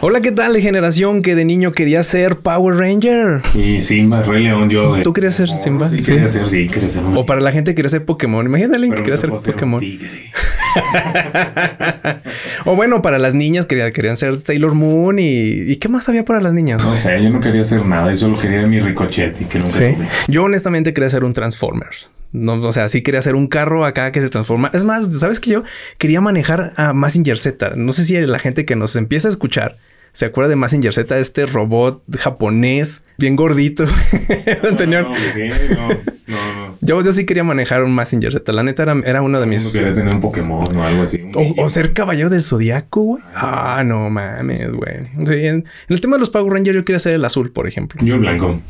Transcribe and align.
Hola, 0.00 0.20
¿qué 0.20 0.30
tal, 0.30 0.56
generación 0.58 1.22
que 1.22 1.34
de 1.34 1.44
niño 1.44 1.72
quería 1.72 2.04
ser 2.04 2.36
Power 2.36 2.76
Ranger? 2.76 3.42
Y 3.52 3.80
Simba, 3.80 4.22
Rey 4.22 4.44
León, 4.44 4.70
yo. 4.70 5.00
¿Tú 5.00 5.12
querías 5.12 5.34
ser 5.34 5.48
Simba? 5.48 5.88
Sí, 5.88 5.96
quería 5.96 6.28
ser, 6.28 6.48
sí, 6.48 6.68
quería 6.68 6.88
ser. 6.88 7.02
O 7.16 7.26
para 7.26 7.40
la 7.40 7.50
gente 7.50 7.72
que 7.72 7.76
quería 7.76 7.88
ser 7.88 8.04
Pokémon. 8.04 8.46
Imagínate 8.46 8.80
que 8.80 9.02
quería 9.02 9.16
ser 9.16 9.30
Pokémon. 9.30 9.82
o 12.64 12.76
bueno, 12.76 13.02
para 13.02 13.18
las 13.18 13.34
niñas 13.34 13.66
querían, 13.66 13.90
querían 13.90 14.16
ser 14.16 14.38
Sailor 14.38 14.74
Moon 14.74 15.18
y, 15.18 15.72
y, 15.72 15.76
¿qué 15.76 15.88
más 15.88 16.08
había 16.08 16.24
para 16.24 16.40
las 16.40 16.52
niñas? 16.52 16.84
No 16.84 16.94
sé, 16.94 17.20
yo 17.20 17.30
no 17.30 17.40
quería 17.40 17.62
hacer 17.62 17.84
nada, 17.84 18.10
yo 18.10 18.16
solo 18.16 18.38
quería 18.38 18.64
mi 18.68 18.78
ricochete 18.78 19.46
que 19.46 19.58
nunca 19.58 19.72
¿Sí? 19.72 19.96
Yo 20.28 20.44
honestamente 20.44 20.92
quería 20.92 21.08
ser 21.08 21.24
un 21.24 21.32
Transformer. 21.32 21.88
No, 22.32 22.54
o 22.54 22.72
sea, 22.72 22.88
sí 22.88 23.02
quería 23.02 23.20
hacer 23.20 23.34
un 23.34 23.46
carro 23.46 23.84
acá 23.84 24.12
que 24.12 24.20
se 24.20 24.28
transforma. 24.28 24.70
Es 24.74 24.84
más, 24.84 25.08
¿sabes 25.18 25.40
que 25.40 25.50
yo 25.50 25.62
quería 25.96 26.20
manejar 26.20 26.72
a 26.76 26.92
Massinger 26.92 27.38
Z? 27.38 27.74
No 27.76 27.92
sé 27.92 28.04
si 28.04 28.18
la 28.20 28.38
gente 28.38 28.64
que 28.64 28.76
nos 28.76 28.96
empieza 28.96 29.28
a 29.28 29.30
escuchar 29.30 29.76
¿Se 30.12 30.24
acuerda 30.24 30.48
de 30.48 30.56
Massinger 30.56 30.92
Z? 30.92 31.18
Este 31.18 31.46
robot 31.46 32.02
japonés, 32.18 33.04
bien 33.18 33.36
gordito. 33.36 33.86
No, 34.62 34.76
Tenía... 34.76 35.02
no, 35.02 35.10
no, 35.10 35.94
no, 36.26 36.78
Yo, 36.80 37.02
yo 37.04 37.12
sí 37.12 37.24
quería 37.24 37.44
manejar 37.44 37.84
un 37.84 37.92
Massinger 37.92 38.32
Z. 38.32 38.52
La 38.52 38.62
neta 38.62 38.82
era, 38.82 39.00
era 39.04 39.22
uno 39.22 39.40
de 39.40 39.46
mis. 39.46 39.72
quería 39.72 39.92
tener 39.92 40.12
un 40.12 40.20
Pokémon 40.20 40.76
o 40.76 40.82
algo 40.82 41.02
así. 41.02 41.22
O, 41.36 41.64
o, 41.64 41.68
ser 41.68 41.92
caballero 41.92 42.30
del 42.30 42.42
zodiaco, 42.42 43.02
güey. 43.02 43.22
Ah, 43.34 43.82
no 43.86 44.10
mames, 44.10 44.72
güey. 44.72 44.96
Sí, 45.22 45.34
en, 45.34 45.54
en, 45.54 45.64
el 45.88 46.00
tema 46.00 46.16
de 46.16 46.20
los 46.20 46.30
Power 46.30 46.52
Rangers, 46.52 46.74
yo 46.74 46.84
quería 46.84 46.98
ser 46.98 47.14
el 47.14 47.24
azul, 47.24 47.52
por 47.52 47.68
ejemplo. 47.68 48.00
Yo 48.04 48.14
el 48.14 48.20
blanco. 48.20 48.60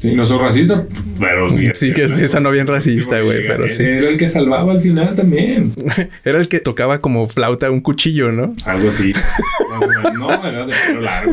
Sí, 0.00 0.14
no 0.14 0.26
soy 0.26 0.38
racista, 0.38 0.86
pero 1.18 1.50
sí. 1.50 1.64
Sí, 1.72 1.94
que 1.94 2.06
sí, 2.08 2.24
esa 2.24 2.38
no 2.38 2.50
bien 2.50 2.66
racista, 2.66 3.18
güey, 3.20 3.46
pero 3.46 3.66
sí. 3.66 3.82
Era 3.82 4.10
el 4.10 4.18
que 4.18 4.28
salvaba 4.28 4.72
al 4.72 4.80
final 4.80 5.14
también. 5.14 5.72
Era 6.24 6.38
el 6.38 6.48
que 6.48 6.60
tocaba 6.60 7.00
como 7.00 7.26
flauta 7.28 7.70
un 7.70 7.80
cuchillo, 7.80 8.30
¿no? 8.30 8.54
Algo 8.66 8.90
así. 8.90 9.14
no, 10.18 10.30
era 10.30 10.66
de 10.66 10.74
pelo 10.86 11.00
largo, 11.00 11.32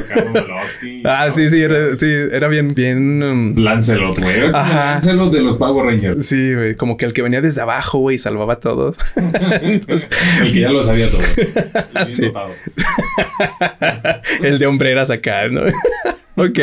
Ah, 1.04 1.30
sí, 1.32 1.50
sí, 1.50 1.62
era, 1.62 1.76
sí, 2.00 2.08
era 2.32 2.48
bien, 2.48 2.74
bien. 2.74 3.22
Um... 3.22 3.56
Lancelot, 3.58 4.18
güey. 4.20 4.52
Lancelot 4.52 5.32
de 5.32 5.42
los 5.42 5.58
Power 5.58 5.86
Rangers. 5.86 6.26
Sí, 6.26 6.56
güey, 6.56 6.76
como 6.76 6.96
que 6.96 7.06
el 7.06 7.14
que 7.14 7.22
venía 7.22 7.42
desde 7.42 7.62
abajo, 7.62 8.00
güey, 8.00 8.18
salvaba 8.18 8.54
a 8.54 8.60
todos. 8.60 8.98
Entonces... 9.62 10.08
el 10.42 10.54
que 10.54 10.60
ya 10.62 10.70
lo 10.70 10.84
sabía 10.84 11.08
todo. 11.10 11.22
El, 12.00 12.08
sí. 12.08 12.32
el 14.42 14.60
de 14.60 14.66
hombreras 14.66 15.10
acá, 15.10 15.50
¿no? 15.50 15.62
Ok. 16.36 16.60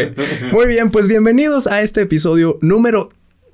Muy 0.52 0.66
bien, 0.66 0.90
pues 0.90 1.06
bienvenidos 1.06 1.68
a 1.68 1.80
este 1.80 2.02
episodio 2.02 2.58
número 2.60 3.08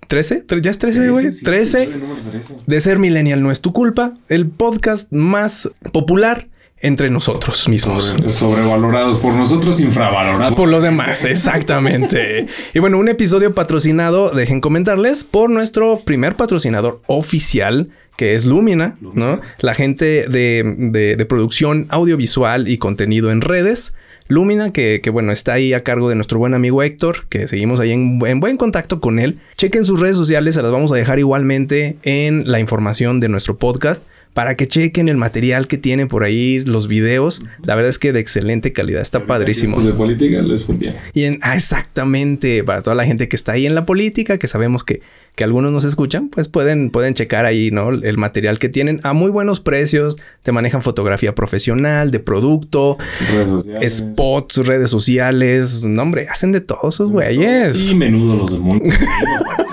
13. 0.09 0.47
¿Ya 0.63 0.71
es 0.71 0.79
13, 0.79 1.11
güey? 1.11 1.27
13, 1.31 1.43
13 1.43 2.57
de 2.67 2.81
Ser 2.81 2.99
Millennial 2.99 3.43
No 3.43 3.51
es 3.51 3.61
tu 3.61 3.73
culpa. 3.75 4.15
El 4.29 4.49
podcast 4.49 5.13
más 5.13 5.71
popular 5.93 6.49
entre 6.79 7.11
nosotros 7.11 7.69
mismos. 7.69 8.05
Sobre, 8.05 8.33
sobrevalorados 8.33 9.19
por 9.19 9.35
nosotros, 9.35 9.79
infravalorados 9.81 10.55
por 10.55 10.69
los 10.69 10.83
demás. 10.83 11.25
Exactamente. 11.25 12.47
y 12.75 12.79
bueno, 12.79 12.99
un 12.99 13.09
episodio 13.09 13.55
patrocinado, 13.55 14.31
dejen 14.31 14.61
comentarles, 14.61 15.25
por 15.25 15.51
nuestro 15.51 16.03
primer 16.05 16.37
patrocinador 16.37 17.03
oficial 17.07 17.91
que 18.17 18.35
es 18.35 18.45
Lumina, 18.45 18.97
Lumina. 19.01 19.37
¿no? 19.37 19.41
La 19.59 19.75
gente 19.75 20.27
de, 20.29 20.63
de, 20.77 21.17
de, 21.17 21.27
producción 21.27 21.87
audiovisual 21.91 22.69
y 22.69 22.79
contenido 22.79 23.31
en 23.31 23.41
redes. 23.41 23.95
Lumina, 24.29 24.73
que, 24.73 25.01
que, 25.03 25.11
bueno, 25.11 25.31
está 25.31 25.53
ahí 25.53 25.73
a 25.73 25.85
cargo 25.85 26.09
de 26.09 26.17
nuestro 26.17 26.39
buen 26.39 26.55
amigo 26.55 26.83
Héctor, 26.83 27.27
que 27.29 27.47
seguimos 27.47 27.79
ahí 27.79 27.93
en, 27.93 28.21
en, 28.27 28.41
buen 28.41 28.57
contacto 28.57 29.01
con 29.01 29.19
él. 29.19 29.39
Chequen 29.57 29.85
sus 29.85 30.01
redes 30.01 30.17
sociales, 30.17 30.57
se 30.57 30.63
las 30.63 30.73
vamos 30.73 30.91
a 30.91 30.97
dejar 30.97 31.19
igualmente 31.19 31.99
en 32.03 32.51
la 32.51 32.59
información 32.59 33.21
de 33.21 33.29
nuestro 33.29 33.57
podcast 33.57 34.03
para 34.37 34.55
que 34.55 34.67
chequen 34.67 35.09
el 35.09 35.17
material 35.17 35.67
que 35.67 35.79
tienen 35.79 36.09
por 36.09 36.23
ahí, 36.23 36.63
los 36.63 36.89
videos. 36.89 37.43
La 37.63 37.75
verdad 37.75 37.89
es 37.89 37.99
que 37.99 38.13
de 38.13 38.21
excelente 38.21 38.71
calidad, 38.71 39.01
está 39.01 39.27
padrísimo. 39.27 39.81
De 39.81 39.95
política 39.95 40.43
les. 40.43 40.67
Y 41.15 41.25
en, 41.25 41.39
ah, 41.41 41.57
exactamente, 41.57 42.63
para 42.63 42.83
toda 42.83 42.95
la 42.95 43.07
gente 43.07 43.31
que 43.31 43.37
está 43.37 43.53
ahí 43.53 43.65
en 43.65 43.75
la 43.75 43.87
política, 43.87 44.37
que 44.37 44.47
sabemos 44.47 44.85
que, 44.85 45.01
que 45.37 45.45
algunos 45.45 45.71
nos 45.71 45.85
escuchan, 45.85 46.31
pues 46.31 46.49
pueden, 46.49 46.91
pueden 46.91 47.13
checar 47.13 47.45
ahí, 47.45 47.71
¿no? 47.71 47.91
El 47.91 48.17
material 48.17 48.59
que 48.59 48.71
tienen 48.71 49.01
a 49.03 49.13
muy 49.13 49.31
buenos 49.31 49.61
precios. 49.61 50.17
Te 50.43 50.51
manejan 50.51 50.81
fotografía 50.81 51.35
profesional, 51.35 52.11
de 52.11 52.21
producto, 52.21 52.97
redes 53.31 53.99
spots, 53.99 54.67
redes 54.67 54.89
sociales. 54.89 55.85
No, 55.85 56.03
hombre, 56.03 56.27
hacen 56.31 56.53
de 56.53 56.63
todos 56.63 56.95
esos 56.95 57.11
güeyes. 57.11 57.91
Y 57.91 57.95
menudo 57.95 58.37
los 58.37 58.51
del 58.51 58.61
mundo. 58.61 58.89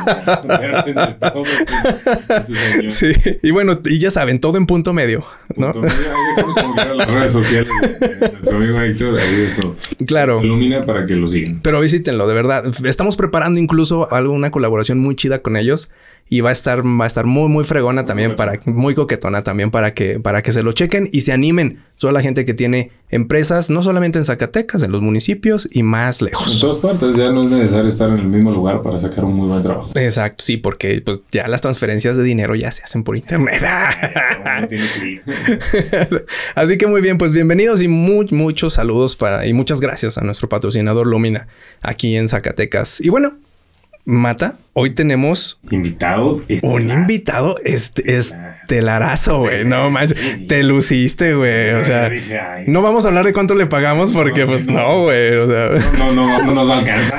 sí, 2.89 3.13
y 3.41 3.51
bueno, 3.51 3.79
y 3.85 3.99
ya 3.99 4.11
saben, 4.11 4.41
todo 4.41 4.57
en 4.57 4.65
punto 4.65 4.91
medio, 4.91 5.23
¿no? 5.57 5.73
Punto 5.73 6.73
medio, 6.75 6.93
las 6.95 7.11
redes 7.11 7.31
sociales 7.33 7.71
de 7.99 8.29
nuestro 8.29 8.57
amigo 8.57 8.79
Héctor, 8.79 9.17
ahí 9.17 9.47
eso. 9.51 9.75
Claro. 10.05 10.43
Ilumina 10.43 10.81
para 10.81 11.05
que 11.05 11.15
lo 11.15 11.27
sigan. 11.27 11.61
Pero 11.61 11.79
visítenlo, 11.79 12.27
de 12.27 12.33
verdad. 12.33 12.65
Estamos 12.85 13.15
preparando 13.15 13.59
incluso 13.59 14.11
algo, 14.11 14.33
una 14.33 14.51
colaboración 14.51 14.99
muy 14.99 15.15
chida 15.15 15.41
con 15.41 15.57
ellos 15.57 15.89
y 16.29 16.41
va 16.41 16.49
a 16.49 16.51
estar, 16.51 16.85
va 16.85 17.03
a 17.03 17.07
estar 17.07 17.25
muy, 17.25 17.49
muy 17.49 17.63
fregona 17.63 18.05
también 18.05 18.35
para, 18.35 18.59
muy 18.65 18.95
coquetona 18.95 19.43
también 19.43 19.71
para 19.71 19.93
que, 19.93 20.19
para 20.19 20.41
que 20.41 20.53
se 20.53 20.63
lo 20.63 20.71
chequen 20.71 21.09
y 21.11 21.21
se 21.21 21.31
animen. 21.31 21.83
Toda 21.97 22.11
la 22.11 22.21
gente 22.21 22.43
que 22.43 22.53
tiene 22.53 22.91
empresas, 23.09 23.69
no 23.69 23.83
solamente 23.83 24.19
en 24.19 24.25
Zacatecas, 24.25 24.83
en 24.83 24.91
los 24.91 25.01
municipios 25.01 25.69
y 25.71 25.83
más 25.83 26.21
lejos. 26.21 26.55
En 26.55 26.59
todas 26.59 26.79
partes, 26.79 27.15
ya 27.15 27.29
no 27.29 27.43
es 27.43 27.51
necesario 27.51 27.87
estar 27.87 28.09
en 28.09 28.17
el 28.17 28.27
mismo 28.27 28.51
lugar 28.51 28.81
para 28.81 28.99
sacar 28.99 29.25
un 29.25 29.35
muy 29.35 29.47
buen 29.47 29.63
trabajo. 29.63 29.91
Exacto, 29.95 30.43
sí, 30.43 30.57
porque 30.57 31.01
pues 31.05 31.21
ya 31.29 31.47
las 31.47 31.61
transferencias 31.61 32.17
de 32.17 32.23
dinero 32.23 32.55
ya 32.55 32.71
se 32.71 32.83
hacen 32.83 33.03
por 33.03 33.15
internet. 33.15 33.63
Así 36.55 36.77
que 36.77 36.87
muy 36.87 37.01
bien, 37.01 37.17
pues 37.17 37.31
bienvenidos 37.31 37.81
y 37.81 37.87
muy, 37.87 38.27
muchos 38.31 38.73
saludos 38.73 39.15
para 39.15 39.45
y 39.45 39.53
muchas 39.53 39.81
gracias 39.81 40.17
a 40.17 40.21
nuestro 40.21 40.49
patrocinador 40.49 41.07
Lumina 41.07 41.47
aquí 41.81 42.15
en 42.15 42.27
Zacatecas. 42.27 43.01
Y 43.01 43.09
bueno, 43.09 43.33
Mata, 44.05 44.57
hoy 44.73 44.91
tenemos 44.91 45.59
invitado 45.69 46.43
estelar. 46.47 46.75
un 46.75 46.89
invitado 46.89 47.57
este 47.63 48.17
estelarazo, 48.17 49.39
güey. 49.39 49.65
No 49.65 49.89
manches, 49.89 50.47
te 50.47 50.63
luciste, 50.63 51.35
güey. 51.35 51.71
O 51.73 51.83
sea, 51.83 52.11
no 52.67 52.81
vamos 52.81 53.05
a 53.05 53.09
hablar 53.09 53.25
de 53.25 53.33
cuánto 53.33 53.55
le 53.55 53.67
pagamos 53.67 54.11
porque, 54.11 54.45
pues, 54.45 54.65
no, 54.65 55.03
güey. 55.03 55.35
O 55.37 55.47
sea, 55.47 55.69
no, 55.97 56.11
no, 56.11 56.45
no 56.45 56.53
nos 56.53 56.69
alcanza. 56.69 57.17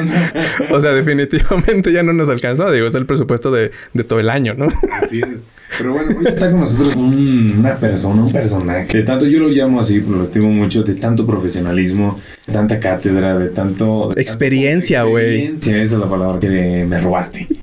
o 0.70 0.80
sea, 0.80 0.92
definitivamente 0.92 1.92
ya 1.92 2.02
no 2.02 2.12
nos 2.12 2.28
alcanza. 2.28 2.70
Digo, 2.70 2.86
es 2.86 2.94
el 2.94 3.06
presupuesto 3.06 3.50
de, 3.50 3.70
de 3.92 4.04
todo 4.04 4.20
el 4.20 4.30
año, 4.30 4.54
¿no? 4.54 4.68
Así 5.02 5.20
es. 5.20 5.44
Pero 5.76 5.92
bueno, 5.92 6.08
hoy 6.18 6.26
está 6.26 6.50
con 6.50 6.60
nosotros 6.60 6.96
un, 6.96 7.56
una 7.58 7.76
persona, 7.76 8.22
un 8.22 8.32
personaje. 8.32 8.98
De 8.98 9.02
tanto 9.04 9.26
yo 9.26 9.38
lo 9.38 9.48
llamo 9.48 9.80
así, 9.80 10.00
lo 10.00 10.22
estimo 10.22 10.50
mucho, 10.50 10.82
de 10.82 10.94
tanto 10.94 11.26
profesionalismo, 11.26 12.18
de 12.46 12.52
tanta 12.52 12.80
cátedra, 12.80 13.38
de 13.38 13.50
tanto... 13.50 14.10
De 14.14 14.20
experiencia, 14.20 15.02
güey. 15.02 15.34
Experiencia, 15.34 15.82
esa 15.82 15.94
es 15.96 16.00
la 16.00 16.08
palabra 16.08 16.40
que 16.40 16.48
me 16.84 17.00
robaste. 17.00 17.46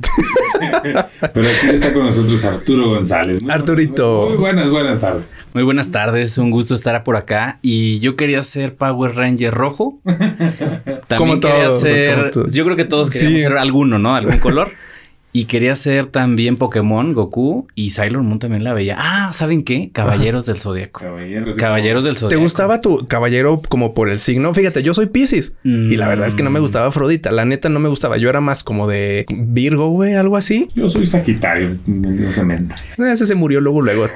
Pero 1.34 1.48
aquí 1.48 1.68
está 1.74 1.94
con 1.94 2.06
nosotros 2.06 2.44
Arturo 2.46 2.90
González. 2.90 3.42
Muy, 3.42 3.52
Arturito. 3.52 4.22
Muy, 4.22 4.30
muy 4.30 4.38
buenas, 4.38 4.70
buenas 4.70 5.00
tardes. 5.00 5.34
Muy 5.54 5.64
buenas 5.64 5.92
tardes, 5.92 6.38
un 6.38 6.52
gusto 6.52 6.74
estar 6.74 7.04
por 7.04 7.16
acá. 7.16 7.60
Y 7.62 8.00
yo 8.00 8.16
quería 8.16 8.42
ser 8.44 8.76
Power 8.76 9.16
Ranger 9.16 9.54
rojo. 9.54 10.00
También 10.06 11.00
como 11.18 11.40
quería 11.40 11.66
todo, 11.66 11.80
ser. 11.80 12.32
como 12.32 12.48
yo 12.50 12.64
creo 12.66 12.76
que 12.76 12.86
todos 12.86 13.10
queríamos 13.10 13.36
Sí. 13.38 13.42
ser 13.44 13.58
alguno, 13.58 14.00
¿no? 14.00 14.16
Algún 14.16 14.38
color. 14.40 14.70
Y 15.38 15.46
quería 15.46 15.76
ser 15.76 16.06
también 16.06 16.56
Pokémon, 16.56 17.14
Goku 17.14 17.68
y 17.76 17.90
Sailor 17.90 18.24
Moon 18.24 18.40
también 18.40 18.64
la 18.64 18.74
veía. 18.74 18.96
Ah, 18.98 19.34
¿saben 19.34 19.64
qué? 19.64 19.90
Caballeros 19.92 20.46
del 20.46 20.60
Zodíaco. 20.60 21.02
Caballeros. 21.02 21.58
Caballeros 21.58 22.04
del 22.06 22.14
¿Te 22.14 22.20
Zodíaco. 22.22 22.42
gustaba 22.44 22.80
tu 22.80 23.06
caballero 23.08 23.62
como 23.68 23.94
por 23.94 24.10
el 24.10 24.18
signo? 24.20 24.54
Fíjate, 24.54 24.82
yo 24.82 24.94
soy 24.94 25.08
Pisces 25.08 25.58
Mm. 25.64 25.92
y 25.92 25.98
la 25.98 26.08
verdad 26.08 26.28
es 26.28 26.36
que 26.36 26.44
no 26.44 26.52
me 26.52 26.62
gustaba 26.62 26.88
Afrodita. 26.88 27.32
La 27.32 27.44
neta 27.44 27.68
no 27.68 27.82
me 27.82 27.90
gustaba. 27.90 28.16
Yo 28.18 28.30
era 28.30 28.40
más 28.40 28.64
como 28.64 28.88
de 28.88 29.26
Virgo, 29.30 29.90
güey, 29.90 30.14
algo 30.16 30.38
así. 30.38 30.70
Yo 30.74 30.88
soy 30.88 31.06
Sagitario, 31.06 31.78
mentirosamente. 31.86 32.76
Ese 32.98 33.26
se 33.26 33.36
murió 33.36 33.60
luego, 33.60 33.82
luego. 33.82 34.08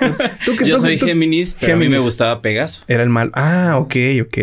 ¿Tú, 0.45 0.53
tú, 0.55 0.63
Yo 0.65 0.75
tú- 0.75 0.81
soy 0.81 0.97
tú- 0.99 1.05
Géminis, 1.05 1.57
pero 1.59 1.73
a 1.73 1.75
mí 1.75 1.79
me 1.79 1.85
Géminis. 1.87 2.05
gustaba 2.05 2.41
Pegaso. 2.41 2.81
Era 2.87 3.03
el 3.03 3.09
mal. 3.09 3.31
Ah, 3.33 3.75
ok, 3.77 3.95
ok. 4.21 4.37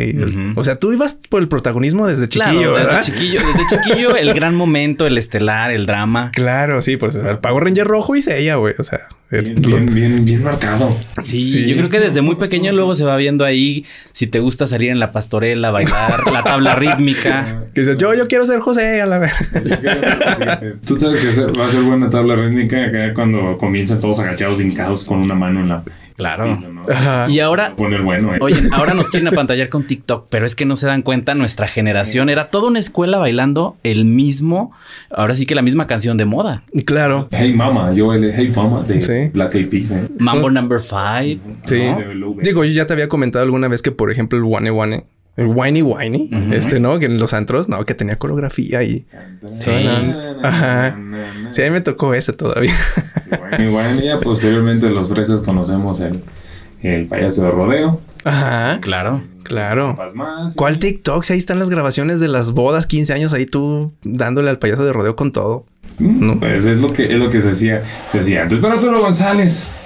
O 0.57 0.63
sea, 0.63 0.77
tú 0.77 0.93
ibas 0.93 1.19
por 1.31 1.41
el 1.41 1.49
protagonismo 1.49 2.07
desde 2.07 2.29
chiquillo, 2.29 2.51
claro, 2.53 2.73
¿verdad? 2.75 2.97
desde 2.99 3.13
chiquillo, 3.13 3.41
desde 3.41 3.77
chiquillo, 3.83 4.17
el 4.17 4.35
gran 4.35 4.55
momento, 4.55 5.07
el 5.07 5.17
estelar, 5.17 5.71
el 5.71 5.87
drama. 5.87 6.31
Claro. 6.35 6.66
Claro, 6.67 6.83
sí, 6.83 6.97
pues 6.97 7.15
el 7.15 7.39
Power 7.39 7.63
Ranger 7.63 7.87
rojo 7.87 8.17
y 8.17 8.25
ella, 8.29 8.57
güey. 8.57 8.75
O 8.77 8.83
sea, 8.83 9.07
bien, 9.31 9.45
bien, 9.57 9.87
bien, 9.87 10.25
bien, 10.25 10.43
marcado. 10.43 10.91
Sí, 11.21 11.45
sí, 11.45 11.69
yo 11.69 11.77
creo 11.77 11.89
que 11.89 12.01
desde 12.01 12.23
muy 12.23 12.35
pequeño 12.35 12.73
luego 12.73 12.97
se 12.97 13.05
va 13.05 13.17
viendo 13.17 13.45
ahí 13.45 13.85
si 14.11 14.27
te 14.27 14.41
gusta 14.41 14.67
salir 14.67 14.91
en 14.91 14.99
la 14.99 15.13
pastorela, 15.13 15.71
bailar, 15.71 16.19
la 16.33 16.43
tabla 16.43 16.75
rítmica. 16.75 17.63
Que 17.77 17.83
dices, 17.83 17.99
yo, 17.99 18.15
yo 18.15 18.27
quiero 18.27 18.45
ser 18.47 18.59
José 18.59 19.01
a 19.03 19.07
la 19.07 19.19
vez. 19.19 19.33
Tú 20.87 20.97
sabes 20.97 21.19
que 21.19 21.53
va 21.53 21.67
a 21.67 21.71
ser 21.71 21.83
buena 21.83 22.11
tabla 22.11 22.35
rítmica 22.35 22.85
acá 22.85 23.15
cuando 23.15 23.59
comienzan 23.59 24.01
todos 24.01 24.19
agachados, 24.19 24.61
hincados 24.61 25.05
con 25.05 25.21
una 25.21 25.35
mano 25.35 25.61
en 25.61 25.69
la 25.69 25.85
Claro. 26.17 26.57
Y 27.29 27.41
ahora. 27.41 27.75
bueno, 27.77 28.35
eh. 28.35 28.39
Oye, 28.41 28.57
ahora 28.73 28.95
nos 28.95 29.11
quieren 29.11 29.29
apantallar 29.29 29.69
con 29.69 29.85
TikTok, 29.85 30.27
pero 30.31 30.47
es 30.47 30.57
que 30.57 30.65
no 30.65 30.77
se 30.77 30.87
dan 30.87 31.03
cuenta, 31.03 31.35
nuestra 31.35 31.67
generación 31.67 32.31
era 32.31 32.51
toda 32.51 32.69
una 32.69 32.79
escuela 32.79 33.19
bailando 33.19 33.77
el 33.83 34.05
mismo, 34.05 34.73
ahora 35.11 35.35
sí 35.35 35.47
que 35.47 35.55
la 35.55 35.63
misma 35.63 35.87
canción 35.87 36.17
de 36.17 36.25
moda. 36.25 36.63
Claro. 36.85 37.29
Hey 37.31 37.53
Mama, 37.53 37.93
yo 37.93 38.13
el 38.13 38.33
Hey 38.33 38.53
Mama 38.55 38.83
de 38.83 39.31
Black 39.33 39.55
Eyed 39.55 39.69
Peas. 39.69 39.91
¿eh? 39.91 40.09
Mambo 40.19 40.51
Number 40.51 40.81
Five. 40.81 41.39
Sí. 41.67 41.83
Digo, 42.43 42.65
yo 42.65 42.73
ya 42.73 42.87
te 42.87 42.93
había 42.93 43.09
comentado 43.09 43.45
alguna 43.45 43.69
vez 43.69 43.83
que, 43.83 43.93
por 43.93 44.11
ejemplo, 44.11 44.39
el 44.39 44.45
One 44.45 44.71
One 44.71 45.05
el 45.37 45.47
Whiny 45.47 45.83
Whiny, 45.83 46.31
este, 46.53 46.81
¿no? 46.81 46.99
Que 46.99 47.07
en 47.07 47.19
los 47.19 47.35
antros, 47.35 47.69
no, 47.69 47.85
que 47.85 47.95
tenía 47.95 48.17
coreografía 48.17 48.83
y. 48.83 49.07
Sí. 49.59 49.71
Ajá. 50.43 50.99
Sí, 51.51 51.63
a 51.63 51.65
mí 51.67 51.71
me 51.71 51.81
tocó 51.81 52.15
ese 52.15 52.33
todavía. 52.33 52.75
Whiny 53.59 53.69
Whiny, 53.69 54.03
ya 54.05 54.19
posteriormente 54.21 54.89
los 54.91 55.09
fresas 55.09 55.43
conocemos 55.43 56.01
el, 56.01 56.23
el 56.83 57.07
payaso 57.07 57.43
de 57.45 57.51
rodeo. 57.51 58.01
Ajá. 58.25 58.81
Claro. 58.81 59.23
Claro. 59.45 59.97
¿Cuál 60.57 60.79
TikTok? 60.79 61.23
Si 61.23 61.33
ahí 61.33 61.39
están 61.39 61.59
las 61.59 61.71
grabaciones 61.71 62.19
de 62.19 62.29
las 62.29 62.53
bodas, 62.53 62.87
15 62.87 63.13
años, 63.13 63.33
ahí 63.33 63.47
tú 63.47 63.93
dándole 64.03 64.51
al 64.51 64.59
payaso 64.59 64.85
de 64.85 64.93
rodeo 64.93 65.15
con 65.15 65.31
todo. 65.31 65.67
Mm, 65.99 66.27
no. 66.27 66.41
Pues 66.41 66.67
es 66.67 66.81
lo 66.81 66.93
que 66.93 67.05
es 67.05 67.19
lo 67.19 67.31
que 67.31 67.41
se 67.41 67.51
hacía, 67.51 67.85
se 68.11 68.19
decía 68.19 68.43
antes. 68.43 68.59
Pero 68.59 68.73
Arturo 68.73 69.01
González, 69.01 69.86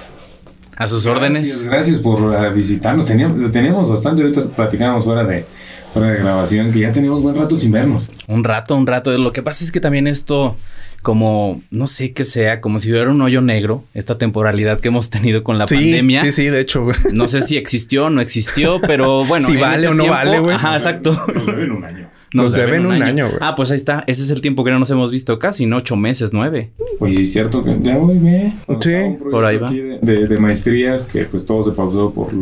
a 0.80 0.88
sus 0.88 1.04
órdenes. 1.04 1.62
Gracias 1.62 1.98
por 1.98 2.22
uh, 2.22 2.54
visitarnos. 2.54 3.04
Teníamos, 3.04 3.52
teníamos 3.52 3.90
bastante, 3.90 4.22
ahorita 4.22 4.40
platicábamos 4.56 5.04
fuera 5.04 5.24
de, 5.24 5.44
fuera 5.92 6.10
de 6.10 6.16
grabación, 6.20 6.72
que 6.72 6.80
ya 6.80 6.90
teníamos 6.90 7.20
buen 7.20 7.36
rato 7.36 7.54
sin 7.54 7.70
vernos. 7.70 8.10
Un 8.28 8.44
rato, 8.44 8.74
un 8.74 8.86
rato. 8.86 9.16
Lo 9.18 9.30
que 9.30 9.42
pasa 9.42 9.62
es 9.62 9.72
que 9.72 9.80
también 9.80 10.06
esto, 10.06 10.56
como, 11.02 11.60
no 11.70 11.86
sé 11.86 12.14
qué 12.14 12.24
sea, 12.24 12.62
como 12.62 12.78
si 12.78 12.90
hubiera 12.90 13.10
un 13.10 13.20
hoyo 13.20 13.42
negro, 13.42 13.84
esta 13.92 14.16
temporalidad 14.16 14.80
que 14.80 14.88
hemos 14.88 15.10
tenido 15.10 15.44
con 15.44 15.58
la 15.58 15.66
pandemia. 15.66 16.22
Sí, 16.22 16.32
sí, 16.32 16.44
de 16.46 16.60
hecho, 16.60 16.86
No 17.12 17.28
sé 17.28 17.42
si 17.42 17.58
existió 17.58 18.06
o 18.06 18.10
no 18.10 18.22
existió, 18.22 18.78
pero 18.86 19.22
bueno. 19.26 19.48
si 19.48 19.58
vale 19.58 19.86
o 19.86 19.92
no 19.92 20.06
vale, 20.06 20.38
güey. 20.38 20.56
Ajá, 20.56 20.76
exacto. 20.76 21.26
en 21.46 21.72
un 21.72 21.84
año. 21.84 22.09
Nos, 22.32 22.52
deben, 22.52 22.86
un 22.86 23.02
año, 23.02 23.26
güey. 23.26 23.38
Ah, 23.40 23.54
pues 23.56 23.70
ahí 23.70 23.76
está. 23.76 24.04
Ese 24.06 24.22
es 24.22 24.30
el 24.30 24.40
tiempo 24.40 24.62
que 24.64 24.70
no 24.70 24.78
nos 24.78 24.90
hemos 24.90 25.10
visto 25.10 25.38
casi, 25.38 25.66
¿no? 25.66 25.78
Ocho 25.78 25.96
meses, 25.96 26.32
nueve. 26.32 26.70
Pues 26.98 27.16
sí, 27.16 27.22
es 27.22 27.32
cierto 27.32 27.64
que 27.64 27.76
ya 27.80 27.98
voy, 27.98 28.18
ve. 28.18 28.52
Sí, 28.80 29.16
por 29.30 29.44
ahí 29.44 29.56
va. 29.56 29.70
De, 29.70 30.26
de, 30.26 30.38
maestrías 30.38 31.06
que 31.06 31.24
pues 31.24 31.44
todo 31.44 31.64
se 31.64 31.72
pausó 31.72 32.12
por 32.12 32.32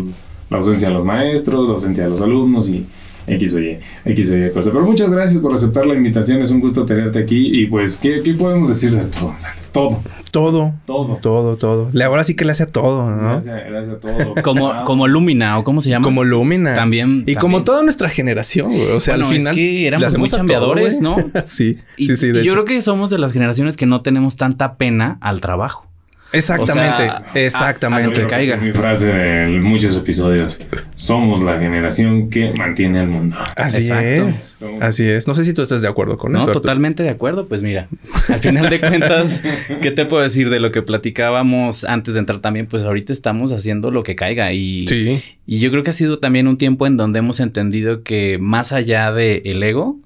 la 0.50 0.58
ausencia 0.58 0.88
de 0.88 0.94
los 0.94 1.04
maestros, 1.04 1.68
la 1.68 1.74
ausencia 1.76 2.04
de 2.04 2.10
los 2.10 2.20
alumnos 2.20 2.68
y 2.68 2.86
X 3.28 3.54
o 3.54 3.60
Y, 3.60 3.78
X 4.04 4.30
o 4.30 4.36
Y 4.36 4.50
cosa. 4.50 4.70
Pero 4.72 4.84
muchas 4.84 5.10
gracias 5.10 5.40
por 5.40 5.52
aceptar 5.52 5.86
la 5.86 5.94
invitación. 5.94 6.42
Es 6.42 6.50
un 6.50 6.60
gusto 6.60 6.84
tenerte 6.84 7.18
aquí. 7.18 7.60
Y 7.60 7.66
pues, 7.66 7.96
¿qué, 7.96 8.22
qué 8.22 8.34
podemos 8.34 8.68
decir 8.68 8.92
de 8.92 9.04
todo, 9.04 9.28
González? 9.28 9.70
Todo. 9.72 10.02
Todo. 10.30 10.74
Todo. 10.86 11.18
Todo, 11.20 11.56
todo. 11.56 11.90
Ahora 12.04 12.24
sí 12.24 12.36
que 12.36 12.44
le 12.44 12.52
hace 12.52 12.64
a 12.64 12.66
todo, 12.66 13.10
¿no? 13.10 13.40
Le 13.40 13.78
hace, 13.78 13.90
a 13.90 14.00
todo. 14.00 14.34
como, 14.42 14.84
como 14.84 15.08
Lumina, 15.08 15.58
o 15.58 15.64
cómo 15.64 15.80
se 15.80 15.90
llama. 15.90 16.04
Como 16.04 16.24
Lumina. 16.24 16.74
También. 16.74 17.24
Y 17.26 17.34
como 17.34 17.64
toda 17.64 17.82
nuestra 17.82 18.08
generación, 18.08 18.72
güey. 18.72 18.90
O 18.90 19.00
sea, 19.00 19.14
al 19.14 19.24
final. 19.24 19.52
Es 19.52 19.56
que 19.56 19.86
éramos 19.86 20.18
muy 20.18 20.28
chambeadores, 20.28 21.00
¿no? 21.00 21.16
sí, 21.44 21.78
sí, 21.96 22.16
sí. 22.16 22.32
De 22.32 22.42
y 22.42 22.44
yo 22.44 22.52
creo 22.52 22.64
que 22.64 22.80
somos 22.82 23.10
de 23.10 23.18
las 23.18 23.32
generaciones 23.32 23.76
que 23.76 23.86
no 23.86 24.02
tenemos 24.02 24.36
tanta 24.36 24.76
pena 24.76 25.18
al 25.20 25.40
trabajo. 25.40 25.86
Exactamente, 26.32 27.10
exactamente. 27.34 28.26
caiga. 28.26 28.56
Mi 28.56 28.72
frase 28.72 29.44
en 29.44 29.62
muchos 29.62 29.96
episodios. 29.96 30.58
Somos 30.94 31.42
la 31.42 31.58
generación 31.58 32.28
que 32.28 32.52
mantiene 32.52 33.00
al 33.00 33.08
mundo. 33.08 33.36
Así 33.56 33.90
es. 33.90 34.62
Así 34.80 35.08
es. 35.08 35.26
No 35.26 35.34
sé 35.34 35.44
si 35.44 35.54
tú 35.54 35.62
estás 35.62 35.80
de 35.80 35.88
acuerdo 35.88 36.18
con 36.18 36.36
eso. 36.36 36.46
No, 36.46 36.52
totalmente 36.52 37.02
de 37.02 37.10
acuerdo. 37.10 37.48
Pues 37.48 37.62
mira, 37.62 37.88
al 38.28 38.40
final 38.40 38.68
de 38.68 38.80
cuentas, 38.80 39.42
¿qué 39.82 39.90
te 39.90 40.04
puedo 40.04 40.22
decir 40.22 40.50
de 40.50 40.60
lo 40.60 40.70
que 40.70 40.82
platicábamos 40.82 41.84
antes 41.84 42.14
de 42.14 42.20
entrar 42.20 42.40
también? 42.40 42.66
Pues 42.66 42.84
ahorita 42.84 43.12
estamos 43.12 43.52
haciendo 43.52 43.90
lo 43.90 44.02
que 44.02 44.16
caiga 44.16 44.52
y, 44.52 44.86
sí. 44.86 45.22
y 45.46 45.60
yo 45.60 45.70
creo 45.70 45.82
que 45.82 45.90
ha 45.90 45.94
sido 45.94 46.18
también 46.18 46.46
un 46.46 46.58
tiempo 46.58 46.86
en 46.86 46.96
donde 46.96 47.20
hemos 47.20 47.40
entendido 47.40 48.02
que 48.02 48.38
más 48.38 48.72
allá 48.72 49.12
del 49.12 49.42
el 49.44 49.62
ego, 49.62 49.96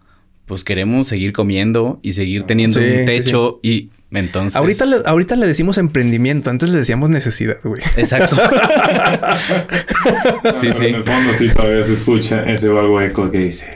pues 0.46 0.62
queremos 0.64 1.08
seguir 1.08 1.32
comiendo 1.32 1.98
y 2.02 2.12
seguir 2.12 2.44
teniendo 2.44 2.78
un 2.78 3.06
techo 3.06 3.58
y 3.62 3.90
entonces. 4.12 4.56
Ahorita 4.56 4.86
le, 4.86 4.96
ahorita 5.04 5.36
le 5.36 5.46
decimos 5.46 5.78
emprendimiento, 5.78 6.50
antes 6.50 6.68
le 6.68 6.78
decíamos 6.78 7.10
necesidad, 7.10 7.56
güey. 7.64 7.82
Exacto. 7.96 8.36
sí, 10.60 10.72
sí. 10.72 10.86
En 10.86 10.96
el 10.96 11.04
fondo 11.04 11.32
sí 11.38 11.48
todavía 11.48 11.82
se 11.82 11.94
escucha 11.94 12.42
ese 12.42 12.68
vago 12.68 13.00
eco 13.00 13.30
que 13.30 13.38
dice. 13.38 13.70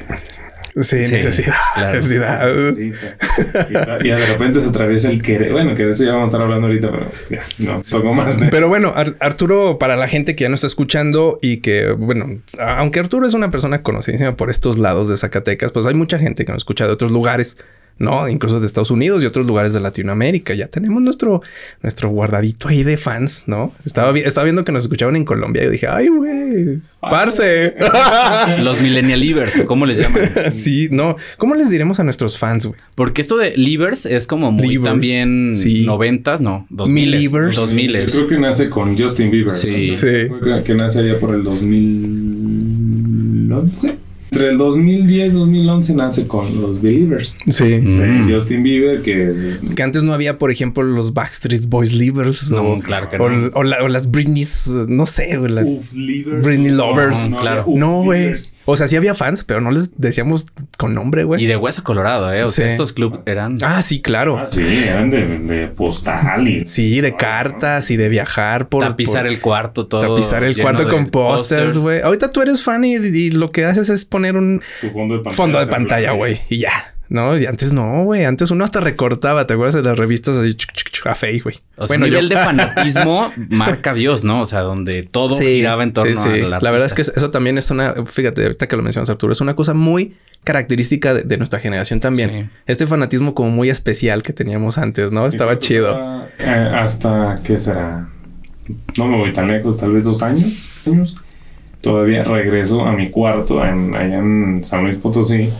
Sí, 0.82 0.96
necesidad. 0.96 1.54
Necesidad. 1.90 2.48
Y, 4.04 4.08
de 4.08 4.26
repente 4.26 4.60
se 4.60 4.68
atraviesa 4.68 5.10
el 5.10 5.22
querer. 5.22 5.52
Bueno, 5.52 5.74
que 5.74 5.86
de 5.86 5.92
eso 5.92 6.04
ya 6.04 6.12
vamos 6.12 6.28
a 6.28 6.30
estar 6.30 6.42
hablando 6.42 6.66
ahorita, 6.66 6.90
pero 6.90 7.10
ya, 7.30 7.42
no, 7.58 7.80
poco 7.80 8.12
más. 8.12 8.38
Pero 8.50 8.68
bueno, 8.68 8.92
Arturo, 9.20 9.78
para 9.78 9.96
la 9.96 10.06
gente 10.06 10.36
que 10.36 10.42
ya 10.42 10.48
no 10.50 10.54
está 10.54 10.66
escuchando 10.66 11.38
y 11.40 11.58
que, 11.58 11.92
bueno, 11.92 12.42
aunque 12.58 13.00
Arturo 13.00 13.26
es 13.26 13.32
una 13.32 13.50
persona 13.50 13.82
conocidísima 13.82 14.36
por 14.36 14.50
estos 14.50 14.76
lados 14.76 15.08
de 15.08 15.16
Zacatecas, 15.16 15.72
pues 15.72 15.86
hay 15.86 15.94
mucha 15.94 16.18
gente 16.18 16.44
que 16.44 16.52
no 16.52 16.58
escucha 16.58 16.86
de 16.86 16.92
otros 16.92 17.10
lugares. 17.10 17.56
¿No? 17.98 18.28
Incluso 18.28 18.60
de 18.60 18.66
Estados 18.66 18.90
Unidos 18.90 19.22
y 19.22 19.26
otros 19.26 19.46
lugares 19.46 19.72
de 19.72 19.80
Latinoamérica. 19.80 20.54
Ya 20.54 20.68
tenemos 20.68 21.02
nuestro, 21.02 21.42
nuestro 21.82 22.08
guardadito 22.10 22.68
ahí 22.68 22.82
de 22.82 22.96
fans, 22.96 23.44
¿no? 23.46 23.72
Estaba, 23.84 24.16
estaba 24.18 24.44
viendo 24.44 24.64
que 24.64 24.72
nos 24.72 24.84
escuchaban 24.84 25.16
en 25.16 25.24
Colombia 25.24 25.62
y 25.62 25.66
yo 25.66 25.70
dije, 25.70 25.88
ay, 25.88 26.08
güey, 26.08 26.80
parce. 27.00 27.74
Los 28.62 28.80
millennialivers, 28.80 29.62
¿cómo 29.64 29.86
les 29.86 29.98
llaman? 29.98 30.22
sí, 30.52 30.88
no. 30.90 31.16
¿Cómo 31.38 31.54
les 31.54 31.70
diremos 31.70 32.00
a 32.00 32.04
nuestros 32.04 32.38
fans, 32.38 32.66
güey? 32.66 32.78
Porque 32.94 33.22
esto 33.22 33.36
de 33.36 33.56
livers 33.56 34.06
es 34.06 34.26
como 34.26 34.52
muy 34.52 34.82
también 34.82 35.52
noventas, 35.84 36.40
no, 36.40 36.66
dos 36.70 36.88
miles. 36.88 37.30
Dos 37.30 37.72
miles. 37.72 38.14
Creo 38.14 38.28
que 38.28 38.38
nace 38.38 38.70
con 38.70 38.96
Justin 38.98 39.30
Bieber. 39.30 39.50
Sí. 39.50 39.94
sí. 39.94 40.28
Que, 40.42 40.62
que 40.64 40.74
nace 40.74 41.00
allá 41.00 41.18
por 41.18 41.34
el 41.34 41.42
2011. 41.42 44.05
Entre 44.36 44.50
el 44.50 44.58
2010 44.58 45.32
y 45.32 45.36
2011 45.38 45.94
nace 45.94 46.26
con 46.26 46.60
los 46.60 46.82
Believers. 46.82 47.34
Sí. 47.48 47.80
Mm. 47.80 48.30
Justin 48.30 48.62
Bieber, 48.62 49.00
que 49.00 49.28
es... 49.28 49.60
Que 49.74 49.82
antes 49.82 50.02
no 50.02 50.12
había, 50.12 50.36
por 50.36 50.50
ejemplo, 50.50 50.82
los 50.82 51.14
Backstreet 51.14 51.66
Boys 51.70 51.94
Livers. 51.94 52.50
No, 52.50 52.62
o, 52.62 52.78
claro 52.80 53.08
que 53.08 53.16
no. 53.16 53.24
O, 53.24 53.62
las 53.62 54.10
Britney's, 54.10 54.66
no 54.88 55.06
sé, 55.06 55.38
las 55.48 55.64
Uf. 55.64 55.90
Britney 55.94 56.70
Lovers. 56.70 57.30
No, 57.30 57.38
claro. 57.38 57.64
No, 57.66 58.02
güey. 58.02 58.34
O 58.66 58.76
sea, 58.76 58.88
sí 58.88 58.96
había 58.96 59.14
fans, 59.14 59.44
pero 59.44 59.60
no 59.60 59.70
les 59.70 59.98
decíamos 59.98 60.46
con 60.76 60.92
nombre, 60.92 61.24
güey. 61.24 61.42
Y 61.42 61.46
de 61.46 61.56
hueso 61.56 61.84
colorado, 61.84 62.32
¿eh? 62.32 62.42
O 62.42 62.48
sea, 62.48 62.68
estos 62.68 62.92
clubs 62.92 63.20
eran... 63.24 63.58
Ah, 63.62 63.80
sí, 63.80 64.02
claro. 64.02 64.38
Ah, 64.38 64.46
sí, 64.48 64.84
eran 64.84 65.08
de, 65.08 65.38
de 65.38 65.68
postal 65.68 66.48
y... 66.48 66.66
Sí, 66.66 67.00
de 67.00 67.16
cartas 67.16 67.90
y 67.92 67.96
de 67.96 68.08
viajar 68.08 68.68
por... 68.68 68.82
Tapizar 68.82 69.26
el 69.26 69.40
cuarto 69.40 69.86
todo. 69.86 70.00
Tapizar 70.00 70.42
el 70.42 70.60
cuarto 70.60 70.88
con 70.88 71.06
pósters, 71.06 71.78
güey. 71.78 72.02
Ahorita 72.02 72.32
tú 72.32 72.42
eres 72.42 72.62
fan 72.62 72.84
y, 72.84 73.30
lo 73.30 73.52
que 73.52 73.64
haces 73.64 73.88
es 73.88 74.04
poner 74.04 74.36
un... 74.36 74.60
fondo 75.30 75.58
de 75.60 75.66
pantalla. 75.66 76.10
güey. 76.12 76.40
Y 76.48 76.58
ya. 76.58 76.95
No, 77.08 77.38
y 77.38 77.46
antes 77.46 77.72
no, 77.72 78.04
güey. 78.04 78.24
Antes 78.24 78.50
uno 78.50 78.64
hasta 78.64 78.80
recortaba, 78.80 79.46
¿te 79.46 79.54
acuerdas 79.54 79.74
de 79.74 79.82
las 79.82 79.98
revistas 79.98 80.36
así 80.36 80.56
a 81.04 81.14
fe, 81.14 81.38
güey? 81.38 81.56
O 81.76 81.86
sea, 81.86 81.96
bueno, 81.96 82.06
nivel 82.06 82.28
de 82.28 82.36
fanatismo 82.44 83.32
marca 83.50 83.94
Dios, 83.94 84.24
¿no? 84.24 84.40
O 84.40 84.46
sea, 84.46 84.60
donde 84.60 85.04
todo 85.04 85.38
giraba 85.38 85.84
en 85.84 85.92
torno 85.92 86.20
sí, 86.20 86.28
sí. 86.34 86.40
a 86.42 86.48
la 86.48 86.60
La 86.60 86.70
verdad 86.70 86.86
es 86.86 86.94
que 86.94 87.02
eso 87.02 87.30
también 87.30 87.58
es 87.58 87.70
una, 87.70 87.94
fíjate, 88.06 88.42
ahorita 88.42 88.66
que 88.66 88.76
lo 88.76 88.82
mencionas 88.82 89.08
Arturo, 89.10 89.32
es 89.32 89.40
una 89.40 89.54
cosa 89.54 89.74
muy 89.74 90.16
característica 90.42 91.14
de, 91.14 91.36
nuestra 91.36 91.58
generación 91.58 92.00
también. 92.00 92.50
Este 92.66 92.86
fanatismo 92.86 93.34
como 93.34 93.50
muy 93.50 93.68
especial 93.70 94.22
que 94.22 94.32
teníamos 94.32 94.78
antes, 94.78 95.10
¿no? 95.12 95.26
Estaba 95.26 95.58
chido. 95.58 96.24
Eh, 96.38 96.70
hasta, 96.74 97.40
¿qué 97.44 97.58
será? 97.58 98.08
No 98.96 99.06
me 99.08 99.16
voy 99.16 99.32
tan 99.32 99.48
lejos, 99.48 99.76
tal 99.76 99.92
vez 99.92 100.04
dos 100.04 100.22
años. 100.22 100.70
Todavía 101.80 102.24
regreso 102.24 102.84
a 102.84 102.92
mi 102.92 103.10
cuarto 103.10 103.64
en, 103.64 103.94
allá 103.94 104.18
en 104.18 104.64
San 104.64 104.84
Luis 104.84 104.96
Potosí 104.96 105.52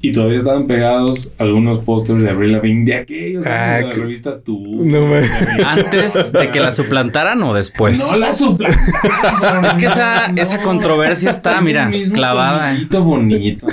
y 0.00 0.12
todavía 0.12 0.38
estaban 0.38 0.66
pegados 0.66 1.32
algunos 1.38 1.82
pósters 1.84 2.22
de 2.22 2.30
Avril 2.30 2.52
Lavigne 2.52 2.84
de 2.84 2.94
aquellos 2.96 3.46
ah, 3.46 3.78
de 3.78 3.86
las 3.86 3.98
revistas 3.98 4.42
tú. 4.44 4.84
No 4.84 5.06
me... 5.06 5.20
Antes 5.66 6.32
de 6.32 6.50
que 6.50 6.60
la 6.60 6.70
suplantaran 6.70 7.42
o 7.42 7.54
después. 7.54 7.98
No 7.98 8.16
la 8.16 8.34
suplantaron. 8.34 9.64
es 9.64 9.72
que 9.74 9.86
esa, 9.86 10.26
esa 10.26 10.62
controversia 10.62 11.30
está, 11.30 11.60
mira, 11.60 11.90
clavada. 12.12 12.72
Bonito, 12.72 13.04
bonito. 13.04 13.66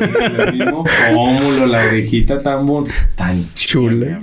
el 0.00 0.54
mismo 0.54 0.84
pómulo, 1.14 1.66
la 1.66 1.80
orejita 1.86 2.42
tan 2.42 2.66
bon, 2.66 2.88
tan 3.14 3.44
chula. 3.54 4.20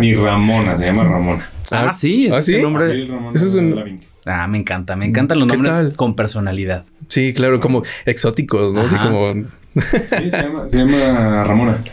Mi 0.00 0.14
Ramona, 0.14 0.76
se 0.76 0.86
llama 0.86 1.04
Ramona. 1.04 1.50
Ah, 1.70 1.92
sí, 1.92 2.26
ese 2.26 2.36
¿Ah, 2.36 2.38
es 2.38 2.48
el 2.48 2.62
nombre. 2.62 3.08
Ese 3.34 3.46
es 3.46 3.54
un... 3.54 4.00
Ah, 4.26 4.46
me 4.46 4.58
encanta, 4.58 4.96
me 4.96 5.06
encantan 5.06 5.38
los 5.38 5.48
nombres 5.48 5.96
con 5.96 6.14
personalidad. 6.14 6.84
Sí, 7.08 7.32
claro, 7.32 7.60
como 7.60 7.82
exóticos, 8.04 8.72
¿no? 8.72 8.82
Así 8.82 8.96
como 8.96 9.34
Sí, 9.74 10.30
se 10.30 10.42
llama, 10.42 10.68
se 10.68 10.78
llama 10.78 11.44
Ramona. 11.44 11.84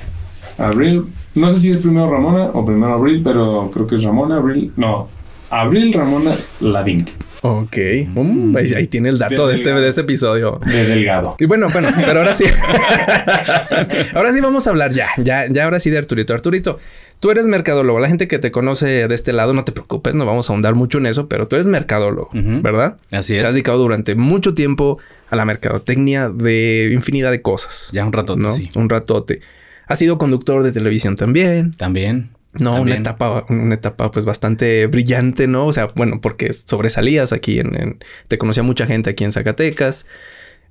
Abril 0.58 1.06
No 1.36 1.50
sé 1.52 1.60
si 1.60 1.72
es 1.72 1.78
primero 1.78 2.10
Ramona 2.10 2.46
o 2.54 2.66
primero 2.66 2.94
Abril, 2.94 3.22
pero 3.24 3.70
creo 3.72 3.86
que 3.86 3.96
es 3.96 4.04
Ramona, 4.04 4.38
Abril. 4.38 4.72
No, 4.76 5.10
Abril 5.50 5.94
Ramona 5.94 6.36
Lavín. 6.60 7.06
Ok. 7.42 7.78
Mm, 8.14 8.58
ahí, 8.58 8.88
tiene 8.88 9.10
el 9.10 9.18
dato 9.18 9.48
de, 9.48 9.56
este, 9.56 9.72
de 9.72 9.88
este 9.88 10.02
episodio. 10.02 10.60
De 10.66 10.86
Delgado. 10.86 11.36
Y 11.40 11.46
bueno, 11.46 11.68
bueno, 11.72 11.90
pero 11.96 12.20
ahora 12.20 12.34
sí. 12.34 12.44
ahora 14.14 14.34
sí 14.34 14.42
vamos 14.42 14.66
a 14.68 14.72
hablar 14.72 14.94
ya, 14.94 15.10
ya, 15.18 15.46
ya 15.48 15.64
ahora 15.64 15.80
sí 15.80 15.90
de 15.90 16.00
Arturito. 16.00 16.34
Arturito, 16.34 16.80
tú 17.20 17.32
eres 17.32 17.46
mercadólogo. 17.46 18.00
La 18.00 18.08
gente 18.08 18.28
que 18.28 18.40
te 18.40 18.52
conoce 18.52 19.08
de 19.08 19.16
este 19.16 19.34
lado, 19.34 19.54
no 19.54 19.64
te 19.64 19.72
preocupes, 19.72 20.16
no 20.16 20.26
vamos 20.26 20.50
a 20.50 20.54
ahondar 20.54 20.76
mucho 20.76 20.98
en 20.98 21.08
eso, 21.08 21.28
pero 21.28 21.48
tú 21.48 21.56
eres 21.56 21.66
mercadólogo, 21.66 22.30
¿verdad? 22.34 22.98
Así 23.12 23.36
es. 23.36 23.42
Te 23.42 23.48
has 23.48 23.54
dedicado 23.54 23.78
durante 23.80 24.16
mucho 24.16 24.54
tiempo 24.54 25.00
a 25.30 25.36
la 25.36 25.46
mercadotecnia 25.46 26.30
de 26.30 26.90
infinidad 26.94 27.32
de 27.32 27.42
cosas. 27.42 27.90
Ya 27.92 28.06
un 28.06 28.14
ratote, 28.14 28.42
¿no? 28.42 28.50
sí. 28.50 28.70
Un 28.76 28.90
ratote. 28.90 29.42
Has 29.88 30.00
sido 30.00 30.18
conductor 30.18 30.64
de 30.64 30.72
televisión 30.72 31.16
también. 31.16 31.72
También. 31.72 32.32
No, 32.60 32.82
una 32.82 32.96
etapa, 32.96 33.46
una 33.50 33.76
etapa 33.76 34.12
pues 34.12 34.26
bastante 34.26 34.88
brillante, 34.88 35.48
¿no? 35.48 35.68
O 35.68 35.74
sea, 35.74 35.92
bueno, 35.96 36.20
porque 36.22 36.52
sobresalías 36.54 37.32
aquí 37.32 37.60
en, 37.60 38.00
te 38.28 38.38
conocía 38.38 38.64
mucha 38.64 38.86
gente 38.86 39.12
aquí 39.12 39.24
en 39.24 39.32
Zacatecas. 39.32 40.06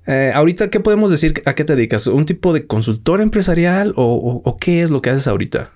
Eh, 0.06 0.32
ahorita, 0.34 0.70
¿qué 0.70 0.80
podemos 0.80 1.10
decir? 1.10 1.42
¿A 1.46 1.54
qué 1.54 1.64
te 1.64 1.74
dedicas? 1.74 2.06
¿Un 2.06 2.24
tipo 2.24 2.52
de 2.52 2.66
consultor 2.66 3.20
empresarial 3.20 3.92
o, 3.96 4.56
qué 4.60 4.82
es 4.82 4.90
lo 4.90 5.02
que 5.02 5.10
haces 5.10 5.26
ahorita? 5.26 5.70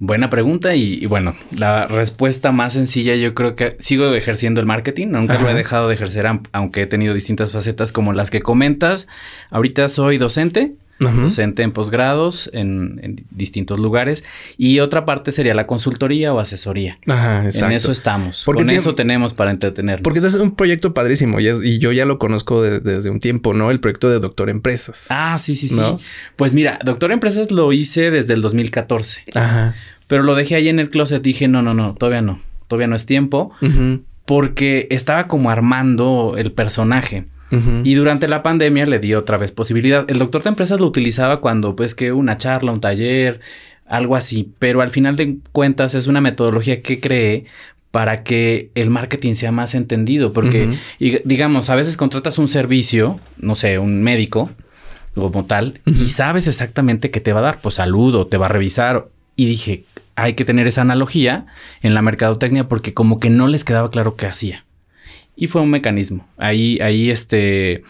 Buena 0.00 0.28
pregunta 0.28 0.74
y, 0.74 1.06
bueno, 1.06 1.36
la 1.56 1.86
respuesta 1.86 2.50
más 2.50 2.72
sencilla 2.72 3.14
yo 3.14 3.32
creo 3.32 3.54
que 3.54 3.76
sigo 3.78 4.12
ejerciendo 4.14 4.60
el 4.60 4.66
marketing, 4.66 5.08
nunca 5.08 5.38
lo 5.38 5.48
he 5.48 5.54
dejado 5.54 5.88
de 5.88 5.94
ejercer 5.94 6.26
aunque 6.52 6.82
he 6.82 6.86
tenido 6.86 7.14
distintas 7.14 7.52
facetas 7.52 7.92
como 7.92 8.12
las 8.12 8.30
que 8.30 8.42
comentas. 8.42 9.06
Ahorita 9.50 9.88
soy 9.88 10.18
docente, 10.18 10.74
docente 10.98 11.62
en 11.62 11.72
posgrados 11.72 12.50
en, 12.52 13.24
distintos 13.30 13.78
lugares. 13.78 14.24
Y 14.56 14.80
otra 14.80 15.04
parte 15.04 15.32
sería 15.32 15.54
la 15.54 15.66
consultoría 15.66 16.32
o 16.32 16.40
asesoría. 16.40 16.98
Ajá, 17.06 17.44
exacto. 17.44 17.66
En 17.66 17.72
eso 17.72 17.92
estamos. 17.92 18.44
Con 18.44 18.70
eso 18.70 18.94
tenemos 18.94 19.32
para 19.32 19.50
entretenernos. 19.50 20.02
Porque 20.02 20.18
es 20.18 20.34
un 20.34 20.54
proyecto 20.54 20.94
padrísimo 20.94 21.40
y, 21.40 21.78
yo 21.78 21.92
ya 21.92 22.04
lo 22.04 22.18
conozco 22.18 22.62
desde 22.62 23.10
un 23.10 23.20
tiempo, 23.20 23.54
¿no? 23.54 23.70
El 23.70 23.80
proyecto 23.80 24.08
de 24.10 24.18
Doctor 24.18 24.50
Empresas. 24.50 25.06
Ah, 25.10 25.36
sí, 25.38 25.56
sí, 25.56 25.68
sí. 25.68 25.80
Pues 26.36 26.54
mira, 26.54 26.78
Doctor 26.84 27.12
Empresas 27.12 27.50
lo 27.50 27.72
hice 27.72 28.10
desde 28.10 28.34
el 28.34 28.42
2014. 28.42 29.24
Ajá. 29.34 29.74
Pero 30.06 30.22
lo 30.22 30.34
dejé 30.34 30.56
ahí 30.56 30.68
en 30.68 30.78
el 30.78 30.90
closet. 30.90 31.22
Dije, 31.22 31.48
no, 31.48 31.62
no, 31.62 31.74
no, 31.74 31.94
todavía 31.94 32.22
no. 32.22 32.40
Todavía 32.68 32.86
no 32.86 32.96
es 32.96 33.06
tiempo. 33.06 33.52
Porque 34.26 34.86
estaba 34.90 35.28
como 35.28 35.50
armando 35.50 36.34
el 36.38 36.52
personaje. 36.52 37.26
Y 37.84 37.94
durante 37.94 38.26
la 38.26 38.42
pandemia 38.42 38.84
le 38.86 38.98
di 38.98 39.14
otra 39.14 39.36
vez 39.36 39.52
posibilidad. 39.52 40.04
El 40.08 40.18
doctor 40.18 40.42
de 40.42 40.48
empresas 40.48 40.80
lo 40.80 40.86
utilizaba 40.86 41.40
cuando, 41.40 41.76
pues, 41.76 41.94
que 41.94 42.10
una 42.12 42.36
charla, 42.36 42.72
un 42.72 42.80
taller, 42.80 43.40
algo 43.86 44.16
así. 44.16 44.50
Pero 44.58 44.80
al 44.80 44.90
final 44.90 45.14
de 45.14 45.36
cuentas 45.52 45.94
es 45.94 46.08
una 46.08 46.20
metodología 46.20 46.82
que 46.82 46.98
creé 46.98 47.44
para 47.92 48.24
que 48.24 48.70
el 48.74 48.90
marketing 48.90 49.34
sea 49.34 49.52
más 49.52 49.74
entendido. 49.76 50.32
Porque, 50.32 50.76
digamos, 51.24 51.70
a 51.70 51.76
veces 51.76 51.96
contratas 51.96 52.38
un 52.38 52.48
servicio, 52.48 53.20
no 53.38 53.54
sé, 53.54 53.78
un 53.78 54.02
médico 54.02 54.50
como 55.14 55.44
tal, 55.44 55.80
y 55.86 56.08
sabes 56.08 56.48
exactamente 56.48 57.12
qué 57.12 57.20
te 57.20 57.32
va 57.32 57.38
a 57.38 57.44
dar, 57.44 57.60
pues 57.60 57.76
salud 57.76 58.16
o 58.16 58.26
te 58.26 58.36
va 58.36 58.46
a 58.46 58.48
revisar. 58.48 59.06
Y 59.36 59.46
dije, 59.46 59.84
hay 60.16 60.34
que 60.34 60.44
tener 60.44 60.66
esa 60.66 60.82
analogía 60.82 61.46
en 61.82 61.94
la 61.94 62.02
mercadotecnia 62.02 62.68
porque 62.68 62.94
como 62.94 63.20
que 63.20 63.30
no 63.30 63.46
les 63.46 63.64
quedaba 63.64 63.90
claro 63.90 64.16
qué 64.16 64.26
hacía. 64.26 64.63
Y 65.36 65.48
fue 65.48 65.62
un 65.62 65.70
mecanismo. 65.70 66.26
Ahí, 66.36 66.78
ahí, 66.80 67.10
este, 67.10 67.82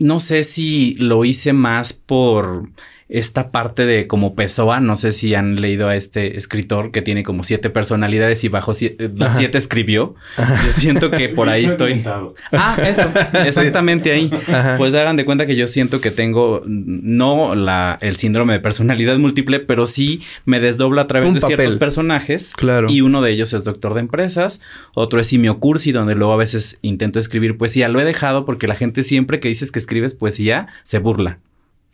no 0.00 0.20
sé 0.20 0.42
si 0.42 0.94
lo 0.94 1.24
hice 1.24 1.52
más 1.52 1.92
por 1.92 2.70
esta 3.08 3.50
parte 3.50 3.86
de 3.86 4.06
como 4.06 4.34
Pessoa, 4.34 4.80
no 4.80 4.94
sé 4.96 5.12
si 5.12 5.34
han 5.34 5.60
leído 5.60 5.88
a 5.88 5.96
este 5.96 6.36
escritor 6.36 6.90
que 6.90 7.00
tiene 7.00 7.22
como 7.22 7.42
siete 7.42 7.70
personalidades 7.70 8.44
y 8.44 8.48
bajo 8.48 8.74
siete, 8.74 9.10
siete 9.34 9.56
escribió. 9.56 10.14
Yo 10.36 10.72
siento 10.72 11.10
que 11.10 11.30
por 11.30 11.48
ahí 11.48 11.64
estoy. 11.66 12.04
Ah, 12.52 12.76
eso, 12.86 13.08
exactamente 13.46 14.12
ahí. 14.12 14.30
Pues 14.76 14.94
hagan 14.94 15.16
de 15.16 15.24
cuenta 15.24 15.46
que 15.46 15.56
yo 15.56 15.66
siento 15.68 16.02
que 16.02 16.10
tengo 16.10 16.62
no 16.66 17.54
la, 17.54 17.98
el 18.02 18.16
síndrome 18.16 18.52
de 18.52 18.60
personalidad 18.60 19.16
múltiple, 19.16 19.60
pero 19.60 19.86
sí 19.86 20.22
me 20.44 20.60
desdobla 20.60 21.02
a 21.02 21.06
través 21.06 21.32
de 21.32 21.40
ciertos 21.40 21.76
personajes. 21.76 22.52
Claro. 22.56 22.90
Y 22.90 23.00
uno 23.00 23.22
de 23.22 23.30
ellos 23.30 23.54
es 23.54 23.64
doctor 23.64 23.94
de 23.94 24.00
empresas, 24.00 24.60
otro 24.94 25.18
es 25.18 25.28
Simio 25.28 25.60
Cursi, 25.60 25.92
donde 25.92 26.14
luego 26.14 26.34
a 26.34 26.36
veces 26.36 26.78
intento 26.82 27.18
escribir 27.18 27.56
poesía. 27.56 27.88
Lo 27.88 28.00
he 28.00 28.04
dejado 28.04 28.44
porque 28.44 28.66
la 28.66 28.74
gente 28.74 29.02
siempre 29.02 29.40
que 29.40 29.48
dices 29.48 29.72
que 29.72 29.78
escribes 29.78 30.12
poesía 30.12 30.68
se 30.82 30.98
burla. 30.98 31.38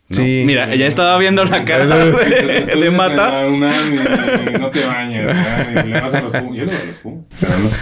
Sí. 0.09 0.43
Mira, 0.45 0.75
ya 0.75 0.85
estaba 0.85 1.17
viendo 1.17 1.43
la 1.45 1.63
cara 1.63 1.87
de, 1.87 2.75
de 2.75 2.91
Mata. 2.91 3.49
no 3.49 4.69
te 4.69 4.85
bañes, 4.85 5.35
y 5.83 5.87
le 5.87 5.99
pasan 5.99 6.23
los 6.25 6.31
pum. 6.31 6.53
Yo 6.53 6.65
le 6.65 6.77
doy 6.77 6.87
los 6.87 6.97
pum. 6.97 7.23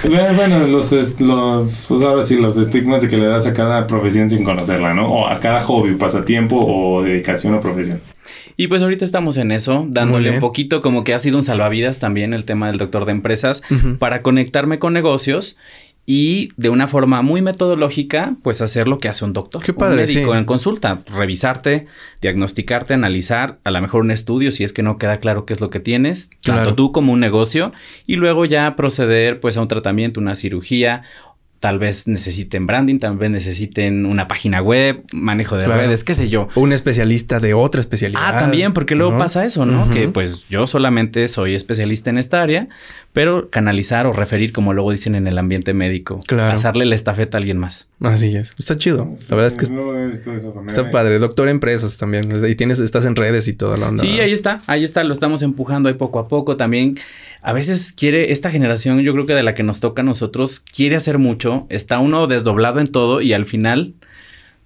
Bueno, 0.09 0.67
los, 0.67 1.19
los, 1.19 1.85
pues 1.87 2.01
ahora 2.01 2.21
sí, 2.21 2.37
los 2.37 2.57
estigmas 2.57 3.01
de 3.01 3.09
que 3.09 3.17
le 3.17 3.25
das 3.25 3.45
a 3.45 3.53
cada 3.53 3.87
profesión 3.87 4.29
sin 4.29 4.45
conocerla, 4.45 4.93
¿no? 4.93 5.07
O 5.07 5.27
a 5.27 5.39
cada 5.41 5.59
hobby, 5.63 5.95
pasatiempo 5.95 6.55
o 6.59 7.03
dedicación 7.03 7.55
o 7.55 7.61
profesión. 7.61 7.99
Y 8.55 8.67
pues 8.67 8.83
ahorita 8.83 9.03
estamos 9.03 9.35
en 9.37 9.51
eso, 9.51 9.85
dándole 9.89 10.31
un 10.31 10.39
poquito 10.39 10.81
como 10.81 11.03
que 11.03 11.13
ha 11.13 11.19
sido 11.19 11.37
un 11.37 11.43
salvavidas 11.43 11.99
también 11.99 12.33
el 12.33 12.45
tema 12.45 12.67
del 12.67 12.77
doctor 12.77 13.05
de 13.05 13.11
empresas 13.11 13.63
para 13.99 14.21
conectarme 14.21 14.79
con 14.79 14.93
negocios 14.93 15.57
y 16.05 16.49
de 16.57 16.69
una 16.69 16.87
forma 16.87 17.21
muy 17.21 17.41
metodológica, 17.41 18.35
pues 18.43 18.61
hacer 18.61 18.87
lo 18.87 18.99
que 18.99 19.07
hace 19.07 19.23
un 19.23 19.31
doctor. 19.31 19.63
Qué 19.63 19.73
padre, 19.73 20.01
un 20.03 20.07
médico 20.07 20.35
en 20.35 20.43
consulta, 20.43 21.01
revisarte, 21.07 21.87
diagnosticarte, 22.21 22.93
analizar, 22.93 23.59
a 23.63 23.71
lo 23.71 23.81
mejor 23.81 24.01
un 24.01 24.11
estudio 24.11 24.51
si 24.51 24.63
es 24.63 24.73
que 24.73 24.83
no 24.83 24.97
queda 24.97 25.19
claro 25.19 25.45
qué 25.45 25.53
es 25.53 25.61
lo 25.61 25.69
que 25.69 25.79
tienes, 25.79 26.29
tanto 26.43 26.75
tú 26.75 26.91
como 26.91 27.13
un 27.13 27.21
negocio, 27.21 27.71
y 28.05 28.17
luego 28.17 28.43
ya 28.45 28.75
proceder 28.75 29.39
pues 29.39 29.55
a 29.55 29.61
un 29.61 29.69
tratamiento, 29.69 30.19
una 30.19 30.35
cirugía 30.35 31.03
tal 31.63 31.79
vez 31.79 32.09
necesiten 32.09 32.67
branding, 32.67 32.99
tal 32.99 33.15
vez 33.15 33.31
necesiten 33.31 34.05
una 34.05 34.27
página 34.27 34.61
web, 34.61 35.01
manejo 35.13 35.55
de 35.55 35.63
redes, 35.63 36.03
qué 36.03 36.13
sé 36.13 36.27
yo. 36.27 36.49
Un 36.55 36.73
especialista 36.73 37.39
de 37.39 37.53
otra 37.53 37.79
especialidad. 37.79 38.21
Ah, 38.21 38.37
también, 38.37 38.73
porque 38.73 38.95
luego 38.95 39.17
pasa 39.17 39.45
eso, 39.45 39.65
¿no? 39.65 39.89
Que 39.89 40.09
pues 40.09 40.43
yo 40.49 40.67
solamente 40.67 41.25
soy 41.29 41.55
especialista 41.55 42.09
en 42.09 42.17
esta 42.17 42.41
área, 42.41 42.67
pero 43.13 43.49
canalizar 43.49 44.07
o 44.07 44.11
referir, 44.11 44.51
como 44.51 44.73
luego 44.73 44.91
dicen 44.91 45.15
en 45.15 45.25
el 45.25 45.37
ambiente 45.37 45.73
médico, 45.73 46.19
claro. 46.27 46.51
pasarle 46.51 46.83
la 46.83 46.95
estafeta 46.95 47.37
a 47.37 47.39
alguien 47.39 47.59
más. 47.59 47.87
Así 48.01 48.35
es. 48.35 48.53
Está 48.59 48.77
chido. 48.77 49.17
La 49.29 49.37
verdad 49.37 49.47
es 49.47 49.57
que 49.57 49.73
está 50.67 50.91
padre. 50.91 51.19
Doctor 51.19 51.47
Empresas 51.47 51.95
también. 51.95 52.45
Y 52.45 52.55
tienes, 52.55 52.79
estás 52.79 53.05
en 53.05 53.15
redes 53.15 53.47
y 53.47 53.53
todo. 53.53 53.77
La 53.77 53.97
Sí, 53.97 54.19
ahí 54.19 54.33
está. 54.33 54.59
Ahí 54.67 54.83
está. 54.83 55.05
Lo 55.05 55.13
estamos 55.13 55.41
empujando 55.41 55.87
ahí 55.87 55.95
poco 55.95 56.19
a 56.19 56.27
poco. 56.27 56.57
También 56.57 56.95
a 57.43 57.51
veces 57.51 57.91
quiere 57.91 58.31
esta 58.31 58.49
generación, 58.49 59.01
yo 59.01 59.11
creo 59.13 59.25
que 59.25 59.35
de 59.35 59.43
la 59.43 59.53
que 59.53 59.63
nos 59.63 59.81
toca 59.81 60.01
a 60.01 60.05
nosotros, 60.05 60.61
quiere 60.61 60.95
hacer 60.95 61.17
mucho 61.17 61.67
está 61.69 61.99
uno 61.99 62.25
desdoblado 62.27 62.79
en 62.79 62.87
todo 62.87 63.21
y 63.21 63.33
al 63.33 63.45
final 63.45 63.95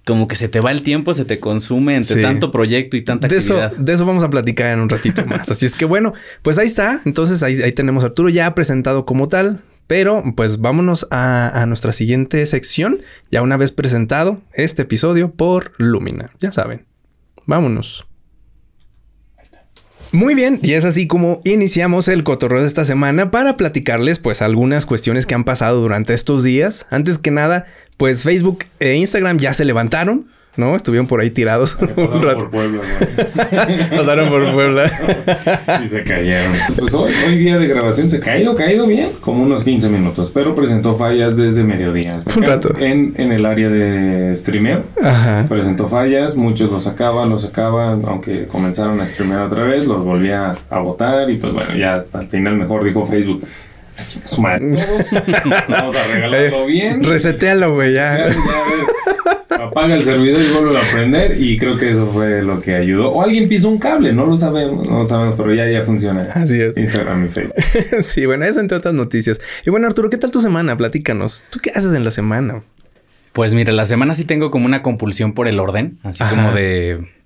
como 0.06 0.26
que 0.26 0.36
se 0.36 0.48
te 0.48 0.60
va 0.60 0.70
el 0.70 0.82
tiempo, 0.82 1.12
se 1.12 1.26
te 1.26 1.38
consume 1.38 1.96
entre 1.96 2.22
tanto 2.22 2.50
proyecto 2.50 2.96
y 2.96 3.02
tanta 3.02 3.28
de 3.28 3.36
actividad. 3.36 3.72
Eso, 3.74 3.82
de 3.82 3.92
eso 3.92 4.06
vamos 4.06 4.22
a 4.22 4.30
platicar 4.30 4.72
en 4.72 4.80
un 4.80 4.88
ratito 4.88 5.26
más. 5.26 5.50
Así 5.50 5.66
es 5.66 5.74
que 5.74 5.84
bueno, 5.84 6.14
pues 6.40 6.56
ahí 6.58 6.66
está. 6.66 7.02
Entonces 7.04 7.42
ahí, 7.42 7.60
ahí 7.60 7.72
tenemos 7.72 8.04
a 8.04 8.06
Arturo 8.06 8.30
ya 8.30 8.54
presentado 8.54 9.04
como 9.04 9.28
tal. 9.28 9.60
Pero 9.86 10.22
pues 10.36 10.60
vámonos 10.60 11.06
a, 11.10 11.62
a, 11.62 11.66
nuestra 11.66 11.92
siguiente 11.92 12.44
sección, 12.46 13.00
ya 13.30 13.40
una 13.40 13.56
vez 13.56 13.72
presentado 13.72 14.42
este 14.52 14.82
episodio 14.82 15.32
por 15.32 15.72
Lumina. 15.78 16.30
Ya 16.40 16.52
saben, 16.52 16.86
vámonos. 17.46 18.07
Muy 20.10 20.34
bien, 20.34 20.58
y 20.62 20.72
es 20.72 20.86
así 20.86 21.06
como 21.06 21.42
iniciamos 21.44 22.08
el 22.08 22.24
cotorreo 22.24 22.62
de 22.62 22.66
esta 22.66 22.84
semana 22.84 23.30
para 23.30 23.58
platicarles 23.58 24.18
pues 24.18 24.40
algunas 24.40 24.86
cuestiones 24.86 25.26
que 25.26 25.34
han 25.34 25.44
pasado 25.44 25.82
durante 25.82 26.14
estos 26.14 26.44
días. 26.44 26.86
Antes 26.88 27.18
que 27.18 27.30
nada, 27.30 27.66
pues 27.98 28.22
Facebook 28.22 28.64
e 28.80 28.94
Instagram 28.94 29.38
ya 29.38 29.52
se 29.52 29.66
levantaron. 29.66 30.28
¿No? 30.58 30.74
Estuvieron 30.74 31.06
por 31.06 31.20
ahí 31.20 31.30
tirados 31.30 31.78
un 31.96 32.20
rato. 32.20 32.40
Por 32.40 32.50
Puebla, 32.50 32.80
pasaron 33.96 34.28
por 34.28 34.52
Puebla. 34.52 34.90
y 35.82 35.86
se 35.86 36.02
cayeron. 36.02 36.52
Pues 36.76 36.92
hoy, 36.92 37.12
hoy, 37.26 37.38
día 37.38 37.58
de 37.58 37.68
grabación 37.68 38.10
se 38.10 38.16
ha 38.16 38.20
caído, 38.20 38.56
caído 38.56 38.86
bien, 38.86 39.12
como 39.20 39.44
unos 39.44 39.62
15 39.62 39.88
minutos, 39.88 40.30
pero 40.34 40.56
presentó 40.56 40.96
fallas 40.96 41.36
desde 41.36 41.62
mediodía. 41.62 42.18
Un 42.36 42.42
rato. 42.42 42.76
En, 42.78 43.14
en 43.16 43.30
el 43.30 43.46
área 43.46 43.68
de 43.68 44.34
streameo. 44.34 44.82
Ajá. 45.02 45.46
Presentó 45.48 45.88
fallas, 45.88 46.34
muchos 46.34 46.72
los 46.72 46.84
sacaban, 46.84 47.30
los 47.30 47.42
sacaban, 47.42 48.02
aunque 48.04 48.46
comenzaron 48.48 49.00
a 49.00 49.06
streamear 49.06 49.42
otra 49.42 49.62
vez, 49.62 49.86
los 49.86 50.04
volvía 50.04 50.56
a 50.68 50.78
votar 50.80 51.30
y 51.30 51.36
pues 51.36 51.52
bueno, 51.52 51.72
ya 51.76 52.02
al 52.12 52.28
final 52.28 52.56
mejor 52.56 52.84
dijo 52.84 53.06
Facebook. 53.06 53.44
Vamos 55.68 55.96
a 55.96 56.06
regalarlo 56.14 56.66
bien. 56.66 57.02
Resetealo, 57.02 57.74
güey, 57.74 57.94
ya. 57.94 58.26
Apaga 59.50 59.94
el 59.94 60.04
servidor 60.04 60.40
y 60.42 60.52
vuelve 60.52 60.78
a 60.78 60.82
prender. 60.92 61.40
Y 61.40 61.58
creo 61.58 61.76
que 61.76 61.90
eso 61.90 62.10
fue 62.12 62.42
lo 62.42 62.60
que 62.60 62.76
ayudó. 62.76 63.10
O 63.10 63.22
alguien 63.22 63.48
pisó 63.48 63.68
un 63.68 63.78
cable, 63.78 64.12
no 64.12 64.26
lo 64.26 64.36
sabemos, 64.36 64.86
no 64.86 65.00
lo 65.00 65.06
sabemos, 65.06 65.34
pero 65.36 65.52
ya, 65.52 65.68
ya 65.68 65.82
funciona. 65.82 66.30
Así 66.34 66.60
es. 66.60 66.76
Instagram 66.76 67.26
y 67.26 67.28
Facebook. 67.28 67.56
sí, 68.02 68.26
bueno, 68.26 68.44
eso 68.44 68.60
entre 68.60 68.76
otras 68.76 68.94
noticias. 68.94 69.40
Y 69.66 69.70
bueno, 69.70 69.86
Arturo, 69.86 70.10
¿qué 70.10 70.18
tal 70.18 70.30
tu 70.30 70.40
semana? 70.40 70.76
Platícanos. 70.76 71.44
¿Tú 71.50 71.58
qué 71.60 71.70
haces 71.70 71.92
en 71.92 72.04
la 72.04 72.10
semana? 72.10 72.62
Pues 73.32 73.54
mira, 73.54 73.72
la 73.72 73.84
semana 73.84 74.14
sí 74.14 74.24
tengo 74.24 74.50
como 74.50 74.66
una 74.66 74.82
compulsión 74.82 75.32
por 75.32 75.48
el 75.48 75.60
orden, 75.60 75.98
así 76.02 76.24
como 76.24 76.52
de 76.52 77.17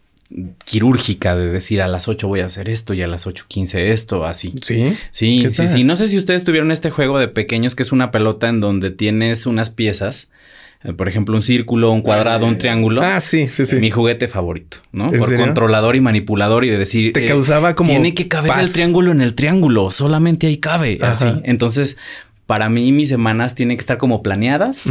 quirúrgica 0.64 1.36
de 1.36 1.48
decir 1.48 1.82
a 1.82 1.88
las 1.88 2.08
8 2.08 2.26
voy 2.28 2.40
a 2.40 2.46
hacer 2.46 2.68
esto 2.68 2.94
y 2.94 3.02
a 3.02 3.06
las 3.06 3.26
8.15 3.26 3.78
esto, 3.90 4.24
así. 4.24 4.54
Sí. 4.62 4.92
Sí, 5.10 5.46
sí, 5.52 5.66
sí. 5.66 5.84
No 5.84 5.96
sé 5.96 6.08
si 6.08 6.16
ustedes 6.16 6.44
tuvieron 6.44 6.70
este 6.72 6.90
juego 6.90 7.18
de 7.18 7.28
pequeños 7.28 7.74
que 7.74 7.82
es 7.82 7.92
una 7.92 8.10
pelota 8.10 8.48
en 8.48 8.60
donde 8.60 8.90
tienes 8.90 9.46
unas 9.46 9.70
piezas. 9.70 10.30
eh, 10.84 10.92
Por 10.92 11.08
ejemplo, 11.08 11.34
un 11.34 11.42
círculo, 11.42 11.90
un 11.92 12.02
cuadrado, 12.02 12.46
un 12.46 12.58
triángulo. 12.58 13.02
Ah, 13.02 13.20
sí, 13.20 13.46
sí, 13.48 13.66
sí. 13.66 13.76
Mi 13.76 13.90
juguete 13.90 14.28
favorito, 14.28 14.78
¿no? 14.92 15.12
¿En 15.12 15.18
Por 15.18 15.28
serio? 15.28 15.44
controlador 15.44 15.96
y 15.96 16.00
manipulador 16.00 16.64
y 16.64 16.70
de 16.70 16.78
decir. 16.78 17.12
Te 17.12 17.24
eh, 17.24 17.28
causaba 17.28 17.74
como 17.74 17.90
Tiene 17.90 18.14
que 18.14 18.28
caber 18.28 18.50
paz. 18.52 18.66
el 18.66 18.72
triángulo 18.72 19.12
en 19.12 19.20
el 19.20 19.34
triángulo. 19.34 19.90
Solamente 19.90 20.46
ahí 20.46 20.56
cabe. 20.58 20.98
Ajá. 21.00 21.12
Así. 21.12 21.40
Entonces, 21.44 21.98
para 22.46 22.68
mí, 22.68 22.90
mis 22.92 23.08
semanas 23.08 23.54
tienen 23.54 23.76
que 23.76 23.80
estar 23.82 23.98
como 23.98 24.22
planeadas. 24.22 24.82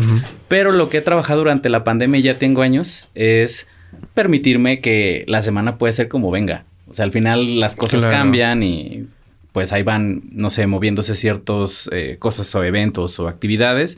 Pero 0.48 0.72
lo 0.72 0.90
que 0.90 0.98
he 1.00 1.02
trabajado 1.02 1.40
durante 1.40 1.70
la 1.70 1.84
pandemia, 1.84 2.20
y 2.20 2.24
ya 2.24 2.38
tengo 2.38 2.62
años, 2.62 3.10
es 3.16 3.68
permitirme 4.14 4.80
que 4.82 5.24
la 5.28 5.42
semana 5.42 5.78
puede 5.78 5.94
ser 5.94 6.08
como 6.08 6.32
venga. 6.32 6.66
O 6.88 6.94
sea, 6.94 7.06
al 7.06 7.12
final 7.12 7.60
las 7.60 7.76
cosas 7.76 8.02
Claro. 8.02 8.16
cambian 8.18 8.64
y 8.64 9.06
pues 9.52 9.72
ahí 9.74 9.84
van, 9.84 10.24
no 10.32 10.50
sé, 10.50 10.68
moviéndose 10.68 11.16
ciertas 11.16 11.90
cosas 12.20 12.54
o 12.56 12.64
eventos 12.64 13.20
o 13.20 13.28
actividades. 13.28 13.98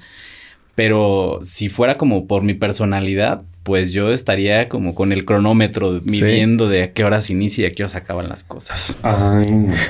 Pero 0.76 1.40
si 1.44 1.70
fuera 1.70 1.98
como 1.98 2.26
por 2.28 2.42
mi 2.44 2.56
personalidad, 2.56 3.42
pues 3.62 3.94
yo 3.94 4.12
estaría 4.12 4.68
como 4.70 4.96
con 4.96 5.12
el 5.12 5.24
cronómetro 5.24 6.02
midiendo 6.04 6.68
de 6.68 6.84
a 6.84 6.92
qué 6.94 7.04
horas 7.06 7.30
inicia 7.30 7.64
y 7.64 7.68
a 7.68 7.72
qué 7.72 7.84
horas 7.84 7.96
acaban 7.96 8.28
las 8.28 8.44
cosas. 8.44 8.98
Ay. 9.04 9.46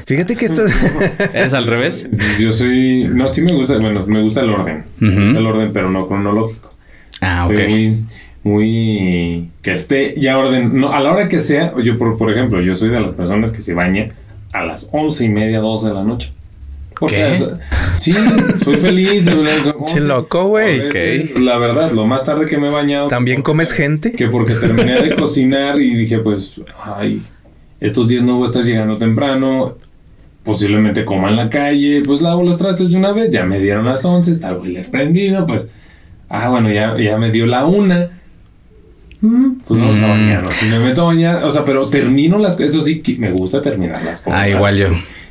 Fíjate 0.05 0.35
que 0.35 0.45
esto 0.45 0.61
¿Es 1.33 1.53
al 1.53 1.65
revés? 1.65 2.09
Yo 2.39 2.51
soy. 2.51 3.05
No, 3.09 3.29
sí 3.29 3.41
me 3.41 3.53
gusta. 3.55 3.77
Bueno, 3.79 4.05
me 4.05 4.21
gusta 4.21 4.41
el 4.41 4.49
orden. 4.49 4.83
Me 4.99 5.09
gusta 5.25 5.39
el 5.39 5.45
orden, 5.47 5.71
pero 5.73 5.89
no 5.89 6.05
cronológico. 6.05 6.73
Ah, 7.21 7.45
Soy 7.47 7.55
ok. 7.55 7.69
muy, 7.69 7.95
muy. 8.43 9.49
Que 9.61 9.73
esté 9.73 10.15
ya 10.19 10.37
orden. 10.37 10.79
No, 10.79 10.91
a 10.91 10.99
la 10.99 11.11
hora 11.11 11.27
que 11.29 11.39
sea. 11.39 11.73
Yo, 11.83 11.97
por, 11.97 12.17
por 12.17 12.31
ejemplo, 12.31 12.61
yo 12.61 12.75
soy 12.75 12.89
de 12.89 12.99
las 12.99 13.13
personas 13.13 13.51
que 13.51 13.61
se 13.61 13.73
baña 13.73 14.11
a 14.51 14.65
las 14.65 14.87
once 14.91 15.25
y 15.25 15.29
media, 15.29 15.59
doce 15.59 15.87
de 15.89 15.93
la 15.95 16.03
noche. 16.03 16.31
Porque 16.99 17.15
¿Qué? 17.15 17.29
es- 17.31 17.49
sí, 17.97 18.13
soy 18.63 18.75
feliz. 18.75 19.25
Che 19.87 19.99
loco, 19.99 20.45
güey. 20.49 20.81
La 21.39 21.57
verdad, 21.57 21.91
lo 21.91 22.05
más 22.05 22.23
tarde 22.23 22.45
que 22.45 22.57
me 22.57 22.67
he 22.67 22.71
bañado. 22.71 23.07
también 23.07 23.37
porque- 23.37 23.51
comes 23.51 23.71
gente. 23.73 24.11
Que 24.11 24.27
porque 24.27 24.53
terminé 24.55 25.01
de 25.01 25.15
cocinar 25.17 25.79
y 25.81 25.95
dije, 25.95 26.19
pues, 26.19 26.61
ay, 26.83 27.21
estos 27.79 28.07
días 28.07 28.23
no 28.23 28.35
voy 28.35 28.43
a 28.43 28.47
estar 28.47 28.63
llegando 28.63 28.97
temprano. 28.97 29.75
Posiblemente 30.43 31.05
coma 31.05 31.29
en 31.29 31.37
la 31.37 31.49
calle. 31.49 32.03
Pues 32.05 32.21
lavo 32.21 32.43
los 32.43 32.57
trastes 32.57 32.89
de 32.91 32.97
una 32.97 33.11
vez. 33.13 33.31
Ya 33.31 33.45
me 33.45 33.59
dieron 33.59 33.85
las 33.85 34.03
11, 34.05 34.31
está 34.31 34.49
el 34.49 34.85
prendido. 34.91 35.45
Pues, 35.47 35.71
ah, 36.29 36.49
bueno, 36.49 36.69
ya, 36.71 36.97
ya 36.97 37.17
me 37.17 37.31
dio 37.31 37.45
la 37.45 37.65
una. 37.65 38.09
Mm, 39.23 39.61
Pues 39.65 39.79
vamos 39.79 39.99
a 40.01 40.07
Mm. 40.07 40.09
bañarnos. 40.09 40.63
Y 40.63 40.65
me 40.69 40.79
meto 40.79 41.01
a 41.03 41.05
bañar. 41.05 41.43
O 41.45 41.51
sea, 41.51 41.63
pero 41.63 41.87
termino 41.89 42.37
las 42.37 42.55
cosas. 42.57 42.73
Eso 42.75 42.81
sí, 42.83 42.99
que 43.01 43.15
me 43.15 43.31
gusta 43.31 43.61
terminar 43.61 44.03
las 44.03 44.19
cosas. 44.21 44.39
Ah, 44.43 44.49
igual 44.49 44.77
yo. 44.77 44.87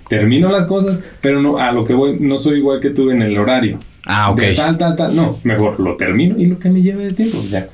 Termino 0.09 0.51
las 0.51 0.67
cosas, 0.67 0.99
pero 1.21 1.41
no, 1.43 1.59
a 1.59 1.73
lo 1.73 1.85
que 1.85 1.93
voy, 1.95 2.17
no 2.19 2.39
soy 2.39 2.59
igual 2.59 2.81
que 2.81 2.91
tú 2.91 3.11
en 3.11 3.21
el 3.23 3.39
horario. 3.39 3.79
Ah, 4.07 4.31
ok. 4.31 4.41
De 4.41 4.55
tal, 4.55 4.79
tal, 4.79 4.97
tal. 4.97 5.15
No, 5.15 5.39
mejor 5.45 5.79
lo 5.79 5.97
termino 5.97 6.37
y 6.39 6.47
lo 6.47 6.59
que 6.59 6.71
me 6.71 6.81
lleve 6.83 7.05
de 7.05 7.13
tiempo, 7.13 7.37
pues 7.39 7.51
ya. 7.51 7.69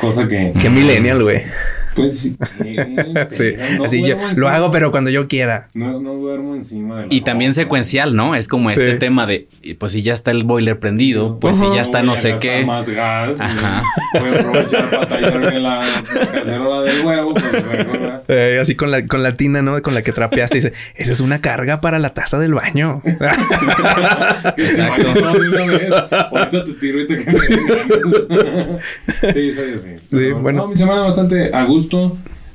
Cosa 0.00 0.26
que. 0.26 0.52
Qué 0.58 0.70
millennial, 0.70 1.22
güey. 1.22 1.42
Pues 1.94 2.18
sí. 2.18 2.36
Sí, 2.58 2.74
pero 2.76 3.56
no 3.78 3.84
así 3.84 4.02
yo 4.06 4.16
lo 4.36 4.48
hago, 4.48 4.70
pero 4.70 4.90
cuando 4.90 5.10
yo 5.10 5.26
quiera. 5.28 5.68
No, 5.74 6.00
no 6.00 6.14
duermo 6.14 6.54
encima 6.54 7.00
de 7.00 7.06
la 7.08 7.14
Y 7.14 7.20
también 7.22 7.54
secuencial, 7.54 8.14
¿no? 8.14 8.34
Es 8.34 8.46
como 8.48 8.70
Sí. 8.70 8.80
este 8.80 8.98
tema 8.98 9.26
de, 9.26 9.48
pues 9.78 9.92
si 9.92 10.02
ya 10.02 10.12
está 10.12 10.30
el 10.30 10.44
boiler 10.44 10.78
prendido, 10.78 11.38
pues 11.40 11.56
si 11.58 11.64
ya 11.74 11.82
está 11.82 12.02
no 12.02 12.14
sé 12.16 12.36
qué. 12.40 12.64
más 12.64 12.88
gas. 12.88 13.40
Ajá. 13.40 13.82
Voy 14.18 14.28
a 14.28 14.40
aprovechar 14.40 14.90
para 14.90 15.06
tallarme 15.06 15.60
la, 15.60 15.76
la 15.80 16.26
cacerola 16.32 16.82
del 16.82 17.04
huevo. 17.04 17.34
Pues, 17.34 17.44
Eh, 18.28 18.58
así 18.62 18.74
con 18.76 18.90
la, 18.92 19.06
con 19.06 19.22
la 19.22 19.34
tina, 19.34 19.60
¿no? 19.62 19.80
Con 19.82 19.94
la 19.94 20.02
que 20.02 20.12
trapeaste. 20.12 20.56
Dice, 20.56 20.72
esa 20.94 21.12
es 21.12 21.20
una 21.20 21.40
carga 21.40 21.80
para 21.80 21.98
la 21.98 22.10
taza 22.10 22.38
del 22.38 22.54
baño. 22.54 23.02
Exacto. 24.56 25.08
Ahorita 26.30 26.64
te 26.64 26.72
tiro 26.74 27.00
y 27.00 27.06
te. 27.06 27.20
Sí, 29.32 29.52
soy 29.52 29.74
así. 29.74 29.88
Pero, 30.10 30.38
bueno. 30.40 30.62
No, 30.62 30.68
mi 30.68 30.76
semana 30.76 31.02
bastante 31.02 31.52
a 31.54 31.64
gusto. 31.64 31.79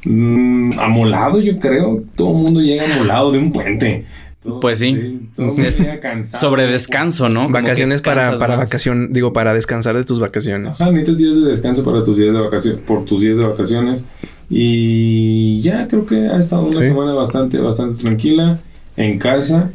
Mm, 0.05 0.79
amolado, 0.79 1.39
yo 1.41 1.59
creo. 1.59 2.03
Todo 2.15 2.29
el 2.31 2.37
mundo 2.37 2.61
llega 2.61 2.83
amolado 2.95 3.31
de 3.31 3.39
un 3.39 3.51
puente. 3.51 4.05
Todo- 4.41 4.59
Pues 4.59 4.77
sí. 4.77 5.21
todo 5.35 5.55
Es 5.57 5.81
cansado. 6.01 6.39
Sobre 6.39 6.67
descanso, 6.67 7.29
¿no? 7.29 7.49
Vacaciones 7.49 8.03
para, 8.03 8.37
para 8.37 8.57
más. 8.57 8.67
vacación, 8.67 9.11
digo, 9.11 9.33
para 9.33 9.55
descansar 9.55 9.95
de 9.97 10.03
tus 10.05 10.19
vacaciones. 10.19 10.79
Ajá, 10.79 10.91
necesitas 10.91 11.17
días 11.17 11.35
de 11.35 11.49
descanso 11.49 11.83
para 11.83 12.03
tus 12.03 12.15
días 12.15 12.33
de 12.35 12.39
vacaciones, 12.41 12.81
por 12.85 13.05
tus 13.05 13.21
días 13.21 13.37
de 13.39 13.43
vacaciones. 13.45 14.07
Y 14.47 15.59
ya 15.61 15.87
creo 15.87 16.05
que 16.05 16.27
ha 16.27 16.37
estado 16.37 16.63
una 16.67 16.77
Sí. 16.77 16.83
semana 16.89 17.13
bastante, 17.15 17.57
bastante 17.57 18.03
tranquila 18.03 18.59
en 18.97 19.17
casa 19.17 19.71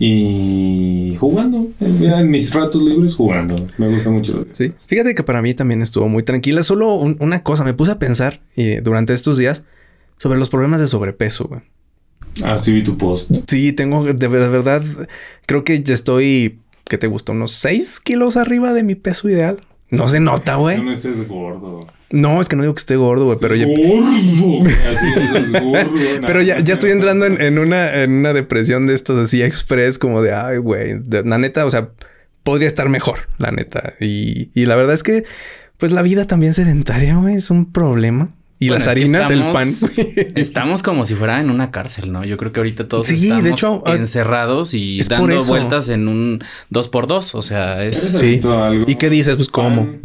y 0.00 1.14
jugando. 1.20 1.68
En, 1.78 2.02
en 2.02 2.30
mis 2.30 2.52
ratos 2.52 2.82
libres 2.82 3.14
jugando. 3.14 3.54
Me 3.78 3.88
gusta 3.94 4.10
mucho. 4.10 4.46
Sí. 4.52 4.72
Fíjate 4.86 5.14
que 5.14 5.22
para 5.22 5.42
mí 5.42 5.54
también 5.54 5.82
estuvo 5.82 6.08
muy 6.08 6.22
tranquila. 6.22 6.62
Solo 6.62 6.94
un- 6.94 7.16
una 7.20 7.42
cosa, 7.42 7.64
me 7.64 7.74
puse 7.74 7.92
a 7.92 7.98
pensar 7.98 8.40
eh, 8.56 8.80
durante 8.82 9.12
estos 9.12 9.36
días 9.38 9.62
sobre 10.16 10.38
los 10.38 10.48
problemas 10.48 10.80
de 10.80 10.88
sobrepeso, 10.88 11.44
güey. 11.44 11.60
Ah, 12.42 12.58
sí 12.58 12.72
vi 12.72 12.82
tu 12.82 12.96
post. 12.96 13.30
Sí, 13.46 13.72
tengo, 13.72 14.02
de, 14.04 14.12
ver- 14.28 14.42
de 14.42 14.48
verdad, 14.48 14.82
creo 15.46 15.64
que 15.64 15.82
ya 15.82 15.94
estoy, 15.94 16.58
¿qué 16.88 16.96
te 16.96 17.06
gusta? 17.06 17.32
Unos 17.32 17.52
6 17.52 18.00
kilos 18.00 18.36
arriba 18.36 18.72
de 18.72 18.82
mi 18.82 18.94
peso 18.94 19.28
ideal. 19.28 19.58
No 19.90 20.08
se 20.08 20.20
nota, 20.20 20.54
güey. 20.56 20.82
No 20.82 20.92
estés 20.92 21.28
gordo. 21.28 21.80
No, 22.12 22.40
es 22.40 22.48
que 22.48 22.56
no 22.56 22.62
digo 22.62 22.74
que 22.74 22.80
esté 22.80 22.96
gordo, 22.96 23.24
güey, 23.24 23.38
pero 23.40 23.54
ya, 23.54 23.66
Gordo. 23.66 24.68
Así 24.90 25.06
es 25.16 25.52
gordo. 25.52 25.92
pero 26.26 26.42
ya, 26.42 26.58
ya 26.58 26.72
estoy 26.74 26.90
entrando 26.90 27.24
en, 27.24 27.40
en 27.40 27.58
una, 27.58 28.02
en 28.02 28.12
una 28.12 28.32
depresión 28.32 28.88
de 28.88 28.94
estos 28.94 29.16
así 29.18 29.42
express, 29.42 29.96
como 29.98 30.20
de, 30.20 30.34
ay, 30.34 30.58
güey, 30.58 31.00
la 31.08 31.38
neta, 31.38 31.64
o 31.64 31.70
sea, 31.70 31.90
podría 32.42 32.66
estar 32.66 32.88
mejor, 32.88 33.28
la 33.38 33.52
neta. 33.52 33.94
Y, 34.00 34.50
y 34.60 34.66
la 34.66 34.74
verdad 34.74 34.94
es 34.94 35.04
que, 35.04 35.24
pues 35.78 35.92
la 35.92 36.02
vida 36.02 36.26
también 36.26 36.52
sedentaria, 36.52 37.14
güey, 37.16 37.36
es 37.36 37.50
un 37.50 37.70
problema. 37.70 38.30
Y 38.62 38.68
Bueno, 38.68 38.80
las 38.84 38.88
harinas, 38.88 39.30
el 39.30 39.50
pan. 39.52 39.66
estamos- 39.68 39.96
Estamos 40.36 40.82
como 40.82 41.04
si 41.06 41.14
fuera 41.14 41.40
en 41.40 41.48
una 41.50 41.70
cárcel, 41.70 42.12
¿no? 42.12 42.24
Yo 42.24 42.36
creo 42.36 42.52
que 42.52 42.60
ahorita 42.60 42.86
todos 42.88 43.06
Sí, 43.06 43.16
de 43.16 43.28
estamos 43.28 43.46
hecho, 43.50 43.82
ah, 43.86 43.94
encerrados 43.94 44.74
y 44.74 45.00
dando 45.08 45.42
vueltas 45.44 45.88
en 45.88 46.06
un 46.08 46.44
dos 46.68 46.88
por 46.88 47.06
dos. 47.06 47.34
O 47.34 47.40
sea, 47.40 47.82
es 47.84 47.96
Sí. 48.20 48.38
Algo. 48.46 48.84
¿Y 48.86 48.96
qué 48.96 49.08
dices? 49.08 49.36
Pues, 49.36 49.48
¿cómo? 49.48 49.86
Pan, 49.86 50.00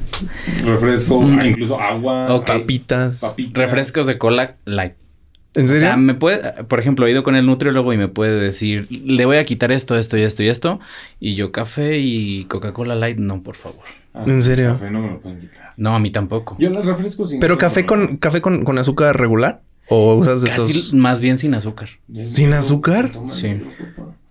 refresco, 0.66 1.22
Mm. 1.22 1.40
ah, 1.42 1.48
incluso 1.48 1.80
agua. 1.80 2.34
Ok. 2.34 2.46
Papitas. 2.48 3.20
papita. 3.20 3.60
refrescos 3.62 4.08
de 4.08 4.18
cola 4.18 4.56
light. 4.64 4.94
¿En 5.56 5.64
O 5.64 5.68
serio? 5.68 5.80
sea, 5.82 5.98
me 5.98 6.14
puede, 6.14 6.64
por 6.66 6.80
ejemplo, 6.80 7.08
he 7.08 7.12
ido 7.12 7.24
con 7.24 7.36
el 7.36 7.46
nutriólogo 7.46 7.94
y 7.94 7.98
me 7.98 8.08
puede 8.08 8.40
decir, 8.40 8.88
le 8.90 9.26
voy 9.26 9.38
a 9.38 9.46
quitar 9.46 9.72
esto, 9.72 9.98
esto 9.98 10.18
y 10.18 10.22
esto 10.24 10.44
y 10.44 10.50
esto. 10.50 10.80
Y 11.20 11.36
yo 11.36 11.52
café 11.52 11.98
y 12.00 12.46
Coca-Cola 12.46 12.96
light, 12.96 13.18
no, 13.18 13.42
por 13.42 13.56
favor. 13.56 13.86
Ah, 14.14 14.24
¿En 14.28 14.42
serio? 14.42 14.74
Café 14.74 14.92
no 14.92 15.02
me 15.02 15.10
lo 15.12 15.20
pueden 15.22 15.40
quitar. 15.40 15.74
No, 15.78 15.96
a 15.96 16.00
mí 16.00 16.10
tampoco. 16.12 16.56
Yo 16.60 16.70
los 16.70 16.86
refrescos 16.86 17.30
sin 17.32 17.40
¿Pero 17.40 17.58
café 17.58 17.86
con, 17.86 18.18
café 18.18 18.42
con, 18.42 18.64
con 18.64 18.78
azúcar 18.78 19.18
regular? 19.20 19.62
¿O 19.88 20.16
usas 20.16 20.42
de 20.42 20.50
Casi 20.50 20.72
estos? 20.72 20.94
más 20.94 21.22
bien 21.22 21.38
sin 21.38 21.54
azúcar. 21.54 21.90
¿Sin 22.26 22.54
azúcar? 22.54 23.12
Sí. 23.32 23.62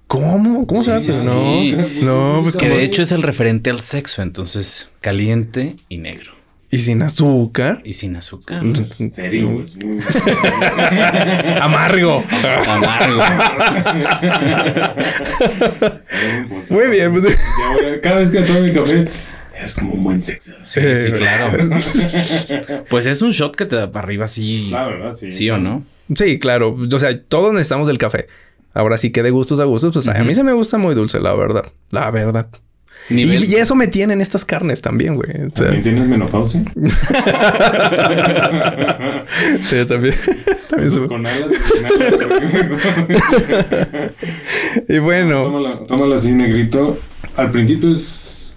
¿Cómo? 0.06 0.66
¿Cómo 0.66 0.82
se 0.82 0.98
Sí, 0.98 1.10
hace? 1.10 1.20
sí, 1.20 1.26
no. 1.26 1.86
sí. 1.88 2.00
No, 2.02 2.40
pues 2.42 2.56
Que 2.56 2.66
como- 2.66 2.78
de 2.78 2.84
hecho 2.84 3.02
es 3.02 3.12
el 3.12 3.22
referente 3.22 3.70
al 3.70 3.80
sexo, 3.80 4.22
entonces 4.22 4.90
caliente 5.00 5.76
y 5.88 5.98
negro. 5.98 6.32
¿Y 6.74 6.78
sin 6.78 7.02
azúcar? 7.02 7.82
Y 7.84 7.92
sin 7.92 8.16
azúcar. 8.16 8.60
¿En 8.64 9.12
serio? 9.12 9.48
güey? 9.48 9.64
Amargo. 11.60 12.24
Amargo. 12.66 13.22
Muy 16.70 16.88
bien, 16.88 17.12
pues. 17.12 17.38
Cada 18.02 18.16
vez 18.16 18.30
que 18.30 18.40
tomo 18.40 18.62
mi 18.62 18.72
café, 18.72 19.04
es 19.62 19.74
como 19.74 19.92
un 19.92 20.02
buen 20.02 20.20
sexo. 20.20 20.52
Sí, 20.62 20.80
sí, 20.96 21.12
claro. 21.12 21.78
Pues 22.90 23.06
es 23.06 23.22
un 23.22 23.30
shot 23.30 23.54
que 23.54 23.66
te 23.66 23.76
da 23.76 23.92
para 23.92 24.06
arriba, 24.06 24.26
sí. 24.26 24.70
La 24.72 24.88
verdad, 24.88 25.12
sí. 25.12 25.30
Sí 25.30 25.48
o 25.50 25.58
no. 25.58 25.84
Sí, 26.12 26.40
claro. 26.40 26.76
O 26.92 26.98
sea, 26.98 27.16
todos 27.22 27.52
necesitamos 27.52 27.86
del 27.86 27.98
café. 27.98 28.26
Ahora 28.72 28.98
sí 28.98 29.12
que 29.12 29.22
de 29.22 29.30
gustos 29.30 29.60
a 29.60 29.64
gustos, 29.64 29.92
pues 29.92 30.08
a 30.08 30.24
mí 30.24 30.34
se 30.34 30.42
me 30.42 30.52
gusta 30.52 30.76
muy 30.76 30.96
dulce, 30.96 31.20
la 31.20 31.34
verdad. 31.34 31.66
La 31.92 32.10
verdad. 32.10 32.48
Nivel. 33.10 33.44
Y, 33.44 33.52
y 33.52 33.54
eso 33.56 33.74
me 33.74 33.86
tienen 33.86 34.20
estas 34.22 34.44
carnes 34.46 34.80
también, 34.80 35.16
güey. 35.16 35.28
O 35.30 35.50
sea, 35.54 35.66
¿También 35.66 35.82
tienes 35.82 36.08
menopausia? 36.08 36.62
sí, 39.64 39.84
también. 39.86 40.14
también 40.68 40.88
Esos 40.88 41.02
su- 41.02 41.08
con 41.08 41.26
alas. 41.26 41.52
sin 41.52 41.84
alas. 41.86 42.14
Y 44.88 44.98
bueno, 44.98 45.44
Tómala, 45.44 45.70
tómala 45.86 46.16
así, 46.16 46.32
negrito. 46.32 46.98
Al 47.36 47.50
principio 47.50 47.90
es 47.90 48.56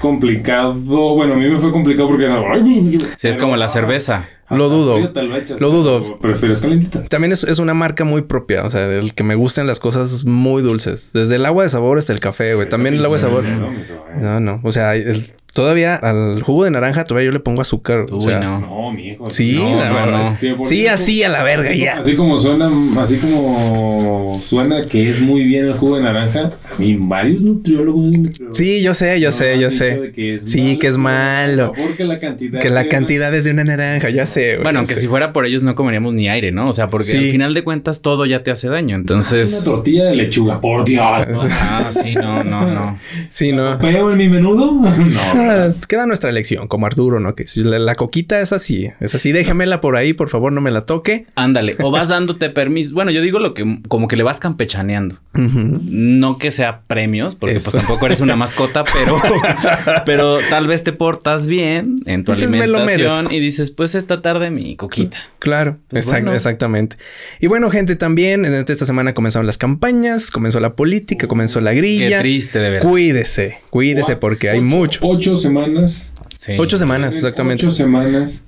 complicado. 0.00 0.74
Bueno, 1.14 1.34
a 1.34 1.36
mí 1.36 1.48
me 1.48 1.58
fue 1.58 1.70
complicado 1.72 2.08
porque 2.08 2.26
ay, 2.26 2.60
pues, 2.62 3.02
yo- 3.02 3.08
Sí, 3.16 3.28
es 3.28 3.38
como 3.38 3.56
la 3.56 3.68
cerveza. 3.68 4.28
Lo 4.50 4.68
dudo. 4.68 4.94
frío 4.96 5.10
te 5.12 5.22
lo 5.22 5.36
echas, 5.36 5.60
Lo 5.60 5.70
dudo. 5.70 6.16
¿Prefieres 6.18 6.60
calentita? 6.60 7.04
también 7.04 7.32
es, 7.32 7.44
es 7.44 7.58
una 7.58 7.74
marca 7.74 8.04
muy 8.04 8.22
propia. 8.22 8.64
O 8.64 8.70
sea, 8.70 8.86
el 8.86 9.14
que 9.14 9.22
me 9.24 9.34
gusten 9.34 9.66
las 9.66 9.78
cosas 9.80 10.24
muy 10.24 10.62
dulces. 10.62 11.10
Desde 11.12 11.36
el 11.36 11.44
agua 11.46 11.64
de 11.64 11.68
sabor 11.68 11.98
hasta 11.98 12.12
el 12.12 12.20
café, 12.20 12.54
güey. 12.54 12.68
También 12.68 12.94
el 12.94 13.04
agua 13.04 13.16
de 13.16 13.22
sabor. 13.22 13.44
No, 13.44 14.40
no. 14.40 14.60
O 14.64 14.72
sea, 14.72 14.94
el- 14.96 15.32
todavía 15.52 15.96
al 15.96 16.42
jugo 16.42 16.64
de 16.64 16.70
naranja 16.70 17.04
todavía 17.04 17.26
yo 17.26 17.32
le 17.32 17.40
pongo 17.40 17.60
azúcar. 17.62 18.06
Uy, 18.10 18.18
o 18.18 18.20
sea, 18.20 18.40
no. 18.40 18.60
No, 18.60 18.92
mi 18.92 19.08
hijo. 19.08 19.28
Sí, 19.30 19.54
No, 19.58 19.76
la 19.76 19.88
no, 19.88 19.94
verdad. 19.94 20.36
no. 20.56 20.64
Sí, 20.64 20.86
así 20.86 21.22
a 21.22 21.28
la 21.28 21.42
verga 21.42 21.72
ya. 21.74 21.98
Así 21.98 22.14
como 22.14 22.38
suena, 22.38 22.70
así 23.00 23.16
como 23.16 24.40
suena 24.44 24.86
que 24.86 25.10
es 25.10 25.20
muy 25.20 25.44
bien 25.44 25.66
el 25.66 25.74
jugo 25.74 25.96
de 25.96 26.02
naranja, 26.02 26.40
a 26.74 26.78
mí 26.80 26.96
varios 26.98 27.40
nutriólogos 27.42 28.14
Sí, 28.52 28.80
yo 28.82 28.94
sé, 28.94 29.20
yo 29.20 29.32
sé, 29.32 29.58
yo 29.58 29.70
sé. 29.70 30.12
que 30.14 30.34
es 30.34 30.42
Sí, 30.46 30.76
que 30.78 30.86
es 30.88 30.96
malo. 30.98 31.72
Porque 31.76 32.04
la 32.04 32.18
cantidad. 32.18 32.60
Que 32.60 32.70
la 32.70 32.82
de- 32.84 32.88
cantidad 32.88 33.34
es 33.34 33.44
de 33.44 33.50
una 33.50 33.64
naranja, 33.64 34.10
ya 34.10 34.26
sé. 34.26 34.52
güey, 34.54 34.62
Bueno, 34.64 34.78
aunque 34.80 34.94
sé. 34.94 35.00
si 35.00 35.06
fuera 35.08 35.32
por 35.32 35.46
ellos 35.46 35.62
no 35.62 35.74
comeríamos 35.74 36.12
ni 36.14 36.28
aire, 36.28 36.52
¿no? 36.52 36.68
O 36.68 36.72
sea, 36.72 36.88
porque 36.88 37.04
Sí. 37.06 37.16
al 37.16 37.30
final 37.32 37.54
de 37.54 37.64
cuentas 37.64 38.00
todo 38.02 38.26
ya 38.26 38.42
te 38.42 38.50
hace 38.50 38.68
daño. 38.68 38.88
Una 38.96 39.02
Entonces. 39.02 39.64
tortilla 39.64 40.04
de 40.04 40.14
lechuga, 40.14 40.60
por 40.60 40.84
Dios. 40.84 41.02
Ah, 41.04 41.88
sí, 41.90 42.14
no, 42.14 42.44
no, 42.44 42.66
no. 42.72 42.98
Sí, 43.28 43.52
no. 43.52 43.78
¿Pero 43.78 44.10
en 44.12 44.18
mi 44.18 44.28
menudo? 44.28 44.72
No. 45.08 45.47
Queda 45.88 46.06
nuestra 46.06 46.30
elección, 46.30 46.68
como 46.68 46.86
Arturo, 46.86 47.20
¿no? 47.20 47.34
Que 47.34 47.46
si 47.46 47.62
la, 47.64 47.78
la 47.78 47.94
coquita 47.94 48.40
es 48.40 48.52
así, 48.52 48.90
es 49.00 49.14
así, 49.14 49.32
déjamela 49.32 49.80
por 49.80 49.96
ahí, 49.96 50.12
por 50.12 50.28
favor, 50.28 50.52
no 50.52 50.60
me 50.60 50.70
la 50.70 50.82
toque. 50.82 51.26
Ándale. 51.34 51.76
O 51.80 51.90
vas 51.90 52.08
dándote 52.08 52.50
permiso. 52.50 52.94
Bueno, 52.94 53.10
yo 53.10 53.20
digo 53.22 53.38
lo 53.38 53.54
que 53.54 53.80
como 53.88 54.08
que 54.08 54.16
le 54.16 54.22
vas 54.22 54.40
campechaneando. 54.40 55.16
No 55.34 56.38
que 56.38 56.50
sea 56.50 56.80
premios, 56.86 57.34
porque 57.34 57.56
Eso. 57.56 57.70
pues 57.70 57.82
tampoco 57.84 58.06
eres 58.06 58.20
una 58.20 58.36
mascota, 58.36 58.84
pero, 58.84 59.16
pero 60.06 60.38
tal 60.50 60.66
vez 60.66 60.84
te 60.84 60.92
portas 60.92 61.46
bien 61.46 62.00
en 62.06 62.24
tu 62.24 62.32
Dices, 62.32 62.48
"Me 62.50 62.66
lo 62.66 62.78
alimentación 62.78 63.24
merezco". 63.24 63.34
y 63.34 63.40
dices, 63.40 63.70
pues 63.70 63.94
esta 63.94 64.20
tarde 64.22 64.50
mi 64.50 64.76
coquita. 64.76 65.18
Claro, 65.38 65.78
Pues 65.88 66.06
exact- 66.06 66.10
bueno. 66.22 66.34
exactamente. 66.34 66.96
Y 67.40 67.46
bueno, 67.46 67.70
gente, 67.70 67.96
también 67.96 68.44
en 68.44 68.54
esta 68.54 68.84
semana 68.86 69.14
comenzaron 69.14 69.46
las 69.46 69.58
campañas, 69.58 70.30
comenzó 70.30 70.60
la 70.60 70.74
política, 70.74 71.28
comenzó 71.28 71.60
la 71.60 71.70
Qué 71.72 71.78
grilla. 71.78 72.18
triste, 72.20 72.58
de 72.58 72.70
verdad. 72.70 72.88
Cuídese, 72.88 73.58
cuídese 73.70 74.16
porque 74.16 74.50
hay 74.50 74.60
mucho. 74.60 75.00
Ocho 75.02 75.27
semanas. 75.36 76.12
Sí. 76.36 76.52
Ocho 76.58 76.78
semanas, 76.78 77.16
exactamente. 77.16 77.66
Ocho 77.66 77.74
semanas 77.74 78.44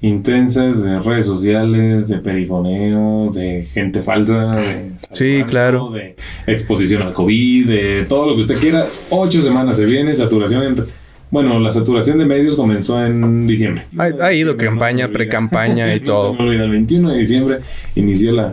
intensas 0.00 0.82
de 0.82 0.98
redes 0.98 1.26
sociales, 1.26 2.08
de 2.08 2.18
perifoneo, 2.18 3.30
de 3.32 3.62
gente 3.62 4.02
falsa, 4.02 4.56
de 4.56 4.92
Sí, 5.12 5.44
claro. 5.48 5.90
de 5.90 6.16
exposición 6.46 7.02
al 7.02 7.12
COVID, 7.12 7.68
de 7.68 8.04
todo 8.08 8.26
lo 8.30 8.34
que 8.34 8.40
usted 8.42 8.56
quiera. 8.58 8.84
Ocho 9.10 9.42
semanas 9.42 9.76
se 9.76 9.84
viene, 9.84 10.14
saturación 10.16 10.62
en... 10.64 10.84
Bueno, 11.30 11.58
la 11.60 11.70
saturación 11.70 12.18
de 12.18 12.26
medios 12.26 12.56
comenzó 12.56 13.02
en 13.04 13.46
diciembre. 13.46 13.86
Ha, 13.96 14.26
ha 14.26 14.32
ido 14.34 14.52
No 14.52 14.58
campaña, 14.58 15.04
olvida. 15.06 15.14
pre-campaña 15.18 15.94
y 15.94 16.00
No 16.00 16.04
todo. 16.04 16.32
se 16.32 16.38
me 16.38 16.48
olvida, 16.48 16.64
el 16.64 16.70
21 16.72 17.10
de 17.12 17.18
diciembre 17.18 17.58
inició 17.94 18.32
la, 18.32 18.52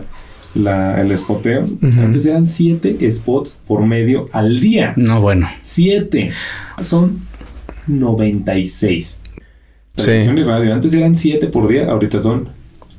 la- 0.54 1.00
el 1.00 1.14
spoteo. 1.18 1.66
Antes 1.82 2.24
eran 2.26 2.46
siete 2.46 2.96
spots 3.10 3.58
por 3.66 3.84
medio 3.84 4.28
al 4.32 4.60
día. 4.60 4.94
No, 4.96 5.20
bueno. 5.20 5.48
Siete. 5.62 6.30
Son 6.80 7.18
96. 7.86 9.20
Sí. 9.96 10.04
Televisión 10.04 10.38
y 10.38 10.44
radio. 10.44 10.74
Antes 10.74 10.92
eran 10.94 11.16
7 11.16 11.46
por 11.48 11.68
día, 11.68 11.90
ahorita 11.90 12.20
son 12.20 12.48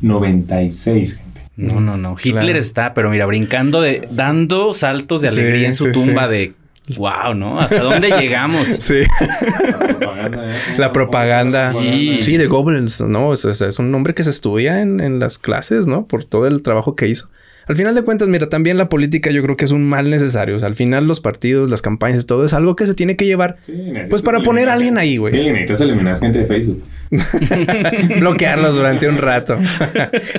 96, 0.01 1.15
gente. 1.17 1.41
No, 1.57 1.79
no, 1.79 1.97
no. 1.97 2.15
Hitler 2.21 2.43
Claro. 2.43 2.59
está, 2.59 2.93
pero 2.93 3.09
mira, 3.09 3.25
brincando 3.25 3.81
de, 3.81 4.01
dando 4.15 4.73
saltos 4.73 5.21
de 5.21 5.29
Sí, 5.29 5.39
alegría 5.39 5.67
en 5.67 5.73
su 5.73 5.85
sí, 5.85 5.91
tumba 5.91 6.27
sí. 6.27 6.31
de 6.33 6.53
wow, 6.97 7.33
¿no? 7.35 7.59
¿Hasta 7.59 7.81
dónde 7.83 8.09
llegamos? 8.19 8.67
Sí, 8.67 9.01
La 9.19 9.87
propaganda. 9.87 10.49
¿eh? 10.49 10.53
la 10.77 10.91
propaganda. 10.93 11.73
Sí. 11.73 12.19
Sí, 12.23 12.37
de 12.37 12.47
Goebbels, 12.47 13.01
¿no? 13.01 13.33
Es, 13.33 13.45
es- 13.45 13.61
es 13.61 13.79
un 13.79 13.91
nombre 13.91 14.13
que 14.13 14.23
se 14.23 14.29
estudia 14.29 14.81
en, 14.81 14.99
en 14.99 15.19
las 15.19 15.37
clases, 15.37 15.87
¿no? 15.87 16.05
Por 16.07 16.23
todo 16.23 16.47
el 16.47 16.61
trabajo 16.63 16.95
que 16.95 17.07
hizo. 17.07 17.29
Al 17.71 17.77
final 17.77 17.95
de 17.95 18.01
cuentas, 18.01 18.27
mira, 18.27 18.49
también 18.49 18.77
la 18.77 18.89
política 18.89 19.31
yo 19.31 19.41
creo 19.41 19.55
que 19.55 19.63
es 19.63 19.71
un 19.71 19.87
mal 19.87 20.09
necesario. 20.09 20.57
O 20.57 20.59
sea, 20.59 20.67
al 20.67 20.75
final 20.75 21.07
los 21.07 21.21
partidos, 21.21 21.69
las 21.69 21.81
campañas, 21.81 22.25
todo 22.25 22.43
es 22.43 22.51
algo 22.51 22.75
que 22.75 22.85
se 22.85 22.95
tiene 22.95 23.15
que 23.15 23.25
llevar. 23.25 23.59
Sí, 23.65 23.93
Pues 24.09 24.21
para 24.21 24.41
poner 24.41 24.67
a 24.67 24.73
alguien 24.73 24.97
ahí, 24.97 25.15
güey. 25.15 25.33
Sí, 25.33 25.39
necesitas 25.39 25.79
eliminar 25.79 26.19
gente 26.19 26.39
de 26.39 26.45
Facebook. 26.47 26.83
Bloquearlos 28.19 28.75
durante 28.75 29.07
un 29.07 29.17
rato. 29.17 29.57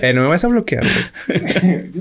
Eh, 0.02 0.12
no 0.12 0.22
me 0.22 0.28
vas 0.28 0.44
a 0.44 0.48
bloquear, 0.48 0.84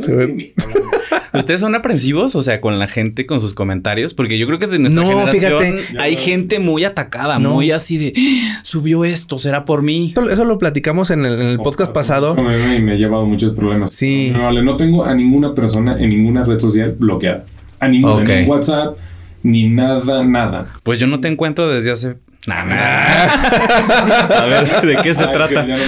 güey. 0.03 0.53
¿Ustedes 1.33 1.61
son 1.61 1.75
aprensivos? 1.75 2.35
O 2.35 2.41
sea, 2.41 2.59
con 2.61 2.77
la 2.79 2.87
gente, 2.87 3.25
con 3.25 3.39
sus 3.39 3.53
comentarios. 3.53 4.13
Porque 4.13 4.37
yo 4.37 4.45
creo 4.47 4.59
que 4.59 4.67
de 4.67 4.79
nuestra 4.79 5.01
No, 5.03 5.09
generación 5.09 5.59
fíjate. 5.59 5.99
hay 5.99 6.15
gente 6.15 6.59
muy 6.59 6.83
atacada, 6.85 7.39
No. 7.39 7.51
muy 7.53 7.71
así 7.71 7.97
de 7.97 8.13
"Ah, 8.17 8.59
subió 8.63 9.05
esto, 9.05 9.39
será 9.39 9.63
por 9.65 9.81
mí. 9.81 10.11
Eso, 10.15 10.29
eso 10.29 10.45
lo 10.45 10.57
platicamos 10.57 11.09
en 11.11 11.25
el, 11.25 11.33
en 11.41 11.47
el 11.47 11.57
podcast 11.59 11.91
pasado. 11.93 12.35
Me, 12.35 12.79
me- 12.79 12.95
he 12.95 12.97
llevado 12.97 13.25
muchos 13.25 13.53
problemas. 13.53 13.95
Sí. 13.95 14.31
No, 14.33 14.43
vale, 14.43 14.61
no 14.63 14.75
tengo 14.77 15.05
a 15.05 15.13
ninguna 15.15 15.51
persona 15.53 15.95
en 15.99 16.09
ninguna 16.09 16.43
red 16.43 16.59
social 16.59 16.95
bloqueada. 16.99 17.45
A 17.79 17.87
ninguna. 17.87 18.15
Ok. 18.15 18.27
Ni 18.29 18.43
WhatsApp, 18.45 18.97
ni 19.43 19.69
nada, 19.69 20.23
nada. 20.23 20.73
Pues 20.83 20.99
yo 20.99 21.07
no 21.07 21.19
te 21.19 21.27
encuentro 21.27 21.69
desde 21.69 21.91
hace. 21.91 22.15
Nah, 22.47 22.63
nah. 22.65 22.75
A 24.41 24.45
ver, 24.47 24.81
¿de 24.81 24.95
qué 25.03 25.13
se 25.13 25.25
Ay, 25.25 25.31
trata? 25.31 25.63
Ya, 25.63 25.77
no 25.77 25.83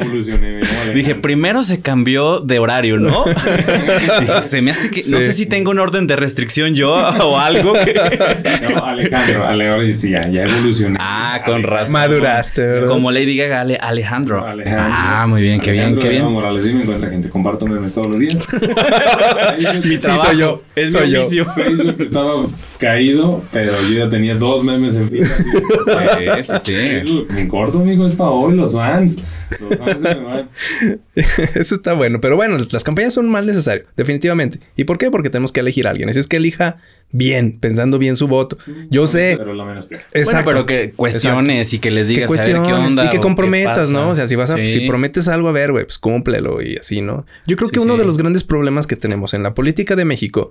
evolucioné. 0.00 0.50
me 0.52 0.58
Dije, 0.58 0.90
Alejandro. 0.90 1.20
primero 1.22 1.62
se 1.62 1.80
cambió 1.80 2.40
de 2.40 2.58
horario, 2.58 2.98
¿no? 2.98 3.24
Dije, 4.20 4.42
se 4.42 4.60
me 4.60 4.72
hace 4.72 4.90
que. 4.90 5.02
No 5.08 5.18
sé 5.20 5.32
si 5.32 5.46
tengo 5.46 5.70
un 5.70 5.78
orden 5.78 6.08
de 6.08 6.16
restricción 6.16 6.74
yo 6.74 6.90
o 6.94 7.38
algo 7.38 7.74
que. 7.74 7.94
No, 8.74 8.84
Alejandro, 8.84 9.46
Ale, 9.46 9.68
ahora 9.68 9.84
sí, 9.92 10.10
ya, 10.10 10.26
ya 10.28 10.42
evolucioné. 10.44 10.96
Ah, 11.00 11.40
con 11.44 11.62
razón. 11.62 11.92
Maduraste, 11.92 12.66
¿verdad? 12.66 12.88
Como 12.88 13.12
Lady 13.12 13.36
Gaga, 13.36 13.60
Ale- 13.60 13.76
Alejandro. 13.80 14.44
Alejandro. 14.44 14.84
Ah, 14.90 15.26
muy 15.28 15.42
bien, 15.42 15.60
qué 15.60 15.70
bien, 15.72 15.84
Alejandro 15.84 16.02
qué 16.02 16.08
bien. 16.16 16.24
Morales, 16.32 16.64
sí 16.64 16.74
me 16.74 16.82
encuentra 16.82 17.08
gente. 17.10 17.28
Comparto 17.28 17.66
memes 17.66 17.94
todos 17.94 18.10
los 18.10 18.18
días. 18.20 18.34
Mi 19.84 19.90
Sí, 19.92 19.98
trabajo, 19.98 20.26
soy 20.26 20.38
yo. 20.38 20.62
Es 20.74 20.90
Soy 20.92 21.06
mi 21.06 21.12
yo. 21.12 21.20
oficio. 21.20 21.46
Facebook 21.54 22.00
estaba 22.02 22.32
caído, 22.78 23.42
pero 23.52 23.82
yo 23.82 24.04
ya 24.04 24.08
tenía 24.08 24.34
dos 24.34 24.64
memes 24.64 24.96
en 24.96 25.10
fila. 25.10 25.26
Sí, 26.60 26.72
sí, 26.74 27.26
En 27.36 27.48
corto, 27.48 27.80
amigo, 27.80 28.06
es 28.06 28.14
para 28.14 28.30
hoy, 28.30 28.54
los 28.56 28.72
fans. 28.72 29.18
Los 29.60 29.78
fans 29.78 29.92
se 30.02 30.14
me 30.14 30.24
van. 30.24 30.50
Eso 31.54 31.74
está 31.74 31.92
bueno. 31.94 32.20
Pero 32.20 32.36
bueno, 32.36 32.56
las 32.70 32.84
campañas 32.84 33.14
son 33.14 33.28
mal 33.28 33.46
necesario, 33.46 33.84
definitivamente. 33.96 34.60
¿Y 34.76 34.84
por 34.84 34.98
qué? 34.98 35.10
Porque 35.10 35.30
tenemos 35.30 35.52
que 35.52 35.60
elegir 35.60 35.86
a 35.86 35.90
alguien. 35.90 36.08
Así 36.08 36.18
es 36.18 36.26
que 36.28 36.36
elija 36.36 36.76
bien, 37.10 37.58
pensando 37.58 37.98
bien 37.98 38.16
su 38.16 38.28
voto. 38.28 38.58
Yo 38.90 39.06
sé. 39.06 39.34
Pero 39.38 39.54
la 39.54 39.64
menos 39.64 39.86
peor. 39.86 40.02
Exacto. 40.12 40.44
Bueno, 40.44 40.66
pero 40.66 40.66
que 40.66 40.92
cuestiones 40.92 41.72
y 41.72 41.78
que 41.78 41.90
les 41.90 42.08
que 42.08 42.14
digas 42.14 42.30
a 42.30 42.32
ver 42.34 42.44
qué 42.44 42.52
cuestiones 42.52 42.88
onda. 42.90 43.04
y 43.06 43.08
que 43.10 43.18
comprometas. 43.20 43.90
¿no? 43.90 44.10
O 44.10 44.14
sea, 44.14 44.28
si 44.28 44.36
vas 44.36 44.50
a, 44.50 44.56
Sí. 44.56 44.66
si 44.66 44.86
prometes 44.86 45.28
algo, 45.28 45.48
a 45.48 45.52
ver, 45.52 45.72
güey, 45.72 45.84
pues 45.84 45.98
cúmplelo 45.98 46.60
y 46.62 46.76
así, 46.76 47.00
¿no? 47.00 47.26
Yo 47.46 47.56
creo 47.56 47.68
Sí, 47.68 47.74
que 47.74 47.80
uno 47.80 47.94
sí. 47.94 48.00
de 48.00 48.04
los 48.06 48.18
grandes 48.18 48.44
problemas 48.44 48.86
que 48.86 48.96
tenemos 48.96 49.34
en 49.34 49.42
la 49.42 49.54
política 49.54 49.96
de 49.96 50.04
México 50.04 50.50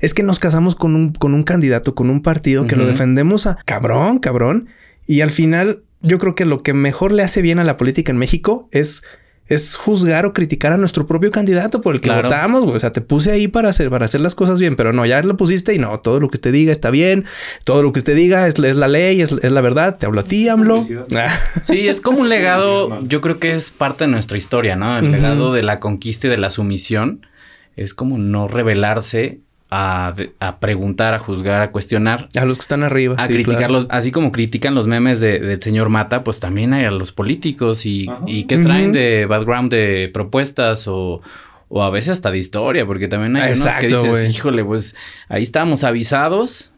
es 0.00 0.14
que 0.14 0.22
nos 0.22 0.38
casamos 0.38 0.74
con 0.74 0.94
un, 0.94 1.12
con 1.12 1.34
un 1.34 1.42
candidato, 1.44 1.94
con 1.94 2.10
un 2.10 2.22
partido 2.22 2.66
que 2.66 2.76
lo 2.76 2.86
defendemos 2.86 3.46
a 3.46 3.58
cabrón, 3.64 4.18
cabrón. 4.18 4.68
Y 5.06 5.20
al 5.22 5.30
final, 5.30 5.82
yo 6.02 6.18
creo 6.18 6.34
que 6.34 6.44
lo 6.44 6.62
que 6.62 6.72
mejor 6.74 7.12
le 7.12 7.22
hace 7.22 7.42
bien 7.42 7.58
a 7.58 7.64
la 7.64 7.76
política 7.76 8.10
en 8.12 8.18
México 8.18 8.68
es 8.72 9.02
es 9.46 9.74
juzgar 9.74 10.26
o 10.26 10.32
criticar 10.32 10.72
a 10.72 10.76
nuestro 10.76 11.08
propio 11.08 11.32
candidato 11.32 11.80
por 11.80 11.96
el 11.96 12.00
que 12.00 12.08
Claro. 12.08 12.28
votamos, 12.28 12.62
güey. 12.62 12.76
O 12.76 12.78
sea, 12.78 12.92
te 12.92 13.00
puse 13.00 13.32
ahí 13.32 13.48
para 13.48 13.68
hacer, 13.68 13.90
para 13.90 14.04
hacer 14.04 14.20
las 14.20 14.36
cosas 14.36 14.60
bien, 14.60 14.76
pero 14.76 14.92
no, 14.92 15.04
ya 15.04 15.20
lo 15.24 15.36
pusiste 15.36 15.74
y 15.74 15.78
no, 15.78 15.98
todo 15.98 16.20
lo 16.20 16.28
que 16.30 16.36
usted 16.36 16.52
diga 16.52 16.70
está 16.70 16.90
bien, 16.90 17.24
todo 17.64 17.82
lo 17.82 17.92
que 17.92 17.98
usted 17.98 18.14
diga 18.14 18.46
es, 18.46 18.56
es 18.60 18.76
la 18.76 18.86
ley, 18.86 19.20
es, 19.20 19.32
es 19.32 19.50
la 19.50 19.60
verdad. 19.60 19.98
Te 19.98 20.06
hablo 20.06 20.20
a 20.20 20.22
ti, 20.22 20.48
AMLO. 20.48 20.86
Ah, 21.16 21.36
Sí, 21.64 21.88
es 21.88 22.00
como 22.00 22.20
un 22.20 22.28
legado, 22.28 23.02
yo 23.08 23.20
creo 23.20 23.40
que 23.40 23.52
es 23.52 23.70
parte 23.70 24.04
de 24.04 24.10
nuestra 24.12 24.38
historia, 24.38 24.76
¿no? 24.76 24.96
El 24.96 25.10
legado 25.10 25.52
de 25.52 25.62
la 25.64 25.80
conquista 25.80 26.28
y 26.28 26.30
de 26.30 26.38
la 26.38 26.50
sumisión 26.52 27.26
es 27.74 27.92
como 27.92 28.18
no 28.18 28.46
rebelarse 28.46 29.40
a, 29.70 30.14
preguntar, 30.60 31.14
a 31.14 31.18
juzgar, 31.20 31.62
a 31.62 31.70
cuestionar, 31.70 32.28
a 32.36 32.44
los 32.44 32.58
que 32.58 32.62
están 32.62 32.82
arriba. 32.82 33.14
a 33.18 33.26
sí, 33.28 33.34
criticarlos, 33.34 33.86
así 33.88 34.10
como 34.10 34.32
critican 34.32 34.74
los 34.74 34.86
memes 34.86 35.20
de- 35.20 35.38
del 35.38 35.62
señor 35.62 35.88
Mata, 35.90 36.24
pues 36.24 36.40
también 36.40 36.72
hay 36.74 36.84
a 36.84 36.90
los 36.90 37.12
políticos 37.12 37.86
y, 37.86 38.08
y 38.26 38.44
que 38.44 38.58
traen 38.58 38.86
Ujú. 38.90 38.94
de 38.98 39.26
background 39.26 39.70
de 39.70 40.10
propuestas 40.12 40.88
o, 40.88 41.20
o 41.68 41.82
a 41.84 41.90
veces 41.90 42.10
hasta 42.10 42.30
de 42.32 42.38
historia, 42.38 42.84
porque 42.84 43.06
también 43.06 43.36
hay 43.36 43.52
unos 43.52 43.62
que 43.76 43.86
Exacto, 43.86 44.02
dices, 44.12 44.34
híjole, 44.34 44.64
pues 44.64 44.96
ahí 45.28 45.42
estábamos 45.44 45.84
avisados. 45.84 46.72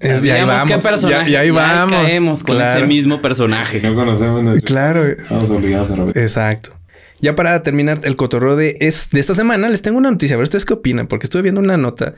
Es- 0.00 0.22
y 0.24 0.30
ahí 0.30 0.40
qué 0.40 0.46
vamos, 0.46 0.82
personaje, 0.82 1.30
y 1.30 1.32
ahí- 1.32 1.32
y 1.32 1.36
ahí 1.36 1.50
vamos, 1.50 1.92
caemos 1.92 2.42
con 2.44 2.56
claro. 2.56 2.78
ese 2.80 2.86
mismo 2.86 3.20
personaje. 3.22 3.80
no 3.80 3.94
conocemos 3.94 4.42
nuestro... 4.42 4.66
Claro. 4.66 5.06
Estamos 5.06 5.48
obligados 5.50 5.90
a 5.90 5.96
repetir. 5.96 6.22
Exacto. 6.22 6.72
Ya 7.20 7.34
para 7.34 7.62
terminar 7.62 8.00
el 8.04 8.16
cotorreo 8.16 8.54
de, 8.56 8.76
es, 8.80 9.08
de 9.10 9.20
esta 9.20 9.32
semana, 9.34 9.68
les 9.70 9.80
tengo 9.80 9.96
una 9.96 10.10
noticia. 10.10 10.34
A 10.34 10.36
ver, 10.36 10.44
¿ustedes 10.44 10.64
qué 10.66 10.74
opinan? 10.74 11.06
Porque 11.06 11.24
estuve 11.24 11.40
viendo 11.42 11.60
una 11.60 11.76
nota 11.78 12.14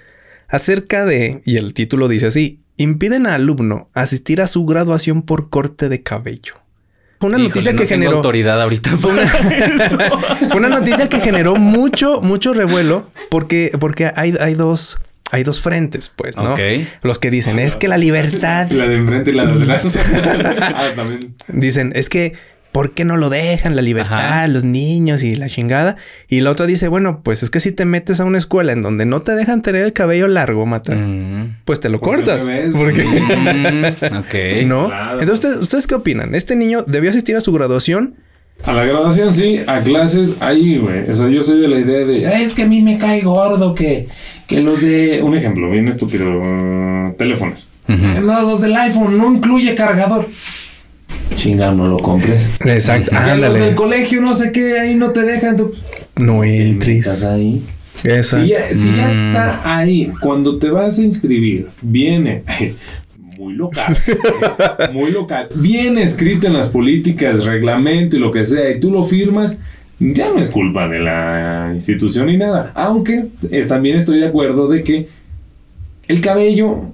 acerca 0.49 1.05
de, 1.05 1.43
y 1.45 1.57
el 1.57 1.75
título 1.75 2.09
dice 2.09 2.27
así, 2.27 2.61
impiden 2.77 3.27
a 3.27 3.35
alumno 3.35 3.89
asistir 3.95 4.41
a 4.41 4.47
su 4.47 4.65
graduación 4.67 5.23
por 5.23 5.51
corte 5.51 5.89
de 5.89 6.03
cabello. 6.03 6.55
Fue 7.19 7.29
una 7.31 7.39
Híjole, 7.39 7.49
noticia 7.49 7.73
no 7.73 7.79
que 7.79 7.87
tengo 7.87 8.01
generó... 8.03 8.17
autoridad 8.17 8.61
ahorita. 8.61 8.91
Fue 8.97 9.13
una, 9.13 9.27
fue 10.51 10.57
una 10.57 10.69
noticia 10.69 11.09
que 11.09 11.21
generó 11.21 11.57
mucho, 11.57 12.21
mucho 12.21 12.53
revuelo 12.53 13.11
porque, 13.31 13.73
porque 13.81 14.13
hay, 14.15 14.35
hay 14.39 14.55
dos... 14.55 14.99
Hay 15.33 15.43
dos 15.43 15.61
frentes, 15.61 16.09
pues, 16.15 16.37
¿no? 16.37 16.53
Ok. 16.53 16.61
Los 17.03 17.19
que 17.19 17.33
dicen, 17.33 17.59
es 17.59 17.75
que 17.75 17.89
la 17.89 17.99
libertad... 17.99 18.71
La 18.71 18.87
de 18.87 18.95
enfrente 18.95 19.33
y 19.33 19.35
la 19.35 19.47
de 19.47 19.61
atrás. 19.61 19.99
ah, 20.73 20.91
también. 20.95 21.35
Dicen, 21.49 21.91
es 21.97 22.09
que, 22.09 22.35
¿por 22.77 22.93
qué 22.93 23.07
no 23.07 23.17
lo 23.17 23.31
dejan? 23.31 23.75
La 23.75 23.81
libertad, 23.81 24.19
Ajá. 24.19 24.49
los 24.49 24.62
niños 24.62 25.23
y 25.23 25.35
la 25.35 25.49
chingada. 25.49 25.97
Y 26.29 26.43
la 26.43 26.51
otra 26.51 26.67
dice, 26.67 26.89
bueno, 26.89 27.23
pues 27.23 27.43
es 27.43 27.49
que 27.49 27.59
si 27.59 27.73
te 27.73 27.87
metes 27.87 28.21
a 28.21 28.27
una 28.27 28.37
escuela 28.37 28.73
en 28.73 28.83
donde 28.83 29.07
no 29.07 29.23
te 29.23 29.33
dejan 29.35 29.62
tener 29.62 29.81
el 29.81 29.95
cabello 29.95 30.29
largo, 30.29 30.67
mata, 30.67 30.95
Mm. 30.95 31.57
pues 31.65 31.81
te 31.81 31.89
lo 31.89 32.01
cortas. 32.01 32.47
Porque... 32.77 33.03
ok. 34.19 34.67
¿No? 34.67 34.91
Entonces, 35.19 35.57
¿ustedes 35.57 35.87
qué 35.87 35.95
opinan? 35.95 36.35
¿Este 36.35 36.55
niño 36.55 36.83
debió 36.87 37.09
asistir 37.09 37.35
a 37.35 37.41
su 37.41 37.51
graduación? 37.51 38.17
A 38.65 38.75
la 38.75 38.85
graduación 38.85 39.35
sí, 39.35 39.61
a 39.67 39.81
clases 39.81 40.35
ahí, 40.41 40.77
güey. 40.77 41.09
O 41.09 41.15
sea, 41.15 41.29
yo 41.29 41.41
soy 41.43 41.62
de 41.62 41.69
la 41.69 41.81
idea 41.81 42.05
de, 42.07 42.43
es 42.43 42.53
que 42.53 42.65
a 42.65 42.67
mí 42.67 42.83
me 42.83 42.99
cae 42.99 43.23
gordo 43.23 43.75
que, 43.75 44.09
que 44.47 44.61
los 44.61 44.83
de... 44.83 45.23
Un 45.23 45.35
ejemplo, 45.35 45.71
bien 45.71 45.89
estúpido. 45.89 46.27
Uh, 46.29 47.15
teléfonos. 47.17 47.69
los 47.89 48.61
del 48.61 48.77
iPhone 48.77 49.17
no 49.17 49.35
incluye 49.35 49.75
cargador. 49.75 50.29
Chinga, 51.35 51.73
no 51.73 51.88
lo 51.88 51.99
compres. 51.99 52.49
Exacto, 52.64 53.12
ándale. 53.14 53.59
Los 53.59 53.66
del 53.66 53.75
colegio, 53.75 54.21
no 54.21 54.35
sé 54.35 54.53
qué, 54.53 54.79
ahí 54.79 54.95
no 54.95 55.11
te 55.11 55.23
dejan. 55.23 55.57
No 56.16 56.45
entres. 56.45 57.07
Estás 57.07 57.25
ahí. 57.25 57.62
Si, 57.95 58.09
ya, 58.09 58.75
si 58.75 58.95
ya 58.95 59.09
mm. 59.09 59.29
está 59.29 59.79
ahí, 59.79 60.12
cuando 60.21 60.59
te 60.59 60.71
vas 60.71 60.99
a 60.99 61.03
inscribir, 61.03 61.69
viene 61.81 62.42
muy 63.38 63.55
local, 63.55 63.97
muy 64.92 65.11
local, 65.11 65.49
viene 65.55 66.03
escrito 66.03 66.47
en 66.47 66.53
las 66.53 66.69
políticas, 66.69 67.45
reglamento 67.45 68.16
y 68.16 68.21
lo 68.21 68.31
que 68.31 68.45
sea, 68.45 68.71
y 68.71 68.81
tú 68.81 68.90
lo 68.90 69.03
firmas, 69.03 69.59
ya 69.99 70.31
no 70.31 70.40
es 70.40 70.51
culpa 70.51 70.88
de 70.88 71.01
la 71.01 71.71
institución 71.73 72.27
ni 72.27 72.37
nada. 72.37 72.71
Aunque 72.75 73.29
también 73.66 73.97
estoy 73.97 74.21
de 74.21 74.27
acuerdo 74.27 74.69
de 74.69 74.85
que 74.85 75.09
el 76.07 76.21
cabello 76.21 76.92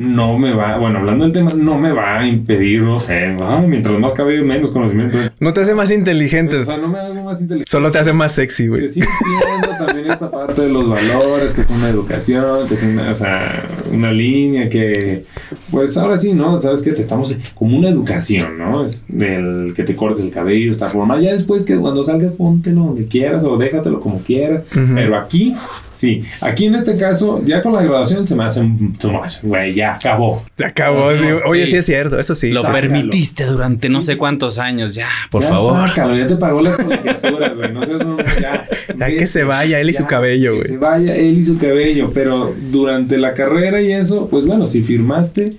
no 0.00 0.38
me 0.38 0.54
va, 0.54 0.78
bueno, 0.78 1.00
hablando 1.00 1.24
del 1.24 1.32
tema, 1.34 1.50
no 1.54 1.78
me 1.78 1.92
va 1.92 2.20
a 2.20 2.26
impedir, 2.26 2.80
no 2.80 2.98
sé, 2.98 3.36
mientras 3.68 3.98
más 3.98 4.14
cabello, 4.14 4.46
menos 4.46 4.70
conocimiento. 4.70 5.18
No 5.40 5.52
te 5.52 5.60
hace 5.60 5.74
más 5.74 5.90
inteligente. 5.90 6.56
O 6.56 6.64
sea, 6.64 6.78
no 6.78 6.88
me 6.88 6.98
hago 6.98 7.22
más 7.22 7.42
inteligente. 7.42 7.70
Solo 7.70 7.90
te 7.90 7.98
hace 7.98 8.14
más 8.14 8.32
sexy, 8.32 8.68
güey. 8.68 8.80
Que 8.80 8.88
sí 8.88 9.00
entiendo 9.00 9.84
también 9.84 10.10
esta 10.10 10.30
parte 10.30 10.62
de 10.62 10.70
los 10.70 10.88
valores, 10.88 11.52
que 11.52 11.60
es 11.60 11.70
una 11.70 11.90
educación, 11.90 12.66
que 12.66 12.74
es 12.74 12.82
una, 12.82 13.10
o 13.10 13.14
sea, 13.14 13.62
una 13.90 14.12
línea 14.12 14.68
que, 14.68 15.24
pues 15.70 15.96
ahora 15.96 16.16
sí, 16.16 16.34
¿no? 16.34 16.60
Sabes 16.60 16.82
que 16.82 16.92
te 16.92 17.02
estamos 17.02 17.36
como 17.54 17.76
una 17.76 17.88
educación, 17.88 18.58
¿no? 18.58 18.84
Es 18.84 19.04
del 19.08 19.72
que 19.74 19.82
te 19.82 19.96
cortes 19.96 20.22
el 20.24 20.30
cabello, 20.30 20.70
está 20.70 20.88
formal. 20.88 21.20
Ya 21.20 21.32
después 21.32 21.64
que 21.64 21.76
cuando 21.76 22.04
salgas, 22.04 22.32
póntelo 22.32 22.84
donde 22.84 23.06
quieras 23.06 23.44
o 23.44 23.56
déjatelo 23.56 24.00
como 24.00 24.20
quieras. 24.20 24.64
Pero 24.72 25.16
aquí 25.16 25.54
Sí, 26.00 26.24
aquí 26.40 26.64
en 26.64 26.74
este 26.76 26.96
caso, 26.96 27.42
ya 27.44 27.60
con 27.60 27.74
la 27.74 27.82
graduación 27.82 28.24
se 28.24 28.34
me 28.34 28.44
hace 28.44 28.60
un 28.60 28.96
güey, 29.42 29.74
ya 29.74 29.96
acabó. 29.96 30.42
Se 30.56 30.64
acabó, 30.64 31.10
oye, 31.46 31.66
sí. 31.66 31.76
es 31.76 31.84
cierto, 31.84 32.18
eso 32.18 32.34
sí. 32.34 32.52
Lo 32.52 32.62
permitiste 32.62 33.44
durante 33.44 33.90
no 33.90 34.00
sé 34.00 34.16
cuántos 34.16 34.58
años, 34.58 34.94
ya, 34.94 35.10
por 35.30 35.42
favor. 35.42 35.86
Sácalo, 35.88 36.16
ya 36.16 36.26
te 36.26 36.36
pagó 36.36 36.62
las 36.62 36.78
colegiaturas, 36.78 37.54
güey, 37.54 37.72
no 37.74 37.82
sé, 37.82 37.92
no, 37.92 38.16
ya. 38.16 38.62
Ya 38.96 39.06
que 39.08 39.26
se 39.26 39.44
vaya 39.44 39.78
él 39.78 39.90
y 39.90 39.92
su 39.92 40.06
cabello, 40.06 40.54
güey. 40.56 40.68
Se 40.68 40.78
vaya 40.78 41.14
él 41.14 41.36
y 41.36 41.44
su 41.44 41.58
cabello, 41.58 42.10
pero 42.14 42.54
durante 42.70 43.18
la 43.18 43.34
carrera 43.80 43.98
y 43.98 44.00
eso, 44.00 44.28
pues 44.28 44.46
bueno, 44.46 44.66
si 44.66 44.82
firmaste 44.82 45.56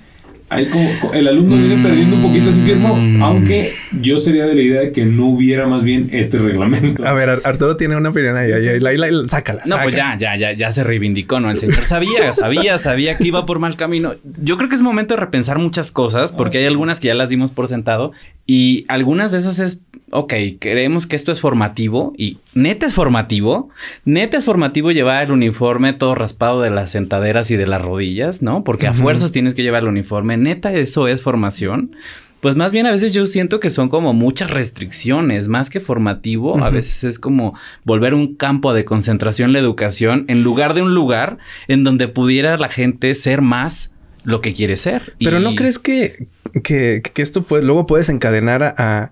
ahí 0.52 0.66
como 0.66 1.14
el 1.14 1.28
alumno 1.30 1.56
viene 1.56 1.82
perdiendo 1.82 2.18
un 2.18 2.24
poquito 2.24 2.52
su 2.52 2.60
firma, 2.62 2.94
mm. 2.94 3.24
aunque 3.24 3.74
yo 4.02 4.20
sería 4.20 4.46
de 4.46 4.54
la 4.54 4.62
idea 4.62 4.82
de 4.82 4.92
que 4.92 5.06
no 5.06 5.28
hubiera 5.28 5.66
más 5.66 5.82
bien 5.82 6.10
este 6.12 6.40
reglamento. 6.40 7.08
A 7.08 7.14
ver, 7.14 7.42
Arturo 7.46 7.78
tiene 7.78 7.96
una 7.96 8.10
opinión 8.10 8.36
ahí, 8.36 8.52
ahí, 8.52 8.68
ahí, 8.68 9.14
sácala. 9.30 9.64
No, 9.66 9.78
pues 9.82 9.96
ya, 9.96 10.18
ya, 10.18 10.36
ya, 10.36 10.52
ya 10.52 10.70
se 10.72 10.84
reivindicó, 10.84 11.40
¿no? 11.40 11.50
El 11.50 11.58
señor 11.58 11.80
sabía, 11.84 12.34
sabía, 12.34 12.78
sabía 12.78 13.18
que 13.18 13.28
iba 13.28 13.46
por 13.46 13.60
mal 13.60 13.78
camino. 13.78 14.16
Yo 14.44 14.58
creo 14.58 14.68
que 14.68 14.76
es 14.76 14.82
momento 14.82 15.14
de 15.14 15.22
repensar 15.22 15.58
muchas 15.58 15.90
cosas, 15.90 16.34
porque 16.34 16.58
hay 16.58 16.66
algunas 16.66 17.00
que 17.00 17.08
ya 17.08 17.16
las 17.16 17.30
dimos 17.30 17.52
por 17.52 17.70
sentado, 17.70 18.12
y 18.46 18.84
algunas 18.90 19.32
de 19.32 19.38
esas 19.38 19.60
es 19.60 19.82
ok, 20.12 20.34
creemos 20.60 21.08
que 21.08 21.16
esto 21.16 21.32
es 21.32 21.40
formativo 21.40 22.14
y 22.18 22.38
neta 22.54 22.86
es 22.86 22.94
formativo. 22.94 23.70
Neta 24.06 24.38
es 24.38 24.46
formativo 24.46 24.92
llevar 24.92 25.24
el 25.24 25.32
uniforme 25.32 25.94
todo 25.94 26.16
raspado 26.16 26.62
de 26.62 26.70
las 26.70 26.92
sentaderas 26.92 27.50
y 27.52 27.56
de 27.56 27.68
las 27.68 27.82
rodillas, 27.82 28.42
¿no? 28.42 28.64
Porque 28.64 28.88
a 28.88 28.94
fuerzas 28.94 29.32
tienes 29.32 29.56
que 29.56 29.64
llevar 29.64 29.84
el 29.84 29.90
uniforme. 29.90 30.38
Neta, 30.38 30.74
eso 30.74 31.08
es 31.08 31.24
formación. 31.24 31.96
Pues 32.42 32.56
más 32.56 32.72
bien 32.72 32.88
a 32.88 32.92
veces 32.92 33.14
yo 33.14 33.28
siento 33.28 33.60
que 33.60 33.70
son 33.70 33.88
como 33.88 34.14
muchas 34.14 34.50
restricciones, 34.50 35.48
más 35.48 35.70
que 35.70 35.80
formativo, 35.80 36.58
a 36.64 36.72
veces 36.72 37.04
es 37.04 37.20
como 37.20 37.54
volver 37.84 38.16
un 38.16 38.36
campo 38.36 38.74
de 38.74 38.84
concentración 38.84 39.54
la 39.54 39.60
educación 39.60 40.26
en 40.28 40.42
lugar 40.42 40.74
de 40.74 40.82
un 40.82 40.96
lugar 40.96 41.38
en 41.68 41.84
donde 41.84 42.08
pudiera 42.08 42.58
la 42.58 42.70
gente 42.70 43.14
ser 43.14 43.42
más 43.42 43.94
lo 44.24 44.42
que 44.42 44.54
quiere 44.54 44.76
ser. 44.76 45.16
Pero 45.20 45.40
¿no 45.40 45.54
crees 45.54 45.78
que, 45.78 46.30
que, 46.64 47.04
esto 47.18 47.44
puede, 47.44 47.64
luego 47.64 47.86
puedes 47.86 48.10
encadenar 48.10 48.64
a 48.64 48.74
a 48.76 49.12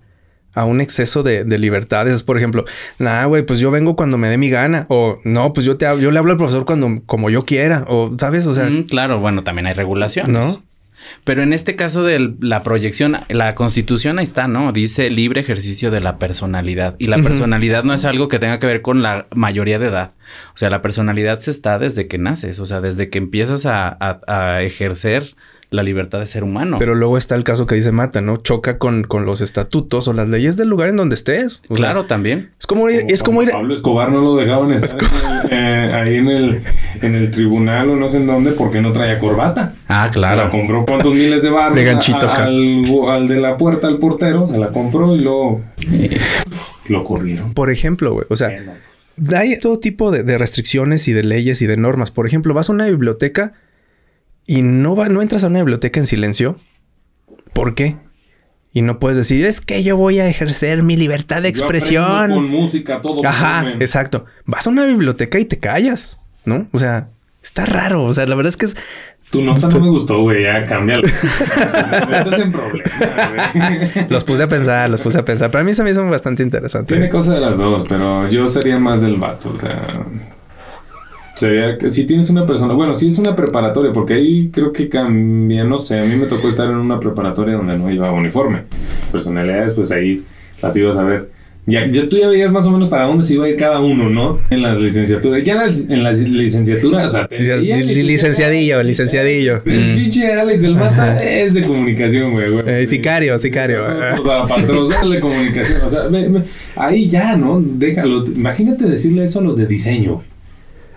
un 0.56 0.82
exceso 0.82 1.24
de, 1.24 1.46
libertades. 1.58 2.24
Por 2.24 2.38
ejemplo, 2.38 2.66
nada, 2.98 3.26
güey, 3.26 3.46
pues 3.46 3.60
yo 3.60 3.72
vengo 3.72 3.96
cuando 3.96 4.18
me 4.18 4.30
dé 4.30 4.38
mi 4.38 4.50
gana. 4.50 4.86
O 4.90 5.20
no, 5.24 5.54
pues 5.54 5.66
yo 5.66 5.78
te 5.78 5.86
yo 6.00 6.12
le 6.12 6.20
hablo 6.20 6.32
al 6.32 6.38
profesor 6.38 6.66
cuando 6.66 7.02
como 7.06 7.30
yo 7.30 7.46
quiera. 7.46 7.86
O 7.88 8.14
sabes, 8.18 8.48
o 8.48 8.54
sea. 8.54 8.70
Mm, 8.70 8.84
claro, 8.84 9.20
bueno, 9.20 9.44
también 9.44 9.68
hay 9.68 9.74
regulaciones. 9.74 10.46
¿No? 10.46 10.64
Pero 11.24 11.44
en 11.44 11.54
este 11.54 11.76
caso 11.76 12.04
de 12.04 12.36
la 12.42 12.62
proyección, 12.62 13.18
la 13.30 13.56
constitución 13.56 14.20
ahí 14.20 14.24
está, 14.24 14.48
¿no? 14.48 14.74
Dice 14.74 15.10
libre 15.10 15.42
ejercicio 15.42 15.92
de 15.92 16.02
la 16.02 16.18
personalidad. 16.18 16.96
Y 17.00 17.08
la 17.08 17.18
personalidad 17.18 17.84
no 17.84 17.94
es 17.94 18.04
algo 18.04 18.28
que 18.28 18.38
tenga 18.38 18.60
que 18.60 18.68
ver 18.68 18.82
con 18.82 19.02
la 19.02 19.28
mayoría 19.34 19.80
de 19.80 19.88
edad. 19.88 20.12
O 20.54 20.58
sea, 20.58 20.70
la 20.70 20.82
personalidad 20.82 21.40
se 21.40 21.52
está 21.52 21.80
desde 21.80 22.08
que 22.08 22.18
naces, 22.18 22.60
o 22.60 22.66
sea, 22.66 22.82
desde 22.82 23.10
que 23.10 23.18
empiezas 23.18 23.66
a 23.66 24.62
ejercer 24.62 25.36
la 25.72 25.84
libertad 25.84 26.20
de 26.20 26.26
ser 26.26 26.44
humano. 26.44 26.78
Pero 26.80 26.96
luego 26.96 27.18
está 27.18 27.36
el 27.36 27.44
caso 27.44 27.68
que 27.68 27.76
dice 27.76 27.92
Mata, 27.92 28.22
¿no? 28.22 28.38
Choca 28.38 28.80
con, 28.80 29.04
con 29.04 29.26
los 29.26 29.40
estatutos 29.42 30.08
o 30.08 30.14
las 30.14 30.28
leyes 30.28 30.58
del 30.58 30.68
lugar 30.68 30.90
en 30.90 30.96
donde 30.96 31.14
estés. 31.16 31.62
claro, 31.74 32.06
también. 32.06 32.50
Es 32.60 32.66
como, 32.66 32.90
ir, 32.90 33.04
es 33.08 33.22
como 33.22 33.44
ir... 33.44 33.52
Pablo 33.52 33.74
Escobar 33.74 34.12
no 34.12 34.22
lo 34.22 34.36
dejaban 34.36 34.74
estar 34.74 35.00
eh, 35.52 35.92
ahí 35.94 36.16
en 36.16 36.28
el, 36.28 36.64
en 37.02 37.16
el 37.16 37.30
tribunal 37.32 37.92
o 37.92 37.96
no 37.96 38.10
sé 38.10 38.18
en 38.18 38.26
dónde 38.26 38.52
porque 38.52 38.82
no 38.82 38.92
traía 38.94 39.20
corbata. 39.20 39.76
Ah, 39.88 40.10
claro. 40.12 40.38
Se 40.38 40.44
la 40.46 40.50
compró 40.50 40.86
cuántos 40.86 41.14
miles 41.14 41.44
de 41.44 41.50
barros. 41.52 41.76
De 41.76 41.84
ganchito 41.84 42.30
al, 42.30 42.84
al, 43.08 43.28
de 43.28 43.40
la 43.40 43.58
puerta, 43.58 43.88
al 43.88 44.00
portero, 44.00 44.48
se 44.48 44.58
la 44.58 44.70
compró 44.70 45.16
y 45.16 45.20
luego 45.20 45.62
lo 46.88 47.04
corrieron. 47.04 47.54
Por 47.54 47.72
ejemplo, 47.72 48.14
güey, 48.14 48.26
o 48.30 48.36
sea... 48.36 48.52
Hay 49.36 49.60
todo 49.60 49.80
tipo 49.80 50.12
de, 50.12 50.24
de 50.24 50.38
restricciones 50.38 51.10
y 51.10 51.12
de 51.12 51.24
leyes 51.24 51.62
y 51.62 51.68
de 51.68 51.76
normas. 51.76 52.10
Por 52.10 52.26
ejemplo, 52.26 52.54
vas 52.54 52.70
a 52.70 52.72
una 52.72 52.86
biblioteca 52.86 53.52
y 54.50 54.64
no, 54.64 54.96
va, 54.96 55.10
no 55.10 55.22
entras 55.22 55.44
a 55.44 55.48
una 55.48 55.60
biblioteca 55.60 56.00
en 56.00 56.08
silencio. 56.08 56.56
¿Por 57.54 57.76
qué? 57.76 57.98
Y 58.74 58.82
no 58.82 58.98
puedes 58.98 59.16
decir, 59.16 59.46
es 59.46 59.62
que 59.62 59.84
yo 59.84 59.96
voy 59.96 60.18
a 60.18 60.28
ejercer 60.28 60.82
mi 60.82 60.98
libertad 60.98 61.44
de 61.44 61.50
expresión. 61.50 62.32
con 62.32 62.50
música, 62.50 63.00
todo. 63.00 63.24
Ajá, 63.24 63.76
exacto. 63.80 64.26
Vas 64.46 64.66
a 64.66 64.72
una 64.72 64.86
biblioteca 64.86 65.38
y 65.38 65.46
te 65.46 65.60
callas, 65.60 66.20
¿no? 66.46 66.68
O 66.72 66.80
sea, 66.80 67.10
está 67.44 67.68
raro. 67.68 68.04
O 68.06 68.12
sea, 68.12 68.26
la 68.26 68.34
verdad 68.34 68.50
es 68.50 68.58
que 68.58 68.66
es. 68.66 68.76
Tu 69.30 69.44
nota 69.44 69.68
no 69.68 69.82
me 69.82 69.90
gustó, 69.92 70.20
güey. 70.24 70.42
Ya 70.42 70.66
cámbialo. 70.66 71.08
Estás 71.08 72.40
en 72.40 72.52
problema, 72.52 74.08
Los 74.10 74.24
puse 74.24 74.42
a 74.42 74.50
pensar, 74.50 74.90
los 74.90 75.02
puse 75.02 75.20
a 75.20 75.26
pensar. 75.26 75.52
Para 75.52 75.64
mí 75.64 75.74
se 75.74 75.84
me 75.84 75.92
hizo 75.92 76.04
bastante 76.08 76.42
interesante. 76.42 76.96
Tiene 76.96 77.10
cosas 77.12 77.36
de 77.36 77.42
las 77.42 77.60
dos, 77.60 77.86
pero 77.88 78.28
yo 78.28 78.48
sería 78.48 78.80
más 78.80 79.00
del 79.00 79.18
vato. 79.18 79.52
O 79.52 79.58
sea, 79.60 80.08
Sería 81.40 81.78
que 81.78 81.90
si 81.90 82.06
tienes 82.06 82.30
una 82.30 82.46
persona, 82.46 82.74
bueno, 82.74 82.96
si 82.96 83.08
es 83.08 83.18
una 83.18 83.34
preparatoria, 83.34 83.94
porque 83.94 84.16
ahí 84.16 84.50
creo 84.52 84.74
que 84.74 84.90
cambia, 84.90 85.64
no 85.64 85.80
sé, 85.80 85.98
a 85.98 86.04
mí 86.04 86.18
me 86.18 86.26
tocó 86.26 86.50
estar 86.50 86.68
en 86.68 86.76
una 86.76 87.00
preparatoria 87.00 87.56
donde 87.56 87.78
no 87.78 87.90
iba 87.90 88.12
uniforme. 88.12 88.64
Personalidades, 89.10 89.72
pues 89.72 89.90
ahí 89.94 90.22
las 90.62 90.76
ibas 90.76 90.98
a 90.98 91.04
ver. 91.06 91.30
Ya, 91.66 91.88
ya 91.90 92.10
tú 92.10 92.18
ya 92.18 92.28
veías 92.28 92.52
más 92.52 92.66
o 92.66 92.72
menos 92.72 92.90
para 92.90 93.06
dónde 93.06 93.24
se 93.24 93.36
iba 93.36 93.46
a 93.46 93.48
ir 93.48 93.56
cada 93.56 93.80
uno, 93.80 94.10
¿no? 94.10 94.38
En 94.50 94.62
la 94.62 94.76
licenciatura. 94.76 95.40
Ya 95.40 95.64
en 95.64 96.04
la, 96.04 96.12
licenciatura, 96.12 97.06
o 97.06 97.10
sea, 97.10 97.26
te 97.26 97.38
licenciadillo, 97.40 98.84
licenciadillo. 98.84 99.62
El 99.66 99.94
mm. 99.94 99.96
pinche 99.96 100.34
Alex 100.34 100.62
del 100.62 100.76
Mata 100.76 101.24
es 101.24 101.54
de 101.54 101.62
comunicación, 101.62 102.34
güey, 102.34 102.52
güey. 102.52 102.64
Eh, 102.68 102.86
sicario, 102.86 103.40
sicario. 103.40 103.86
O 103.86 104.26
sea, 104.26 104.44
patrón 104.46 104.90
de 105.10 105.20
comunicación. 105.22 105.86
O 105.86 105.90
sea, 105.90 106.02
ahí 106.76 107.08
ya, 107.08 107.38
¿no? 107.38 107.64
Déjalo. 107.64 108.26
Imagínate 108.26 108.84
decirle 108.84 109.24
eso 109.24 109.40
a 109.40 109.44
los 109.44 109.56
de 109.56 109.68
diseño. 109.68 110.22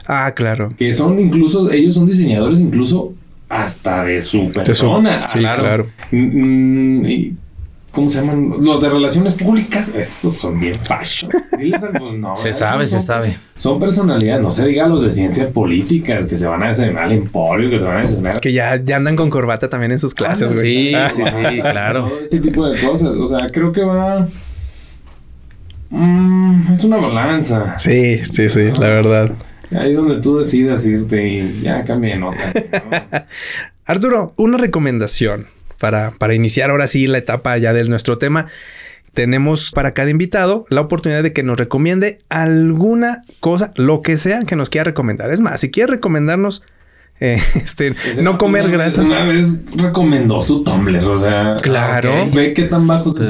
Ah, 0.06 0.32
claro. 0.34 0.74
Que 0.76 0.92
son 0.94 1.18
incluso, 1.18 1.70
ellos 1.70 1.94
son 1.94 2.06
diseñadores 2.06 2.60
incluso 2.60 3.12
hasta 3.48 4.04
de 4.04 4.22
su 4.22 4.50
persona. 4.50 5.28
sí, 5.28 5.40
claro. 5.40 5.88
Mm, 6.10 7.00
mm, 7.02 7.36
¿Cómo 7.92 8.08
se 8.08 8.22
llaman? 8.22 8.54
Los 8.58 8.80
de 8.80 8.88
relaciones 8.88 9.34
públicas. 9.34 9.92
Estos 9.94 10.34
son 10.38 10.58
bien 10.58 10.74
fashion. 10.74 11.30
Pues, 11.30 11.74
se 12.40 12.54
sabe, 12.54 12.86
se 12.86 13.00
sabe. 13.00 13.36
Son 13.54 13.78
personalidades. 13.78 14.42
No 14.42 14.50
se 14.50 14.66
diga 14.66 14.86
los 14.86 15.02
de 15.02 15.10
ciencias 15.12 15.48
políticas 15.48 16.24
que 16.24 16.36
se 16.36 16.46
van 16.46 16.62
a 16.62 16.68
desayunar 16.68 17.04
al 17.04 17.12
emporio, 17.12 17.68
que 17.68 17.78
se 17.78 17.84
van 17.84 17.98
a 17.98 18.00
desayunar. 18.00 18.40
Que 18.40 18.54
ya, 18.54 18.82
ya 18.82 18.96
andan 18.96 19.14
con 19.14 19.28
corbata 19.28 19.68
también 19.68 19.92
en 19.92 19.98
sus 19.98 20.14
clases, 20.14 20.54
güey. 20.54 20.94
Sí, 20.94 20.94
sí, 21.10 21.22
sí, 21.22 21.60
claro. 21.60 22.10
este 22.22 22.40
tipo 22.40 22.66
de 22.66 22.80
cosas. 22.80 23.14
O 23.14 23.26
sea, 23.26 23.46
creo 23.52 23.70
que 23.72 23.82
va. 23.84 24.26
Mm, 25.90 26.72
es 26.72 26.84
una 26.84 26.96
balanza. 26.96 27.76
Sí, 27.78 28.16
sí, 28.24 28.48
sí, 28.48 28.70
la 28.70 28.88
verdad. 28.88 29.32
Ahí 29.76 29.94
donde 29.94 30.20
tú 30.20 30.38
decidas 30.38 30.86
irte 30.86 31.28
y 31.28 31.60
ya 31.62 31.84
cambie 31.84 32.12
de 32.12 32.18
nota. 32.18 32.38
Arturo, 33.84 34.32
una 34.36 34.58
recomendación 34.58 35.46
para, 35.78 36.12
para 36.12 36.34
iniciar 36.34 36.70
ahora 36.70 36.86
sí 36.86 37.06
la 37.06 37.18
etapa 37.18 37.56
ya 37.58 37.72
de 37.72 37.88
nuestro 37.88 38.18
tema. 38.18 38.46
Tenemos 39.12 39.72
para 39.72 39.92
cada 39.92 40.10
invitado 40.10 40.64
la 40.70 40.80
oportunidad 40.80 41.22
de 41.22 41.32
que 41.32 41.42
nos 41.42 41.58
recomiende 41.58 42.20
alguna 42.30 43.22
cosa, 43.40 43.72
lo 43.76 44.00
que 44.00 44.16
sea 44.16 44.40
que 44.40 44.56
nos 44.56 44.70
quiera 44.70 44.84
recomendar. 44.84 45.30
Es 45.30 45.40
más, 45.40 45.60
si 45.60 45.70
quiere 45.70 45.92
recomendarnos 45.92 46.64
eh, 47.24 47.38
este, 47.54 47.94
no 48.20 48.36
comer 48.36 48.68
grasa. 48.68 49.02
Una 49.02 49.24
vez 49.24 49.62
recomendó 49.76 50.42
su 50.42 50.64
Tumblr, 50.64 51.04
o 51.04 51.16
sea. 51.16 51.56
Claro. 51.62 52.28
Ve 52.34 52.52
qué 52.52 52.64
tan 52.64 52.84
bajo 52.88 53.12
se 53.12 53.22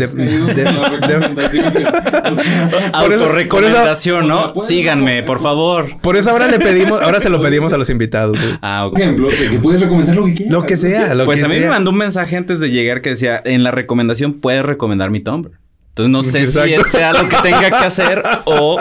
Autorrecomendación, 2.94 4.28
¿no? 4.28 4.54
Síganme, 4.56 5.22
por 5.24 5.42
favor. 5.42 6.00
Por 6.00 6.16
eso 6.16 6.30
ahora 6.30 6.46
le 6.46 6.58
pedimos, 6.58 7.02
ahora 7.02 7.20
se 7.20 7.28
lo 7.28 7.42
pedimos 7.42 7.74
a 7.74 7.76
los 7.76 7.90
invitados. 7.90 8.38
Ah, 8.62 8.88
Por 8.90 8.98
ejemplo, 8.98 9.28
que 9.28 9.58
puedes 9.58 9.82
recomendar 9.82 10.16
lo 10.16 10.24
que 10.24 10.34
quieras. 10.36 10.52
Lo 10.54 10.64
que 10.64 10.76
sea, 10.76 11.14
lo 11.14 11.26
pues 11.26 11.42
a 11.42 11.48
mí 11.48 11.56
me 11.58 11.68
mandó 11.68 11.90
un 11.90 11.98
mensaje 11.98 12.38
antes 12.38 12.60
de 12.60 12.70
llegar 12.70 13.02
que 13.02 13.10
decía, 13.10 13.42
en 13.44 13.62
la 13.62 13.72
recomendación 13.72 14.40
puedes 14.40 14.64
recomendar 14.64 15.10
mi 15.10 15.20
Tumblr. 15.20 15.61
Entonces 15.94 16.10
no 16.10 16.22
sé 16.22 16.46
si 16.46 16.90
sea 16.90 17.12
lo 17.12 17.28
que 17.28 17.36
tenga 17.42 17.68
que 17.68 17.84
hacer 17.84 18.22
o... 18.46 18.78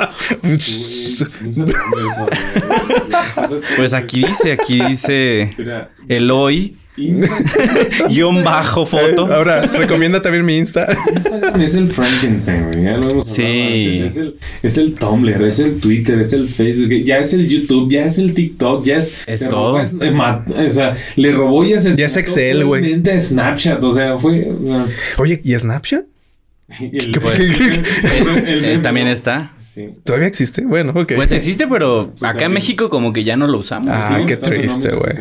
pues 3.75 3.93
aquí 3.93 4.23
dice, 4.23 4.53
aquí 4.53 4.79
dice 4.79 5.53
Eloy. 6.07 6.77
Guión 8.09 8.43
bajo 8.45 8.85
foto. 8.85 9.25
Ahora, 9.25 9.61
recomienda 9.65 10.21
también 10.21 10.45
mi 10.45 10.57
Insta. 10.57 10.87
Instagram 11.13 11.61
es 11.61 11.75
el 11.75 11.91
Frankenstein, 11.91 12.71
güey. 12.71 12.83
Ya 12.83 12.97
lo 12.97 13.09
hemos 13.09 13.25
sí. 13.29 14.03
Es 14.05 14.15
el, 14.15 14.37
es 14.61 14.77
el 14.77 14.95
Tumblr, 14.95 15.43
es 15.45 15.59
el 15.59 15.81
Twitter, 15.81 16.19
es 16.19 16.31
el 16.31 16.47
Facebook, 16.47 16.91
ya 17.03 17.17
es 17.17 17.33
el 17.33 17.47
YouTube, 17.47 17.91
ya 17.91 18.05
es 18.05 18.19
el 18.19 18.33
TikTok, 18.33 18.85
ya 18.85 18.97
es. 18.97 19.15
Es 19.27 19.49
todo. 19.49 19.81
o 19.81 20.69
sea, 20.69 20.93
le 21.17 21.31
robó 21.33 21.65
y 21.65 21.71
Ya 21.71 22.05
es 22.05 22.15
Excel, 22.15 22.63
güey. 22.63 23.01
Snapchat, 23.19 23.83
o 23.83 23.91
sea, 23.91 24.17
fue. 24.17 24.49
Oye, 25.17 25.41
¿y 25.43 25.57
Snapchat? 25.57 26.05
el, 26.91 27.11
pues, 27.19 28.81
también 28.81 29.07
está. 29.07 29.53
Sí. 29.65 29.89
¿Todavía 30.03 30.27
existe? 30.27 30.65
Bueno, 30.65 30.91
ok. 30.93 31.13
Pues 31.15 31.31
existe, 31.31 31.65
pero 31.65 32.13
pues 32.19 32.35
acá 32.35 32.45
en 32.45 32.51
México 32.51 32.89
como 32.89 33.13
que 33.13 33.23
ya 33.23 33.37
no 33.37 33.47
lo 33.47 33.57
usamos. 33.57 33.89
Ah, 33.91 34.19
qué 34.27 34.35
triste, 34.35 34.91
güey. 34.91 35.13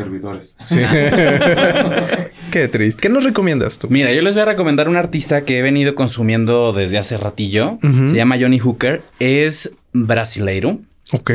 Sí. 0.61 0.79
qué 2.51 2.67
triste. 2.67 3.01
¿Qué 3.01 3.07
nos 3.07 3.23
recomiendas 3.23 3.79
tú? 3.79 3.87
Mira, 3.89 4.11
yo 4.11 4.21
les 4.21 4.33
voy 4.33 4.41
a 4.41 4.45
recomendar 4.45 4.89
un 4.89 4.97
artista 4.97 5.45
que 5.45 5.59
he 5.59 5.61
venido 5.61 5.95
consumiendo 5.95 6.73
desde 6.73 6.97
hace 6.97 7.15
ratillo. 7.15 7.77
Se 7.81 8.15
llama 8.15 8.35
Johnny 8.37 8.59
Hooker. 8.59 9.03
Es 9.19 9.73
brasileiro. 9.93 10.79
Ok. 11.13 11.31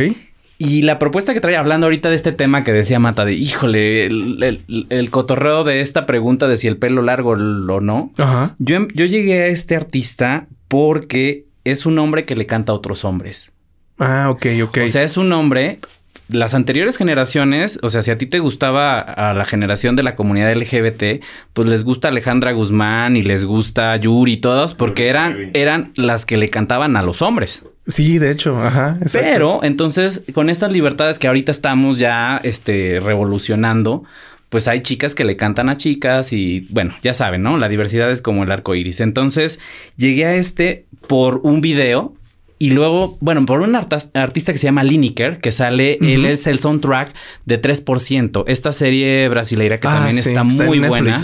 Y 0.59 0.83
la 0.83 0.99
propuesta 0.99 1.35
que 1.35 1.41
trae 1.41 1.57
hablando 1.57 1.87
ahorita 1.87 2.09
de 2.09 2.17
este 2.17 2.33
tema 2.33 2.65
que 2.65 2.73
decía 2.73 2.99
Mata, 2.99 3.25
de 3.25 3.35
híjole, 3.35 4.07
el, 4.07 5.09
cotorreo 5.11 5.65
de 5.65 5.81
esta 5.81 6.07
pregunta 6.07 6.49
de 6.49 6.57
si 6.57 6.67
el 6.67 6.79
pelo 6.79 7.03
largo 7.03 7.33
o 7.33 7.81
no. 7.81 8.13
Ajá. 8.17 8.55
Yo, 8.59 8.89
yo 8.95 9.05
llegué 9.05 9.43
a 9.43 9.47
este 9.49 9.77
artista 9.77 10.47
porque 10.69 11.45
es 11.65 11.85
un 11.85 11.99
hombre 11.99 12.25
que 12.25 12.37
le 12.37 12.47
canta 12.47 12.73
a 12.73 12.75
otros 12.75 13.05
hombres. 13.05 13.53
Ah, 13.99 14.29
ok, 14.31 14.47
ok. 14.65 14.79
O 14.85 14.89
sea, 14.89 15.03
es 15.03 15.17
un 15.17 15.33
hombre. 15.33 15.81
Las 16.29 16.55
anteriores 16.55 16.97
generaciones, 16.97 17.79
o 17.83 17.91
sea, 17.91 18.03
si 18.03 18.11
a 18.11 18.19
ti 18.19 18.27
te 18.27 18.41
gustaba 18.41 18.99
a 18.99 19.33
la 19.33 19.45
generación 19.45 19.95
de 19.95 20.03
la 20.03 20.17
comunidad 20.17 20.53
LGBT, 20.55 21.23
pues 21.53 21.69
les 21.69 21.85
gusta 21.85 22.09
Alejandra 22.09 22.53
Guzmán 22.53 23.17
y 23.17 23.23
les 23.23 23.45
gusta 23.45 23.97
Yuri 23.97 24.33
y 24.33 24.37
todas, 24.39 24.75
porque 24.75 25.09
eran, 25.09 25.51
eran 25.55 25.93
las 25.95 26.27
que 26.27 26.37
le 26.37 26.51
cantaban 26.51 26.97
a 26.97 27.03
los 27.03 27.23
hombres. 27.23 27.69
Sí, 27.87 28.19
de 28.19 28.33
hecho, 28.33 28.61
ajá. 28.61 28.99
Pero 29.13 29.61
entonces, 29.63 30.25
con 30.35 30.51
estas 30.51 30.73
libertades 30.73 31.21
que 31.21 31.29
ahorita 31.29 31.53
estamos 31.53 32.01
ya 32.01 32.41
este, 32.43 32.99
revolucionando, 32.99 34.03
pues 34.49 34.67
hay 34.67 34.81
chicas 34.81 35.15
que 35.15 35.25
le 35.25 35.37
cantan 35.37 35.69
a 35.69 35.77
chicas 35.77 36.33
y 36.33 36.67
bueno, 36.71 36.97
ya 37.03 37.15
saben, 37.15 37.43
¿no? 37.43 37.59
La 37.59 37.69
diversidad 37.69 38.11
es 38.11 38.23
como 38.23 38.43
el 38.43 38.51
arco 38.51 38.75
iris. 38.75 39.01
Entonces 39.01 39.61
llegué 39.97 40.25
a 40.25 40.35
este 40.35 40.87
por 41.07 41.41
un 41.45 41.61
video 41.61 42.15
y 42.59 42.71
luego, 42.71 43.19
bueno, 43.21 43.45
por 43.45 43.61
un 43.61 43.77
artista 43.77 44.51
que 44.51 44.59
se 44.59 44.65
llama 44.65 44.83
Lineker, 44.83 45.41
que 45.41 45.53
sale, 45.53 45.99
él 46.01 46.25
es 46.25 46.47
el 46.47 46.59
soundtrack 46.59 47.13
de 47.45 47.61
3%. 47.61 48.45
Esta 48.47 48.73
serie 48.73 49.29
brasileira 49.29 49.79
que 49.79 49.89
ah, 49.89 49.93
también 49.93 50.17
está 50.17 50.43
muy 50.43 50.79
buena. 50.79 51.17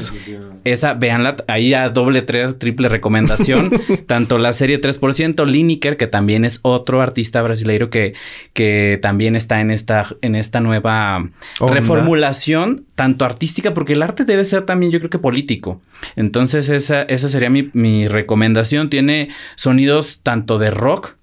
Esa, 0.65 0.93
véanla, 0.93 1.37
ahí 1.49 1.73
a 1.73 1.89
doble, 1.89 2.21
triple 2.21 2.91
recomendación. 2.91 3.71
Tanto 4.07 4.37
la 4.37 4.53
serie 4.53 4.79
3%, 4.79 5.47
Lineker, 5.47 5.97
que 5.97 6.07
también 6.07 6.45
es 6.45 6.61
otro 6.63 7.01
artista 7.01 7.41
brasileiro 7.41 7.89
que, 7.89 8.13
que 8.53 8.99
también 9.01 9.35
está 9.35 9.63
en 9.63 9.71
esta, 9.71 10.07
en 10.21 10.37
esta 10.37 10.61
nueva 10.61 11.31
reformulación, 11.61 12.85
tanto 12.95 13.25
artística, 13.25 13.73
porque 13.73 13.95
el 13.95 14.03
arte 14.03 14.27
debe 14.27 14.45
ser 14.45 14.65
también, 14.65 14.93
yo 14.93 14.99
creo 14.99 15.11
que 15.11 15.19
político. 15.19 15.81
Entonces, 16.15 16.69
esa, 16.69 17.03
esa 17.03 17.31
sería 17.31 17.49
mi, 17.49 17.71
mi 17.73 18.07
recomendación. 18.07 18.91
Tiene 18.91 19.31
sonidos 19.57 20.21
tanto 20.23 20.59
de 20.59 20.71
rock, 20.71 21.17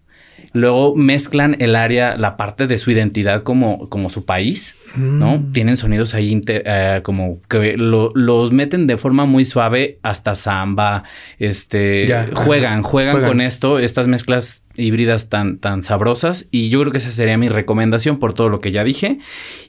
Luego 0.52 0.96
mezclan 0.96 1.56
el 1.60 1.76
área, 1.76 2.18
la 2.18 2.36
parte 2.36 2.66
de 2.66 2.78
su 2.78 2.90
identidad 2.90 3.44
como, 3.44 3.88
como 3.90 4.10
su 4.10 4.26
país, 4.26 4.78
¿no? 4.96 5.38
Mm. 5.38 5.52
Tienen 5.54 5.78
sonidos 5.78 6.16
ahí 6.16 6.42
eh, 6.48 7.02
como 7.04 7.40
que 7.48 7.76
los 7.78 8.52
meten 8.52 8.88
de 8.88 8.98
forma 8.98 9.26
muy 9.26 9.46
suave 9.46 10.00
hasta 10.02 10.36
samba, 10.36 11.04
este, 11.38 12.08
juegan, 12.34 12.82
juegan, 12.82 13.22
con 13.22 13.42
esto, 13.42 13.78
estas 13.78 14.08
mezclas 14.08 14.66
híbridas 14.76 15.30
tan, 15.30 15.60
tan 15.60 15.84
sabrosas 15.84 16.48
y 16.50 16.70
yo 16.70 16.80
creo 16.82 16.92
que 16.92 16.98
esa 16.98 17.12
sería 17.12 17.38
mi 17.38 17.50
recomendación 17.50 18.18
por 18.18 18.34
todo 18.34 18.50
lo 18.50 18.60
que 18.60 18.72
ya 18.72 18.84
dije 18.84 19.20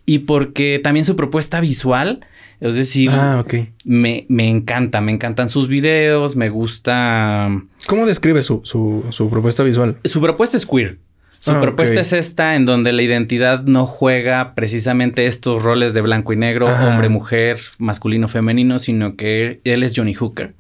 y 0.06 0.20
porque 0.20 0.80
también 0.82 1.04
su 1.04 1.16
propuesta 1.16 1.60
visual 1.60 2.20
es 2.60 2.74
decir, 2.74 3.10
ah, 3.10 3.42
me, 3.84 4.26
me, 4.28 4.50
encanta, 4.50 5.00
me 5.00 5.12
encantan 5.12 5.48
sus 5.48 5.66
videos, 5.66 6.36
me 6.36 6.50
gusta. 6.50 7.48
¿Cómo 7.86 8.06
describe 8.06 8.42
su, 8.42 8.62
su, 8.64 9.04
su 9.10 9.30
propuesta 9.30 9.62
visual? 9.62 9.96
Su 10.04 10.20
propuesta 10.20 10.56
es 10.56 10.66
queer. 10.66 10.98
Su 11.40 11.52
ah, 11.52 11.60
propuesta 11.60 12.00
es 12.02 12.12
esta, 12.12 12.54
en 12.54 12.66
donde 12.66 12.92
la 12.92 13.00
identidad 13.00 13.62
no 13.62 13.86
juega 13.86 14.54
precisamente 14.54 15.26
estos 15.26 15.62
roles 15.62 15.94
de 15.94 16.02
blanco 16.02 16.34
y 16.34 16.36
negro, 16.36 16.66
hombre, 16.66 17.08
mujer, 17.08 17.58
masculino, 17.78 18.28
femenino, 18.28 18.78
sino 18.78 19.16
que 19.16 19.60
él 19.64 19.82
es 19.82 19.94
Johnny 19.96 20.12
Hooker. 20.12 20.54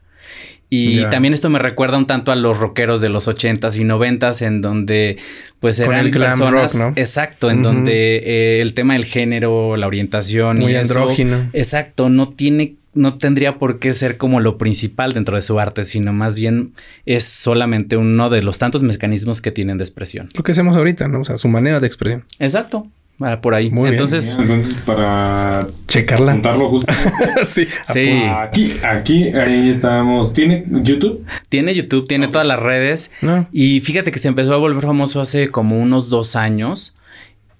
Y 0.72 1.02
también 1.10 1.34
esto 1.34 1.50
me 1.50 1.58
recuerda 1.58 1.98
un 1.98 2.06
tanto 2.06 2.30
a 2.30 2.36
los 2.36 2.56
rockeros 2.56 3.00
de 3.00 3.08
los 3.08 3.26
ochentas 3.26 3.76
y 3.76 3.84
noventas, 3.84 4.40
en 4.40 4.62
donde 4.62 5.18
pues 5.58 5.80
eran 5.80 6.06
el 6.06 6.12
personas, 6.12 6.72
rock, 6.72 6.80
¿no? 6.80 6.92
exacto, 6.96 7.50
en 7.50 7.62
donde 7.62 8.18
eh, 8.18 8.62
el 8.62 8.72
tema 8.72 8.94
del 8.94 9.04
género, 9.04 9.76
la 9.76 9.88
orientación 9.88 10.60
muy 10.60 10.72
y 10.72 10.76
andrógino, 10.76 11.50
exacto, 11.52 12.08
no 12.08 12.30
tiene 12.30 12.76
no 12.92 13.16
tendría 13.16 13.58
por 13.58 13.78
qué 13.78 13.94
ser 13.94 14.16
como 14.16 14.40
lo 14.40 14.58
principal 14.58 15.12
dentro 15.12 15.36
de 15.36 15.42
su 15.42 15.58
arte, 15.60 15.84
sino 15.84 16.12
más 16.12 16.34
bien 16.34 16.72
es 17.06 17.24
solamente 17.24 17.96
uno 17.96 18.30
de 18.30 18.42
los 18.42 18.58
tantos 18.58 18.82
mecanismos 18.82 19.40
que 19.40 19.50
tienen 19.50 19.78
de 19.78 19.84
expresión. 19.84 20.28
Lo 20.34 20.42
que 20.42 20.52
hacemos 20.52 20.76
ahorita, 20.76 21.08
¿no? 21.08 21.20
O 21.20 21.24
sea, 21.24 21.38
su 21.38 21.48
manera 21.48 21.80
de 21.80 21.86
expresión. 21.86 22.24
Exacto. 22.38 22.86
Ah, 23.20 23.40
por 23.42 23.54
ahí. 23.54 23.70
Muy 23.70 23.90
entonces, 23.90 24.36
bien. 24.36 24.50
entonces, 24.50 24.82
para 24.82 25.68
checarla. 25.86 26.32
Contarlo 26.32 26.70
justo. 26.70 26.90
sí. 27.44 27.68
sí. 27.92 28.22
Aquí, 28.30 28.72
aquí, 28.82 29.28
ahí 29.28 29.68
estamos. 29.68 30.32
¿Tiene 30.32 30.64
YouTube? 30.66 31.26
Tiene 31.50 31.74
YouTube, 31.74 32.08
tiene 32.08 32.28
todas 32.28 32.46
las 32.46 32.58
redes. 32.60 33.12
Y 33.52 33.80
fíjate 33.80 34.10
que 34.10 34.18
se 34.18 34.28
empezó 34.28 34.54
a 34.54 34.56
volver 34.56 34.82
famoso 34.82 35.20
hace 35.20 35.50
como 35.50 35.78
unos 35.78 36.08
dos 36.08 36.34
años. 36.34 36.96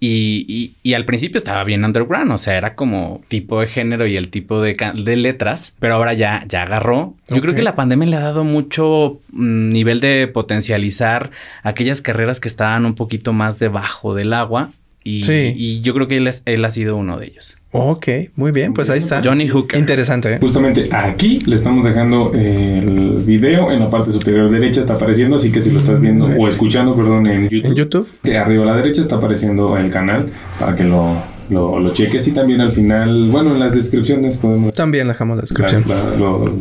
Y, 0.02 0.76
y, 0.82 0.94
al 0.94 1.04
principio 1.04 1.36
estaba 1.36 1.62
bien 1.62 1.84
underground, 1.84 2.32
o 2.32 2.38
sea, 2.38 2.56
era 2.56 2.74
como 2.74 3.20
tipo 3.28 3.60
de 3.60 3.66
género 3.66 4.06
y 4.06 4.16
el 4.16 4.30
tipo 4.30 4.62
de, 4.62 4.74
de 4.94 5.16
letras, 5.16 5.76
pero 5.78 5.94
ahora 5.94 6.14
ya, 6.14 6.42
ya 6.48 6.62
agarró. 6.62 7.16
Yo 7.28 7.42
creo 7.42 7.54
que 7.54 7.60
la 7.60 7.76
pandemia 7.76 8.08
le 8.08 8.16
ha 8.16 8.20
dado 8.20 8.42
mucho 8.42 9.20
mm, 9.32 9.68
nivel 9.68 10.00
de 10.00 10.26
potencializar 10.26 11.30
aquellas 11.62 12.00
carreras 12.00 12.40
que 12.40 12.48
estaban 12.48 12.86
un 12.86 12.94
poquito 12.94 13.34
más 13.34 13.58
debajo 13.58 14.14
del 14.14 14.32
agua 14.32 14.70
y, 15.02 15.22
y 15.30 15.80
yo 15.80 15.94
creo 15.94 16.08
que 16.08 16.16
él, 16.16 16.30
él 16.44 16.64
ha 16.64 16.70
sido 16.70 16.96
uno 16.96 17.18
de 17.18 17.26
ellos. 17.26 17.56
Ok, 17.72 18.08
muy 18.34 18.50
bien, 18.50 18.74
pues 18.74 18.90
ahí 18.90 18.98
está. 18.98 19.22
Johnny 19.22 19.48
Hooker. 19.48 19.78
Interesante. 19.78 20.34
¿eh? 20.34 20.38
Justamente 20.40 20.88
aquí 20.92 21.38
le 21.46 21.54
estamos 21.54 21.84
dejando 21.84 22.32
el 22.34 23.22
video 23.24 23.70
en 23.70 23.78
la 23.80 23.88
parte 23.88 24.10
superior 24.10 24.50
derecha 24.50 24.80
está 24.80 24.94
apareciendo, 24.94 25.36
así 25.36 25.52
que 25.52 25.62
si 25.62 25.70
lo 25.70 25.78
estás 25.78 26.00
viendo 26.00 26.26
o 26.26 26.48
escuchando, 26.48 26.96
perdón, 26.96 27.28
en 27.28 27.48
YouTube. 27.48 27.64
En 27.66 27.74
YouTube. 27.74 28.08
De 28.24 28.38
arriba 28.38 28.64
a 28.64 28.66
la 28.66 28.76
derecha 28.76 29.02
está 29.02 29.16
apareciendo 29.16 29.76
el 29.76 29.90
canal 29.90 30.30
para 30.58 30.74
que 30.74 30.82
lo 30.82 31.16
lo, 31.50 31.80
lo, 31.80 31.92
cheques 31.92 32.26
y 32.28 32.32
también 32.32 32.60
al 32.60 32.72
final, 32.72 33.28
bueno, 33.30 33.52
en 33.52 33.60
las 33.60 33.74
descripciones 33.74 34.38
podemos... 34.38 34.74
También 34.74 35.08
dejamos 35.08 35.36
la 35.36 35.42
descripción. 35.42 35.84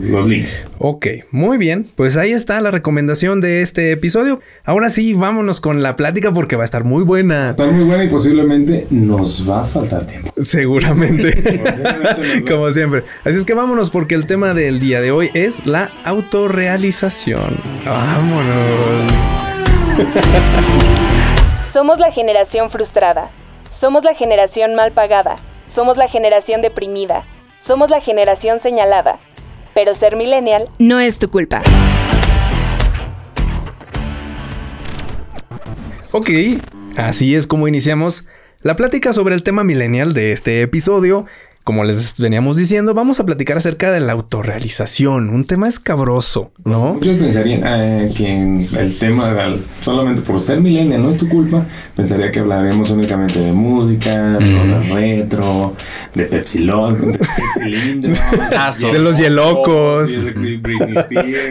los 0.02 0.28
links. 0.28 0.68
Ok, 0.80 1.08
muy 1.32 1.58
bien. 1.58 1.88
Pues 1.96 2.18
ahí 2.18 2.32
está 2.32 2.60
la 2.60 2.72
recomendación 2.72 3.40
de 3.40 3.62
este 3.62 3.92
episodio. 3.92 4.42
Ahora 4.66 4.90
sí, 4.90 5.14
vámonos 5.14 5.62
con 5.62 5.84
la 5.84 5.96
plática 5.96 6.34
porque 6.34 6.56
va 6.56 6.64
a 6.64 6.66
estar 6.66 6.84
muy 6.84 7.04
buena. 7.04 7.52
Está 7.52 7.68
muy 7.68 7.84
buena 7.86 8.04
y 8.04 8.10
posiblemente 8.10 8.88
nos 8.90 9.48
va 9.50 9.64
a 9.64 9.66
faltar 9.66 10.06
tiempo. 10.08 10.34
Seguramente. 10.38 11.34
Como 12.50 12.70
siempre. 12.72 13.04
Así 13.24 13.38
es 13.38 13.46
que 13.46 13.54
vámonos 13.54 13.92
porque 13.92 14.16
el 14.16 14.26
tema 14.26 14.54
del 14.54 14.80
día 14.80 15.02
de 15.02 15.12
hoy 15.12 15.30
es 15.34 15.66
la 15.66 15.92
autorrealización. 16.04 17.58
Vámonos. 17.86 19.14
Somos 21.72 22.00
la 22.00 22.12
generación 22.12 22.72
frustrada 22.72 23.30
somos 23.70 24.04
la 24.04 24.16
generación 24.16 24.76
mal 24.76 24.92
pagada, 24.92 25.38
somos 25.68 25.98
la 25.98 26.08
generación 26.08 26.62
deprimida, 26.62 27.26
somos 27.60 27.90
la 27.90 28.02
generación 28.02 28.60
señalada. 28.60 29.20
Pero 29.74 29.94
ser 29.94 30.16
millennial 30.16 30.70
no 30.80 31.00
es 31.00 31.20
tu 31.20 31.30
culpa. 31.30 31.62
Ok, 36.12 36.30
así 36.98 37.36
es 37.36 37.46
como 37.46 37.68
iniciamos 37.68 38.28
la 38.62 38.76
plática 38.76 39.14
sobre 39.14 39.36
el 39.36 39.44
tema 39.44 39.64
millennial 39.64 40.14
de 40.14 40.32
este 40.32 40.64
episodio. 40.64 41.28
Como 41.70 41.84
les 41.84 42.16
veníamos 42.18 42.58
diciendo, 42.58 42.96
vamos 42.96 43.20
a 43.20 43.28
platicar 43.28 43.58
acerca 43.58 43.92
de 43.92 44.00
la 44.00 44.14
autorrealización, 44.14 45.30
un 45.30 45.46
tema 45.46 45.68
escabroso, 45.68 46.52
¿no? 46.66 46.96
Muchos 46.96 47.20
pensarían 47.20 47.62
eh, 47.64 48.12
que 48.18 48.66
el 48.80 48.98
tema 48.98 49.36
solamente 49.84 50.24
por 50.24 50.40
ser 50.42 50.62
millennial 50.62 51.04
no 51.04 51.12
es 51.12 51.18
tu 51.18 51.30
culpa, 51.30 51.68
pensaría 51.96 52.32
que 52.32 52.40
hablaremos 52.40 52.90
únicamente 52.90 53.40
de 53.40 53.52
música, 53.52 54.40
de 54.40 54.58
cosas 54.58 54.90
retro, 54.90 55.76
de 56.16 56.24
Pepsi 56.24 56.58
Lon, 56.62 57.12
de 57.12 57.20
Pepsi 57.20 58.88
de 58.92 58.98
los 58.98 59.20
Yelocos. 59.20 60.10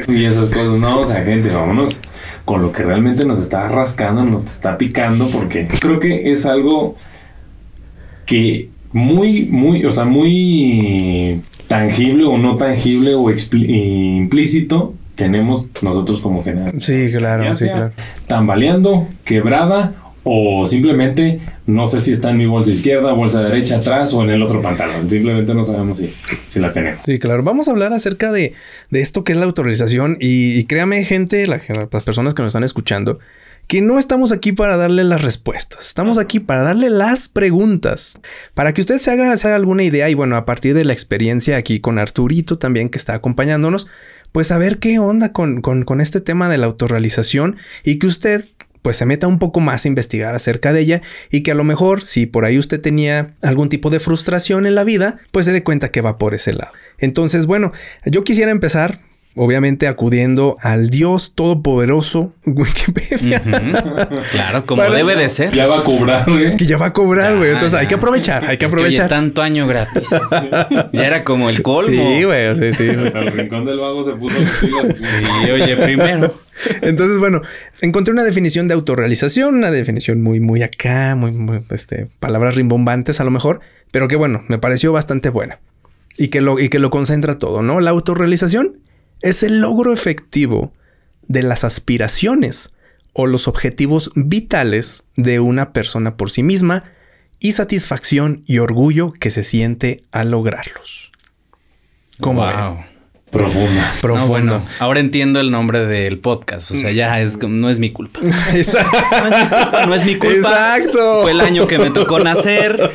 Y 0.09 0.25
esas 0.25 0.49
cosas, 0.49 0.79
no, 0.79 0.99
o 0.99 1.05
sea, 1.05 1.23
gente, 1.23 1.49
vámonos 1.49 2.01
con 2.45 2.61
lo 2.61 2.73
que 2.73 2.83
realmente 2.83 3.25
nos 3.25 3.39
está 3.39 3.69
rascando, 3.69 4.25
nos 4.25 4.47
está 4.47 4.77
picando, 4.77 5.29
porque 5.29 5.69
creo 5.81 6.01
que 6.01 6.33
es 6.33 6.45
algo 6.45 6.97
que 8.27 8.71
muy, 8.93 9.45
muy, 9.47 9.85
o 9.85 9.93
sea, 9.93 10.05
muy 10.05 11.41
tangible 11.67 12.25
o 12.25 12.39
no 12.39 12.57
tangible 12.57 13.15
o 13.15 13.31
implícito 13.31 14.95
tenemos 15.15 15.71
nosotros 15.83 16.21
como 16.21 16.45
generación. 16.45 16.81
Sí, 16.81 17.11
claro, 17.13 17.55
sí, 17.57 17.67
claro. 17.67 17.93
Tambaleando, 18.27 19.09
quebrada 19.25 19.95
o 20.23 20.67
simplemente 20.67 21.41
no 21.67 21.87
sé 21.87 22.01
si 22.01 22.13
está 22.13 22.31
en 22.31 22.39
mi 22.39 22.47
bolsa 22.47 22.71
izquierda, 22.71 23.13
bolsa 23.13 23.43
derecha, 23.43 23.79
atrás 23.79 24.13
o 24.15 24.23
en 24.23 24.31
el 24.31 24.43
otro 24.43 24.63
pantalón. 24.63 25.09
Simplemente 25.09 25.55
no 25.55 25.65
sabemos 25.65 25.99
si, 25.99 26.13
si 26.49 26.61
la 26.61 26.73
tenemos. 26.73 27.01
Sí, 27.05 27.19
claro. 27.19 27.43
Vamos 27.43 27.69
a 27.69 27.73
hablar 27.73 27.93
acerca 27.93 28.31
de, 28.31 28.53
de 28.91 29.01
esto 29.01 29.25
que 29.25 29.33
es 29.33 29.39
la 29.39 29.45
autorización 29.45 30.17
y, 30.21 30.65
créame 30.65 31.03
gente, 31.05 31.47
las 31.47 32.05
personas 32.05 32.35
que 32.35 32.43
nos 32.43 32.51
están 32.51 32.65
escuchando, 32.65 33.19
que 33.69 33.83
no 33.83 33.99
estamos 33.99 34.33
aquí 34.33 34.53
para 34.53 34.79
darle 34.79 35.05
las 35.05 35.21
respuestas, 35.21 35.87
estamos 35.87 36.17
aquí 36.17 36.41
para 36.41 36.63
darle 36.63 36.89
las 36.89 37.29
preguntas, 37.29 38.19
para 38.55 38.73
que 38.73 38.81
usted 38.81 38.99
se 38.99 39.11
haga, 39.11 39.35
alguna 39.55 39.85
idea 39.85 40.09
y 40.09 40.15
bueno, 40.15 40.37
a 40.37 40.47
partir 40.47 40.73
de 40.73 40.87
la 40.87 40.95
experiencia 40.95 41.59
aquí 41.59 41.79
con 41.79 41.99
Arturito 41.99 42.59
también 42.59 42.89
que 42.89 42.97
está 42.97 43.13
acompañándonos, 43.13 43.87
pues 44.33 44.53
a 44.53 44.59
ver 44.59 44.79
qué 44.79 44.99
onda 44.99 45.33
con, 45.33 45.61
con, 45.61 46.01
este 46.01 46.23
tema 46.23 46.49
de 46.49 46.57
la 46.57 46.67
autorrealización 46.67 47.57
y 47.85 47.99
que 47.99 48.07
usted 48.07 48.47
pues 48.81 48.97
se 48.97 49.05
meta 49.05 49.27
un 49.27 49.39
poco 49.39 49.61
más 49.61 49.85
a 49.85 49.89
investigar 49.89 50.35
acerca 50.35 50.73
de 50.73 50.81
ella 50.81 51.03
y 51.31 51.43
que 51.43 51.51
a 51.51 51.55
lo 51.55 51.65
mejor 51.65 52.03
si 52.05 52.25
por 52.25 52.47
ahí 52.47 52.59
usted 52.59 52.81
tenía 52.81 53.37
algún 53.43 53.69
tipo 53.69 53.91
de 53.91 54.01
frustración 54.01 54.65
en 54.65 54.77
la 54.77 54.85
vida, 54.85 55.19
pues 55.31 55.45
se 55.45 55.53
dé 55.53 55.63
cuenta 55.63 55.91
que 55.91 56.01
va 56.01 56.17
por 56.17 56.33
ese 56.33 56.55
lado. 56.55 56.73
Entonces, 56.97 57.45
bueno, 57.45 57.73
yo 58.07 58.25
quisiera 58.25 58.51
empezar 58.51 59.01
obviamente 59.39 59.87
acudiendo 59.87 60.57
al 60.61 60.91
Dios 60.91 61.35
todopoderoso 61.35 62.33
Wikipedia. 62.45 63.41
Claro, 64.33 64.67
como 64.67 64.83
debe 64.91 65.17
de 65.17 65.29
ser. 65.29 65.53
Ya 65.53 65.67
va 65.67 65.79
a 65.79 65.83
cobrar, 65.83 66.25
güey. 66.29 66.45
Es 66.45 66.57
que 66.57 66.67
ya 66.67 66.77
va 66.77 66.87
a 66.87 66.93
cobrar, 66.93 67.37
güey. 67.37 67.51
Entonces 67.51 67.79
hay 67.79 67.87
que 67.87 67.95
aprovechar, 67.95 68.45
hay 68.45 68.59
que 68.59 68.67
aprovechar. 68.67 69.09
tanto 69.09 69.43
año 69.43 69.67
gratis. 69.67 70.11
ya 70.93 71.07
era 71.07 71.25
como 71.25 71.49
el 71.49 71.63
colmo. 71.63 71.91
Sí, 71.91 72.25
güey, 72.25 72.57
sí, 72.57 72.75
sí. 72.75 72.89
El 72.89 73.33
rincón 73.33 73.65
del 73.65 73.79
vago 73.79 74.05
se 74.05 74.13
puso 74.13 74.37
Sí, 74.97 75.51
oye, 75.51 75.77
primero. 75.77 76.35
Entonces, 76.83 77.19
bueno, 77.19 77.43
encontré 77.81 78.13
una 78.13 78.25
definición 78.25 78.69
de 78.69 78.75
autorrealización, 78.75 79.55
una 79.55 79.71
definición 79.71 80.23
muy, 80.23 80.41
muy 80.41 80.63
acá, 80.63 81.15
muy, 81.15 81.33
muy, 81.33 81.63
este, 81.71 82.09
palabras 82.21 82.57
rimbombantes 82.57 83.21
a 83.21 83.25
lo 83.25 83.31
mejor, 83.31 83.61
pero 83.91 84.09
que 84.09 84.17
bueno, 84.17 84.45
me 84.49 84.59
pareció 84.59 84.93
bastante 84.93 85.31
buena. 85.31 85.61
Y 86.17 86.29
que 86.29 86.41
lo, 86.41 86.59
y 86.59 86.69
que 86.69 86.81
lo 86.81 86.91
concentra 86.91 87.39
todo, 87.39 87.63
¿no? 87.63 87.79
La 87.81 87.91
autorrealización 87.91 88.79
es 89.21 89.43
el 89.43 89.61
logro 89.61 89.93
efectivo 89.93 90.73
de 91.27 91.43
las 91.43 91.65
aspiraciones 91.65 92.75
o 93.13 93.27
los 93.27 93.49
objetivos 93.49 94.11
vitales 94.15 95.05
de 95.17 95.41
una 95.41 95.73
persona 95.73 96.17
por 96.17 96.31
sí 96.31 96.43
misma 96.43 96.85
y 97.41 97.53
satisfacción 97.53 98.43
y 98.47 98.59
orgullo 98.59 99.13
que 99.13 99.31
se 99.31 99.45
siente 99.45 100.05
al 100.11 100.31
lograrlos. 100.31 101.13
¿Cómo 102.21 102.45
wow. 102.45 102.79
Profundo. 104.01 104.63
ahora 104.79 105.01
entiendo 105.01 105.41
el 105.41 105.51
nombre 105.51 105.87
del 105.87 106.19
podcast. 106.19 106.71
O 106.71 106.77
sea, 106.77 106.91
ya 106.93 107.21
es 107.21 107.39
no 107.39 107.69
es 107.69 107.79
mi 107.79 107.91
culpa. 107.91 108.21
Exacto. 108.55 109.87
No 109.87 109.95
es 109.95 110.05
mi 110.05 110.17
culpa. 110.17 110.37
Exacto. 110.37 111.23
Fue 111.23 111.33
el 111.33 111.41
año 111.41 111.67
que 111.67 111.79
me 111.79 111.91
tocó 111.91 112.19
nacer. 112.19 112.91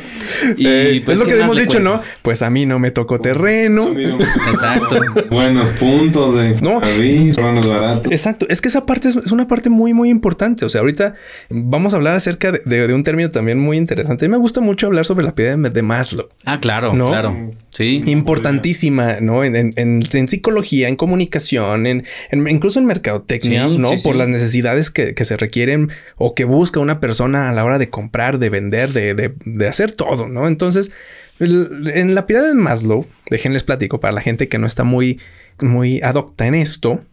Y 0.56 0.66
eh, 0.66 1.02
pues, 1.04 1.20
es 1.20 1.24
lo 1.24 1.30
que 1.30 1.40
hemos 1.40 1.56
dicho, 1.56 1.80
¿no? 1.80 2.00
Pues 2.22 2.42
a 2.42 2.50
mí 2.50 2.66
no 2.66 2.78
me 2.78 2.90
tocó 2.90 3.20
terreno. 3.20 3.92
Exacto. 3.96 4.96
Buenos 5.30 5.68
puntos 5.70 6.36
de 6.36 6.60
no. 6.60 6.80
baratos. 6.80 8.10
Exacto. 8.10 8.46
Es 8.48 8.60
que 8.60 8.68
esa 8.68 8.86
parte 8.86 9.08
es, 9.08 9.16
una 9.30 9.46
parte 9.46 9.70
muy, 9.70 9.92
muy 9.92 10.10
importante. 10.10 10.64
O 10.64 10.70
sea, 10.70 10.80
ahorita 10.80 11.14
vamos 11.48 11.92
a 11.94 11.96
hablar 11.96 12.16
acerca 12.16 12.52
de, 12.52 12.94
un 12.94 13.02
término 13.02 13.30
también 13.30 13.58
muy 13.58 13.76
interesante. 13.76 14.24
A 14.24 14.28
mí 14.28 14.32
me 14.32 14.38
gusta 14.38 14.60
mucho 14.60 14.86
hablar 14.86 15.04
sobre 15.04 15.24
la 15.24 15.34
piedra 15.34 15.56
de 15.56 15.82
Maslow. 15.82 16.28
Ah, 16.44 16.58
claro, 16.60 16.92
claro. 16.92 17.52
Sí. 17.74 18.00
Importantísima, 18.06 19.18
¿no? 19.20 19.44
en 19.44 19.72
en 20.14 20.28
psicología, 20.28 20.88
en 20.88 20.96
comunicación, 20.96 21.86
en, 21.86 22.04
incluso 22.32 22.78
en 22.78 22.86
mercadotecnia, 22.86 23.68
¿no? 23.68 23.90
Por 24.02 24.16
las 24.16 24.28
necesidades 24.28 24.90
que, 24.90 25.14
se 25.24 25.36
requieren 25.36 25.90
o 26.16 26.34
que 26.34 26.44
busca 26.44 26.80
una 26.80 27.00
persona 27.00 27.50
a 27.50 27.52
la 27.52 27.64
hora 27.64 27.78
de 27.78 27.90
comprar, 27.90 28.38
de 28.38 28.50
vender, 28.50 28.92
de, 28.92 29.68
hacer 29.68 29.92
todo, 29.92 30.28
¿no? 30.28 30.46
Entonces, 30.46 30.92
en 31.40 32.14
la 32.14 32.26
pirámide 32.26 32.50
de 32.50 32.54
Maslow, 32.54 33.06
déjenles 33.30 33.64
platico 33.64 34.00
para 34.00 34.12
la 34.12 34.20
gente 34.20 34.48
que 34.48 34.58
no 34.58 34.66
está 34.66 34.84
muy, 34.84 35.20
muy 35.60 36.00
adopta 36.02 36.46
en 36.46 36.54
esto, 36.54 37.04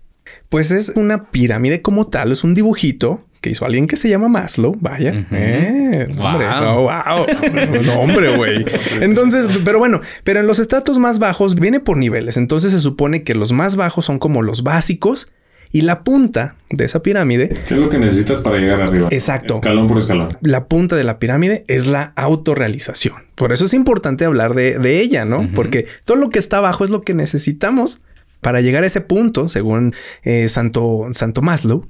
pues 0.49 0.71
es 0.71 0.89
una 0.89 1.31
pirámide 1.31 1.81
como 1.81 2.07
tal, 2.07 2.31
es 2.31 2.43
un 2.43 2.53
dibujito 2.53 3.25
que 3.41 3.49
hizo 3.49 3.65
alguien 3.65 3.87
que 3.87 3.97
se 3.97 4.07
llama 4.07 4.29
Maslow, 4.29 4.77
vaya. 4.79 5.25
eh, 5.31 6.07
hombre, 6.17 6.47
wow. 6.47 6.83
wow. 6.83 7.99
hombre, 7.99 8.37
güey. 8.37 8.65
Entonces, 9.01 9.47
pero 9.65 9.79
bueno, 9.79 9.99
pero 10.23 10.39
en 10.39 10.47
los 10.47 10.59
estratos 10.59 10.99
más 10.99 11.17
bajos 11.17 11.55
viene 11.55 11.79
por 11.79 11.97
niveles. 11.97 12.37
Entonces 12.37 12.71
se 12.71 12.79
supone 12.79 13.23
que 13.23 13.33
los 13.33 13.51
más 13.51 13.75
bajos 13.75 14.05
son 14.05 14.19
como 14.19 14.43
los 14.43 14.61
básicos 14.61 15.31
y 15.71 15.81
la 15.81 16.03
punta 16.03 16.55
de 16.69 16.85
esa 16.85 17.01
pirámide. 17.01 17.49
¿Qué 17.67 17.73
es 17.73 17.79
lo 17.79 17.89
que 17.89 17.97
necesitas 17.97 18.41
para 18.41 18.57
llegar 18.57 18.81
arriba? 18.81 19.07
Exacto. 19.09 19.55
Escalón 19.55 19.87
por 19.87 19.97
escalón. 19.97 20.37
La 20.41 20.67
punta 20.67 20.95
de 20.95 21.03
la 21.03 21.17
pirámide 21.17 21.65
es 21.67 21.87
la 21.87 22.13
autorrealización. 22.15 23.15
Por 23.35 23.51
eso 23.53 23.65
es 23.65 23.73
importante 23.73 24.25
hablar 24.25 24.53
de, 24.53 24.99
ella, 24.99 25.25
¿no? 25.25 25.49
Porque 25.55 25.87
todo 26.05 26.17
lo 26.17 26.29
que 26.29 26.39
está 26.39 26.57
abajo 26.57 26.83
es 26.83 26.89
lo 26.89 27.01
que 27.01 27.15
necesitamos 27.15 28.01
para 28.41 28.61
llegar 28.61 28.83
a 28.83 28.87
ese 28.87 29.01
punto, 29.01 29.47
según 29.47 29.93
eh, 30.23 30.49
Santo, 30.49 31.07
Santo 31.13 31.41
Maslow. 31.41 31.87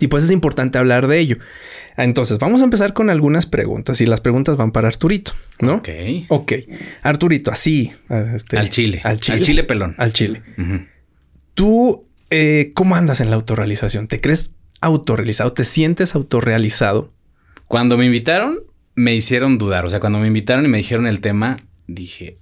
Y 0.00 0.08
pues 0.08 0.24
es 0.24 0.30
importante 0.30 0.78
hablar 0.78 1.06
de 1.06 1.18
ello. 1.18 1.38
Entonces, 1.96 2.38
vamos 2.38 2.62
a 2.62 2.64
empezar 2.64 2.92
con 2.92 3.10
algunas 3.10 3.46
preguntas 3.46 4.00
y 4.00 4.06
las 4.06 4.20
preguntas 4.20 4.56
van 4.56 4.72
para 4.72 4.88
Arturito, 4.88 5.32
¿no? 5.60 5.76
Ok. 5.76 5.88
Ok. 6.28 6.52
Arturito, 7.02 7.50
así. 7.50 7.92
Este, 8.08 8.58
al 8.58 8.70
chile. 8.70 9.00
Al 9.04 9.20
chile. 9.20 9.38
Al 9.38 9.44
chile 9.44 9.64
pelón. 9.64 9.94
Al 9.98 10.12
chile. 10.12 10.42
Tú, 11.54 12.08
eh, 12.30 12.72
¿cómo 12.74 12.96
andas 12.96 13.20
en 13.20 13.30
la 13.30 13.36
autorrealización? 13.36 14.08
¿Te 14.08 14.20
crees 14.20 14.56
autorrealizado? 14.80 15.52
¿Te 15.52 15.64
sientes 15.64 16.14
autorrealizado? 16.16 17.12
Cuando 17.68 17.96
me 17.96 18.06
invitaron, 18.06 18.58
me 18.96 19.14
hicieron 19.14 19.58
dudar. 19.58 19.86
O 19.86 19.90
sea, 19.90 20.00
cuando 20.00 20.18
me 20.18 20.26
invitaron 20.26 20.64
y 20.64 20.68
me 20.68 20.78
dijeron 20.78 21.06
el 21.06 21.20
tema, 21.20 21.60
dije, 21.86 22.38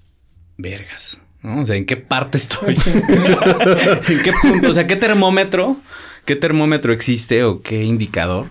vergas. 0.57 1.21
¿no? 1.43 1.61
O 1.61 1.67
sea, 1.67 1.77
¿en 1.77 1.85
qué 1.85 1.99
parte 1.99 2.39
estoy? 2.39 2.75
¿En 4.09 4.23
qué 4.23 4.33
punto? 4.41 4.71
O 4.71 4.73
sea, 4.73 4.87
¿qué 4.87 4.97
termómetro 4.97 5.77
¿Qué 6.25 6.37
termómetro 6.37 6.93
existe 6.93 7.45
o 7.45 7.63
qué 7.63 7.85
indicador? 7.85 8.51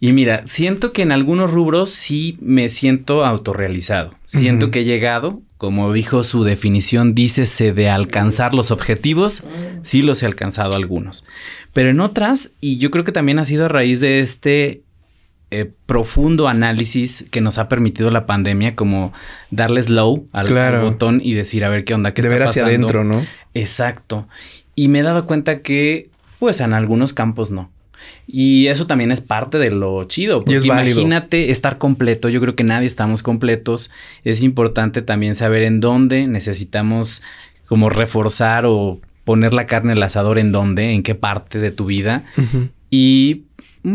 Y 0.00 0.12
mira, 0.12 0.42
siento 0.46 0.92
que 0.92 1.02
en 1.02 1.12
algunos 1.12 1.52
rubros 1.52 1.90
sí 1.90 2.36
me 2.40 2.68
siento 2.68 3.24
autorrealizado. 3.24 4.10
Siento 4.24 4.72
que 4.72 4.80
he 4.80 4.84
llegado, 4.84 5.42
como 5.58 5.92
dijo 5.92 6.24
su 6.24 6.42
definición, 6.42 7.14
dícese 7.14 7.72
de 7.72 7.88
alcanzar 7.88 8.52
los 8.52 8.72
objetivos, 8.72 9.44
sí 9.82 10.02
los 10.02 10.22
he 10.22 10.26
alcanzado 10.26 10.74
algunos. 10.74 11.24
Pero 11.72 11.90
en 11.90 12.00
otras, 12.00 12.52
y 12.60 12.78
yo 12.78 12.90
creo 12.90 13.04
que 13.04 13.12
también 13.12 13.38
ha 13.38 13.44
sido 13.44 13.66
a 13.66 13.68
raíz 13.68 14.00
de 14.00 14.18
este 14.18 14.82
eh, 15.52 15.70
profundo 15.86 16.48
análisis 16.48 17.26
que 17.30 17.40
nos 17.40 17.58
ha 17.58 17.68
permitido 17.68 18.10
la 18.10 18.26
pandemia, 18.26 18.74
como 18.74 19.12
darle 19.50 19.82
slow 19.82 20.26
al, 20.32 20.80
botón 20.80 21.20
y 21.22 21.34
decir, 21.34 21.64
a 21.64 21.68
ver 21.68 21.84
qué 21.84 21.94
onda, 21.94 22.12
qué 22.12 22.22
de 22.22 22.28
ver 22.28 22.42
hacia 22.42 22.64
adentro, 22.64 23.04
¿no? 23.04 23.24
Exacto. 23.54 24.26
Y 24.74 24.88
me 24.88 25.00
he 25.00 25.02
dado 25.02 25.26
cuenta 25.26 25.60
que 25.60 26.10
pues 26.42 26.58
en 26.58 26.72
algunos 26.72 27.14
campos 27.14 27.52
no. 27.52 27.70
Y 28.26 28.66
eso 28.66 28.88
también 28.88 29.12
es 29.12 29.20
parte 29.20 29.58
de 29.58 29.70
lo 29.70 30.02
chido. 30.02 30.42
Porque 30.42 30.58
imagínate 30.66 31.52
estar 31.52 31.78
completo. 31.78 32.28
Yo 32.28 32.40
creo 32.40 32.56
que 32.56 32.64
nadie 32.64 32.88
estamos 32.88 33.22
completos. 33.22 33.92
Es 34.24 34.42
importante 34.42 35.02
también 35.02 35.36
saber 35.36 35.62
en 35.62 35.78
dónde 35.78 36.26
necesitamos 36.26 37.22
como 37.68 37.90
reforzar 37.90 38.66
o 38.66 39.00
poner 39.22 39.54
la 39.54 39.66
carne 39.66 39.92
al 39.92 40.02
asador 40.02 40.40
en 40.40 40.50
dónde, 40.50 40.90
en 40.90 41.04
qué 41.04 41.14
parte 41.14 41.60
de 41.60 41.70
tu 41.70 41.86
vida. 41.86 42.24
Y 42.90 43.42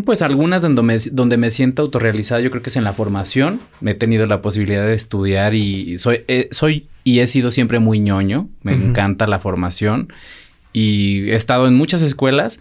pues 0.05 0.21
algunas 0.21 0.61
donde 0.61 0.83
me, 0.83 0.97
donde 1.11 1.35
me 1.35 1.51
siento 1.51 1.81
autorrealizado, 1.81 2.39
yo 2.39 2.49
creo 2.49 2.63
que 2.63 2.69
es 2.69 2.77
en 2.77 2.85
la 2.85 2.93
formación. 2.93 3.59
Me 3.81 3.91
he 3.91 3.95
tenido 3.95 4.25
la 4.25 4.41
posibilidad 4.41 4.85
de 4.85 4.93
estudiar 4.93 5.53
y 5.53 5.97
soy, 5.97 6.23
eh, 6.29 6.47
soy 6.51 6.87
y 7.03 7.19
he 7.19 7.27
sido 7.27 7.51
siempre 7.51 7.79
muy 7.79 7.99
ñoño. 7.99 8.47
Me 8.63 8.71
encanta 8.71 9.27
la 9.27 9.39
formación 9.39 10.07
y 10.77 11.31
he 11.31 11.35
estado 11.35 11.67
en 11.67 11.73
muchas 11.73 12.03
escuelas 12.03 12.59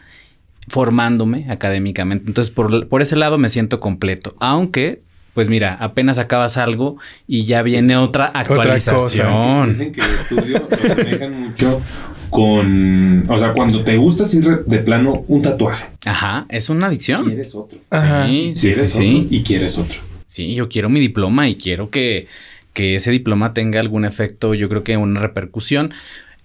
formándome 0.68 1.44
académicamente. 1.50 2.24
Entonces, 2.26 2.50
por, 2.52 3.02
ese 3.02 3.14
lado 3.14 3.36
me 3.36 3.50
siento 3.50 3.78
completo, 3.78 4.34
aunque 4.40 5.02
pues 5.34 5.50
mira, 5.50 5.74
apenas 5.74 6.16
acabas 6.16 6.56
algo 6.56 6.96
y 7.26 7.44
ya 7.44 7.60
viene 7.60 7.98
otra 7.98 8.24
actualización. 8.24 9.68
Dicen 9.68 9.92
que 9.92 10.00
el 10.00 10.06
estudio 10.06 10.66
lo 10.70 10.96
manejan 10.96 11.40
mucho 11.42 11.82
con, 12.30 13.28
o 13.28 13.38
sea, 13.38 13.52
cuando 13.52 13.84
te 13.84 13.98
gusta 13.98 14.24
así 14.24 14.40
de 14.40 14.78
plano 14.78 15.26
un 15.28 15.42
tatuaje. 15.42 15.88
Ajá, 16.06 16.46
es 16.48 16.70
una 16.70 16.86
adicción. 16.86 17.26
Quieres 17.26 17.54
otro. 17.54 17.78
Sí, 17.92 18.52
sí, 18.54 18.72
sí, 18.72 18.86
sí. 18.86 19.26
Y 19.28 19.42
quieres 19.42 19.76
otro. 19.76 19.98
Sí, 20.24 20.54
yo 20.54 20.70
quiero 20.70 20.88
mi 20.88 21.00
diploma 21.00 21.50
y 21.50 21.56
quiero 21.56 21.90
que, 21.90 22.28
que 22.72 22.94
ese 22.94 23.10
diploma 23.10 23.52
tenga 23.52 23.78
algún 23.78 24.06
efecto, 24.06 24.54
yo 24.54 24.70
creo 24.70 24.84
que 24.84 24.96
una 24.96 25.20
repercusión. 25.20 25.92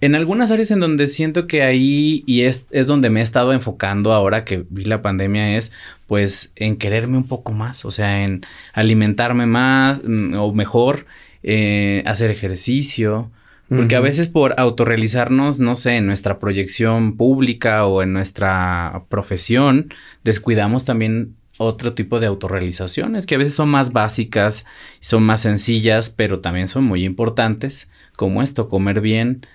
En 0.02 0.16
algunas 0.16 0.50
áreas 0.50 0.72
en 0.72 0.80
donde 0.80 1.06
siento 1.06 1.46
que 1.46 1.62
ahí, 1.62 2.24
y 2.26 2.42
es, 2.42 2.66
es 2.72 2.88
donde 2.88 3.08
me 3.08 3.20
he 3.20 3.22
estado 3.22 3.52
enfocando 3.52 4.12
ahora 4.12 4.44
que 4.44 4.64
vi 4.68 4.84
la 4.84 5.00
pandemia, 5.00 5.56
es 5.56 5.70
pues 6.08 6.52
en 6.56 6.76
quererme 6.76 7.18
un 7.18 7.28
poco 7.28 7.52
más, 7.52 7.84
o 7.84 7.92
sea, 7.92 8.24
en 8.24 8.40
alimentarme 8.72 9.46
más 9.46 10.02
mm, 10.04 10.34
o 10.34 10.52
mejor, 10.52 11.06
eh, 11.44 12.02
hacer 12.04 12.32
ejercicio, 12.32 13.30
porque 13.68 13.94
a 13.94 14.00
veces 14.00 14.28
por 14.28 14.58
autorrealizarnos, 14.58 15.60
no 15.60 15.76
sé, 15.76 15.94
en 15.94 16.06
nuestra 16.06 16.40
proyección 16.40 17.16
pública 17.16 17.86
o 17.86 18.02
en 18.02 18.12
nuestra 18.12 19.04
profesión, 19.08 19.94
descuidamos 20.24 20.84
también 20.84 21.36
otro 21.58 21.92
tipo 21.92 22.20
de 22.20 22.26
autorrealizaciones 22.26 23.26
que 23.26 23.34
a 23.34 23.38
veces 23.38 23.54
son 23.54 23.68
más 23.68 23.92
básicas, 23.92 24.64
son 25.00 25.22
más 25.22 25.42
sencillas, 25.42 26.10
pero 26.10 26.40
también 26.40 26.68
son 26.68 26.84
muy 26.84 27.04
importantes, 27.04 27.90
como 28.16 28.42
esto, 28.42 28.68
comer 28.68 29.00
bien, 29.00 29.46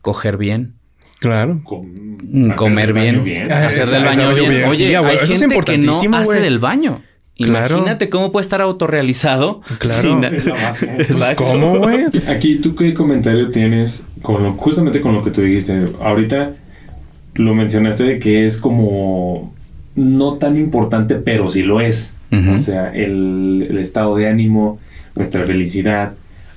coger 0.00 0.36
bien. 0.36 0.74
Claro. 1.18 1.62
Mm, 1.64 2.50
comer 2.52 2.92
bien, 2.92 3.24
hacer 3.50 3.86
del 3.86 4.04
baño 4.04 4.34
bien. 4.34 4.64
Oye, 4.64 4.96
hay 4.96 5.18
gente 5.18 5.60
que 5.64 5.78
no 5.78 6.00
hace 6.16 6.40
del 6.40 6.58
baño. 6.58 7.02
Imagínate 7.36 8.08
cómo 8.08 8.30
puede 8.30 8.42
estar 8.42 8.60
autorrealizado. 8.60 9.62
Claro. 9.78 10.20
Pues, 10.32 11.34
¿Cómo, 11.36 11.78
güey? 11.78 12.04
Aquí, 12.28 12.56
¿tú 12.56 12.74
qué 12.74 12.94
comentario 12.94 13.50
tienes 13.50 14.06
con 14.20 14.42
lo, 14.42 14.52
justamente 14.54 15.00
con 15.00 15.14
lo 15.14 15.22
que 15.22 15.30
tú 15.30 15.40
dijiste? 15.40 15.84
Ahorita 16.00 16.54
lo 17.34 17.54
mencionaste 17.54 18.04
de 18.04 18.18
que 18.18 18.44
es 18.44 18.60
como 18.60 19.54
no 19.94 20.34
tan 20.34 20.56
importante, 20.56 21.16
pero 21.16 21.48
sí 21.48 21.62
lo 21.62 21.80
es. 21.80 22.16
O 22.54 22.58
sea, 22.58 22.90
el, 22.94 23.66
el, 23.68 23.76
estado 23.76 24.16
de 24.16 24.26
ánimo, 24.26 24.78
nuestra 25.14 25.44
felicidad, 25.44 26.14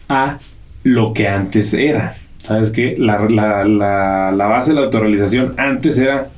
a 0.08 0.38
lo 0.84 1.14
que 1.14 1.28
antes 1.28 1.74
era. 1.74 2.16
¿Sabes 2.38 2.72
qué? 2.72 2.96
La, 2.98 3.20
la, 3.28 3.66
la, 3.66 4.32
la 4.32 4.46
base 4.46 4.72
de 4.72 4.80
la 4.80 4.86
autorrealización 4.86 5.54
antes 5.58 5.98
era, 5.98 6.30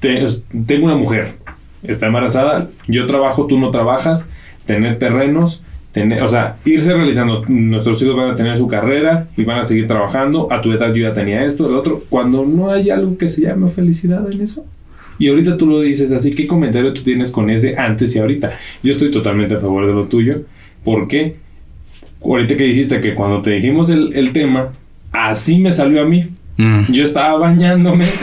tengo 0.00 0.86
una 0.86 0.96
mujer, 0.96 1.34
está 1.84 2.06
embarazada, 2.06 2.68
yo 2.88 3.06
trabajo, 3.06 3.46
tú 3.46 3.60
no 3.60 3.70
trabajas, 3.70 4.28
tener 4.66 4.98
terrenos, 4.98 5.62
tener, 5.92 6.22
o 6.22 6.28
sea, 6.28 6.56
irse 6.64 6.94
realizando, 6.94 7.44
nuestros 7.46 8.02
hijos 8.02 8.16
van 8.16 8.30
a 8.30 8.34
tener 8.34 8.56
su 8.56 8.66
carrera 8.66 9.28
y 9.36 9.44
van 9.44 9.58
a 9.58 9.64
seguir 9.64 9.86
trabajando, 9.86 10.48
a 10.50 10.60
tu 10.60 10.72
edad 10.72 10.92
yo 10.92 11.02
ya 11.08 11.14
tenía 11.14 11.44
esto, 11.44 11.68
el 11.68 11.76
otro, 11.76 12.02
cuando 12.08 12.44
no 12.44 12.70
hay 12.70 12.90
algo 12.90 13.16
que 13.18 13.28
se 13.28 13.42
llame 13.42 13.70
felicidad 13.70 14.28
en 14.32 14.40
eso. 14.40 14.64
Y 15.18 15.28
ahorita 15.28 15.56
tú 15.56 15.66
lo 15.66 15.80
dices 15.80 16.12
así, 16.12 16.34
¿qué 16.34 16.46
comentario 16.46 16.92
tú 16.92 17.02
tienes 17.02 17.30
con 17.30 17.50
ese 17.50 17.76
antes 17.76 18.14
y 18.16 18.18
ahorita? 18.18 18.58
Yo 18.82 18.92
estoy 18.92 19.10
totalmente 19.10 19.54
a 19.54 19.58
favor 19.58 19.86
de 19.86 19.92
lo 19.92 20.06
tuyo, 20.06 20.42
porque 20.84 21.36
ahorita 22.22 22.56
que 22.56 22.64
dijiste 22.64 23.00
que 23.00 23.14
cuando 23.14 23.42
te 23.42 23.50
dijimos 23.50 23.90
el, 23.90 24.12
el 24.14 24.32
tema, 24.32 24.72
así 25.12 25.58
me 25.58 25.70
salió 25.70 26.02
a 26.02 26.06
mí. 26.06 26.26
Mm. 26.56 26.92
Yo 26.92 27.04
estaba 27.04 27.38
bañándome 27.38 28.04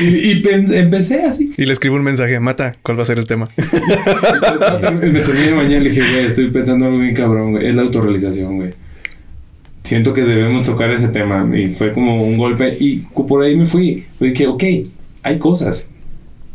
Y, 0.00 0.42
empecé 0.48 1.24
así. 1.24 1.52
Y 1.56 1.64
le 1.64 1.72
escribo 1.72 1.96
un 1.96 2.02
mensaje, 2.02 2.38
Mata, 2.40 2.76
¿cuál 2.82 2.98
va 2.98 3.02
a 3.02 3.06
ser 3.06 3.18
el 3.18 3.26
tema? 3.26 3.48
me 3.56 5.20
terminé 5.20 5.46
de 5.46 5.54
mañana 5.54 5.76
y 5.76 5.80
le 5.84 5.90
dije, 5.90 6.00
güey, 6.00 6.26
estoy 6.26 6.50
pensando 6.50 6.86
algo 6.86 6.98
bien 6.98 7.14
cabrón, 7.14 7.52
güey. 7.52 7.68
Es 7.68 7.74
la 7.74 7.82
autorrealización, 7.82 8.56
güey. 8.56 8.74
Siento 9.82 10.12
que 10.12 10.22
debemos 10.22 10.66
tocar 10.66 10.90
ese 10.90 11.08
tema. 11.08 11.46
Y 11.56 11.74
fue 11.74 11.92
como 11.92 12.24
un 12.24 12.36
golpe. 12.36 12.76
Y 12.78 12.98
por 12.98 13.44
ahí 13.44 13.56
me 13.56 13.66
fui. 13.66 14.04
Dije, 14.18 14.46
ok, 14.46 14.64
hay 15.22 15.38
cosas. 15.38 15.88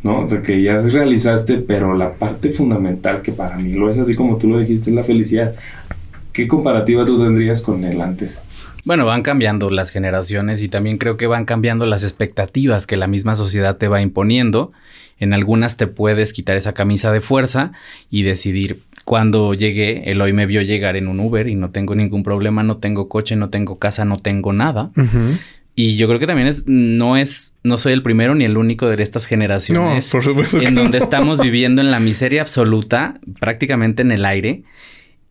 ¿No? 0.03 0.21
O 0.21 0.27
sea, 0.27 0.41
que 0.41 0.61
ya 0.61 0.79
realizaste, 0.79 1.57
pero 1.57 1.95
la 1.95 2.13
parte 2.13 2.51
fundamental 2.51 3.21
que 3.21 3.31
para 3.31 3.57
mí 3.57 3.73
lo 3.73 3.89
es 3.89 3.99
así 3.99 4.15
como 4.15 4.37
tú 4.37 4.49
lo 4.49 4.59
dijiste, 4.59 4.89
es 4.89 4.95
la 4.95 5.03
felicidad. 5.03 5.53
¿Qué 6.33 6.47
comparativa 6.47 7.05
tú 7.05 7.21
tendrías 7.21 7.61
con 7.61 7.83
el 7.83 8.01
antes? 8.01 8.41
Bueno, 8.83 9.05
van 9.05 9.21
cambiando 9.21 9.69
las 9.69 9.91
generaciones 9.91 10.61
y 10.61 10.69
también 10.69 10.97
creo 10.97 11.17
que 11.17 11.27
van 11.27 11.45
cambiando 11.45 11.85
las 11.85 12.03
expectativas 12.03 12.87
que 12.87 12.97
la 12.97 13.07
misma 13.07 13.35
sociedad 13.35 13.77
te 13.77 13.87
va 13.87 14.01
imponiendo. 14.01 14.71
En 15.19 15.33
algunas 15.33 15.77
te 15.77 15.85
puedes 15.85 16.33
quitar 16.33 16.57
esa 16.57 16.73
camisa 16.73 17.11
de 17.11 17.21
fuerza 17.21 17.73
y 18.09 18.23
decidir 18.23 18.81
cuando 19.05 19.53
llegué, 19.53 20.11
el 20.11 20.21
hoy 20.21 20.33
me 20.33 20.45
vio 20.45 20.61
llegar 20.61 20.95
en 20.95 21.07
un 21.07 21.19
Uber 21.19 21.47
y 21.47 21.55
no 21.55 21.71
tengo 21.71 21.95
ningún 21.95 22.23
problema, 22.23 22.63
no 22.63 22.77
tengo 22.77 23.09
coche, 23.09 23.35
no 23.35 23.49
tengo 23.49 23.77
casa, 23.79 24.05
no 24.05 24.15
tengo 24.15 24.53
nada. 24.53 24.91
Y 25.75 25.95
yo 25.95 26.07
creo 26.07 26.19
que 26.19 26.27
también 26.27 26.47
es, 26.47 26.65
no 26.67 27.15
es, 27.15 27.57
no 27.63 27.77
soy 27.77 27.93
el 27.93 28.03
primero 28.03 28.35
ni 28.35 28.43
el 28.43 28.57
único 28.57 28.87
de 28.87 29.01
estas 29.01 29.25
generaciones. 29.25 30.05
En 30.65 30.75
donde 30.75 30.97
estamos 30.97 31.39
viviendo 31.39 31.81
en 31.81 31.91
la 31.91 31.99
miseria 31.99 32.41
absoluta, 32.41 33.19
prácticamente 33.39 34.01
en 34.01 34.11
el 34.11 34.25
aire. 34.25 34.63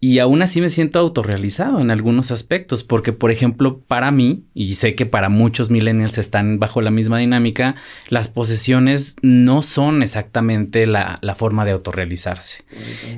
Y 0.03 0.19
aún 0.19 0.41
así 0.41 0.63
me 0.63 0.71
siento 0.71 0.99
autorrealizado 0.99 1.79
en 1.79 1.91
algunos 1.91 2.31
aspectos, 2.31 2.85
porque 2.85 3.13
por 3.13 3.31
ejemplo, 3.31 3.81
para 3.81 4.11
mí, 4.11 4.45
y 4.55 4.75
sé 4.77 4.95
que 4.95 5.05
para 5.05 5.29
muchos 5.29 5.69
millennials 5.69 6.17
están 6.17 6.59
bajo 6.59 6.81
la 6.81 6.91
misma 6.91 7.19
dinámica, 7.19 7.75
las 8.09 8.31
posesiones 8.31 9.15
no 9.21 9.61
son 9.61 10.03
exactamente 10.03 10.87
la, 10.87 11.19
forma 11.37 11.65
de 11.65 11.73
autorrealizarse. 11.73 12.65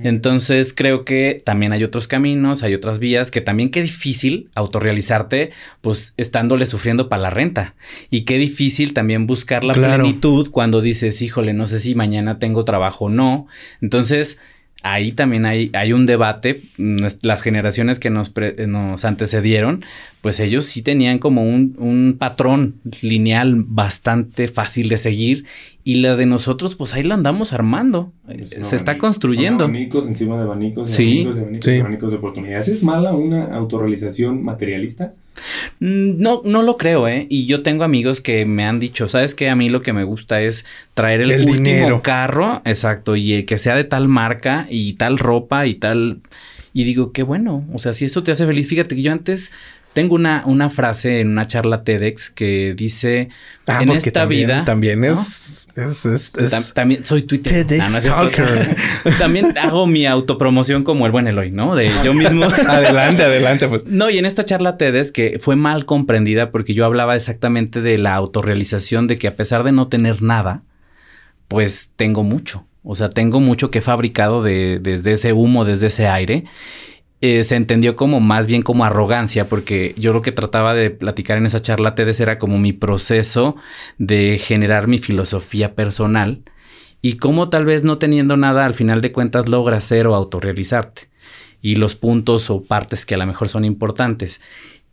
Entonces 0.03 0.75
creo 0.75 1.05
que 1.05 1.41
también 1.45 1.73
hay 1.73 1.85
otros 1.85 2.09
caminos, 2.09 2.63
hay 2.63 2.75
otras 2.75 2.99
vías, 2.99 3.31
que 3.31 3.41
también 3.41 3.71
qué 3.71 3.81
difícil 3.83 4.51
autorrealizarte, 4.55 5.51
pues 5.81 6.15
estándole 6.17 6.67
sufriendo 6.67 7.09
para 7.09 7.23
la 7.23 7.31
renta. 7.31 7.75
Y 8.11 8.23
qué 8.23 8.39
difícil 8.39 8.93
también 8.93 9.27
buscar 9.27 9.63
la 9.63 9.75
plenitud 9.75 10.51
cuando 10.51 10.81
dices, 10.81 11.23
híjole, 11.23 11.53
no 11.53 11.67
sé 11.67 11.79
si 11.79 11.95
mañana 11.95 12.39
tengo 12.39 12.65
trabajo 12.65 13.07
o 13.07 13.09
no. 13.09 13.47
Entonces, 13.81 14.39
ahí 14.83 15.13
también 15.13 15.47
hay, 15.47 15.71
hay 15.73 15.93
un 15.93 16.07
debate. 16.07 16.63
Las 16.77 17.43
generaciones 17.43 17.99
que 17.99 18.11
nos, 18.11 18.33
nos 18.67 19.05
antecedieron, 19.05 19.85
pues 20.23 20.39
ellos 20.39 20.65
sí 20.65 20.83
tenían 20.83 21.19
como 21.19 21.43
un, 21.43 21.75
un, 21.79 22.17
patrón 22.17 22.77
lineal 23.03 23.57
bastante 23.57 24.47
fácil 24.47 24.89
de 24.89 24.97
seguir 24.97 25.45
y 25.85 25.97
la 25.97 26.15
de 26.15 26.27
nosotros, 26.27 26.77
pues 26.77 26.95
ahí 26.95 27.03
la 27.03 27.15
andamos 27.15 27.53
armando. 27.53 28.13
Se 28.63 28.77
está 28.77 28.99
construyendo. 28.99 29.65
abanicos 29.65 30.07
encima 30.07 30.37
de 30.37 30.45
abanicos, 30.45 30.89
sí. 30.89 31.27
abanicos, 31.81 32.13
de 32.13 32.17
oportunidades. 32.19 32.69
¿Es 32.69 32.85
mala 32.85 33.13
una 33.13 33.53
autorrealización 33.57 34.45
materialista? 34.45 35.13
Mm, 35.81 36.21
no, 36.21 36.43
no 36.45 36.63
lo 36.63 36.77
creo, 36.77 37.09
¿eh? 37.09 37.27
Y 37.29 37.47
yo 37.47 37.65
tengo 37.65 37.83
amigos 37.83 38.21
que 38.21 38.45
me 38.47 38.65
han 38.65 38.79
dicho, 38.79 39.09
¿sabes 39.09 39.35
qué? 39.35 39.51
A 39.51 39.57
mí 39.57 39.69
lo 39.71 39.81
que 39.81 39.93
me 39.93 40.05
gusta 40.05 40.41
es 40.41 40.65
traer 40.95 41.23
el, 41.23 41.49
último 41.49 42.01
carro, 42.01 42.63
exacto, 42.65 43.17
y 43.17 43.43
que 43.43 43.59
sea 43.59 43.75
de 43.75 43.83
tal 43.83 44.07
marca 44.07 44.69
y 44.71 44.93
tal 44.93 45.19
ropa 45.19 45.67
y 45.67 45.75
tal... 45.75 46.21
Y 46.75 46.85
digo, 46.85 47.13
qué 47.13 47.23
bueno, 47.23 47.67
o 47.75 47.79
sea, 47.79 47.93
si 47.93 48.07
eso 48.07 48.23
te 48.23 48.31
hace 48.31 48.47
feliz, 48.47 48.67
fíjate 48.67 48.97
que 48.97 49.03
yo 49.03 49.13
antes 49.13 49.53
tengo 49.93 50.15
una, 50.15 50.43
una 50.47 50.69
frase 50.69 51.21
en 51.21 51.29
una 51.29 51.47
charla 51.47 51.85
TEDx 51.85 52.31
que 52.31 52.75
dice 52.75 53.29
ah, 53.67 53.83
en 53.83 53.91
esta 53.91 54.25
vida. 54.25 54.65
También 54.65 55.05
es, 55.05 55.69
también 56.75 57.05
soy 57.05 57.23
Twitter. 57.23 57.67
TEDx 57.67 58.09
también 59.19 59.57
hago 59.59 59.87
mi 59.87 60.07
autopromoción 60.07 60.85
como 60.85 61.07
el 61.07 61.13
buen 61.13 61.27
Eloy, 61.27 61.51
¿no? 61.51 61.75
De 61.75 61.91
yo 62.05 62.15
mismo. 62.15 62.45
adelante, 62.69 63.23
adelante, 63.23 63.69
pues. 63.69 63.87
No, 63.87 64.09
y 64.09 64.19
en 64.19 64.27
esta 64.27 64.45
charla 64.45 64.77
TEDx 64.77 65.13
que 65.13 65.39
fue 65.39 65.57
mal 65.57 65.85
comprendida 65.85 66.51
porque 66.51 66.75
yo 66.75 66.85
hablaba 66.85 67.17
exactamente 67.17 67.83
de 67.83 67.99
la 67.99 68.15
autorrealización 68.15 69.07
de 69.07 69.19
que 69.19 69.29
a 69.29 69.37
pesar 69.37 69.63
de 69.65 69.73
no 69.73 69.89
tener 69.89 70.23
nada, 70.23 70.63
pues 71.49 71.93
tengo 71.97 72.23
mucho. 72.23 72.67
O 72.85 72.95
sea, 72.95 73.11
tengo 73.11 73.41
mucho 73.41 73.71
que 73.71 73.79
he 73.79 73.83
fabricado 73.83 74.43
de, 74.43 74.81
desde 74.83 75.13
ese 75.13 75.33
humo, 75.33 75.65
desde 75.65 75.89
ese 75.89 76.09
aire. 76.09 76.45
Eh, 77.25 77.45
se 77.45 77.55
entendió 77.55 77.95
como 77.95 78.19
más 78.19 78.49
bien 78.49 78.63
como 78.63 78.85
arrogancia, 78.85 79.49
porque 79.49 79.95
yo 79.97 80.13
lo 80.13 80.23
que 80.23 80.33
trataba 80.33 80.75
de 80.75 80.91
platicar 80.91 81.39
en 81.39 81.47
esa 81.47 81.61
charla 81.61 81.95
TEDx 81.95 82.19
era 82.19 82.37
como 82.41 82.59
mi 82.59 82.73
proceso 82.73 83.55
de 83.97 84.41
generar 84.43 84.89
mi 84.89 84.99
filosofía 84.99 85.77
personal 85.77 86.43
y 87.01 87.19
cómo 87.19 87.49
tal 87.49 87.65
vez 87.65 87.85
no 87.85 87.99
teniendo 87.99 88.37
nada 88.37 88.67
al 88.67 88.75
final 88.75 89.01
de 89.01 89.13
cuentas 89.13 89.49
logras 89.49 89.85
ser 89.85 90.09
o 90.09 90.17
autorrealizarte 90.17 91.11
y 91.61 91.77
los 91.77 91.95
puntos 91.95 92.51
o 92.51 92.65
partes 92.65 93.07
que 93.07 93.15
a 93.15 93.19
lo 93.19 93.27
mejor 93.27 93.49
son 93.49 93.65
importantes. 93.65 94.41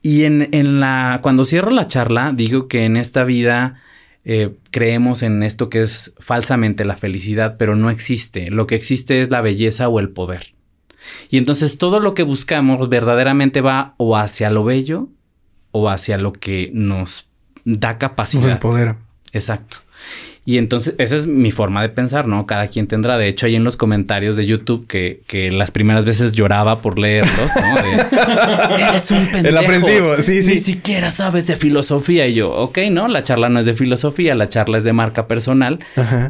Y 0.03 0.25
en, 0.25 0.49
en 0.51 0.79
la, 0.79 1.21
cuando 1.23 1.45
cierro 1.45 1.71
la 1.71 1.87
charla, 1.87 2.31
digo 2.35 2.67
que 2.67 2.85
en 2.85 2.95
esta 2.95 3.23
vida 3.23 3.81
eh, 4.23 4.55
creemos 4.69 5.23
en 5.23 5.41
esto 5.41 5.67
que 5.69 5.81
es 5.81 6.13
falsamente 6.19 6.85
la 6.85 6.95
felicidad, 6.95 7.55
pero 7.57 7.75
no 7.75 7.89
existe. 7.89 8.51
Lo 8.51 8.67
que 8.67 8.75
existe 8.75 9.19
es 9.19 9.31
la 9.31 9.41
belleza 9.41 9.89
o 9.89 9.99
el 9.99 10.09
poder. 10.09 10.58
Y 11.29 11.37
entonces 11.37 11.77
todo 11.77 11.99
lo 11.99 12.13
que 12.13 12.23
buscamos 12.23 12.89
verdaderamente 12.89 13.61
va 13.61 13.93
o 13.97 14.17
hacia 14.17 14.49
lo 14.49 14.63
bello 14.63 15.09
o 15.71 15.89
hacia 15.89 16.17
lo 16.17 16.33
que 16.33 16.69
nos 16.73 17.27
da 17.65 17.97
capacidad. 17.97 18.43
Nos 18.43 18.51
empodera. 18.53 18.97
Exacto. 19.33 19.77
Y 20.49 20.57
entonces, 20.57 20.95
esa 20.97 21.15
es 21.15 21.27
mi 21.27 21.51
forma 21.51 21.83
de 21.83 21.89
pensar, 21.89 22.27
¿no? 22.27 22.47
Cada 22.47 22.67
quien 22.69 22.87
tendrá. 22.87 23.19
De 23.19 23.27
hecho, 23.27 23.45
ahí 23.45 23.55
en 23.55 23.63
los 23.63 23.77
comentarios 23.77 24.35
de 24.35 24.47
YouTube 24.47 24.87
que, 24.87 25.21
que 25.27 25.51
las 25.51 25.69
primeras 25.69 26.05
veces 26.05 26.31
lloraba 26.31 26.81
por 26.81 26.97
leerlos, 26.97 27.51
¿no? 27.55 28.77
Eres 28.77 29.11
un 29.11 29.27
pendejo. 29.27 29.47
El 29.47 29.57
aprensivo, 29.57 30.15
sí, 30.21 30.41
sí. 30.41 30.49
Ni 30.49 30.57
siquiera 30.57 31.11
sabes 31.11 31.45
de 31.45 31.55
filosofía. 31.55 32.25
Y 32.25 32.33
yo, 32.33 32.51
ok, 32.51 32.79
no, 32.89 33.07
la 33.07 33.21
charla 33.21 33.49
no 33.49 33.59
es 33.59 33.67
de 33.67 33.75
filosofía, 33.75 34.33
la 34.33 34.49
charla 34.49 34.79
es 34.79 34.83
de 34.83 34.93
marca 34.93 35.27
personal. 35.27 35.77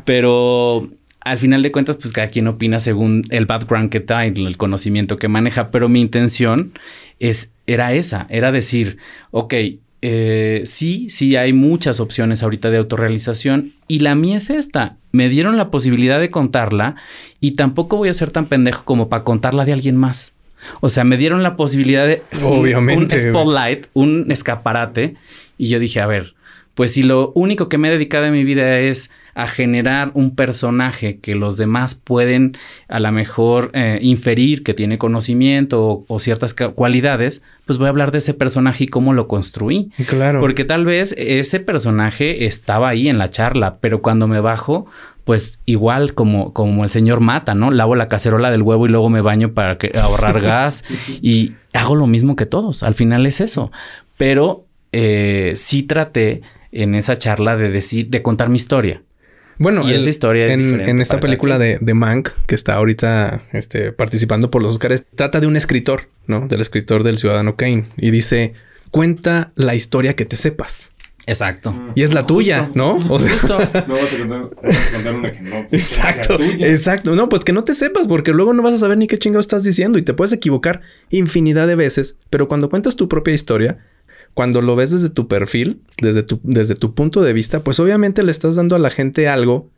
Pero 0.04 0.90
al 1.22 1.38
final 1.38 1.62
de 1.62 1.72
cuentas, 1.72 1.98
pues 1.98 2.14
cada 2.14 2.28
quien 2.28 2.48
opina 2.48 2.80
según 2.80 3.26
el 3.30 3.46
background 3.46 3.90
que 3.90 4.00
trae, 4.00 4.30
el 4.30 4.58
conocimiento 4.58 5.18
que 5.18 5.28
maneja. 5.28 5.72
Pero 5.72 5.90
mi 5.90 6.02
intención 6.02 6.74
es, 7.20 7.52
era 7.68 7.94
esa, 7.94 8.26
era 8.30 8.52
decir, 8.52 8.98
ok, 9.32 9.54
eh, 10.02 10.62
sí, 10.64 11.08
sí 11.10 11.36
hay 11.36 11.52
muchas 11.52 12.00
opciones 12.00 12.42
ahorita 12.42 12.70
de 12.70 12.78
autorrealización 12.78 13.74
y 13.88 14.00
la 14.00 14.16
mía 14.16 14.38
es 14.38 14.50
esta. 14.50 14.96
Me 15.12 15.28
dieron 15.28 15.58
la 15.58 15.70
posibilidad 15.72 16.20
de 16.20 16.32
contarla 16.32 16.96
y 17.42 17.52
tampoco 17.52 17.98
voy 17.98 18.10
a 18.10 18.14
ser 18.14 18.32
tan 18.32 18.46
pendejo 18.46 18.86
como 18.86 19.10
para 19.10 19.24
contarla 19.24 19.66
de 19.66 19.74
alguien 19.74 19.98
más. 19.98 20.34
O 20.82 20.90
sea, 20.90 21.04
me 21.04 21.18
dieron 21.18 21.44
la 21.44 21.56
posibilidad 21.56 22.06
de 22.06 22.22
Obviamente. 22.44 23.16
un 23.16 23.22
spotlight, 23.22 23.88
un 23.94 24.32
escaparate 24.32 25.16
y 25.58 25.68
yo 25.68 25.80
dije, 25.80 26.00
a 26.00 26.08
ver, 26.08 26.34
pues 26.80 26.94
si 26.94 27.04
lo 27.04 27.34
único 27.36 27.68
que 27.68 27.78
me 27.78 27.90
he 27.90 27.92
dedicado 27.92 28.24
en 28.24 28.32
mi 28.32 28.46
vida 28.46 28.80
es 28.80 29.12
a 29.34 29.48
generar 29.48 30.12
un 30.14 30.34
personaje 30.34 31.20
que 31.20 31.36
los 31.36 31.58
demás 31.58 31.94
pueden 31.94 32.56
a 32.88 33.02
lo 33.02 33.12
mejor 33.12 33.70
eh, 33.74 34.00
inferir 34.02 34.64
que 34.64 34.74
tiene 34.74 34.98
conocimiento 34.98 36.06
o, 36.08 36.20
ciertas 36.20 36.54
cualidades, 36.54 37.44
pues 37.66 37.80
voy 37.80 37.88
a 37.88 37.90
hablar 37.90 38.14
de 38.14 38.20
ese 38.20 38.34
personaje 38.34 38.86
y 38.86 38.88
cómo 38.88 39.12
lo 39.12 39.28
construí. 39.28 39.92
Claro. 40.08 40.40
Porque 40.40 40.64
tal 40.64 40.86
vez 40.86 41.14
ese 41.18 41.60
personaje 41.60 42.46
estaba 42.46 42.88
ahí 42.88 43.10
en 43.10 43.18
la 43.18 43.30
charla, 43.30 43.80
pero 43.82 44.02
cuando 44.02 44.30
me 44.30 44.40
bajo, 44.40 44.86
pues 45.26 45.60
igual 45.66 46.14
como, 46.14 46.54
como 46.54 46.86
el 46.86 46.92
señor 46.92 47.20
mata, 47.20 47.56
¿no? 47.56 47.72
Lavo 47.72 47.96
la 47.96 48.08
cacerola 48.08 48.52
del 48.52 48.62
huevo 48.62 48.86
y 48.86 48.90
luego 48.90 49.10
me 49.10 49.20
baño 49.20 49.52
para 49.52 49.78
que, 49.78 49.92
ahorrar 50.00 50.40
gas 50.42 50.86
y 51.22 51.56
hago 51.74 51.98
lo 51.98 52.08
mismo 52.08 52.38
que 52.38 52.46
todos. 52.46 52.84
Al 52.84 52.96
final 52.96 53.26
es 53.26 53.42
eso. 53.42 53.70
Pero 54.16 54.64
eh, 54.94 55.52
sí 55.58 55.84
traté 55.84 56.42
en 56.72 56.96
esa 56.96 57.18
charla 57.18 57.58
de 57.58 57.70
decir, 57.70 58.10
de 58.10 58.22
contar 58.22 58.50
mi 58.50 58.58
historia. 58.58 59.02
Bueno, 59.58 59.88
y 59.88 59.94
esa 59.94 60.10
historia 60.10 60.54
en, 60.54 60.80
en 60.80 61.02
esta 61.02 61.20
película 61.20 61.60
de, 61.60 61.80
de, 61.82 61.94
Mank, 61.94 62.30
que 62.48 62.56
está 62.56 62.76
ahorita 62.76 63.44
este, 63.52 63.92
participando 63.92 64.50
por 64.50 64.64
los 64.64 64.72
Oscars, 64.72 65.04
trata 65.16 65.42
de 65.42 65.48
un 65.48 65.58
escritor, 65.58 66.08
¿no? 66.28 66.48
Del 66.48 66.62
escritor 66.62 67.04
del 67.04 67.18
Ciudadano 67.18 67.58
Kane. 67.58 67.88
Y 67.98 68.12
dice, 68.12 68.54
cuenta 68.90 69.52
la 69.56 69.76
historia 69.76 70.16
que 70.16 70.24
te 70.24 70.38
sepas. 70.38 70.92
Exacto. 71.30 71.76
Y 71.94 72.02
es 72.04 72.14
la 72.14 72.24
tuya, 72.24 72.72
¿no? 72.74 73.00
O 73.10 73.20
sea, 73.20 73.36
no 73.88 73.96
vas 73.96 74.14
a 74.14 74.18
contar, 74.18 75.14
una 75.14 75.32
que 75.32 75.42
no. 75.42 75.58
Exacto, 75.72 76.40
exacto. 76.40 77.14
No, 77.14 77.30
pues 77.30 77.44
que 77.44 77.52
no 77.52 77.64
te 77.64 77.74
sepas, 77.74 78.08
porque 78.08 78.32
luego 78.32 78.54
no 78.54 78.64
vas 78.64 78.74
a 78.74 78.80
saber 78.80 78.98
ni 78.98 79.08
qué 79.08 79.20
chingado 79.20 79.42
estás 79.42 79.64
diciendo 79.64 80.00
y 80.00 80.02
te 80.02 80.14
puedes 80.14 80.34
equivocar 80.34 80.82
infinidad 81.10 81.68
de 81.68 81.76
veces. 81.76 82.16
Pero 82.30 82.48
cuando 82.48 82.70
cuentas 82.70 82.96
tu 82.96 83.08
propia 83.08 83.34
historia, 83.34 83.78
cuando 84.34 84.62
lo 84.62 84.76
ves 84.76 84.92
desde 84.92 85.10
tu 85.10 85.28
perfil, 85.28 85.82
desde 86.02 86.24
tu, 86.24 86.40
desde 86.44 86.76
tu 86.76 86.94
punto 86.94 87.22
de 87.22 87.34
vista, 87.34 87.64
pues 87.64 87.80
obviamente 87.80 88.24
le 88.24 88.32
estás 88.32 88.56
dando 88.56 88.76
a 88.76 88.80
la 88.80 88.90
gente 88.90 89.28
algo 89.28 89.70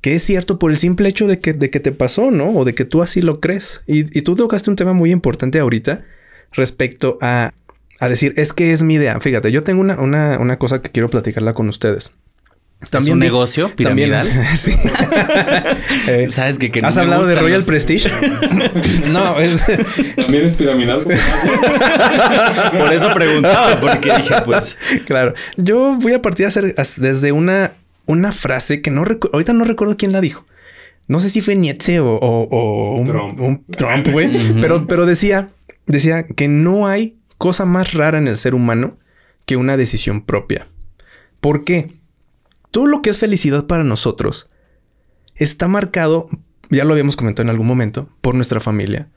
que 0.00 0.14
es 0.14 0.22
cierto 0.22 0.58
por 0.58 0.70
el 0.70 0.76
simple 0.76 1.08
hecho 1.08 1.26
de 1.26 1.40
que, 1.40 1.52
de 1.52 1.70
que 1.70 1.80
te 1.80 1.92
pasó, 1.92 2.30
¿no? 2.30 2.50
O 2.50 2.64
de 2.64 2.74
que 2.74 2.84
tú 2.84 3.02
así 3.02 3.20
lo 3.20 3.40
crees. 3.40 3.82
Y, 3.86 4.04
tú 4.22 4.34
tocaste 4.34 4.70
un 4.70 4.76
tema 4.76 4.92
muy 4.92 5.10
importante 5.10 5.58
ahorita 5.58 6.04
respecto 6.52 7.18
a, 7.20 7.52
a, 7.98 8.08
decir, 8.08 8.32
es 8.36 8.52
que 8.52 8.72
es 8.72 8.82
mi 8.82 8.94
idea. 8.94 9.20
Fíjate, 9.20 9.52
yo 9.52 9.62
tengo 9.62 9.80
una, 9.80 10.00
una, 10.00 10.38
una 10.38 10.58
cosa 10.58 10.80
que 10.80 10.90
quiero 10.90 11.10
platicarla 11.10 11.52
con 11.52 11.68
ustedes. 11.68 12.14
También 12.88 13.12
¿Es 13.12 13.12
un 13.12 13.18
negocio 13.18 13.76
piramidal. 13.76 14.30
sí. 14.56 14.72
Eh, 16.08 16.28
¿Sabes 16.30 16.58
que, 16.58 16.72
¿Has 16.82 16.96
hablado 16.96 17.26
de 17.26 17.34
Royal 17.34 17.62
Prestige? 17.62 18.10
no, 19.12 19.38
es... 19.38 19.62
También 20.16 20.46
es 20.46 20.54
piramidal. 20.54 21.02
Por 22.78 22.92
eso 22.92 23.12
preguntaba, 23.12 23.76
porque 23.76 24.10
dije, 24.16 24.34
pues. 24.46 24.78
Claro. 25.04 25.34
Yo 25.58 25.96
voy 26.00 26.14
a 26.14 26.22
partir 26.22 26.46
a 26.46 26.48
hacer 26.48 26.74
desde 26.96 27.32
una, 27.32 27.74
una 28.06 28.32
frase 28.32 28.80
que 28.80 28.90
no 28.90 29.04
recuerdo. 29.04 29.34
Ahorita 29.34 29.52
no 29.52 29.64
recuerdo 29.64 29.98
quién 29.98 30.12
la 30.12 30.22
dijo. 30.22 30.46
No 31.06 31.20
sé 31.20 31.28
si 31.28 31.42
fue 31.42 31.56
Nietzsche 31.56 32.00
o, 32.00 32.08
o, 32.08 32.94
un 32.96 33.64
Trump, 33.76 34.08
güey. 34.08 34.30
pero, 34.60 34.86
pero 34.86 35.04
decía, 35.04 35.50
decía 35.86 36.22
que 36.22 36.48
no 36.48 36.86
hay 36.86 37.16
cosa 37.36 37.66
más 37.66 37.92
rara 37.92 38.18
en 38.18 38.28
el 38.28 38.38
ser 38.38 38.54
humano 38.54 38.96
que 39.44 39.56
una 39.56 39.76
decisión 39.76 40.22
propia. 40.22 40.68
¿Por 41.40 41.64
qué? 41.64 41.99
Todo 42.70 42.86
lo 42.86 43.02
que 43.02 43.10
es 43.10 43.18
felicidad 43.18 43.66
para 43.66 43.84
nosotros 43.84 44.48
está 45.34 45.68
marcado, 45.68 46.26
ya 46.70 46.84
lo 46.84 46.92
habíamos 46.92 47.16
comentado 47.16 47.42
en 47.42 47.50
algún 47.50 47.66
momento, 47.66 48.08
por 48.20 48.34
nuestra 48.34 48.60
familia, 48.60 49.08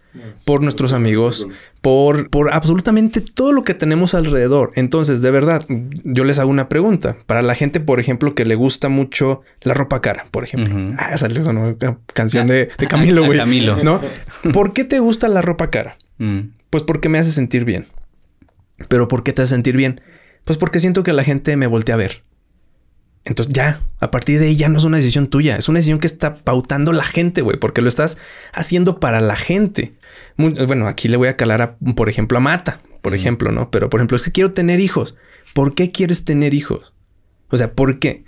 por 0.45 0.61
nuestros 0.61 0.93
amigos, 0.93 1.47
por, 1.81 2.29
por 2.29 2.53
absolutamente 2.53 3.19
todo 3.19 3.51
lo 3.51 3.63
que 3.63 3.73
tenemos 3.73 4.13
alrededor. 4.13 4.71
Entonces, 4.75 5.21
de 5.21 5.31
verdad, 5.31 5.65
yo 5.67 6.23
les 6.23 6.39
hago 6.39 6.49
una 6.49 6.69
pregunta. 6.69 7.17
Para 7.25 7.41
la 7.41 7.55
gente, 7.55 7.79
por 7.79 7.99
ejemplo, 7.99 8.35
que 8.35 8.45
le 8.45 8.55
gusta 8.55 8.89
mucho 8.89 9.41
la 9.61 9.73
ropa 9.73 10.01
cara, 10.01 10.27
por 10.31 10.43
ejemplo. 10.43 10.95
Ah, 10.97 11.17
salió 11.17 11.47
una 11.49 11.75
canción 12.13 12.47
de, 12.47 12.69
Camilo, 12.89 13.25
güey. 13.25 13.39
Camilo. 13.39 13.83
¿No? 13.83 14.01
¿Por 14.53 14.73
qué 14.73 14.83
te 14.83 14.99
gusta 14.99 15.27
la 15.27 15.41
ropa 15.41 15.69
cara? 15.69 15.97
Mm. 16.19 16.39
Pues 16.69 16.83
porque 16.83 17.09
me 17.09 17.19
hace 17.19 17.31
sentir 17.31 17.65
bien. 17.65 17.87
¿Pero 18.87 19.07
por 19.07 19.23
qué 19.23 19.33
te 19.33 19.41
hace 19.41 19.55
sentir 19.55 19.75
bien? 19.75 20.01
Pues 20.45 20.57
porque 20.57 20.79
siento 20.79 21.03
que 21.03 21.13
la 21.13 21.23
gente 21.23 21.55
me 21.57 21.67
voltea 21.67 21.95
a 21.95 21.97
ver. 21.97 22.23
Entonces 23.25 23.53
ya, 23.53 23.79
a 23.99 24.11
partir 24.11 24.39
de 24.39 24.47
ahí 24.47 24.55
ya 24.55 24.67
no 24.67 24.77
es 24.77 24.83
una 24.83 24.97
decisión 24.97 25.27
tuya, 25.27 25.55
es 25.55 25.69
una 25.69 25.79
decisión 25.79 25.99
que 25.99 26.07
está 26.07 26.35
pautando 26.35 26.91
la 26.91 27.03
gente, 27.03 27.41
güey, 27.41 27.57
porque 27.57 27.81
lo 27.81 27.87
estás 27.87 28.17
haciendo 28.51 28.99
para 28.99 29.21
la 29.21 29.37
gente. 29.37 29.93
bueno, 30.37 30.87
aquí 30.87 31.07
le 31.07 31.15
voy 31.15 31.29
a 31.29 31.37
calar 31.37 31.61
a, 31.61 31.77
por 31.95 32.09
ejemplo, 32.09 32.37
a 32.37 32.41
Mata, 32.41 32.81
por 33.01 33.15
ejemplo, 33.15 33.51
¿no? 33.51 33.71
Pero, 33.71 33.89
por 33.89 34.01
ejemplo, 34.01 34.17
es 34.17 34.23
que 34.23 34.31
quiero 34.31 34.51
tener 34.51 34.79
hijos. 34.81 35.15
¿Por 35.53 35.73
qué 35.73 35.91
quieres 35.91 36.25
tener 36.25 36.53
hijos? 36.53 36.93
O 37.49 37.55
sea, 37.55 37.73
¿por 37.73 37.99
qué? 37.99 38.25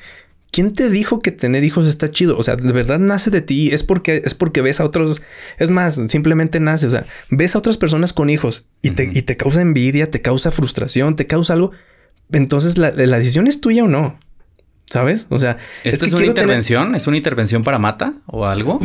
¿Quién 0.51 0.71
te 0.71 0.89
dijo 0.89 1.19
que 1.19 1.31
tener 1.31 1.65
hijos 1.65 1.85
está 1.85 2.09
chido? 2.09 2.37
O 2.37 2.43
sea, 2.43 2.55
de 2.55 2.71
verdad 2.71 2.99
nace 2.99 3.29
de 3.29 3.41
ti, 3.41 3.71
es 3.73 3.83
porque 3.83 4.21
es 4.23 4.33
porque 4.33 4.61
ves 4.61 4.79
a 4.79 4.85
otros, 4.85 5.21
es 5.57 5.69
más, 5.69 5.99
simplemente 6.07 6.61
nace, 6.61 6.87
o 6.87 6.91
sea, 6.91 7.05
ves 7.29 7.55
a 7.55 7.59
otras 7.59 7.77
personas 7.77 8.13
con 8.13 8.29
hijos 8.29 8.67
y, 8.81 8.91
te, 8.91 9.09
y 9.11 9.23
te 9.23 9.35
causa 9.35 9.61
envidia, 9.61 10.09
te 10.09 10.21
causa 10.21 10.51
frustración, 10.51 11.17
te 11.17 11.27
causa 11.27 11.53
algo. 11.53 11.71
Entonces, 12.31 12.77
la, 12.77 12.91
la 12.91 13.17
decisión 13.17 13.47
es 13.47 13.59
tuya 13.59 13.83
o 13.83 13.87
no. 13.89 14.17
¿Sabes? 14.87 15.25
O 15.29 15.39
sea, 15.39 15.57
¿esto 15.83 16.05
es, 16.05 16.13
una 16.13 16.25
intervención? 16.25 16.93
¿Es 16.93 17.07
una 17.07 17.17
intervención 17.17 17.63
para 17.63 17.79
mata 17.79 18.13
o 18.27 18.45
algo? 18.45 18.79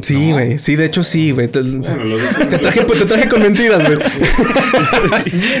Sí, 0.00 0.32
güey. 0.32 0.58
Sí, 0.58 0.74
de 0.74 0.86
hecho, 0.86 1.04
sí, 1.04 1.32
güey. 1.32 1.48
Te, 1.48 1.62
traje, 1.62 2.82
te 2.84 3.04
traje 3.04 3.28
con 3.28 3.42
mentiras, 3.42 3.84
güey. 3.84 3.98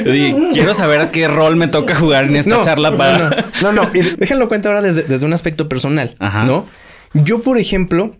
Quiero 0.52 0.72
saber 0.72 1.10
qué 1.10 1.28
rol 1.28 1.56
me 1.56 1.68
toca 1.68 1.94
jugar 1.94 2.24
en 2.24 2.36
esta 2.36 2.62
charla 2.62 2.96
para. 2.96 3.44
No, 3.62 3.72
no. 3.72 3.84
no, 3.84 3.90
Y 3.94 4.00
déjenlo 4.16 4.48
cuento 4.48 4.68
ahora 4.68 4.80
desde, 4.80 5.02
desde, 5.02 5.26
un 5.26 5.34
aspecto 5.34 5.68
personal. 5.68 6.16
Ajá. 6.18 6.44
¿No? 6.44 6.66
Yo, 7.12 7.42
por 7.42 7.58
ejemplo, 7.58 8.16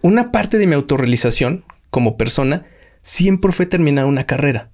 una 0.00 0.32
parte 0.32 0.56
de 0.56 0.66
mi 0.66 0.74
autorrealización 0.74 1.64
como 1.90 2.16
persona 2.16 2.64
siempre 3.02 3.52
fue 3.52 3.66
terminar 3.66 4.06
una 4.06 4.24
carrera. 4.24 4.70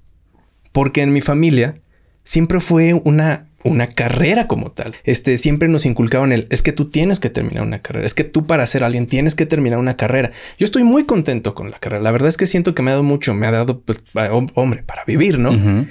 Porque 0.71 1.03
en 1.03 1.13
mi 1.13 1.21
familia 1.21 1.75
siempre 2.23 2.61
fue 2.61 2.95
una 2.95 3.50
una 3.65 3.89
carrera 3.89 4.47
como 4.47 4.73
tal. 4.73 4.95
Este 5.05 5.37
siempre 5.37 5.69
nos 5.69 5.87
inculcaban 5.87 6.33
el 6.33 6.47
es 6.51 6.63
que 6.63 6.73
tú 6.73 6.91
tienes 6.91 7.21
que 7.21 7.31
terminar 7.31 7.63
una 7.63 7.81
carrera, 7.83 8.07
es 8.07 8.15
que 8.15 8.25
tú 8.25 8.47
para 8.47 8.67
ser 8.67 8.85
alguien 8.85 9.07
tienes 9.07 9.35
que 9.35 9.47
terminar 9.47 9.79
una 9.79 9.97
carrera. 9.97 10.33
Yo 10.59 10.65
estoy 10.65 10.85
muy 10.85 11.05
contento 11.05 11.55
con 11.55 11.71
la 11.71 11.79
carrera. 11.79 12.03
La 12.03 12.11
verdad 12.11 12.29
es 12.29 12.37
que 12.37 12.47
siento 12.47 12.75
que 12.75 12.83
me 12.83 12.91
ha 12.91 12.95
dado 12.95 13.05
mucho, 13.05 13.35
me 13.35 13.47
ha 13.47 13.51
dado 13.51 13.81
pues, 13.81 14.03
hombre 14.55 14.83
para 14.83 15.05
vivir, 15.05 15.39
¿no? 15.39 15.87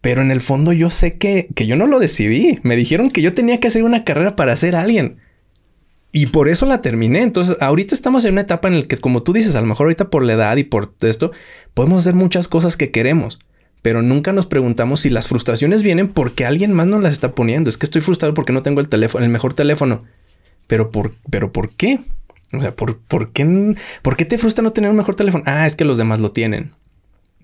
Pero 0.00 0.20
en 0.20 0.30
el 0.30 0.40
fondo 0.40 0.72
yo 0.72 0.90
sé 0.90 1.16
que, 1.16 1.48
que 1.54 1.66
yo 1.66 1.76
no 1.76 1.86
lo 1.86 1.98
decidí. 1.98 2.58
Me 2.62 2.76
dijeron 2.76 3.10
que 3.10 3.22
yo 3.22 3.32
tenía 3.34 3.58
que 3.60 3.68
hacer 3.68 3.84
una 3.84 4.04
carrera 4.04 4.36
para 4.36 4.56
ser 4.56 4.76
alguien. 4.76 5.18
Y 6.12 6.26
por 6.26 6.48
eso 6.48 6.66
la 6.66 6.80
terminé. 6.80 7.22
Entonces, 7.22 7.56
ahorita 7.60 7.94
estamos 7.94 8.24
en 8.24 8.32
una 8.32 8.42
etapa 8.42 8.68
en 8.68 8.80
la 8.80 8.86
que, 8.86 8.98
como 8.98 9.22
tú 9.22 9.32
dices, 9.32 9.56
a 9.56 9.60
lo 9.60 9.66
mejor 9.66 9.86
ahorita 9.86 10.10
por 10.10 10.22
la 10.22 10.34
edad 10.34 10.56
y 10.58 10.64
por 10.64 10.94
esto, 11.02 11.32
podemos 11.72 12.02
hacer 12.02 12.14
muchas 12.14 12.48
cosas 12.48 12.76
que 12.76 12.90
queremos 12.90 13.40
pero 13.84 14.00
nunca 14.00 14.32
nos 14.32 14.46
preguntamos 14.46 15.00
si 15.00 15.10
las 15.10 15.28
frustraciones 15.28 15.82
vienen 15.82 16.08
porque 16.08 16.46
alguien 16.46 16.72
más 16.72 16.86
nos 16.86 17.02
las 17.02 17.12
está 17.12 17.34
poniendo. 17.34 17.68
Es 17.68 17.76
que 17.76 17.84
estoy 17.84 18.00
frustrado 18.00 18.32
porque 18.32 18.54
no 18.54 18.62
tengo 18.62 18.80
el 18.80 18.88
teléfono, 18.88 19.26
el 19.26 19.30
mejor 19.30 19.52
teléfono. 19.52 20.04
Pero 20.66 20.90
por, 20.90 21.16
pero 21.28 21.52
¿por 21.52 21.68
qué? 21.68 22.00
O 22.54 22.62
sea, 22.62 22.74
¿por, 22.74 22.96
por, 22.96 23.32
qué, 23.32 23.74
¿por 24.00 24.16
qué 24.16 24.24
te 24.24 24.38
frustra 24.38 24.62
no 24.62 24.72
tener 24.72 24.88
un 24.88 24.96
mejor 24.96 25.16
teléfono? 25.16 25.44
Ah, 25.46 25.66
es 25.66 25.76
que 25.76 25.84
los 25.84 25.98
demás 25.98 26.18
lo 26.18 26.32
tienen. 26.32 26.72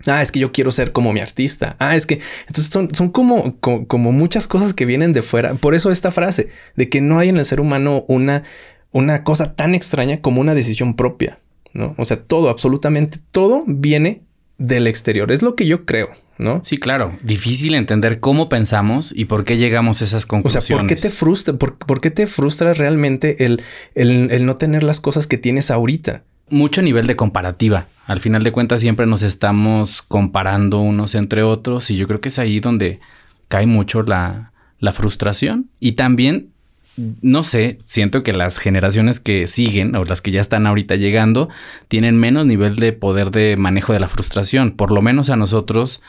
Ah, 0.07 0.23
es 0.23 0.31
que 0.31 0.39
yo 0.39 0.51
quiero 0.51 0.71
ser 0.71 0.93
como 0.93 1.13
mi 1.13 1.19
artista. 1.19 1.75
Ah, 1.77 1.95
es 1.95 2.07
que 2.07 2.19
entonces 2.47 2.73
son, 2.73 2.89
son 2.91 3.11
como, 3.11 3.59
como, 3.59 3.85
como, 3.85 4.11
muchas 4.11 4.47
cosas 4.47 4.73
que 4.73 4.87
vienen 4.87 5.13
de 5.13 5.21
fuera. 5.21 5.53
Por 5.53 5.75
eso 5.75 5.91
esta 5.91 6.09
frase 6.09 6.49
de 6.75 6.89
que 6.89 7.01
no 7.01 7.19
hay 7.19 7.29
en 7.29 7.37
el 7.37 7.45
ser 7.45 7.61
humano 7.61 8.03
una, 8.07 8.45
una 8.89 9.23
cosa 9.23 9.53
tan 9.53 9.75
extraña 9.75 10.21
como 10.21 10.41
una 10.41 10.55
decisión 10.55 10.95
propia. 10.95 11.37
¿no? 11.71 11.93
O 11.99 12.05
sea, 12.05 12.23
todo, 12.23 12.49
absolutamente 12.49 13.19
todo 13.29 13.63
viene 13.67 14.23
del 14.57 14.87
exterior. 14.87 15.31
Es 15.31 15.43
lo 15.43 15.55
que 15.55 15.67
yo 15.67 15.85
creo. 15.85 16.09
¿No? 16.41 16.61
Sí, 16.63 16.77
claro. 16.77 17.15
Difícil 17.23 17.75
entender 17.75 18.19
cómo 18.19 18.49
pensamos 18.49 19.13
y 19.15 19.25
por 19.25 19.45
qué 19.45 19.57
llegamos 19.57 20.01
a 20.01 20.05
esas 20.05 20.25
conclusiones. 20.25 20.65
O 20.65 20.67
sea, 20.67 20.77
¿por 20.77 20.87
qué 20.87 20.95
te 20.95 21.09
frustra, 21.09 21.53
por, 21.55 22.01
qué 22.01 22.11
te 22.11 22.27
frustra 22.27 22.73
realmente 22.73 23.45
el, 23.45 23.61
el, 23.95 24.45
no 24.45 24.57
tener 24.57 24.83
las 24.83 24.99
cosas 24.99 25.27
que 25.27 25.37
tienes 25.37 25.71
ahorita? 25.71 26.23
Mucho 26.49 26.81
nivel 26.81 27.07
de 27.07 27.15
comparativa. 27.15 27.87
Al 28.05 28.19
final 28.19 28.43
de 28.43 28.51
cuentas 28.51 28.81
siempre 28.81 29.05
nos 29.05 29.23
estamos 29.23 30.01
comparando 30.01 30.81
unos 30.81 31.15
entre 31.15 31.43
otros 31.43 31.89
y 31.91 31.95
yo 31.95 32.07
creo 32.07 32.19
que 32.19 32.29
es 32.29 32.39
ahí 32.39 32.59
donde 32.59 32.99
cae 33.47 33.67
mucho 33.67 34.01
la, 34.01 34.51
la 34.79 34.91
frustración 34.91 35.69
y 35.79 35.93
también 35.93 36.51
no 36.97 37.43
sé, 37.43 37.77
siento 37.85 38.23
que 38.23 38.33
las 38.33 38.57
generaciones 38.57 39.19
que 39.19 39.47
siguen 39.47 39.95
o 39.95 40.03
las 40.03 40.21
que 40.21 40.31
ya 40.31 40.41
están 40.41 40.67
ahorita 40.67 40.95
llegando 40.95 41.49
tienen 41.87 42.19
menos 42.19 42.45
nivel 42.45 42.75
de 42.75 42.93
poder 42.93 43.31
de 43.31 43.55
manejo 43.57 43.93
de 43.93 43.99
la 43.99 44.07
frustración. 44.07 44.71
Por 44.71 44.91
lo 44.91 45.01
menos 45.01 45.29
a 45.29 45.35
nosotros 45.35 46.01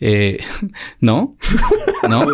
eh, 0.00 0.38
¿No? 1.00 1.36
¿No? 2.08 2.26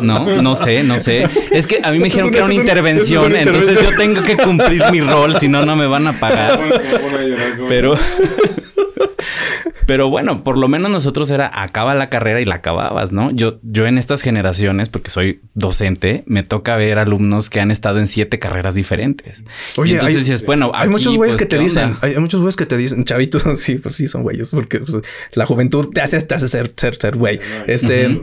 No, 0.00 0.42
no 0.42 0.54
sé, 0.54 0.82
no 0.82 0.98
sé. 0.98 1.28
Es 1.50 1.66
que 1.66 1.80
a 1.82 1.90
mí 1.90 1.98
me 1.98 2.04
dijeron 2.04 2.30
que 2.30 2.36
era 2.36 2.46
una 2.46 2.54
intervención, 2.54 3.34
entonces 3.34 3.80
yo 3.82 3.96
tengo 3.96 4.22
que 4.22 4.36
cumplir 4.36 4.82
mi 4.90 5.00
rol, 5.00 5.38
si 5.38 5.48
no, 5.48 5.64
no 5.64 5.76
me 5.76 5.86
van 5.86 6.06
a 6.06 6.12
pagar. 6.12 6.60
Pero... 7.68 7.98
Pero 9.86 10.08
bueno, 10.08 10.44
por 10.44 10.56
lo 10.56 10.68
menos 10.68 10.90
nosotros 10.90 11.30
era 11.30 11.50
acaba 11.52 11.94
la 11.94 12.08
carrera 12.08 12.40
y 12.40 12.44
la 12.44 12.56
acababas, 12.56 13.12
¿no? 13.12 13.30
Yo, 13.30 13.58
yo 13.62 13.86
en 13.86 13.98
estas 13.98 14.22
generaciones, 14.22 14.88
porque 14.88 15.10
soy 15.10 15.40
docente, 15.54 16.24
me 16.26 16.42
toca 16.42 16.76
ver 16.76 16.98
alumnos 16.98 17.50
que 17.50 17.60
han 17.60 17.70
estado 17.70 17.98
en 17.98 18.06
siete 18.06 18.38
carreras 18.38 18.74
diferentes. 18.74 19.44
Oye, 19.76 19.94
entonces 19.94 20.20
dices, 20.20 20.44
bueno, 20.44 20.72
hay 20.74 20.88
muchos 20.88 21.16
güeyes 21.16 21.36
pues, 21.36 21.46
que 21.46 21.56
te 21.56 21.62
dicen, 21.62 21.96
hay, 22.00 22.16
muchos 22.18 22.40
güeyes 22.40 22.56
que 22.56 22.66
te 22.66 22.76
dicen, 22.76 23.04
chavitos, 23.04 23.44
sí, 23.58 23.76
pues 23.76 23.94
sí, 23.94 24.08
son 24.08 24.22
güeyes, 24.22 24.50
porque 24.50 24.80
pues, 24.80 25.02
la 25.32 25.46
juventud 25.46 25.90
te 25.92 26.00
hace, 26.00 26.20
te 26.20 26.34
hace 26.34 26.48
ser, 26.48 26.72
ser, 26.76 26.96
ser 26.96 27.16
güey. 27.16 27.38
Este, 27.66 28.20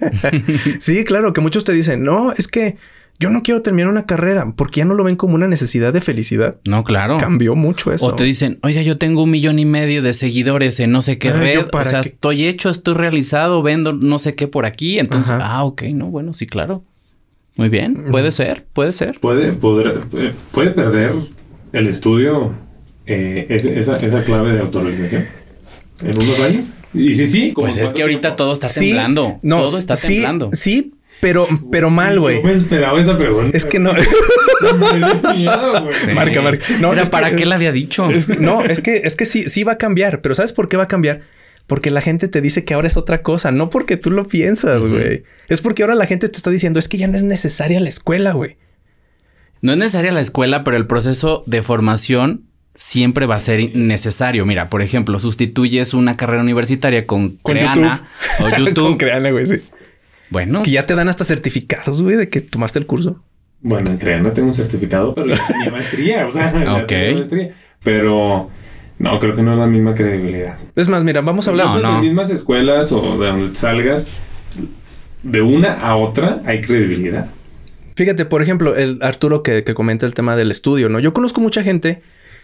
sí, 0.80 1.04
claro, 1.04 1.32
que 1.32 1.40
muchos 1.40 1.64
te 1.64 1.72
dicen, 1.72 2.02
no, 2.02 2.32
es 2.32 2.48
que 2.48 2.76
yo 3.18 3.30
no 3.30 3.42
quiero 3.42 3.62
terminar 3.62 3.88
una 3.88 4.04
carrera 4.04 4.52
porque 4.56 4.80
ya 4.80 4.84
no 4.84 4.94
lo 4.94 5.04
ven 5.04 5.14
como 5.14 5.34
una 5.34 5.46
necesidad 5.46 5.92
de 5.92 6.00
felicidad. 6.00 6.56
No, 6.64 6.82
claro. 6.82 7.18
Cambió 7.18 7.54
mucho 7.54 7.92
eso. 7.92 8.06
O 8.06 8.14
te 8.14 8.24
dicen, 8.24 8.58
oiga, 8.62 8.82
yo 8.82 8.98
tengo 8.98 9.22
un 9.22 9.30
millón 9.30 9.58
y 9.60 9.64
medio 9.64 10.02
de 10.02 10.12
seguidores 10.12 10.80
en 10.80 10.90
no 10.90 11.02
sé 11.02 11.18
qué 11.18 11.32
red. 11.32 11.66
O 11.72 11.84
sea, 11.84 12.00
estoy 12.00 12.46
hecho, 12.46 12.68
estoy 12.68 12.94
realizado, 12.94 13.62
vendo 13.62 13.92
no 13.92 14.18
sé 14.18 14.34
qué 14.34 14.48
por 14.48 14.66
aquí. 14.66 14.98
Entonces, 14.98 15.34
ah, 15.38 15.62
ok, 15.64 15.82
no, 15.94 16.06
bueno, 16.06 16.32
sí, 16.32 16.46
claro. 16.46 16.82
Muy 17.54 17.68
bien, 17.68 17.94
puede 18.10 18.32
ser, 18.32 18.64
puede 18.72 18.92
ser. 18.92 19.20
Puede, 19.20 19.52
poder, 19.52 20.04
eh, 20.14 20.32
puede 20.52 20.70
perder 20.70 21.14
el 21.72 21.86
estudio 21.86 22.54
eh, 23.06 23.46
esa, 23.50 23.98
esa 23.98 24.24
clave 24.24 24.52
de 24.52 24.60
autorización 24.60 25.26
en 26.00 26.18
unos 26.18 26.40
años. 26.40 26.66
Y 26.94 27.14
sí, 27.14 27.26
sí. 27.26 27.52
Pues 27.54 27.78
es 27.78 27.92
que 27.92 28.02
ahorita 28.02 28.36
todo 28.36 28.52
está 28.52 28.68
temblando. 28.68 29.38
no, 29.42 29.64
todo 29.64 29.78
está 29.78 29.96
temblando. 29.96 30.50
Sí, 30.52 30.94
pero, 31.20 31.46
pero 31.70 31.88
mal, 31.88 32.18
güey. 32.18 32.42
No 32.42 32.48
me 32.48 32.52
esperaba 32.52 33.00
esa 33.00 33.16
pregunta. 33.16 33.56
Es 33.56 33.64
que 33.64 33.78
no. 33.78 33.92
Marca, 36.14 36.42
marca. 36.42 36.64
No, 36.80 36.92
es 36.94 37.10
¿para 37.10 37.34
qué 37.36 37.46
la 37.46 37.54
había 37.54 37.72
dicho? 37.72 38.08
no, 38.40 38.64
es 38.64 38.80
que, 38.80 39.02
es 39.04 39.14
que 39.14 39.24
sí, 39.24 39.48
sí 39.48 39.62
va 39.62 39.72
a 39.72 39.78
cambiar. 39.78 40.20
Pero 40.20 40.34
¿sabes 40.34 40.52
por 40.52 40.68
qué 40.68 40.76
va 40.76 40.84
a 40.84 40.88
cambiar? 40.88 41.22
Porque 41.68 41.90
la 41.90 42.00
gente 42.00 42.28
te 42.28 42.40
dice 42.40 42.64
que 42.64 42.74
ahora 42.74 42.88
es 42.88 42.96
otra 42.96 43.22
cosa, 43.22 43.52
no 43.52 43.70
porque 43.70 43.96
tú 43.96 44.10
lo 44.10 44.26
piensas, 44.26 44.82
güey. 44.82 45.22
Es 45.48 45.60
porque 45.60 45.82
ahora 45.82 45.94
la 45.94 46.06
gente 46.06 46.28
te 46.28 46.36
está 46.36 46.50
diciendo, 46.50 46.80
es 46.80 46.88
que 46.88 46.98
ya 46.98 47.06
no 47.06 47.14
es 47.14 47.22
necesaria 47.22 47.80
la 47.80 47.88
escuela, 47.88 48.32
güey. 48.32 48.56
No 49.60 49.72
es 49.72 49.78
necesaria 49.78 50.10
la 50.10 50.20
escuela, 50.20 50.64
pero 50.64 50.76
el 50.76 50.88
proceso 50.88 51.44
de 51.46 51.62
formación 51.62 52.48
siempre 52.82 53.26
va 53.26 53.36
a 53.36 53.40
ser 53.40 53.76
necesario. 53.76 54.44
Mira, 54.44 54.68
por 54.68 54.82
ejemplo, 54.82 55.18
sustituyes 55.20 55.94
una 55.94 56.16
carrera 56.16 56.42
universitaria 56.42 57.06
con, 57.06 57.38
Creana 57.44 58.04
o 58.40 58.48
YouTube. 58.58 58.84
con 58.84 58.96
Creana, 58.96 59.30
güey, 59.30 59.46
sí. 59.46 59.62
Bueno. 60.30 60.62
Que 60.62 60.72
ya 60.72 60.84
te 60.84 60.96
dan 60.96 61.08
hasta 61.08 61.24
certificados, 61.24 62.02
güey, 62.02 62.16
de 62.16 62.28
que 62.28 62.40
tomaste 62.40 62.80
el 62.80 62.86
curso. 62.86 63.22
Bueno, 63.60 63.90
entre 63.90 64.20
no 64.20 64.32
tengo 64.32 64.48
un 64.48 64.54
certificado, 64.54 65.14
pero 65.14 65.28
mi 65.28 65.70
maestría, 65.70 66.26
o 66.26 66.32
sea. 66.32 66.52
Maestría. 66.52 67.54
Pero 67.84 68.50
no, 68.98 69.18
creo 69.20 69.36
que 69.36 69.42
no 69.42 69.52
es 69.52 69.58
la 69.58 69.66
misma 69.66 69.94
credibilidad. 69.94 70.58
Es 70.74 70.88
más, 70.88 71.04
mira, 71.04 71.20
vamos 71.20 71.46
a 71.46 71.50
hablar. 71.50 71.66
No, 71.66 71.74
no. 71.74 71.78
De 71.78 71.82
las 71.82 72.02
mismas 72.02 72.30
escuelas 72.30 72.90
o 72.90 73.16
de 73.18 73.26
donde 73.28 73.54
salgas, 73.54 74.06
de 75.22 75.40
una 75.40 75.74
a 75.74 75.94
otra 75.96 76.42
hay 76.44 76.60
credibilidad. 76.60 77.30
Fíjate, 77.94 78.24
por 78.24 78.42
ejemplo, 78.42 78.74
el 78.74 78.98
Arturo 79.02 79.44
que, 79.44 79.62
que 79.62 79.74
comenta 79.74 80.04
el 80.04 80.14
tema 80.14 80.34
del 80.34 80.50
estudio, 80.50 80.88
¿no? 80.88 80.98
Yo 80.98 81.12
conozco 81.12 81.40
mucha 81.40 81.62
gente 81.62 82.02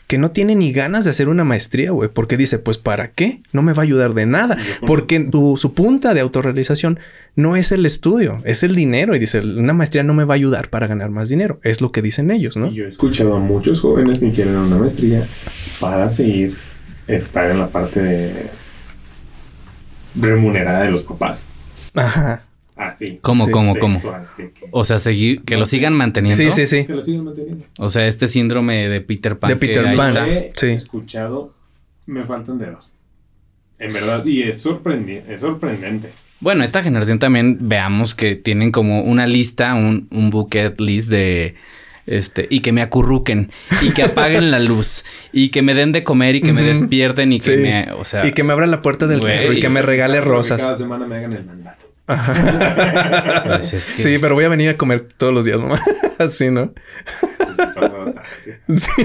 que 0.08 0.16
no 0.16 0.30
tiene 0.30 0.54
ni 0.54 0.72
ganas 0.72 1.04
de 1.04 1.10
hacer 1.10 1.28
una 1.28 1.44
maestría, 1.44 1.90
güey, 1.90 2.08
porque 2.08 2.38
dice, 2.38 2.58
pues 2.58 2.78
¿para 2.78 3.12
qué? 3.12 3.42
No 3.52 3.60
me 3.60 3.74
va 3.74 3.82
a 3.82 3.84
ayudar 3.84 4.14
de 4.14 4.24
nada, 4.24 4.56
porque 4.86 5.28
su 5.56 5.74
punta 5.74 6.14
de 6.14 6.20
autorrealización 6.20 6.98
no 7.36 7.56
es 7.56 7.72
el 7.72 7.84
estudio, 7.84 8.40
es 8.46 8.62
el 8.62 8.74
dinero 8.74 9.14
y 9.14 9.18
dice, 9.18 9.40
una 9.40 9.74
maestría 9.74 10.02
no 10.02 10.14
me 10.14 10.24
va 10.24 10.32
a 10.32 10.36
ayudar 10.36 10.70
para 10.70 10.86
ganar 10.86 11.10
más 11.10 11.28
dinero, 11.28 11.60
es 11.62 11.82
lo 11.82 11.92
que 11.92 12.00
dicen 12.00 12.30
ellos, 12.30 12.56
¿no? 12.56 12.72
yo 12.72 12.86
he 12.86 12.88
escuchado 12.88 13.36
a 13.36 13.38
muchos 13.38 13.82
jóvenes 13.82 14.20
que 14.20 14.30
quieren 14.30 14.56
una 14.56 14.78
maestría 14.78 15.26
para 15.78 16.08
seguir 16.08 16.54
estar 17.06 17.50
en 17.50 17.58
la 17.58 17.68
parte 17.68 18.48
remunerada 20.14 20.84
de 20.84 20.90
los 20.90 21.02
papás. 21.02 21.44
Ajá. 21.94 22.47
Así. 22.78 23.18
¿Cómo, 23.20 23.50
cómo, 23.50 23.76
cómo? 23.76 24.00
O 24.70 24.84
sea, 24.84 24.98
seguir, 24.98 25.42
que 25.42 25.56
lo 25.56 25.66
sigan 25.66 25.94
manteniendo. 25.94 26.42
Sí, 26.42 26.52
sí, 26.52 26.66
sí. 26.66 26.86
Que 26.86 26.94
lo 26.94 27.02
sigan 27.02 27.24
manteniendo. 27.24 27.64
O 27.78 27.88
sea, 27.88 28.06
este 28.06 28.28
síndrome 28.28 28.88
de 28.88 29.00
Peter 29.00 29.38
Pan. 29.38 29.50
De 29.50 29.56
Peter 29.56 29.96
Pan. 29.96 30.14
sí. 30.54 30.66
He 30.66 30.74
escuchado, 30.74 31.52
me 32.06 32.24
faltan 32.24 32.58
dedos. 32.58 32.88
En 33.80 33.92
verdad, 33.92 34.24
y 34.24 34.42
es, 34.42 34.60
sorprendente, 34.60 35.32
es 35.32 35.40
sorprendente. 35.40 36.10
Bueno, 36.40 36.64
esta 36.64 36.82
generación 36.82 37.18
también 37.18 37.58
veamos 37.68 38.14
que 38.14 38.34
tienen 38.34 38.72
como 38.72 39.02
una 39.02 39.26
lista, 39.26 39.74
un, 39.74 40.08
un 40.10 40.30
bucket 40.30 40.80
list 40.80 41.10
de 41.10 41.54
este, 42.06 42.46
y 42.48 42.60
que 42.60 42.72
me 42.72 42.80
acurruquen 42.80 43.50
y 43.82 43.90
que 43.90 44.02
apaguen 44.02 44.50
la 44.50 44.58
luz 44.58 45.04
y 45.32 45.50
que 45.50 45.62
me 45.62 45.74
den 45.74 45.92
de 45.92 46.04
comer 46.04 46.36
y 46.36 46.40
que 46.40 46.52
me 46.52 46.62
despierten 46.62 47.32
y 47.32 47.38
que 47.38 47.56
me, 47.58 47.92
o 47.92 48.02
sea, 48.02 48.26
y 48.26 48.32
que 48.32 48.42
me 48.42 48.52
abran 48.52 48.70
la 48.70 48.82
puerta 48.82 49.06
del 49.06 49.20
carro 49.20 49.52
y 49.52 49.60
que 49.60 49.68
me 49.68 49.82
regale 49.82 50.20
rosas. 50.20 50.62
Cada 50.62 50.76
semana 50.76 51.06
me 51.06 51.16
hagan 51.16 51.34
el 51.34 51.44
mandato. 51.44 51.87
Pues 52.08 53.68
sí, 53.68 54.18
pero 54.18 54.34
voy 54.34 54.44
a 54.44 54.48
venir 54.48 54.70
a 54.70 54.76
comer 54.76 55.06
todos 55.16 55.32
los 55.32 55.44
días, 55.44 55.58
mamá. 55.60 55.78
Así, 56.18 56.50
¿no? 56.50 56.72
Sí. 58.68 59.02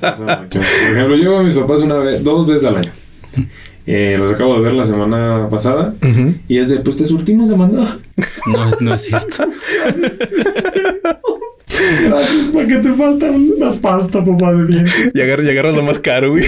Por 0.00 0.96
ejemplo, 0.96 1.16
yo 1.16 1.38
a 1.38 1.42
mis 1.44 1.54
papás 1.54 1.82
una 1.82 1.96
vez, 1.96 2.24
dos 2.24 2.46
veces 2.46 2.64
al 2.64 2.78
año. 2.78 2.92
Eh, 3.86 4.16
los 4.18 4.32
acabo 4.32 4.56
de 4.56 4.62
ver 4.62 4.72
la 4.74 4.84
semana 4.84 5.48
pasada 5.48 5.94
y 6.48 6.58
es 6.58 6.70
de, 6.70 6.80
pues 6.80 6.96
te 6.96 7.04
surtimos 7.04 7.48
de 7.48 7.56
mandado. 7.56 8.00
No, 8.46 8.70
no 8.80 8.94
es 8.94 9.02
cierto. 9.02 9.44
¿Para 12.52 12.66
qué 12.66 12.76
te 12.76 12.92
falta 12.92 13.30
una 13.30 13.72
pasta, 13.80 14.24
papá 14.24 14.52
de 14.52 14.66
dientes? 14.66 15.12
Y 15.14 15.20
agarras, 15.20 15.46
y 15.46 15.50
agarras 15.50 15.74
lo 15.74 15.82
más 15.82 15.98
caro, 15.98 16.30
güey. 16.32 16.44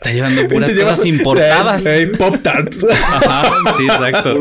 Está 0.00 0.14
llevando 0.14 0.48
puras 0.48 0.70
cosas 0.70 1.04
importadas. 1.04 1.84
Pop 2.16 2.36
Tarts. 2.42 2.78
sí, 3.76 3.84
exacto. 3.84 4.34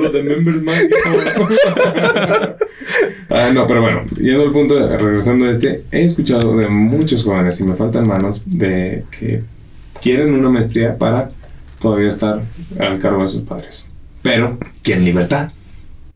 ah, 3.29 3.49
no, 3.53 3.67
pero 3.67 3.81
bueno, 3.81 4.03
yendo 4.15 4.43
al 4.43 4.53
punto, 4.53 4.97
regresando 4.97 5.47
a 5.47 5.49
este, 5.49 5.83
he 5.91 6.05
escuchado 6.05 6.55
de 6.55 6.69
muchos 6.69 7.25
jóvenes, 7.25 7.59
y 7.59 7.65
me 7.65 7.75
faltan 7.75 8.07
manos, 8.07 8.41
de 8.45 9.03
que 9.11 9.43
quieren 10.01 10.33
una 10.33 10.47
maestría 10.47 10.97
para 10.97 11.27
todavía 11.81 12.07
estar 12.07 12.41
al 12.79 12.99
cargo 12.99 13.23
de 13.23 13.27
sus 13.27 13.41
padres. 13.41 13.85
Pero 14.21 14.57
quieren 14.81 15.03
libertad. 15.03 15.51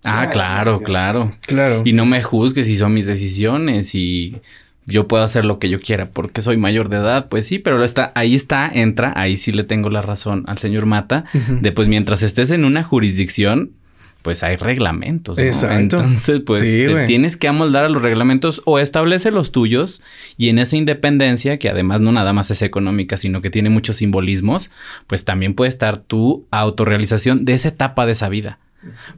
Ah, 0.05 0.29
claro, 0.31 0.79
claro. 0.79 1.33
Claro. 1.45 1.81
Y 1.83 1.91
no 1.91 2.05
me 2.05 2.21
juzgues 2.21 2.65
si 2.65 2.77
son 2.77 2.93
mis 2.93 3.07
decisiones 3.07 3.93
y 3.93 4.37
yo 4.85 5.07
puedo 5.07 5.23
hacer 5.23 5.45
lo 5.45 5.59
que 5.59 5.69
yo 5.69 5.79
quiera 5.79 6.07
porque 6.07 6.41
soy 6.41 6.57
mayor 6.57 6.89
de 6.89 6.97
edad, 6.97 7.27
pues 7.29 7.45
sí, 7.45 7.59
pero 7.59 7.83
está, 7.83 8.11
ahí 8.15 8.35
está, 8.35 8.69
entra, 8.71 9.13
ahí 9.15 9.37
sí 9.37 9.51
le 9.51 9.63
tengo 9.63 9.89
la 9.89 10.01
razón 10.01 10.43
al 10.47 10.57
señor 10.57 10.85
Mata, 10.85 11.25
de 11.33 11.71
pues 11.71 11.87
mientras 11.87 12.23
estés 12.23 12.51
en 12.51 12.65
una 12.65 12.83
jurisdicción, 12.83 13.71
pues 14.23 14.41
hay 14.41 14.55
reglamentos. 14.55 15.37
¿no? 15.37 15.43
Exacto. 15.43 15.97
Entonces, 15.97 16.41
pues 16.45 16.61
te 16.61 17.05
tienes 17.05 17.37
que 17.37 17.47
amoldar 17.47 17.85
a 17.85 17.89
los 17.89 18.01
reglamentos 18.01 18.61
o 18.65 18.79
establece 18.79 19.31
los 19.31 19.51
tuyos 19.51 20.01
y 20.37 20.49
en 20.49 20.59
esa 20.59 20.77
independencia, 20.77 21.57
que 21.59 21.69
además 21.69 22.01
no 22.01 22.11
nada 22.11 22.33
más 22.33 22.49
es 22.49 22.61
económica, 22.61 23.17
sino 23.17 23.41
que 23.41 23.49
tiene 23.49 23.69
muchos 23.69 23.97
simbolismos, 23.97 24.71
pues 25.07 25.25
también 25.25 25.53
puede 25.53 25.69
estar 25.69 25.97
tu 25.97 26.47
autorrealización 26.51 27.45
de 27.45 27.53
esa 27.53 27.67
etapa 27.67 28.05
de 28.05 28.13
esa 28.13 28.29
vida. 28.29 28.59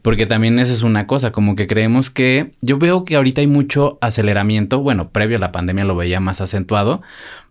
Porque 0.02 0.26
también 0.26 0.60
esa 0.60 0.72
es 0.72 0.82
una 0.82 1.08
cosa, 1.08 1.32
como 1.32 1.56
que 1.56 1.68
creemos 1.68 2.10
que 2.10 2.52
yo 2.62 2.78
veo 2.78 3.04
que 3.04 3.16
ahorita 3.16 3.42
hay 3.42 3.48
mucho 3.48 3.98
aceleramiento, 4.02 4.80
bueno, 4.80 5.10
previo 5.10 5.38
a 5.38 5.40
la 5.40 5.52
pandemia 5.52 5.86
lo 5.86 5.96
veía 5.96 6.20
más 6.20 6.42
acentuado, 6.42 7.02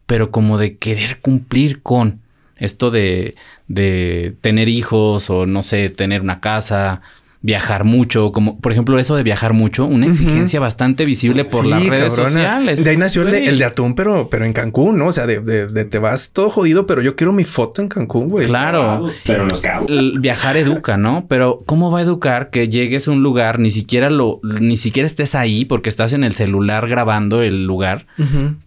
pero 0.06 0.30
como 0.30 0.58
de 0.58 0.76
querer 0.78 1.20
cumplir 1.20 1.82
con 1.82 2.20
esto 2.56 2.90
de, 2.90 3.34
de 3.68 4.36
tener 4.40 4.68
hijos 4.68 5.30
o 5.30 5.46
no 5.46 5.62
sé, 5.62 5.90
tener 5.90 6.20
una 6.20 6.40
casa, 6.40 7.02
viajar 7.44 7.84
mucho, 7.84 8.32
como 8.32 8.58
por 8.58 8.72
ejemplo 8.72 8.98
eso 8.98 9.16
de 9.16 9.22
viajar 9.22 9.52
mucho, 9.52 9.84
una 9.84 10.06
exigencia 10.06 10.60
bastante 10.60 11.04
visible 11.04 11.44
por 11.44 11.66
las 11.66 11.86
redes 11.86 12.14
sociales. 12.14 12.82
De 12.82 12.88
ahí 12.88 12.96
nació 12.96 13.20
el 13.20 13.30
de, 13.32 13.44
el 13.44 13.58
de, 13.58 13.66
atún, 13.66 13.94
pero, 13.94 14.30
pero 14.30 14.46
en 14.46 14.54
Cancún, 14.54 14.96
¿no? 14.96 15.08
O 15.08 15.12
sea, 15.12 15.26
de, 15.26 15.40
de, 15.42 15.84
te 15.84 15.98
vas 15.98 16.32
todo 16.32 16.48
jodido, 16.48 16.86
pero 16.86 17.02
yo 17.02 17.16
quiero 17.16 17.34
mi 17.34 17.44
foto 17.44 17.82
en 17.82 17.88
Cancún, 17.88 18.30
güey. 18.30 18.46
Claro. 18.46 19.10
Pero 19.26 19.44
los 19.44 19.60
cabos. 19.60 19.90
Viajar 20.18 20.56
educa, 20.56 20.96
¿no? 20.96 21.26
Pero 21.28 21.60
¿cómo 21.66 21.90
va 21.90 21.98
a 21.98 22.02
educar 22.02 22.48
que 22.48 22.70
llegues 22.70 23.08
a 23.08 23.10
un 23.10 23.22
lugar, 23.22 23.58
ni 23.58 23.70
siquiera 23.70 24.08
lo, 24.08 24.40
ni 24.42 24.78
siquiera 24.78 25.04
estés 25.04 25.34
ahí 25.34 25.66
porque 25.66 25.90
estás 25.90 26.14
en 26.14 26.24
el 26.24 26.34
celular 26.34 26.88
grabando 26.88 27.42
el 27.42 27.66
lugar? 27.66 28.06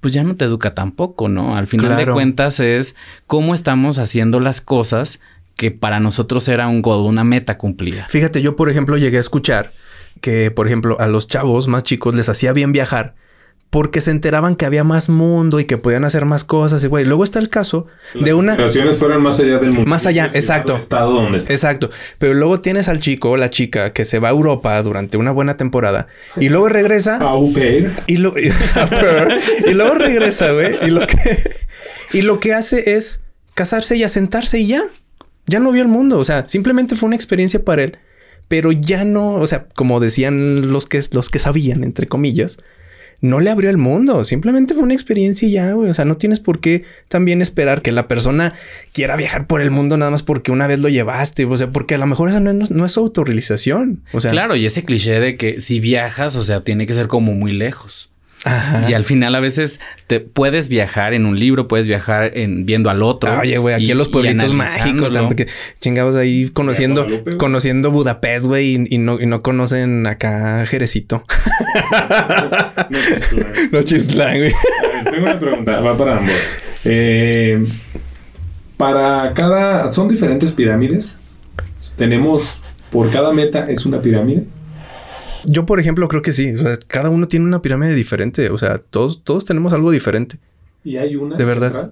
Pues 0.01 0.13
ya 0.13 0.23
no 0.23 0.35
te 0.35 0.45
educa 0.45 0.75
tampoco, 0.75 1.29
¿no? 1.29 1.57
Al 1.57 1.65
final 1.65 1.97
de 1.97 2.05
cuentas 2.05 2.59
es 2.59 2.95
cómo 3.25 3.55
estamos 3.55 3.97
haciendo 3.97 4.39
las 4.39 4.61
cosas 4.61 5.19
que 5.57 5.71
para 5.71 5.99
nosotros 5.99 6.47
era 6.47 6.67
un 6.67 6.81
goal, 6.81 7.05
una 7.07 7.23
meta 7.23 7.57
cumplida. 7.57 8.05
Fíjate, 8.09 8.41
yo 8.41 8.55
por 8.55 8.69
ejemplo 8.69 8.97
llegué 8.97 9.17
a 9.17 9.21
escuchar 9.21 9.73
que, 10.21 10.51
por 10.51 10.67
ejemplo, 10.67 10.99
a 10.99 11.07
los 11.07 11.27
chavos 11.27 11.67
más 11.67 11.83
chicos 11.83 12.15
les 12.15 12.29
hacía 12.29 12.53
bien 12.53 12.71
viajar 12.71 13.15
porque 13.69 13.99
se 13.99 14.11
enteraban 14.11 14.55
que 14.55 14.65
había 14.65 14.83
más 14.83 15.09
mundo 15.09 15.59
y 15.59 15.65
que 15.65 15.77
podían 15.77 16.05
hacer 16.05 16.25
más 16.25 16.43
cosas. 16.43 16.83
Y 16.83 16.87
güey, 16.87 17.05
luego 17.05 17.23
está 17.23 17.39
el 17.39 17.49
caso 17.49 17.87
de 18.13 18.33
una. 18.33 18.53
Las 18.53 18.71
generaciones 18.71 18.97
fueron 18.97 19.21
más 19.21 19.39
allá 19.39 19.57
del 19.57 19.71
mundo. 19.71 19.89
Más 19.89 20.05
allá, 20.05 20.29
exacto. 20.33 20.77
Estado 20.77 21.11
donde 21.11 21.39
Exacto. 21.39 21.89
Pero 22.17 22.33
luego 22.33 22.61
tienes 22.61 22.87
al 22.87 23.01
chico 23.01 23.31
o 23.31 23.37
la 23.37 23.49
chica 23.49 23.91
que 23.91 24.05
se 24.05 24.19
va 24.19 24.29
a 24.29 24.31
Europa 24.31 24.81
durante 24.83 25.17
una 25.17 25.31
buena 25.31 25.57
temporada 25.57 26.07
y 26.37 26.49
luego 26.49 26.69
regresa. 26.69 27.19
A 27.21 27.35
y, 28.07 28.17
lo... 28.17 28.35
y 29.67 29.73
luego 29.73 29.95
regresa, 29.95 30.51
güey. 30.51 30.77
Y 30.83 30.91
lo 30.91 31.05
que 31.05 31.17
y 32.13 32.21
lo 32.21 32.39
que 32.39 32.53
hace 32.53 32.95
es 32.95 33.23
casarse 33.53 33.97
y 33.97 34.03
asentarse 34.03 34.59
y 34.59 34.67
ya 34.67 34.83
ya 35.47 35.59
no 35.59 35.71
vio 35.71 35.81
el 35.81 35.87
mundo. 35.87 36.19
O 36.19 36.23
sea, 36.23 36.47
simplemente 36.47 36.95
fue 36.95 37.07
una 37.07 37.15
experiencia 37.15 37.63
para 37.63 37.83
él, 37.83 37.97
pero 38.47 38.71
ya 38.71 39.03
no, 39.03 39.35
o 39.35 39.47
sea, 39.47 39.67
como 39.75 39.99
decían 39.99 40.71
los 40.71 40.85
que, 40.85 41.01
los 41.11 41.29
que 41.29 41.39
sabían, 41.39 41.83
entre 41.83 42.07
comillas, 42.07 42.59
no 43.19 43.39
le 43.39 43.49
abrió 43.49 43.69
el 43.69 43.77
mundo. 43.77 44.23
Simplemente 44.23 44.73
fue 44.73 44.83
una 44.83 44.93
experiencia 44.93 45.47
y 45.47 45.51
ya, 45.51 45.71
güey. 45.71 45.89
O 45.89 45.93
sea, 45.93 46.05
no 46.05 46.17
tienes 46.17 46.39
por 46.39 46.59
qué 46.59 46.83
también 47.07 47.41
esperar 47.41 47.81
que 47.81 47.91
la 47.91 48.07
persona 48.07 48.53
quiera 48.93 49.15
viajar 49.15 49.47
por 49.47 49.61
el 49.61 49.71
mundo 49.71 49.97
nada 49.97 50.11
más 50.11 50.23
porque 50.23 50.51
una 50.51 50.67
vez 50.67 50.79
lo 50.79 50.89
llevaste. 50.89 51.45
O 51.45 51.57
sea, 51.57 51.71
porque 51.71 51.95
a 51.95 51.97
lo 51.97 52.05
mejor 52.05 52.29
esa 52.29 52.39
no 52.39 52.85
es, 52.85 52.97
autorrealización. 52.97 54.03
O 54.13 54.21
sea, 54.21 54.31
claro, 54.31 54.55
y 54.55 54.65
ese 54.65 54.83
cliché 54.83 55.19
de 55.19 55.35
que 55.35 55.61
si 55.61 55.79
viajas, 55.79 56.35
o 56.35 56.43
sea, 56.43 56.63
tiene 56.63 56.85
que 56.85 56.93
ser 56.93 57.07
como 57.07 57.33
muy 57.33 57.53
lejos. 57.53 58.11
Y 58.87 58.93
al 58.93 59.03
final 59.03 59.35
a 59.35 59.39
veces 59.39 59.79
te 60.07 60.19
puedes 60.19 60.69
viajar 60.69 61.13
en 61.13 61.25
un 61.25 61.39
libro, 61.39 61.67
puedes 61.67 61.87
viajar 61.87 62.31
en 62.37 62.65
viendo 62.65 62.89
al 62.89 63.03
otro. 63.03 63.39
oye, 63.39 63.57
güey, 63.57 63.75
aquí 63.75 63.91
en 63.91 63.97
los 63.97 64.09
pueblitos 64.09 64.53
mágicos, 64.53 65.11
porque 65.17 65.47
chingados 65.79 66.15
ahí 66.15 66.49
conociendo, 66.49 67.07
conociendo 67.37 67.91
Budapest, 67.91 68.45
güey, 68.45 68.87
y, 68.89 68.97
no, 68.97 69.19
y 69.19 69.25
no 69.25 69.41
conocen 69.41 70.07
acá 70.07 70.65
Jerecito. 70.65 71.23
no 73.71 73.81
chislan, 73.83 74.37
güey. 74.37 74.53
Tengo 75.03 75.23
una 75.23 75.39
pregunta, 75.39 75.79
va 75.79 75.97
para 75.97 76.17
ambos. 76.17 76.35
Eh, 76.85 77.63
para 78.77 79.33
cada, 79.33 79.91
¿son 79.91 80.07
diferentes 80.07 80.53
pirámides? 80.53 81.17
Tenemos, 81.95 82.61
por 82.91 83.11
cada 83.11 83.33
meta 83.33 83.69
es 83.69 83.85
una 83.85 84.01
pirámide. 84.01 84.45
Yo, 85.47 85.65
por 85.65 85.79
ejemplo, 85.79 86.07
creo 86.07 86.21
que 86.21 86.33
sí. 86.33 86.53
O 86.53 86.57
sea, 86.57 86.77
cada 86.87 87.09
uno 87.09 87.27
tiene 87.27 87.45
una 87.45 87.61
pirámide 87.61 87.95
diferente. 87.95 88.49
O 88.49 88.57
sea, 88.57 88.79
todos, 88.79 89.23
todos 89.23 89.45
tenemos 89.45 89.73
algo 89.73 89.91
diferente. 89.91 90.37
Y 90.83 90.97
hay 90.97 91.15
una. 91.15 91.35
De 91.35 91.45
verdad. 91.45 91.91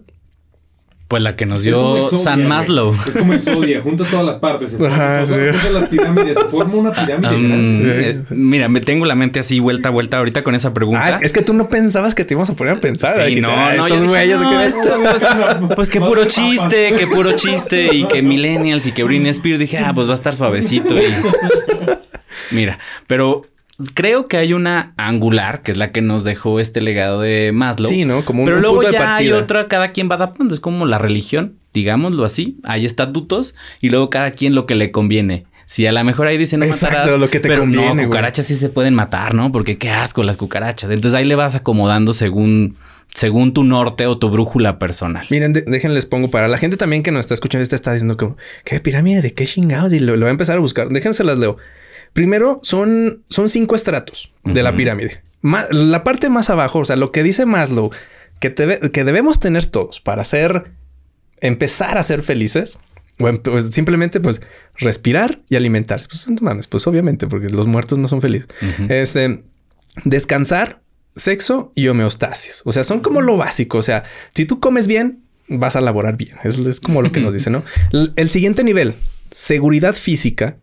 Pues 1.07 1.21
la 1.21 1.35
que 1.35 1.45
nos 1.45 1.61
dio 1.61 2.03
San 2.05 2.47
Maslow. 2.47 2.95
Es 3.07 3.15
como 3.15 3.33
el 3.33 3.41
Zodiac, 3.41 3.83
junta 3.83 4.03
todas 4.05 4.25
las 4.25 4.37
partes. 4.37 4.71
Se 4.71 4.87
Ajá, 4.87 5.23
las 5.71 5.87
pirámides, 5.87 6.35
se 6.35 6.45
forma 6.45 6.75
una 6.77 6.91
pirámide 6.91 7.47
grande. 7.47 8.09
Eh, 8.09 8.23
mira, 8.31 8.69
me 8.69 8.81
tengo 8.81 9.05
la 9.05 9.13
mente 9.13 9.39
así 9.39 9.59
vuelta 9.59 9.89
a 9.89 9.91
vuelta 9.91 10.17
ahorita 10.17 10.43
con 10.43 10.55
esa 10.55 10.73
pregunta. 10.73 11.05
Ah, 11.05 11.19
es, 11.21 11.31
que 11.31 11.43
tú 11.43 11.53
no 11.53 11.69
pensabas 11.69 12.15
que 12.15 12.25
te 12.25 12.33
íbamos 12.33 12.49
a 12.49 12.55
poner 12.55 12.77
a 12.77 12.81
pensar. 12.81 13.27
Sí, 13.27 13.39
no, 13.39 13.55
no, 13.75 13.85
estos 13.85 14.03
güeyes 14.07 14.39
no, 14.39 14.59
esto, 14.59 14.89
Pues 15.75 15.91
que 15.91 16.01
puro 16.01 16.25
chiste, 16.25 16.91
que 16.97 17.05
puro 17.05 17.33
chiste 17.33 17.93
y 17.93 18.07
que 18.07 18.23
millennials 18.23 18.87
y 18.87 18.91
que 18.91 19.03
Britney 19.03 19.29
Spears 19.29 19.59
dije, 19.59 19.77
ah, 19.77 19.91
pues 19.93 20.07
va 20.07 20.13
a 20.13 20.15
estar 20.15 20.35
suavecito. 20.35 20.95
Y... 20.95 21.01
Mira, 22.51 22.79
pero 23.07 23.43
creo 23.93 24.27
que 24.27 24.37
hay 24.37 24.53
una 24.53 24.93
angular, 24.97 25.61
que 25.61 25.71
es 25.71 25.77
la 25.77 25.91
que 25.91 26.01
nos 26.01 26.23
dejó 26.23 26.59
este 26.59 26.81
legado 26.81 27.21
de 27.21 27.51
Maslow. 27.53 27.89
Sí, 27.89 28.05
¿no? 28.05 28.23
Como 28.23 28.43
un 28.43 28.45
Pero 28.45 28.59
luego 28.59 28.89
ya 28.89 29.15
hay 29.15 29.31
otra, 29.31 29.67
cada 29.67 29.91
quien 29.91 30.09
va 30.09 30.15
adaptando. 30.15 30.53
Es 30.53 30.59
como 30.59 30.85
la 30.85 30.97
religión, 30.97 31.57
digámoslo 31.73 32.23
así. 32.23 32.57
Hay 32.63 32.85
estatutos 32.85 33.55
y 33.81 33.89
luego 33.89 34.09
cada 34.09 34.31
quien 34.31 34.55
lo 34.55 34.65
que 34.65 34.75
le 34.75 34.91
conviene. 34.91 35.45
Si 35.67 35.87
a 35.87 35.91
lo 35.91 36.03
mejor 36.03 36.27
ahí 36.27 36.37
dicen 36.37 36.59
no 36.59 36.65
Exacto, 36.67 37.17
lo 37.17 37.29
que 37.29 37.39
te 37.39 37.47
pero 37.47 37.61
conviene, 37.61 38.03
no, 38.03 38.09
cucarachas 38.09 38.45
sí 38.45 38.55
se 38.55 38.69
pueden 38.69 38.93
matar, 38.93 39.33
¿no? 39.33 39.49
Porque 39.49 39.79
qué 39.79 39.89
asco 39.89 40.21
las 40.21 40.37
cucarachas. 40.37 40.91
Entonces 40.91 41.17
ahí 41.17 41.25
le 41.25 41.35
vas 41.35 41.55
acomodando 41.55 42.13
según 42.13 42.77
según 43.13 43.53
tu 43.53 43.63
norte 43.63 44.05
o 44.05 44.17
tu 44.17 44.29
brújula 44.29 44.77
personal. 44.77 45.25
Miren, 45.29 45.53
déjenles 45.53 46.05
pongo 46.05 46.29
para 46.29 46.47
la 46.49 46.57
gente 46.57 46.77
también 46.77 47.01
que 47.01 47.11
nos 47.11 47.21
está 47.21 47.33
escuchando, 47.33 47.63
esta 47.63 47.75
está 47.75 47.93
diciendo 47.93 48.17
como, 48.17 48.37
¿qué 48.63 48.79
pirámide 48.79 49.21
de 49.21 49.33
qué 49.33 49.45
chingados? 49.45 49.93
Y 49.93 49.99
lo, 49.99 50.15
lo 50.15 50.25
voy 50.25 50.27
a 50.27 50.31
empezar 50.31 50.57
a 50.57 50.59
buscar. 50.59 50.89
Déjense 50.89 51.23
las 51.23 51.37
leo. 51.37 51.57
Primero, 52.15 52.61
son, 52.63 53.25
son 53.27 53.49
cinco 53.49 53.75
estratos 53.75 54.31
de 54.45 54.63
la 54.63 54.73
pirámide. 54.73 55.21
la 55.41 56.03
parte 56.05 56.29
más 56.29 56.49
abajo, 56.49 56.79
o 56.79 56.85
sea, 56.85 56.95
lo 56.95 57.11
que 57.11 57.23
dice 57.23 57.45
Maslow, 57.45 57.91
que, 58.39 58.53
que 58.53 59.03
debemos 59.03 59.41
tener 59.41 59.69
todos 59.69 59.99
para 59.99 60.23
ser, 60.23 60.71
empezar 61.41 61.97
a 61.97 62.03
ser 62.03 62.21
felices, 62.21 62.77
bueno, 63.17 63.41
pues 63.43 63.65
simplemente 63.71 64.21
pues 64.21 64.41
respirar 64.75 65.41
y 65.49 65.57
alimentarse. 65.57 66.07
Pues 66.07 66.29
no 66.29 66.37
mames, 66.39 66.67
pues 66.67 66.87
obviamente, 66.87 67.27
porque 67.27 67.49
los 67.49 67.67
muertos 67.67 67.99
no 67.99 68.07
son 68.07 68.21
felices. 68.21 68.47
Este, 68.87 69.43
descansar, 70.05 70.83
sexo 71.17 71.73
y 71.75 71.89
homeostasis. 71.89 72.61
O 72.63 72.71
sea, 72.71 72.85
son 72.85 73.01
como 73.01 73.19
lo 73.19 73.35
básico. 73.35 73.77
O 73.77 73.83
sea, 73.83 74.05
si 74.33 74.45
tú 74.45 74.61
comes 74.61 74.87
bien, 74.87 75.25
vas 75.49 75.75
a 75.75 75.81
laborar 75.81 76.15
bien. 76.15 76.37
Es, 76.45 76.57
es 76.59 76.79
como 76.79 77.01
lo 77.01 77.11
que 77.11 77.19
nos 77.19 77.33
dice, 77.33 77.49
¿no? 77.49 77.65
el 77.91 78.29
siguiente 78.29 78.63
nivel, 78.63 78.95
seguridad 79.31 79.95
física, 79.95 80.59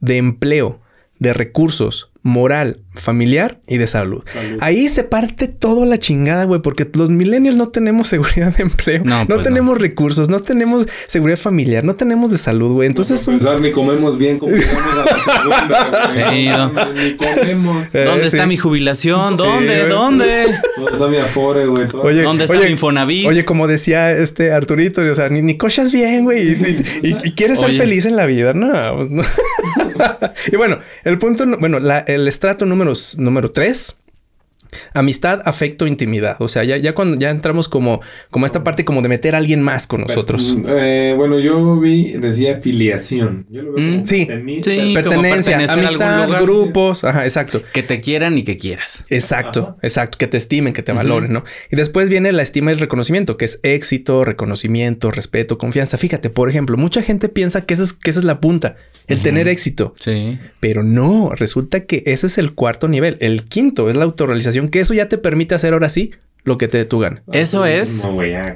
de 0.00 0.18
empleo, 0.18 0.80
de 1.20 1.32
recursos, 1.32 2.09
moral, 2.22 2.80
familiar 2.94 3.60
y 3.66 3.78
de 3.78 3.86
salud. 3.86 4.22
Ahí 4.60 4.88
se 4.88 5.04
parte 5.04 5.48
todo 5.48 5.86
la 5.86 5.98
chingada, 5.98 6.44
güey, 6.44 6.60
porque 6.60 6.86
los 6.94 7.08
millennials 7.08 7.56
no 7.56 7.68
tenemos 7.68 8.08
seguridad 8.08 8.54
de 8.54 8.64
empleo, 8.64 9.02
no, 9.04 9.26
pues 9.26 9.42
tenemos 9.42 9.78
recursos, 9.78 10.28
no 10.28 10.40
tenemos 10.40 10.86
seguridad 11.06 11.38
familiar, 11.38 11.84
no 11.84 11.94
tenemos 11.94 12.30
de 12.30 12.38
salud, 12.38 12.72
güey. 12.72 12.88
Entonces, 12.88 13.26
no, 13.26 13.34
pensar, 13.34 13.60
ni 13.60 13.70
comemos 13.72 14.18
bien, 14.18 14.38
como 14.38 14.54
a 14.54 14.58
la 14.58 16.10
segunda, 16.10 16.90
ni 16.94 17.16
comemos. 17.16 17.86
Eh, 17.92 18.04
¿Dónde 18.04 18.26
está 18.26 18.46
mi 18.46 18.56
jubilación? 18.56 19.36
¿Dónde? 19.36 19.86
¿Dónde? 19.86 20.46
¿Dónde 20.76 20.92
está 20.92 21.08
mi 21.08 21.16
afore, 21.16 21.66
güey? 21.66 21.88
¿Dónde 22.22 22.44
está 22.44 22.58
mi 22.58 22.66
Infonavit? 22.66 23.26
Oye, 23.26 23.44
como 23.44 23.66
decía 23.66 24.12
este 24.12 24.52
Arturito, 24.52 25.00
o 25.00 25.14
sea, 25.14 25.28
ni, 25.28 25.40
ni 25.42 25.56
cochas 25.56 25.90
bien, 25.90 26.24
güey, 26.24 26.50
y, 27.02 27.32
quieres 27.32 27.60
ser 27.60 27.72
feliz 27.74 28.04
en 28.04 28.16
la 28.16 28.26
vida, 28.26 28.52
no. 28.52 29.08
Pues 29.08 29.28
y 30.52 30.56
bueno, 30.56 30.80
el 31.04 31.18
punto, 31.18 31.46
bueno, 31.58 31.78
la, 31.78 32.04
el 32.14 32.28
estrato 32.28 32.66
número, 32.66 32.92
número 33.16 33.50
3 33.50 33.98
Amistad, 34.94 35.40
afecto, 35.44 35.86
intimidad. 35.86 36.36
O 36.40 36.48
sea, 36.48 36.64
ya, 36.64 36.76
ya 36.76 36.94
cuando 36.94 37.16
ya 37.16 37.30
entramos 37.30 37.68
como, 37.68 38.00
como 38.30 38.46
esta 38.46 38.64
parte 38.64 38.84
como 38.84 39.02
de 39.02 39.08
meter 39.08 39.34
a 39.34 39.38
alguien 39.38 39.62
más 39.62 39.86
con 39.86 40.02
nosotros. 40.02 40.56
Eh, 40.66 41.14
bueno, 41.16 41.38
yo 41.38 41.78
vi, 41.78 42.12
decía 42.12 42.60
filiación. 42.60 43.46
Yo 43.50 43.62
lo 43.62 43.72
veo 43.72 44.00
mm, 44.00 44.04
sí, 44.04 44.26
pertenencia, 44.94 45.58
amistad, 45.68 46.28
grupos. 46.42 47.04
Ajá, 47.04 47.24
exacto. 47.24 47.62
Que 47.72 47.82
te 47.82 48.00
quieran 48.00 48.38
y 48.38 48.42
que 48.42 48.56
quieras. 48.56 49.04
Exacto, 49.10 49.76
exacto. 49.82 50.18
Que 50.18 50.26
te 50.26 50.36
estimen, 50.36 50.72
que 50.72 50.82
te 50.82 50.92
valoren, 50.92 51.32
¿no? 51.32 51.44
Y 51.70 51.76
después 51.76 52.08
viene 52.08 52.32
la 52.32 52.42
estima 52.42 52.70
y 52.70 52.74
el 52.74 52.80
reconocimiento, 52.80 53.36
que 53.36 53.44
es 53.44 53.60
éxito, 53.62 54.24
reconocimiento, 54.24 55.10
respeto, 55.10 55.58
confianza. 55.58 55.98
Fíjate, 55.98 56.30
por 56.30 56.48
ejemplo, 56.48 56.76
mucha 56.76 57.02
gente 57.02 57.28
piensa 57.28 57.62
que, 57.62 57.74
es, 57.74 57.92
que 57.92 58.10
esa 58.10 58.20
es 58.20 58.24
la 58.24 58.40
punta, 58.40 58.76
el 59.06 59.20
tener 59.20 59.48
éxito. 59.48 59.94
Sí. 59.98 60.38
Pero 60.60 60.82
no, 60.82 61.30
resulta 61.34 61.84
que 61.84 62.02
ese 62.06 62.26
es 62.26 62.38
el 62.38 62.52
cuarto 62.52 62.88
nivel. 62.88 63.16
El 63.20 63.44
quinto 63.44 63.88
es 63.90 63.96
la 63.96 64.04
autorrealización 64.04 64.59
que 64.68 64.80
eso 64.80 64.94
ya 64.94 65.08
te 65.08 65.18
permite 65.18 65.54
hacer 65.54 65.72
ahora 65.72 65.88
sí 65.88 66.12
lo 66.42 66.58
que 66.58 66.68
te 66.68 66.84
tu 66.84 66.98
gana. 66.98 67.22
Eso 67.32 67.64
es 67.66 68.06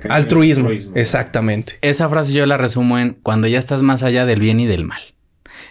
altruismo. 0.09 0.71
Exactamente. 0.95 1.79
Esa 1.83 2.09
frase 2.09 2.33
yo 2.33 2.47
la 2.47 2.57
resumo 2.57 2.99
en 2.99 3.15
cuando 3.23 3.47
ya 3.47 3.59
estás 3.59 3.83
más 3.83 4.03
allá 4.03 4.25
del 4.25 4.41
bien 4.41 4.61
y 4.61 4.67
del 4.67 4.85
mal. 4.85 5.03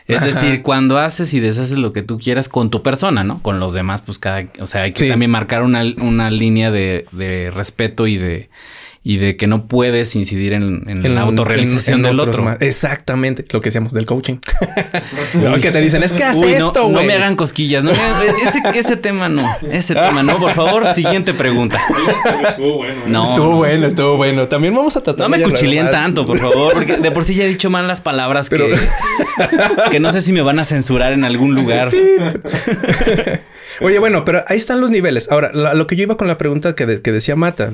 Es 0.05 0.21
decir, 0.21 0.61
cuando 0.63 0.99
haces 0.99 1.34
y 1.34 1.39
deshaces 1.39 1.77
lo 1.77 1.93
que 1.93 2.01
tú 2.01 2.19
quieras 2.19 2.49
con 2.49 2.69
tu 2.69 2.84
persona, 2.84 3.23
¿no? 3.23 3.41
Con 3.41 3.59
los 3.59 3.73
demás, 3.73 4.01
pues 4.01 4.19
cada, 4.19 4.45
o 4.59 4.67
sea, 4.67 4.84
hay 4.84 4.91
que 4.91 5.07
también 5.07 5.31
marcar 5.31 5.63
una, 5.63 5.84
línea 6.29 6.71
de, 6.71 7.51
respeto 7.53 8.07
y 8.07 8.17
de, 8.17 8.49
y 9.06 9.18
de 9.18 9.36
que 9.36 9.47
no 9.47 9.68
puedes 9.68 10.16
incidir 10.16 10.54
en, 10.54 10.82
la 11.14 11.22
autorrealización 11.22 12.01
del 12.04 12.22
otro. 12.22 12.56
Exactamente, 12.62 13.43
lo 13.51 13.60
que 13.60 13.66
decíamos 13.66 13.91
del 13.91 14.06
coaching. 14.06 14.38
lo 15.34 15.60
que 15.60 15.72
te 15.72 15.82
dicen 15.82 16.04
es 16.04 16.14
que 16.14 16.24
haz 16.24 16.38
esto, 16.38 16.84
güey. 16.84 16.93
No, 16.93 17.04
me 17.04 17.14
hagan 17.14 17.36
cosquillas, 17.36 17.84
no 17.84 17.91
ese, 17.91 18.62
ese 18.74 18.95
tema 18.95 19.28
no, 19.28 19.43
ese 19.70 19.93
tema 19.93 20.24
no, 20.24 20.38
por 20.38 20.51
favor, 20.51 20.88
siguiente 20.95 21.34
pregunta. 21.34 21.78
estuvo 22.47 22.78
bueno. 22.78 22.93
¿eh? 22.93 23.08
No. 23.08 23.24
Estuvo 23.26 23.56
bueno, 23.58 23.88
estuvo 23.88 24.16
bueno. 24.16 24.47
También 24.47 24.74
vamos 24.74 24.95
a 24.95 25.04
tratar 25.04 25.30
No 25.30 25.36
me 25.36 25.43
cuchileen 25.43 25.91
tanto, 25.91 26.26
por 26.26 26.38
favor, 26.38 26.72
porque 26.74 26.95
de 26.95 27.12
por 27.12 27.26
sí 27.26 27.36
ya 27.36 27.43
he 27.43 27.47
dicho 27.49 27.70
mal 27.70 27.86
las 27.86 27.99
palabras 27.99 28.49
que, 28.49 28.74
que 29.91 29.99
no 29.99 30.14
sé 30.14 30.22
si 30.22 30.32
me 30.32 30.41
van 30.41 30.60
a 30.60 30.66
censurar 30.66 31.12
en 31.12 31.26
algún 31.26 31.56
lugar. 31.56 31.91
Oye, 33.82 33.99
bueno, 33.99 34.24
pero 34.24 34.45
ahí 34.47 34.58
están 34.58 34.80
los 34.80 34.91
niveles. 34.91 35.30
Ahora, 35.30 35.51
lo 35.51 35.88
que 35.88 35.97
yo 35.97 36.04
iba 36.04 36.16
con 36.16 36.30
la 36.30 36.38
pregunta 36.38 36.74
que, 36.74 37.01
que 37.01 37.12
decía 37.12 37.36
Mata. 37.36 37.74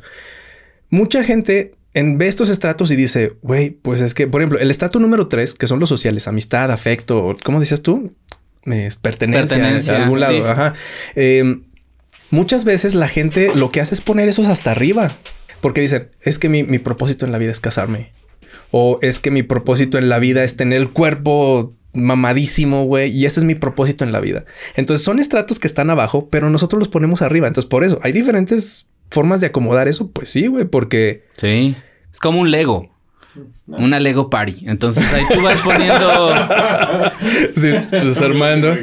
Mucha 0.90 1.24
gente 1.24 1.74
en, 1.94 2.18
ve 2.18 2.28
estos 2.28 2.48
estratos 2.48 2.90
y 2.90 2.96
dice, 2.96 3.32
güey, 3.42 3.70
pues 3.70 4.00
es 4.00 4.14
que, 4.14 4.26
por 4.26 4.40
ejemplo, 4.40 4.58
el 4.58 4.70
estrato 4.70 4.98
número 4.98 5.28
tres, 5.28 5.54
que 5.54 5.66
son 5.66 5.80
los 5.80 5.88
sociales, 5.88 6.28
amistad, 6.28 6.70
afecto, 6.70 7.36
¿cómo 7.42 7.60
decías 7.60 7.82
tú? 7.82 8.14
Es 8.64 8.96
pertenencia, 8.96 9.96
a 9.96 10.02
algún 10.02 10.20
lado. 10.20 10.48
Ajá. 10.48 10.74
Em, 11.14 11.62
muchas 12.30 12.64
veces 12.64 12.94
la 12.94 13.08
gente 13.08 13.52
lo 13.54 13.70
que 13.70 13.80
hace 13.80 13.94
es 13.94 14.00
poner 14.00 14.28
esos 14.28 14.48
hasta 14.48 14.70
arriba. 14.70 15.12
Porque 15.60 15.80
dicen, 15.80 16.10
es 16.22 16.38
que 16.38 16.48
mi, 16.48 16.62
mi 16.62 16.78
propósito 16.78 17.26
en 17.26 17.32
la 17.32 17.38
vida 17.38 17.52
es 17.52 17.60
casarme. 17.60 18.12
O 18.70 18.98
es 19.02 19.18
que 19.18 19.30
mi 19.30 19.42
propósito 19.42 19.98
en 19.98 20.08
la 20.08 20.18
vida 20.18 20.44
es 20.44 20.56
tener 20.56 20.78
el 20.78 20.90
cuerpo 20.90 21.74
mamadísimo, 21.92 22.84
güey, 22.84 23.10
y 23.10 23.26
ese 23.26 23.40
es 23.40 23.44
mi 23.44 23.54
propósito 23.54 24.04
en 24.04 24.12
la 24.12 24.20
vida. 24.20 24.44
Entonces 24.76 25.04
son 25.04 25.18
estratos 25.18 25.58
que 25.58 25.66
están 25.66 25.90
abajo, 25.90 26.28
pero 26.30 26.50
nosotros 26.50 26.78
los 26.78 26.88
ponemos 26.88 27.20
arriba. 27.20 27.48
Entonces 27.48 27.68
por 27.68 27.84
eso 27.84 27.98
hay 28.02 28.12
diferentes 28.12 28.86
formas 29.10 29.40
de 29.40 29.48
acomodar 29.48 29.88
eso, 29.88 30.10
pues 30.10 30.30
sí, 30.30 30.46
güey, 30.46 30.64
porque... 30.64 31.24
Sí, 31.36 31.76
es 32.12 32.20
como 32.20 32.40
un 32.40 32.50
Lego. 32.50 32.90
Una 33.66 34.00
Lego 34.00 34.30
Party. 34.30 34.58
Entonces 34.64 35.12
ahí 35.14 35.22
tú 35.32 35.40
vas 35.42 35.60
poniendo. 35.60 36.34
sí, 37.54 37.86
pues 37.90 38.20
armando. 38.20 38.76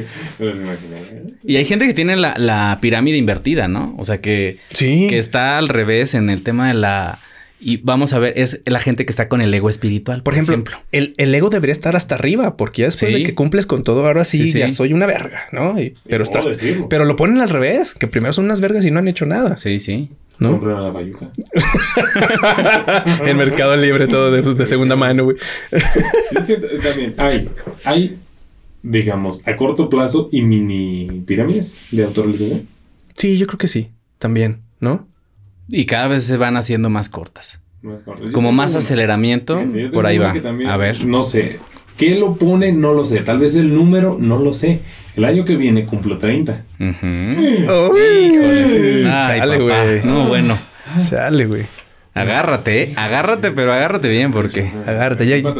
Y 1.43 1.57
hay 1.57 1.65
gente 1.65 1.86
que 1.86 1.93
tiene 1.93 2.15
la, 2.15 2.78
pirámide 2.82 3.17
invertida, 3.17 3.67
¿no? 3.67 3.95
O 3.97 4.05
sea 4.05 4.21
que, 4.21 4.59
sí. 4.69 5.07
que 5.09 5.17
está 5.17 5.57
al 5.57 5.67
revés 5.67 6.13
en 6.13 6.30
el 6.30 6.43
tema 6.43 6.69
de 6.69 6.75
la. 6.75 7.19
Y 7.60 7.78
vamos 7.78 8.14
a 8.14 8.20
ver, 8.20 8.34
es 8.38 8.62
la 8.66 8.80
gente 8.80 9.05
que 9.05 9.12
está 9.12 9.28
con 9.28 9.41
el 9.41 9.51
ego 9.53 9.70
espiritual. 9.70 10.22
Por, 10.22 10.36
ejemplo, 10.36 10.78
El, 10.91 11.16
ego 11.18 11.49
debería 11.49 11.72
estar 11.72 11.95
hasta 11.95 12.16
arriba, 12.16 12.55
porque 12.55 12.82
ya 12.82 12.88
después 12.88 13.12
de 13.12 13.24
que 13.24 13.34
cumples 13.34 13.66
con 13.66 13.84
todo, 13.84 14.05
ahora 14.05 14.24
sí, 14.24 14.51
ya 14.51 14.70
soy 14.70 14.93
una 14.93 15.08
verga, 15.08 15.43
¿no? 15.51 15.76
pero 16.08 16.24
estás. 16.24 16.47
Pero 16.89 17.05
lo 17.05 17.16
ponen 17.16 17.41
al 17.41 17.49
revés, 17.49 17.95
que 17.95 18.08
primero 18.08 18.34
son 18.34 18.45
unas 18.45 18.62
vergas 18.62 18.86
y 18.86 18.91
no 18.91 18.99
han 18.99 19.08
hecho 19.08 19.26
nada. 19.26 19.58
Sí, 19.58 19.80
sí. 19.80 20.10
¿no? 20.39 20.64
la 20.64 20.91
bayuca. 20.91 21.32
el 23.26 23.36
mercado 23.36 23.76
libre, 23.76 24.08
todo 24.08 24.32
de, 24.32 24.41
de 24.41 24.68
segunda 24.68 24.95
mano, 24.95 25.24
güey. 25.24 25.38
también 26.84 27.16
hay, 27.18 27.49
hay, 27.84 28.18
digamos, 28.84 29.41
a 29.45 29.55
corto 29.55 29.89
plazo 29.89 30.30
y 30.32 30.41
mini 30.41 31.24
pirámides 31.26 31.78
de 31.91 32.03
autorrealización. 32.03 32.68
Sí, 33.16 33.38
yo 33.38 33.47
creo 33.47 33.58
que 33.58 33.68
sí, 33.68 33.89
también, 34.20 34.62
¿no? 34.80 35.08
Y 35.70 35.86
cada 35.86 36.07
vez 36.07 36.24
se 36.24 36.38
van 36.38 36.57
haciendo 36.57 36.89
más 36.89 37.09
cortas. 37.09 37.61
Como 38.32 38.51
más 38.51 38.76
aceleramiento, 38.76 39.61
por 39.93 40.05
ahí 40.05 40.18
va. 40.18 40.34
a 40.68 40.78
ver. 40.78 41.05
No 41.05 41.24
sé, 41.24 41.59
¿Qué 41.97 42.15
lo 42.15 42.36
pone? 42.36 42.72
No 42.72 42.93
lo 42.93 43.05
sé. 43.05 43.22
Tal 43.22 43.39
vez 43.39 43.55
el 43.55 43.74
número, 43.74 44.18
no 44.20 44.38
lo 44.38 44.53
sé. 44.53 44.82
El 45.15 45.26
año 45.26 45.45
que 45.45 45.55
viene 45.55 45.86
cumplo 45.86 46.20
30. 46.20 46.63
Chale, 49.03 49.57
güey. 49.57 50.01
No, 50.03 50.28
bueno. 50.28 50.57
Chale, 51.09 51.47
güey. 51.47 51.63
Agárrate, 52.13 52.84
¿eh? 52.84 52.93
agárrate, 52.95 53.51
pero 53.51 53.74
agárrate 53.74 54.09
bien 54.09 54.32
porque... 54.32 54.72
Agárrate, 54.88 55.28
ya, 55.28 55.36
este 55.36 55.53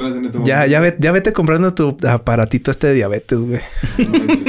ya, 0.44 0.66
ya, 0.66 0.80
vete, 0.80 0.98
ya 1.00 1.12
vete 1.12 1.32
comprando 1.32 1.76
tu 1.76 1.96
aparatito 2.08 2.72
este 2.72 2.88
de 2.88 2.94
diabetes, 2.96 3.38
güey. 3.42 3.60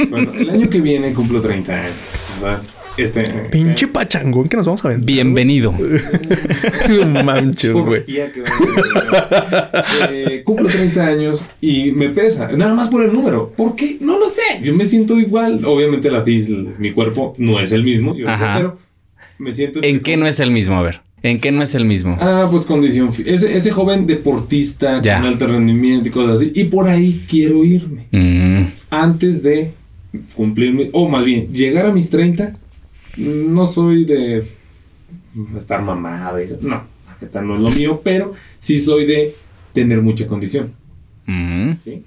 Bueno, 0.09 0.33
el 0.33 0.49
año 0.49 0.69
que 0.71 0.81
viene 0.81 1.13
cumplo 1.13 1.39
30 1.39 1.71
años, 1.71 1.93
¿verdad? 2.41 2.63
Este, 2.99 3.23
Pinche 3.49 3.87
pachangón 3.87 4.49
que 4.49 4.57
nos 4.57 4.65
vamos 4.65 4.83
a 4.83 4.89
ver. 4.89 4.99
Bienvenido. 4.99 5.71
Manches, 7.23 7.71
güey. 7.71 8.03
Eh, 10.11 10.41
cumplo 10.43 10.67
30 10.67 11.05
años 11.05 11.45
y 11.61 11.93
me 11.93 12.09
pesa. 12.09 12.49
Nada 12.51 12.73
más 12.73 12.89
por 12.89 13.03
el 13.03 13.13
número. 13.13 13.53
¿Por 13.55 13.77
qué? 13.77 13.97
No 14.01 14.19
lo 14.19 14.27
sé. 14.27 14.41
Yo 14.61 14.75
me 14.75 14.85
siento 14.85 15.17
igual. 15.17 15.63
Obviamente 15.63 16.11
la 16.11 16.23
física, 16.23 16.71
mi 16.77 16.91
cuerpo 16.91 17.35
no 17.37 17.61
es 17.61 17.71
el 17.71 17.83
mismo. 17.83 18.13
pero 18.13 18.77
me 19.37 19.53
siento... 19.53 19.79
¿En 19.81 20.01
qué 20.01 20.17
no 20.17 20.27
es 20.27 20.41
el 20.41 20.51
mismo? 20.51 20.75
A 20.75 20.81
ver. 20.81 21.01
¿En 21.23 21.39
qué 21.39 21.53
no 21.53 21.61
es 21.61 21.75
el 21.75 21.85
mismo? 21.85 22.17
Ah, 22.19 22.49
pues 22.51 22.65
condición. 22.65 23.11
Ese, 23.25 23.55
ese 23.55 23.71
joven 23.71 24.07
deportista 24.07 24.99
con 24.99 25.25
alto 25.25 25.47
rendimiento 25.47 26.09
y 26.09 26.11
cosas 26.11 26.39
así. 26.39 26.51
Y 26.53 26.65
por 26.65 26.89
ahí 26.89 27.25
quiero 27.29 27.63
irme. 27.63 28.07
Mm. 28.11 28.73
Antes 28.89 29.41
de 29.41 29.71
cumplirme, 30.35 30.89
o 30.91 31.07
más 31.07 31.23
bien, 31.23 31.53
llegar 31.53 31.85
a 31.85 31.93
mis 31.93 32.09
30 32.09 32.55
no 33.17 33.65
soy 33.65 34.05
de 34.05 34.47
estar 35.57 35.81
mamado 35.81 36.39
y 36.39 36.43
eso. 36.43 36.57
No, 36.61 36.83
no 37.41 37.55
es 37.55 37.61
lo 37.61 37.71
mío, 37.71 38.01
pero 38.03 38.33
sí 38.59 38.79
soy 38.79 39.05
de 39.05 39.35
tener 39.73 40.01
mucha 40.01 40.27
condición. 40.27 40.73
¿Sí? 41.83 42.03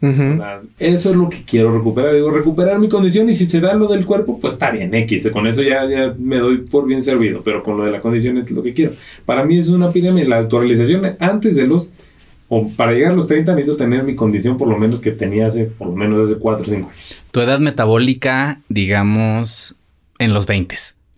eso 0.80 1.11
es 1.11 1.16
lo 1.16 1.28
que 1.28 1.44
quiero 1.44 1.72
recuperar. 1.72 2.12
Digo, 2.12 2.30
recuperar 2.30 2.78
mi 2.80 2.88
condición 2.88 3.28
y 3.28 3.34
si 3.34 3.46
se 3.46 3.61
da 3.61 3.74
lo 3.74 3.86
del 3.86 4.05
cuerpo, 4.05 4.40
pues 4.40 4.55
está 4.55 4.70
bien, 4.72 4.92
X. 4.94 5.30
Con 5.32 5.46
eso 5.46 5.62
ya, 5.62 5.88
ya 5.88 6.14
me 6.18 6.38
doy 6.38 6.59
por 6.59 6.86
bien 6.86 7.03
servido, 7.05 7.42
pero 7.44 7.62
con 7.62 7.76
lo 7.78 7.84
de 7.84 7.92
la 7.92 8.00
condición 8.00 8.38
es 8.38 8.50
lo 8.50 8.62
que 8.62 8.74
quiero. 8.74 8.94
Para 9.24 9.44
mí 9.44 9.59
es 9.59 9.68
una 9.68 9.92
pirámide. 9.92 10.26
La 10.26 10.38
actualización 10.38 11.16
antes 11.20 11.55
de 11.55 11.68
los, 11.68 11.92
o 12.48 12.68
para 12.70 12.92
llegar 12.92 13.12
a 13.12 13.14
los 13.14 13.28
30 13.28 13.55
necesito 13.55 13.76
tener 13.76 14.03
mi 14.03 14.16
condición 14.16 14.59
por 14.59 14.66
lo 14.66 14.76
menos 14.76 15.00
que 15.00 15.12
tenía 15.12 15.46
hace, 15.46 15.66
por 15.66 15.88
lo 15.88 15.94
menos 15.94 16.28
hace 16.28 16.40
4 16.40 16.62
o 16.62 16.64
5 16.64 16.76
años. 16.88 17.24
Tu 17.30 17.40
edad 17.40 17.61
metabólica, 17.61 18.61
digamos, 18.68 19.76
en 20.22 20.32
los 20.32 20.46
20. 20.46 20.76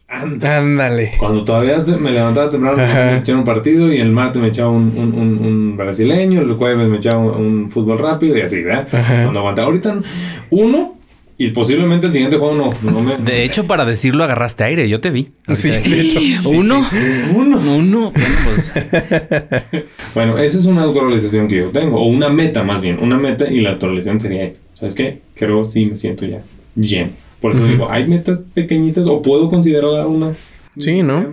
Ándale. 0.09 1.13
Cuando 1.19 1.45
todavía 1.45 1.79
me 1.99 2.13
levantaba 2.13 2.49
temprano, 2.49 2.77
me 2.77 3.19
echaba 3.19 3.39
un 3.39 3.45
partido 3.45 3.93
y 3.93 3.99
el 3.99 4.11
martes 4.11 4.41
me 4.41 4.49
echaba 4.49 4.71
un, 4.71 4.97
un, 4.97 5.15
un, 5.45 5.77
brasileño, 5.77 6.43
el 6.43 6.53
jueves 6.53 6.89
me 6.89 6.99
echaba 6.99 7.19
un, 7.19 7.71
fútbol 7.71 7.99
rápido 7.99 8.37
y 8.37 8.43
así, 8.43 8.63
¿verdad? 8.63 8.87
Cuando 8.91 9.41
aguantaba. 9.41 9.69
Ahorita 9.69 9.99
uno 10.51 10.97
y 11.37 11.51
posiblemente 11.51 12.07
el 12.07 12.13
siguiente 12.13 12.37
juego 12.37 12.55
no, 12.55 12.93
no 12.93 13.01
me, 13.01 13.17
De 13.17 13.43
hecho, 13.43 13.67
para 13.67 13.85
decirlo, 13.85 14.23
agarraste 14.23 14.63
aire. 14.63 14.89
Yo 14.89 15.01
te 15.01 15.11
vi. 15.11 15.33
sí, 15.53 15.71
de 15.71 16.01
hecho. 16.01 16.21
¿Uno? 16.49 16.87
Uno. 17.35 17.59
Uno. 17.59 18.13
Bueno, 18.13 18.37
pues. 18.45 18.73
bueno, 20.15 20.39
esa 20.39 20.59
es 20.59 20.67
una 20.67 20.85
autorrealización 20.85 21.49
que 21.49 21.57
yo 21.57 21.71
tengo. 21.71 22.01
O 22.01 22.07
una 22.07 22.29
meta, 22.29 22.63
más 22.63 22.81
bien. 22.81 23.01
Una 23.01 23.17
meta 23.17 23.51
y 23.51 23.61
la 23.61 23.73
autorrealización 23.73 24.21
sería, 24.21 24.53
¿sabes 24.75 24.95
qué? 24.95 25.23
Creo 25.35 25.65
sí 25.65 25.87
me 25.87 25.97
siento 25.97 26.25
ya 26.25 26.41
lleno. 26.77 27.11
Por 27.45 27.55
eso 27.55 27.67
digo, 27.67 27.91
hay 27.91 28.07
metas 28.07 28.43
pequeñitas 28.55 29.07
o 29.07 29.21
puedo 29.21 29.51
considerar 29.51 30.07
una. 30.07 30.33
Sí, 30.79 31.03
¿no? 31.03 31.31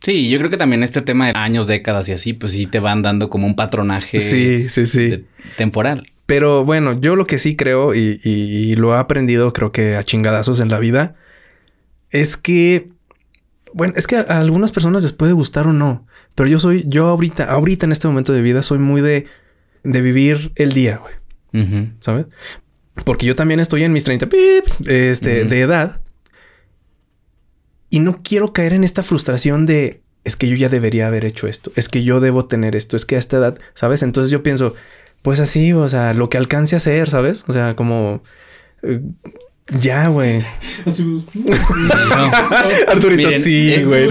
Sí, 0.00 0.28
yo 0.28 0.38
creo 0.38 0.50
que 0.50 0.56
también 0.56 0.82
este 0.82 1.02
tema 1.02 1.26
de 1.26 1.32
años, 1.36 1.68
décadas 1.68 2.08
y 2.08 2.12
así, 2.12 2.32
pues 2.32 2.50
sí 2.50 2.66
te 2.66 2.80
van 2.80 3.02
dando 3.02 3.30
como 3.30 3.46
un 3.46 3.54
patronaje. 3.54 4.18
Sí, 4.18 4.68
sí, 4.68 4.86
sí. 4.86 5.24
temporal. 5.56 6.08
Pero 6.26 6.64
bueno, 6.64 7.00
yo 7.00 7.14
lo 7.14 7.28
que 7.28 7.38
sí 7.38 7.54
creo 7.54 7.94
y, 7.94 8.74
lo 8.74 8.92
he 8.92 8.98
aprendido, 8.98 9.52
creo 9.52 9.70
que 9.70 9.94
a 9.94 10.02
chingadazos 10.02 10.58
en 10.58 10.68
la 10.68 10.80
vida, 10.80 11.14
es 12.10 12.36
que, 12.36 12.88
bueno, 13.72 13.94
es 13.96 14.08
que 14.08 14.16
a, 14.16 14.22
algunas 14.22 14.72
personas 14.72 15.02
les 15.04 15.12
puede 15.12 15.32
gustar 15.32 15.68
o 15.68 15.72
no, 15.72 16.08
pero 16.34 16.48
yo 16.48 16.58
soy, 16.58 16.82
yo 16.88 17.06
ahorita, 17.06 17.44
ahorita 17.44 17.86
en 17.86 17.92
este 17.92 18.08
momento 18.08 18.32
de 18.32 18.42
vida, 18.42 18.62
soy 18.62 18.80
muy 18.80 19.00
de, 19.00 19.26
de 19.84 20.02
vivir 20.02 20.50
el 20.56 20.72
día, 20.72 20.96
güey. 20.96 21.14
¿Sabes? 22.00 22.26
Porque 23.04 23.26
yo 23.26 23.34
también 23.34 23.60
estoy 23.60 23.84
en 23.84 23.92
mis 23.92 24.04
30 24.04 24.28
este, 24.86 25.44
de 25.44 25.60
edad. 25.60 26.00
Y 27.88 28.00
no 28.00 28.22
quiero 28.22 28.52
caer 28.52 28.72
en 28.72 28.84
esta 28.84 29.02
frustración 29.02 29.66
de 29.66 30.02
es 30.24 30.36
que 30.36 30.48
yo 30.48 30.56
ya 30.56 30.68
debería 30.68 31.06
haber 31.06 31.24
hecho 31.24 31.46
esto, 31.46 31.72
es 31.76 31.88
que 31.88 32.04
yo 32.04 32.20
debo 32.20 32.46
tener 32.46 32.76
esto, 32.76 32.96
es 32.96 33.06
que 33.06 33.16
a 33.16 33.18
esta 33.18 33.38
edad, 33.38 33.58
¿sabes? 33.74 34.02
Entonces 34.02 34.30
yo 34.30 34.42
pienso, 34.42 34.74
pues 35.22 35.40
así, 35.40 35.72
o 35.72 35.88
sea, 35.88 36.14
lo 36.14 36.28
que 36.28 36.36
alcance 36.36 36.76
a 36.76 36.78
hacer, 36.78 37.08
¿sabes? 37.08 37.44
O 37.48 37.52
sea, 37.52 37.74
como 37.74 38.22
eh, 38.82 39.00
ya, 39.78 40.08
güey. 40.08 40.42
Arturito, 42.88 43.30
sí, 43.40 43.72
este 43.72 43.86
güey. 43.86 44.08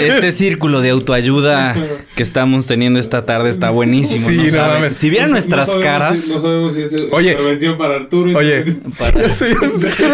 este 0.00 0.32
círculo 0.32 0.80
de 0.80 0.88
autoayuda 0.90 1.74
que 2.16 2.22
estamos 2.22 2.66
teniendo 2.66 2.98
esta 2.98 3.26
tarde 3.26 3.50
está 3.50 3.68
buenísimo. 3.70 4.28
Sí, 4.28 4.38
no, 4.52 4.66
mames. 4.66 4.96
Si 4.96 5.10
vieran 5.10 5.30
nuestras 5.30 5.68
caras. 5.76 6.28
no 6.28 6.38
sabemos 6.38 6.74
si 6.74 6.82
es 6.82 6.94
oye, 7.12 7.32
intervención 7.32 7.76
para 7.76 7.96
Arturo. 7.96 8.38
Oye, 8.38 8.64
para... 8.98 9.28
sí, 9.28 9.46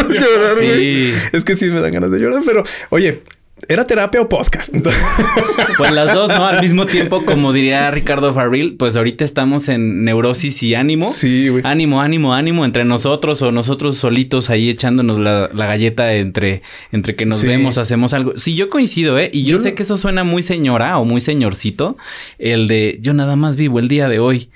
llorar, 0.09 0.57
sí. 0.59 1.13
Es 1.33 1.45
que 1.45 1.55
sí 1.55 1.71
me 1.71 1.81
dan 1.81 1.93
ganas 1.93 2.11
de 2.11 2.19
llorar, 2.19 2.43
pero 2.45 2.65
oye, 2.91 3.23
¿Era 3.69 3.87
terapia 3.87 4.21
o 4.21 4.29
podcast? 4.29 4.71
pues 5.79 5.91
las 5.91 6.13
dos, 6.13 6.29
¿no? 6.29 6.47
Al 6.47 6.61
mismo 6.61 6.85
tiempo, 6.85 7.25
como 7.25 7.55
diría 7.55 7.91
Ricardo 7.91 8.35
Farril, 8.35 8.77
pues 8.77 8.97
ahorita 8.97 9.25
estamos 9.25 9.69
en 9.71 10.05
neurosis 10.05 10.63
y 10.63 10.75
ánimo. 10.75 11.07
Sí, 11.07 11.49
güey. 11.49 11.63
Ánimo, 11.65 12.03
ánimo, 12.03 12.35
ánimo 12.35 12.67
entre 12.67 12.85
nosotros 12.85 13.41
o 13.41 13.53
nosotros 13.53 13.97
solitos 13.97 14.51
ahí 14.51 14.69
echándonos 14.69 15.19
la, 15.19 15.49
galleta 15.49 16.15
entre, 16.15 16.61
entre 16.93 17.17
que 17.17 17.25
nos 17.25 17.43
vemos, 17.43 17.79
hacemos 17.79 18.13
algo. 18.13 18.37
Sí, 18.37 18.55
yo 18.57 18.69
coincido, 18.69 19.19
¿eh? 19.19 19.31
Y 19.33 19.45
yo, 19.45 19.59
sé 19.59 19.75
que 19.75 19.85
eso 19.85 19.97
suena 19.97 20.23
muy 20.23 20.43
señora 20.43 20.99
o 20.99 21.07
muy 21.07 21.23
señorcito, 21.23 21.97
el 22.39 22.69
de 22.69 22.99
yo 23.01 23.15
nada 23.15 23.37
más 23.37 23.57
vivo 23.57 23.79
el 23.79 23.89
día 23.89 24.09
de 24.11 24.19
hoy. 24.19 24.51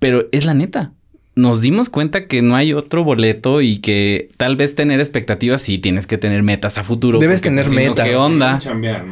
Pero 0.00 0.26
es 0.32 0.44
la 0.44 0.54
neta 0.54 0.90
nos 1.34 1.62
dimos 1.62 1.88
cuenta 1.88 2.26
que 2.26 2.42
no 2.42 2.56
hay 2.56 2.74
otro 2.74 3.04
boleto 3.04 3.62
y 3.62 3.78
que 3.78 4.28
tal 4.36 4.56
vez 4.56 4.74
tener 4.74 5.00
expectativas 5.00 5.62
sí 5.62 5.78
tienes 5.78 6.06
que 6.06 6.18
tener 6.18 6.42
metas 6.42 6.76
a 6.76 6.84
futuro. 6.84 7.18
Debes 7.18 7.40
tener 7.40 7.64
pues, 7.64 7.74
metas. 7.74 8.06
¿Qué 8.06 8.16
onda? 8.16 8.60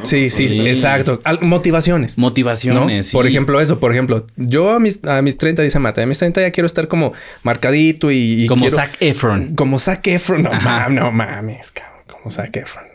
Sí, 0.03 0.29
sí, 0.29 0.61
exacto. 0.67 1.19
motivaciones. 1.41 2.17
Motivaciones. 2.17 3.11
Por 3.11 3.25
ejemplo, 3.25 3.59
eso, 3.59 3.79
por 3.79 3.91
ejemplo, 3.91 4.27
yo 4.35 4.71
a 4.71 4.79
mis, 4.79 5.03
a 5.05 5.21
mis 5.21 5.37
30, 5.37 5.63
dice 5.63 5.79
Mata, 5.79 6.03
a 6.03 6.05
mis 6.05 6.19
30 6.19 6.41
ya 6.41 6.51
quiero 6.51 6.67
estar 6.67 6.87
como 6.87 7.13
marcadito 7.43 8.11
y. 8.11 8.45
como 8.47 8.69
Zac 8.69 8.97
Efron. 8.99 9.55
Como 9.55 9.79
Zac 9.79 10.05
Efron. 10.07 10.43
No, 10.43 10.51
mames, 10.51 10.99
no 10.99 11.11
mames, 11.11 11.71
cabrón. 11.71 12.01
Como 12.07 12.29
Zac 12.29 12.55
Efron. 12.55 12.90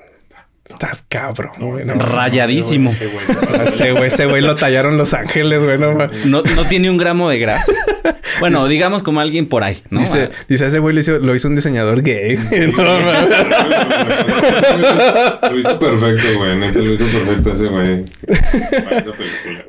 Estás 0.69 1.05
cabrón, 1.09 1.53
güey. 1.59 1.85
Rayadísimo. 1.87 2.91
Ese 2.91 3.93
güey, 3.93 4.09
ese 4.09 4.27
güey 4.27 4.43
lo 4.43 4.57
tallaron 4.57 4.97
Los 4.97 5.15
Ángeles, 5.15 5.63
güey. 5.63 5.79
No, 5.79 5.95
no, 5.95 6.43
no, 6.43 6.65
tiene 6.65 6.91
un 6.91 6.97
gramo 6.97 7.31
de 7.31 7.39
grasa. 7.39 7.73
Bueno, 8.39 8.69
digamos 8.69 9.03
como 9.03 9.21
alguien 9.21 9.47
por 9.47 9.65
ahí, 9.65 9.83
¿no? 9.89 10.01
Dice, 10.01 10.29
dice 10.47 10.67
ese 10.67 10.79
güey 10.79 10.95
lo 10.95 11.01
hizo, 11.01 11.19
lo 11.21 11.35
hizo 11.35 11.49
un 11.49 11.55
diseñador 11.57 12.03
gay. 12.03 12.37
No, 12.77 13.01
lo 15.51 15.59
hizo 15.59 15.79
perfecto, 15.79 16.39
güey. 16.39 16.59
Neta, 16.59 16.81
lo 16.81 16.93
hizo 16.93 17.07
perfecto 17.07 17.53
ese 17.53 17.67
güey. 17.69 18.05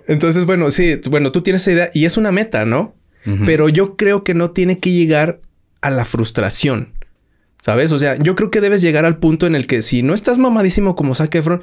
Entonces, 0.08 0.46
bueno, 0.46 0.70
sí, 0.72 1.00
bueno, 1.10 1.32
tú 1.32 1.42
tienes 1.44 1.62
esa 1.62 1.72
idea 1.72 1.90
y 1.94 2.04
es 2.04 2.18
una 2.18 2.34
meta, 2.34 2.66
¿no? 2.66 2.94
Pero 3.46 3.70
yo 3.70 3.96
creo 3.96 4.24
que 4.26 4.34
no 4.34 4.52
tiene 4.52 4.80
que 4.80 4.92
llegar 4.92 5.40
a 5.82 5.90
la 5.90 6.04
frustración. 6.06 6.94
¿Sabes? 7.68 7.92
O 7.92 8.00
sea, 8.00 8.16
yo 8.16 8.34
creo 8.34 8.50
que 8.50 8.62
debes 8.62 8.82
llegar 8.82 9.04
al 9.04 9.18
punto 9.18 9.46
en 9.46 9.54
el 9.54 9.68
que 9.68 9.82
si 9.82 10.02
no 10.02 10.14
estás 10.14 10.38
mamadísimo 10.38 10.96
como 10.96 11.14
Zac 11.16 11.36
Efron, 11.36 11.62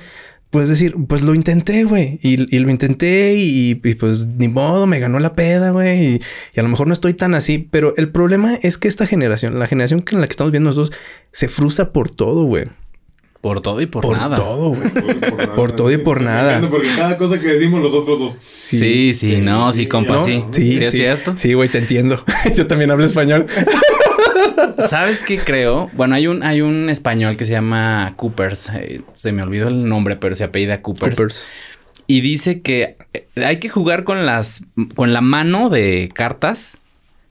puedes 0.51 0.69
decir, 0.69 0.95
pues 1.09 1.23
lo 1.23 1.35
intenté, 1.35 1.85
güey. 1.85 2.19
Y, 2.21 2.37
lo 2.59 2.71
intenté 2.71 3.37
y, 3.39 3.75
pues 3.77 4.27
ni 4.27 4.49
modo, 4.49 4.87
me 4.87 5.01
ganó 5.01 5.19
la 5.19 5.33
peda, 5.33 5.71
güey. 5.71 6.21
Y, 6.55 6.61
a 6.61 6.63
lo 6.63 6.69
mejor 6.69 6.89
no 6.89 6.93
estoy 6.93 7.15
tan 7.15 7.35
así. 7.35 7.57
Pero 7.71 7.95
el 7.97 8.11
problema 8.11 8.55
es 8.57 8.77
que 8.77 8.87
esta 8.87 9.07
generación, 9.07 9.59
la 9.59 9.67
generación 9.67 10.05
en 10.13 10.21
la 10.21 10.27
que 10.27 10.33
estamos 10.33 10.51
viendo 10.51 10.69
nosotros, 10.69 10.93
se 11.33 11.49
frustra 11.49 11.91
por 11.91 12.11
todo, 12.11 12.45
güey. 12.45 12.67
Por 13.41 13.63
todo 13.63 13.81
y 13.81 13.87
por, 13.87 14.07
nada. 14.07 14.37
por 14.37 14.45
todo, 14.45 14.69
güey. 14.69 15.57
Por, 15.57 15.73
todo 15.73 15.91
y 15.91 15.97
por 15.97 16.21
nada. 16.21 16.67
Porque 16.69 16.89
cada 16.97 17.17
cosa 17.17 17.41
que 17.41 17.49
decimos 17.49 17.81
los 17.81 17.95
otros 17.95 18.19
dos. 18.19 18.39
Sí, 18.51 19.15
sí, 19.15 19.41
no, 19.41 19.73
sí, 19.73 19.87
compa, 19.87 20.19
sí. 20.19 20.45
Sí, 20.51 20.77
sí, 20.77 20.85
es 20.85 20.91
cierto. 20.91 21.33
Sí, 21.37 21.55
güey, 21.55 21.71
te 21.71 21.79
entiendo. 21.79 22.23
Yo 22.57 22.67
también 22.67 22.91
hablo 22.91 23.07
español. 23.07 23.47
¿Sabes 24.79 25.23
qué 25.23 25.39
creo? 25.39 25.91
Bueno, 25.95 26.15
hay 26.15 26.27
un, 26.27 26.43
hay 26.43 26.61
un 26.61 26.91
español 26.91 27.37
que 27.37 27.45
se 27.45 27.53
llama 27.53 28.15
Coopers. 28.17 28.71
Eh, 28.75 29.03
se 29.15 29.33
me 29.33 29.43
olvidó 29.43 29.69
el 29.69 29.89
nombre, 29.89 30.17
pero 30.17 30.35
se 30.35 30.45
apellida 30.45 30.83
Coopers. 30.83 31.17
Coopers. 31.17 31.45
Y 32.07 32.21
dice 32.21 32.61
que 32.61 32.97
eh, 33.13 33.27
hay 33.45 33.59
que 33.59 33.69
jugar 33.69 34.05
con 34.05 34.27
las 34.27 34.67
con 34.95 35.13
la 35.13 35.21
mano 35.21 35.71
de 35.71 36.11
cartas 36.13 36.79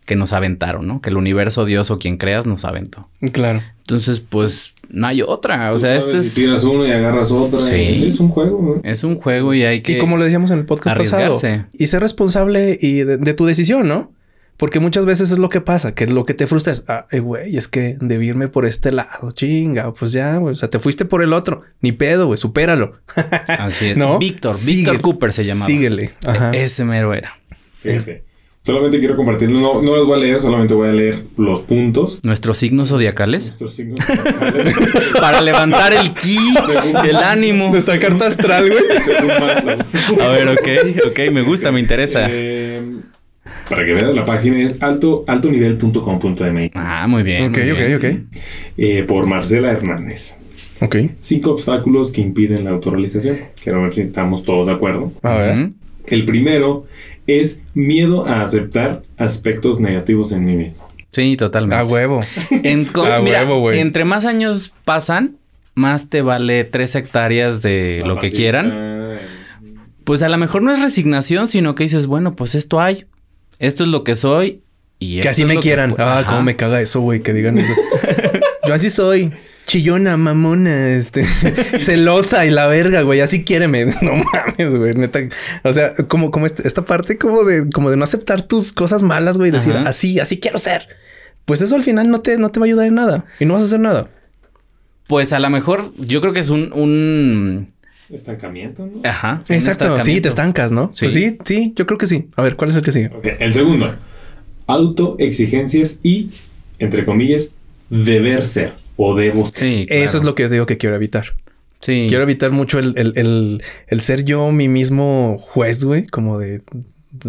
que 0.05 0.15
nos 0.15 0.33
aventaron, 0.33 0.87
¿no? 0.87 1.01
Que 1.01 1.09
el 1.09 1.17
universo, 1.17 1.65
Dios 1.65 1.91
o 1.91 1.97
quien 1.97 2.17
creas 2.17 2.45
nos 2.45 2.65
aventó. 2.65 3.07
Claro. 3.31 3.61
Entonces, 3.79 4.19
pues 4.19 4.73
no 4.89 5.07
hay 5.07 5.21
otra. 5.21 5.71
O 5.73 5.79
sea, 5.79 5.95
este 5.95 6.17
es. 6.17 6.33
tiras 6.33 6.63
uno 6.63 6.85
y 6.85 6.91
agarras 6.91 7.31
otra. 7.31 7.61
Sí. 7.61 8.07
es 8.07 8.19
un 8.19 8.29
juego. 8.29 8.81
Es 8.83 9.03
un 9.03 9.15
juego 9.15 9.53
y 9.53 9.63
hay 9.63 9.81
que. 9.81 9.93
Y 9.93 9.97
como 9.97 10.17
le 10.17 10.25
decíamos 10.25 10.51
en 10.51 10.59
el 10.59 10.65
podcast 10.65 10.97
pasado. 10.97 11.39
Y 11.73 11.87
ser 11.87 12.01
responsable 12.01 12.77
y 12.79 13.03
de, 13.03 13.33
tu 13.33 13.45
decisión, 13.45 13.87
¿no? 13.87 14.11
Porque 14.64 14.80
muchas 14.80 15.05
veces 15.05 15.30
es 15.30 15.39
lo 15.39 15.49
que 15.49 15.59
pasa, 15.59 15.93
que 15.93 16.05
es 16.05 16.11
lo 16.11 16.26
que 16.26 16.34
te 16.34 16.47
frustra 16.47 16.72
es, 16.72 16.86
ah, 16.88 17.05
eh, 17.11 17.20
güey, 17.20 17.57
es 17.57 17.68
que 17.68 17.97
debí 17.99 18.30
irme 18.30 18.47
por 18.47 18.66
este 18.66 18.93
lado, 18.93 19.32
chinga, 19.34 19.91
pues 19.91 20.14
ya, 20.14 20.38
güey, 20.38 20.53
o 20.53 20.55
sea, 20.55 20.70
te 20.70 20.80
fuiste 20.80 21.03
por 21.03 21.22
el 21.22 21.34
otro, 21.34 21.64
ni 21.82 21.91
pedo, 21.91 22.28
güey, 22.28 22.38
supéralo. 22.38 22.93
Así 23.47 23.88
es. 23.88 23.97
¿No? 23.97 24.20
Víctor, 24.20 24.55
Víctor 24.64 25.01
Cooper 25.01 25.34
se 25.34 25.43
llamaba. 25.43 25.66
Síguele. 25.66 26.11
Ajá. 26.26 26.51
Ese 26.51 26.86
mero 26.86 27.14
era. 27.14 27.38
Solamente 28.61 28.99
quiero 28.99 29.18
compartirlo. 29.18 29.59
No, 29.59 29.82
no 29.82 29.97
los 29.97 30.07
voy 30.07 30.16
a 30.16 30.20
leer, 30.22 30.39
solamente 30.39 30.74
voy 30.74 30.88
a 30.88 30.93
leer 30.93 31.26
los 31.36 31.59
puntos. 31.59 32.22
¿Nuestros 32.24 32.57
signos 32.57 32.88
zodiacales? 32.88 33.47
Nuestros 33.47 33.76
signos 33.76 33.99
zodiacales. 34.05 34.76
Para 35.20 35.41
levantar 35.41 35.93
el 35.93 36.14
ki, 36.14 36.38
el 37.03 37.18
ánimo. 37.18 37.70
Nuestra 37.70 37.99
carta 37.99 38.28
astral, 38.28 38.70
güey. 38.70 40.22
a 40.22 40.28
ver, 40.30 40.47
ok, 40.47 41.09
ok, 41.09 41.20
me 41.34 41.41
gusta, 41.41 41.70
me 41.74 41.82
interesa. 41.82 42.28
Eh, 42.30 43.01
para 43.69 43.85
que 43.85 43.93
veas, 43.93 44.13
la 44.13 44.23
página 44.23 44.61
es 44.61 44.81
alto, 44.81 45.23
altonivel.com.mx. 45.27 46.71
Ah, 46.75 47.07
muy 47.07 47.23
bien. 47.23 47.49
Ok, 47.49 47.57
ok, 47.73 47.95
ok. 47.97 48.05
Eh, 48.77 49.03
por 49.07 49.27
Marcela 49.27 49.71
Hernández. 49.71 50.37
Ok. 50.81 50.97
Cinco 51.21 51.51
obstáculos 51.51 52.11
que 52.11 52.21
impiden 52.21 52.65
la 52.65 52.71
autorrealización. 52.71 53.39
Quiero 53.63 53.81
ver 53.81 53.93
si 53.93 54.01
estamos 54.01 54.43
todos 54.43 54.67
de 54.67 54.73
acuerdo. 54.73 55.13
A 55.21 55.35
ver. 55.35 55.69
El 56.05 56.25
primero 56.25 56.85
es 57.27 57.67
miedo 57.73 58.27
a 58.27 58.41
aceptar 58.41 59.03
aspectos 59.17 59.79
negativos 59.79 60.31
en 60.31 60.45
mí 60.45 60.55
mismo. 60.55 60.87
Sí, 61.11 61.37
totalmente. 61.37 61.75
A 61.75 61.85
huevo. 61.85 62.21
a 63.05 63.21
huevo, 63.21 63.59
güey. 63.59 63.79
Entre 63.79 64.03
más 64.03 64.25
años 64.25 64.73
pasan, 64.83 65.37
más 65.75 66.09
te 66.09 66.21
vale 66.21 66.63
tres 66.63 66.95
hectáreas 66.95 67.61
de 67.61 68.03
lo 68.05 68.19
que 68.19 68.31
quieran. 68.31 69.17
Pues 70.03 70.21
a 70.21 70.29
lo 70.29 70.37
mejor 70.37 70.63
no 70.63 70.73
es 70.73 70.81
resignación, 70.81 71.47
sino 71.47 71.75
que 71.75 71.83
dices, 71.83 72.07
bueno, 72.07 72.35
pues 72.35 72.55
esto 72.55 72.81
hay. 72.81 73.05
Esto 73.59 73.83
es 73.83 73.89
lo 73.89 74.03
que 74.03 74.15
soy. 74.15 74.61
Y 74.99 75.21
que 75.21 75.29
así 75.29 75.45
me 75.45 75.57
quieran. 75.57 75.95
ah, 75.97 76.23
cómo 76.25 76.43
me 76.43 76.55
caga 76.55 76.81
eso, 76.81 77.01
güey, 77.01 77.21
que 77.21 77.33
digan 77.33 77.57
eso. 77.57 77.73
Yo 78.67 78.73
así 78.73 78.89
soy 78.89 79.31
chillona, 79.65 80.17
mamona, 80.17 80.89
este, 80.89 81.25
celosa 81.79 82.45
y 82.45 82.51
la 82.51 82.67
verga, 82.67 83.01
güey, 83.01 83.21
así 83.21 83.43
quiéreme. 83.43 83.85
No 84.01 84.11
mames, 84.15 84.75
güey, 84.75 84.93
neta. 84.93 85.19
O 85.63 85.73
sea, 85.73 85.93
como, 86.07 86.31
como 86.31 86.45
esta 86.45 86.85
parte 86.85 87.17
como 87.17 87.43
de, 87.43 87.69
como 87.69 87.89
de 87.89 87.97
no 87.97 88.03
aceptar 88.03 88.43
tus 88.43 88.71
cosas 88.71 89.01
malas, 89.01 89.37
güey, 89.37 89.51
decir 89.51 89.75
así, 89.75 90.19
así 90.19 90.39
quiero 90.39 90.57
ser. 90.57 90.87
Pues 91.45 91.61
eso 91.61 91.75
al 91.75 91.83
final 91.83 92.09
no 92.09 92.21
te, 92.21 92.37
no 92.37 92.49
te 92.49 92.59
va 92.59 92.65
a 92.65 92.67
ayudar 92.67 92.87
en 92.87 92.95
nada 92.95 93.25
y 93.39 93.45
no 93.45 93.53
vas 93.53 93.63
a 93.63 93.65
hacer 93.65 93.79
nada. 93.79 94.09
Pues 95.07 95.33
a 95.33 95.39
lo 95.39 95.49
mejor 95.49 95.93
yo 95.97 96.21
creo 96.21 96.33
que 96.33 96.39
es 96.39 96.49
un, 96.49 96.71
un... 96.73 97.73
Estancamiento, 98.09 98.85
¿no? 98.85 99.07
Ajá. 99.07 99.43
Exacto, 99.49 100.01
sí, 100.03 100.21
te 100.21 100.29
estancas, 100.29 100.71
¿no? 100.71 100.91
Sí. 100.93 101.05
Pues 101.05 101.13
sí, 101.13 101.37
sí, 101.45 101.73
yo 101.75 101.85
creo 101.85 101.97
que 101.97 102.07
sí. 102.07 102.29
A 102.35 102.43
ver, 102.43 102.55
¿cuál 102.55 102.69
es 102.69 102.75
el 102.75 102.83
que 102.83 102.91
sigue? 102.91 103.11
El 103.39 103.53
segundo, 103.53 103.95
autoexigencias 104.67 105.99
y, 106.03 106.31
entre 106.79 107.05
comillas, 107.05 107.51
deber 107.89 108.45
ser 108.45 108.73
o 108.97 109.15
debo 109.15 109.47
Sí, 109.47 109.85
Eso 109.89 110.17
es 110.17 110.23
lo 110.23 110.35
que 110.35 110.49
digo 110.49 110.65
que 110.65 110.77
quiero 110.77 110.95
evitar. 110.95 111.35
Sí. 111.79 112.05
Quiero 112.07 112.23
evitar 112.23 112.51
mucho 112.51 112.79
el, 112.79 113.61
ser 113.99 114.23
yo 114.23 114.51
mi 114.51 114.67
mismo 114.67 115.37
juez, 115.41 115.83
güey. 115.83 116.07
Como 116.07 116.39
de... 116.39 116.61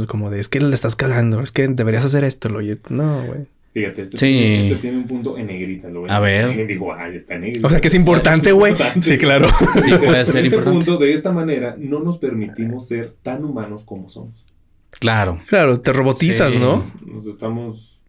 Como 0.06 0.30
de... 0.30 0.40
Es 0.40 0.48
que 0.48 0.60
le 0.60 0.74
estás 0.74 0.94
cagando. 0.96 1.40
Es 1.40 1.50
que 1.50 1.66
deberías 1.66 2.04
hacer 2.04 2.22
esto. 2.24 2.48
Lo... 2.48 2.60
No, 2.88 3.24
güey. 3.26 3.46
Fíjate, 3.74 4.02
este, 4.02 4.18
tiene, 4.18 4.68
este, 4.68 4.78
tiene, 4.82 4.98
un 4.98 5.04
punto 5.08 5.36
en 5.36 5.48
negrita. 5.48 5.88
Lo 5.88 6.08
a 6.08 6.20
ver. 6.20 6.64
Digo, 6.68 6.94
ay, 6.94 7.16
está 7.16 7.34
en 7.34 7.40
negrita. 7.40 7.66
O 7.66 7.70
sea 7.70 7.80
que 7.80 7.88
es 7.88 7.94
importante, 7.94 8.52
güey. 8.52 8.72
Sí, 9.00 9.18
claro. 9.18 9.48
Sí, 9.82 9.90
puede 10.04 10.24
ser 10.24 10.44
este 10.44 10.58
punto, 10.58 10.96
de 10.96 11.12
esta 11.12 11.32
manera, 11.32 11.74
no 11.76 11.98
nos 11.98 12.18
permitimos 12.18 12.86
ser 12.86 13.14
tan 13.22 13.44
humanos 13.44 13.82
como 13.82 14.08
somos. 14.08 14.46
Claro. 15.00 15.40
Claro, 15.48 15.80
te 15.80 15.92
robotizas, 15.92 16.56
¿no? 16.56 16.88
Nos 17.04 17.26
estamos 17.26 18.00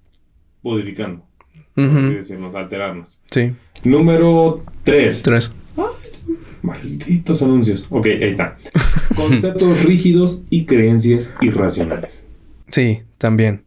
modificando. 0.61 1.26
Uh 1.76 2.55
alterarnos. 2.55 3.20
Sí. 3.32 3.53
Número 3.84 4.63
3. 4.84 5.24
3. 5.24 5.55
malditos 6.61 7.41
anuncios. 7.41 7.88
Ok, 7.89 8.05
ahí 8.05 8.30
está. 8.30 8.57
Conceptos 9.16 9.84
rígidos 9.86 10.43
y 10.51 10.66
creencias 10.66 11.34
irracionales. 11.41 12.26
Sí, 12.70 13.01
también. 13.18 13.66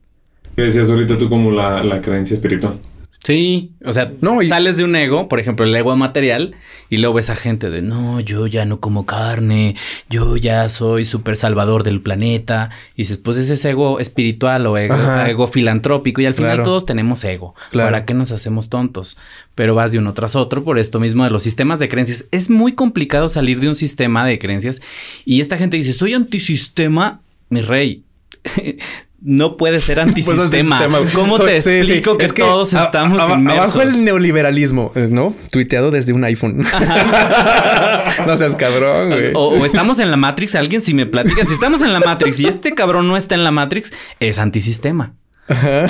¿Qué 0.58 0.64
decías 0.64 0.90
ahorita 0.90 1.16
tú 1.16 1.28
como 1.28 1.52
la, 1.52 1.84
la 1.84 2.00
creencia 2.00 2.34
espiritual? 2.34 2.80
Sí, 3.22 3.74
o 3.84 3.92
sea, 3.92 4.12
no, 4.20 4.42
sales 4.42 4.76
de 4.76 4.82
un 4.82 4.96
ego, 4.96 5.28
por 5.28 5.38
ejemplo, 5.38 5.64
el 5.64 5.72
ego 5.72 5.94
material, 5.94 6.56
y 6.90 6.96
luego 6.96 7.14
ves 7.14 7.30
a 7.30 7.36
gente 7.36 7.70
de, 7.70 7.80
no, 7.80 8.18
yo 8.18 8.48
ya 8.48 8.64
no 8.64 8.80
como 8.80 9.06
carne, 9.06 9.76
yo 10.10 10.36
ya 10.36 10.68
soy 10.68 11.04
súper 11.04 11.36
salvador 11.36 11.84
del 11.84 12.00
planeta, 12.00 12.70
y 12.96 13.02
dices, 13.02 13.18
pues 13.18 13.36
ese 13.36 13.54
es 13.54 13.64
ego 13.66 14.00
espiritual 14.00 14.66
o 14.66 14.76
ego, 14.76 15.46
filantrópico, 15.46 16.22
y 16.22 16.26
al 16.26 16.34
final 16.34 16.64
todos 16.64 16.86
tenemos 16.86 17.22
ego. 17.22 17.54
¿Para 17.72 18.04
qué 18.04 18.14
nos 18.14 18.32
hacemos 18.32 18.68
tontos? 18.68 19.16
Pero 19.54 19.76
vas 19.76 19.92
de 19.92 20.00
uno 20.00 20.12
tras 20.12 20.34
otro 20.34 20.64
por 20.64 20.80
esto 20.80 20.98
mismo 20.98 21.22
de 21.22 21.30
los 21.30 21.44
sistemas 21.44 21.78
de 21.78 21.88
creencias. 21.88 22.26
Es 22.32 22.50
muy 22.50 22.72
complicado 22.72 23.28
salir 23.28 23.60
de 23.60 23.68
un 23.68 23.76
sistema 23.76 24.26
de 24.26 24.40
creencias, 24.40 24.82
y 25.24 25.40
esta 25.40 25.56
gente 25.56 25.76
dice, 25.76 25.92
soy 25.92 26.14
antisistema, 26.14 27.20
mi 27.48 27.60
rey. 27.60 28.02
no 29.20 29.56
puede 29.56 29.80
ser 29.80 29.96
pues 30.24 30.38
antisistema. 30.38 30.98
¿Cómo 31.14 31.38
te 31.38 31.56
explico 31.56 32.16
que, 32.16 32.28
todos 32.28 32.72
estamos 32.72 33.20
Abajo 33.20 33.82
el 33.82 34.04
neoliberalismo, 34.04 34.92
¿no? 35.10 35.34
Tuiteado 35.50 35.90
desde 35.90 36.12
un 36.12 36.24
iPhone. 36.24 36.58
no 38.26 38.36
seas 38.36 38.54
cabrón, 38.56 39.10
güey. 39.10 39.30
O, 39.34 39.64
estamos 39.64 39.98
en 39.98 40.10
la 40.10 40.16
Matrix. 40.16 40.54
Alguien 40.54 40.82
si 40.82 40.94
me 40.94 41.06
platica, 41.06 41.44
si 41.44 41.52
estamos 41.52 41.82
en 41.82 41.92
la 41.92 42.00
Matrix 42.00 42.40
y 42.40 42.46
este 42.46 42.74
cabrón 42.74 43.08
no 43.08 43.16
está 43.16 43.34
en 43.34 43.44
la 43.44 43.50
Matrix, 43.50 43.92
es 44.20 44.38
antisistema. 44.38 45.12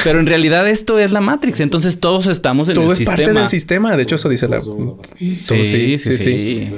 Pero 0.05 0.21
en 0.21 0.27
realidad 0.27 0.69
esto 0.69 0.99
es 0.99 1.11
la 1.11 1.21
Matrix, 1.21 1.61
entonces 1.61 1.99
todos 1.99 2.27
estamos 2.27 2.69
en 2.69 2.75
Todo 2.75 2.93
el 2.93 2.97
sistema. 2.97 3.17
Todo 3.17 3.23
es 3.23 3.29
parte 3.29 3.41
del 3.41 3.49
sistema, 3.49 3.97
de 3.97 4.03
hecho 4.03 4.15
eso 4.15 4.29
dice 4.29 4.49
la... 4.49 4.61
Sí, 4.61 5.39
sí, 5.39 5.99
sí, 5.99 6.17
sí, 6.17 6.71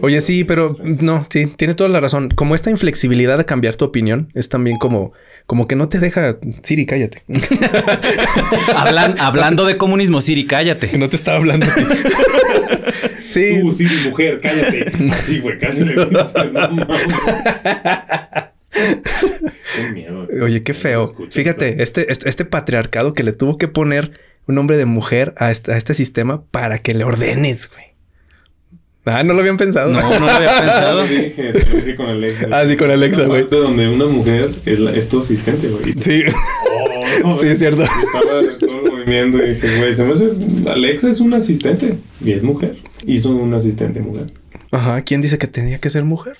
Oye, 0.00 0.20
sí, 0.20 0.44
pero 0.44 0.76
no, 0.82 1.26
sí, 1.28 1.52
tiene 1.56 1.74
toda 1.74 1.90
la 1.90 2.00
razón. 2.00 2.30
Como 2.34 2.54
esta 2.54 2.70
inflexibilidad 2.70 3.38
de 3.38 3.44
cambiar 3.44 3.76
tu 3.76 3.84
opinión 3.84 4.30
es 4.34 4.48
también 4.48 4.78
como 4.78 5.12
como 5.46 5.68
que 5.68 5.76
no 5.76 5.88
te 5.88 5.98
deja. 5.98 6.38
Siri, 6.62 6.86
cállate. 6.86 7.22
hablando 9.18 9.64
de 9.64 9.76
comunismo, 9.76 10.20
Siri, 10.20 10.46
cállate. 10.46 10.96
No 10.98 11.08
te 11.08 11.16
estaba 11.16 11.38
hablando. 11.38 11.66
sí. 13.26 13.58
Tú, 13.60 13.72
Siri, 13.72 14.08
mujer, 14.08 14.40
cállate. 14.40 14.92
Sí, 15.24 15.40
güey, 15.40 15.58
casi 15.58 15.84
le 15.84 15.94
dices, 15.94 16.08
Qué 18.72 19.92
miedo. 19.92 20.26
Oye, 20.42 20.62
qué 20.62 20.74
feo. 20.74 21.14
Fíjate, 21.30 21.82
este, 21.82 22.10
este, 22.10 22.28
este, 22.28 22.44
patriarcado 22.44 23.14
que 23.14 23.22
le 23.22 23.32
tuvo 23.32 23.56
que 23.56 23.68
poner 23.68 24.12
un 24.46 24.54
nombre 24.54 24.76
de 24.76 24.86
mujer 24.86 25.34
a 25.36 25.50
este, 25.50 25.72
a 25.72 25.76
este 25.76 25.94
sistema 25.94 26.44
para 26.50 26.78
que 26.78 26.94
le 26.94 27.04
ordenes, 27.04 27.70
güey. 27.70 27.92
Ah, 29.04 29.24
no 29.24 29.34
lo 29.34 29.40
habían 29.40 29.56
pensado. 29.56 29.92
No, 29.92 30.00
no 30.00 30.26
lo 30.26 30.30
había 30.30 30.58
pensado. 30.60 31.00
lo 31.00 31.06
dije, 31.06 31.52
lo 31.52 31.76
dije 31.76 31.96
con 31.96 32.06
Alexa. 32.06 32.46
Ah, 32.52 32.64
sí, 32.68 32.76
con 32.76 32.90
Alexa, 32.90 33.24
güey. 33.24 33.48
Donde 33.48 33.88
una 33.88 34.06
mujer 34.06 34.50
es, 34.64 34.78
es 34.78 35.08
tu 35.08 35.20
asistente, 35.20 35.68
güey. 35.68 35.92
Sí. 35.98 36.22
Oh, 37.24 37.32
sí, 37.40 37.48
es 37.48 37.58
cierto. 37.58 37.82
estaba 37.82 38.40
en 38.40 38.58
todo 38.58 38.86
el 38.86 38.92
movimiento 38.92 39.44
y 39.44 39.54
dije, 39.54 39.78
güey, 39.78 39.96
se 39.96 40.04
me 40.04 40.12
hace... 40.12 40.30
Alexa 40.70 41.10
es 41.10 41.20
un 41.20 41.34
asistente 41.34 41.98
y 42.24 42.32
es 42.32 42.42
mujer. 42.44 42.78
Hizo 43.04 43.30
un 43.30 43.52
asistente 43.54 44.00
mujer. 44.00 44.32
Ajá, 44.70 45.02
¿quién 45.02 45.20
dice 45.20 45.36
que 45.36 45.48
tenía 45.48 45.80
que 45.80 45.90
ser 45.90 46.04
mujer? 46.04 46.36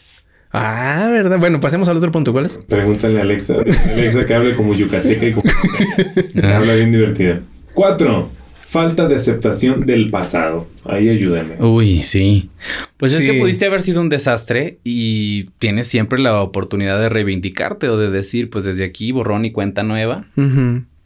Ah, 0.52 1.08
¿verdad? 1.10 1.38
Bueno, 1.38 1.60
pasemos 1.60 1.88
al 1.88 1.96
otro 1.96 2.12
punto. 2.12 2.32
¿Cuál 2.32 2.46
es? 2.46 2.58
Pregúntale 2.68 3.18
a 3.18 3.22
Alexa. 3.22 3.54
Alexa 3.54 4.26
que 4.26 4.34
hable 4.34 4.54
como 4.54 4.74
yucateca 4.74 5.26
y 5.26 5.32
como... 5.32 5.50
habla 6.42 6.74
bien 6.74 6.92
divertida. 6.92 7.40
Cuatro 7.74 8.30
falta 8.72 9.06
de 9.06 9.16
aceptación 9.16 9.84
del 9.84 10.08
pasado. 10.08 10.66
Ahí 10.86 11.10
ayúdame. 11.10 11.56
Uy, 11.60 12.02
sí. 12.04 12.48
Pues 12.96 13.12
es 13.12 13.22
que 13.22 13.38
pudiste 13.38 13.66
haber 13.66 13.82
sido 13.82 14.00
un 14.00 14.08
desastre 14.08 14.78
y 14.82 15.50
tienes 15.58 15.88
siempre 15.88 16.18
la 16.18 16.40
oportunidad 16.40 16.98
de 16.98 17.10
reivindicarte 17.10 17.90
o 17.90 17.98
de 17.98 18.10
decir, 18.10 18.48
pues 18.48 18.64
desde 18.64 18.84
aquí 18.84 19.12
borrón 19.12 19.44
y 19.44 19.52
cuenta 19.52 19.82
nueva. 19.82 20.24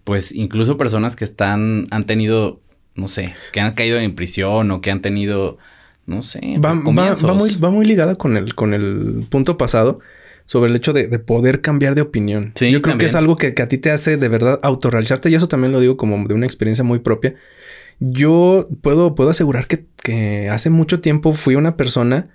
Pues 0.05 0.32
incluso 0.32 0.77
personas 0.77 1.16
que 1.16 1.24
están, 1.24 1.89
han 1.90 2.06
tenido, 2.06 2.60
no 2.94 3.09
sé, 3.09 3.35
que 3.52 3.59
han 3.59 3.74
caído 3.74 3.98
en 3.98 4.14
prisión 4.14 4.70
o 4.70 4.81
que 4.81 4.93
han 4.93 5.01
tenido, 5.02 5.59
no 6.06 6.22
sé, 6.22 6.40
va, 6.64 6.74
muy, 6.74 7.56
va 7.56 7.70
muy 7.70 7.84
ligada 7.84 8.14
con 8.14 8.36
el, 8.36 8.54
con 8.54 8.74
el 8.74 9.26
punto 9.28 9.58
pasado 9.58 9.98
sobre 10.46 10.70
el 10.70 10.76
hecho 10.76 10.92
de, 10.92 11.08
poder 11.18 11.60
cambiar 11.60 11.96
de 11.96 12.00
opinión. 12.00 12.52
Yo 12.60 12.80
creo 12.80 12.96
que 12.96 13.06
es 13.06 13.16
algo 13.16 13.36
que, 13.36 13.52
a 13.60 13.68
ti 13.68 13.78
te 13.78 13.90
hace 13.90 14.16
de 14.16 14.28
verdad 14.28 14.60
autorrealizarte 14.62 15.28
y 15.28 15.34
eso 15.34 15.48
también 15.48 15.72
lo 15.72 15.80
digo 15.80 15.96
como 15.96 16.26
de 16.26 16.34
una 16.34 16.46
experiencia 16.46 16.84
muy 16.84 17.00
propia. 17.00 17.34
Yo 17.98 18.68
puedo, 18.80 19.14
puedo 19.14 19.30
asegurar 19.30 19.66
que, 19.66 20.48
hace 20.48 20.70
mucho 20.70 21.00
tiempo 21.00 21.32
fui 21.32 21.56
una 21.56 21.76
persona 21.76 22.28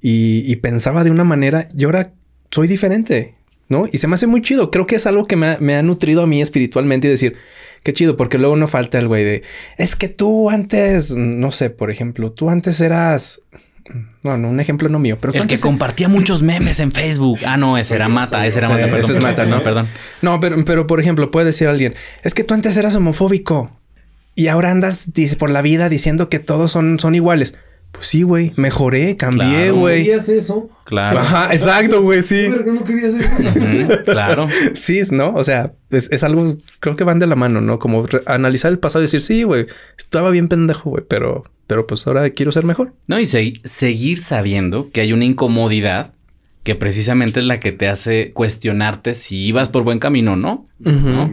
y, 0.00 0.56
pensaba 0.56 1.04
de 1.04 1.10
una 1.10 1.24
manera 1.24 1.66
y 1.76 1.84
ahora 1.84 2.14
soy 2.50 2.66
diferente, 2.66 3.34
¿no? 3.68 3.86
Y 3.92 3.98
se 3.98 4.08
me 4.08 4.14
hace 4.14 4.26
muy 4.26 4.40
chido. 4.40 4.70
Creo 4.70 4.86
que 4.86 4.96
es 4.96 5.06
algo 5.06 5.26
que 5.26 5.36
me 5.36 5.48
ha, 5.48 5.58
me 5.60 5.74
ha 5.74 5.82
nutrido 5.82 6.22
a 6.22 6.26
mí 6.26 6.40
espiritualmente 6.40 7.06
y 7.06 7.10
decir, 7.10 7.36
qué 7.88 7.94
chido, 7.94 8.18
porque 8.18 8.36
luego 8.36 8.54
no 8.54 8.68
falta 8.68 8.98
el 8.98 9.08
güey 9.08 9.24
de, 9.24 9.42
es 9.78 9.96
que 9.96 10.08
tú 10.08 10.50
antes, 10.50 11.16
no 11.16 11.50
sé, 11.50 11.70
por 11.70 11.90
ejemplo, 11.90 12.32
tú 12.32 12.50
antes 12.50 12.82
eras 12.82 13.40
bueno, 14.22 14.50
un 14.50 14.60
ejemplo 14.60 14.90
no 14.90 14.98
mío, 14.98 15.16
pero 15.18 15.32
el 15.32 15.48
que 15.48 15.58
compartía 15.58 16.06
muchos 16.06 16.42
memes 16.42 16.80
en 16.80 16.92
Facebook. 16.92 17.38
Ah, 17.46 17.56
no, 17.56 17.78
ese 17.78 17.94
era 17.94 18.10
Mata, 18.10 18.46
ese 18.46 18.58
era 18.58 18.68
Mata, 18.68 18.82
perdón. 18.82 19.00
Ese 19.00 19.12
es 19.12 19.22
Mata, 19.22 19.46
¿no? 19.46 19.62
Perdón. 19.62 19.88
No, 20.20 20.38
pero, 20.38 20.62
pero 20.66 20.86
por 20.86 21.00
ejemplo, 21.00 21.30
puede 21.30 21.46
decir 21.46 21.66
alguien, 21.66 21.94
es 22.22 22.34
que 22.34 22.44
tú 22.44 22.52
antes 22.52 22.76
eras 22.76 22.94
homofóbico 22.94 23.70
y 24.34 24.48
ahora 24.48 24.70
andas 24.70 25.06
por 25.38 25.48
la 25.48 25.62
vida 25.62 25.88
diciendo 25.88 26.28
que 26.28 26.40
todos 26.40 26.70
son, 26.70 26.98
son 26.98 27.14
iguales. 27.14 27.56
Pues 27.92 28.06
sí, 28.06 28.22
güey, 28.22 28.52
mejoré, 28.56 29.16
cambié, 29.16 29.70
güey. 29.70 30.04
Claro. 30.04 30.24
¿Querías 30.24 30.28
eso? 30.28 30.70
Claro. 30.84 31.18
Ajá, 31.18 31.52
exacto, 31.52 32.02
güey, 32.02 32.22
sí. 32.22 32.48
no 32.48 32.84
querías 32.84 33.14
eso? 33.14 34.02
claro. 34.04 34.46
Sí, 34.74 35.00
¿no? 35.10 35.34
O 35.34 35.42
sea, 35.42 35.72
es, 35.90 36.10
es, 36.12 36.22
algo, 36.22 36.56
creo 36.80 36.96
que 36.96 37.04
van 37.04 37.18
de 37.18 37.26
la 37.26 37.34
mano, 37.34 37.60
¿no? 37.60 37.78
Como 37.78 38.06
analizar 38.26 38.70
el 38.70 38.78
pasado 38.78 39.02
y 39.02 39.06
decir, 39.06 39.20
sí, 39.20 39.42
güey, 39.42 39.66
estaba 39.96 40.30
bien 40.30 40.48
pendejo, 40.48 40.90
güey, 40.90 41.04
pero, 41.08 41.44
pero 41.66 41.86
pues 41.86 42.06
ahora 42.06 42.28
quiero 42.30 42.52
ser 42.52 42.64
mejor. 42.64 42.94
No, 43.06 43.18
y 43.18 43.26
seguir 43.26 44.18
sabiendo 44.18 44.90
que 44.90 45.00
hay 45.00 45.12
una 45.12 45.24
incomodidad 45.24 46.12
que 46.62 46.74
precisamente 46.74 47.40
es 47.40 47.46
la 47.46 47.60
que 47.60 47.72
te 47.72 47.88
hace 47.88 48.30
cuestionarte 48.32 49.14
si 49.14 49.46
ibas 49.46 49.70
por 49.70 49.84
buen 49.84 49.98
camino 49.98 50.34
o 50.34 50.36
no. 50.36 50.68
¿no? 50.78 51.30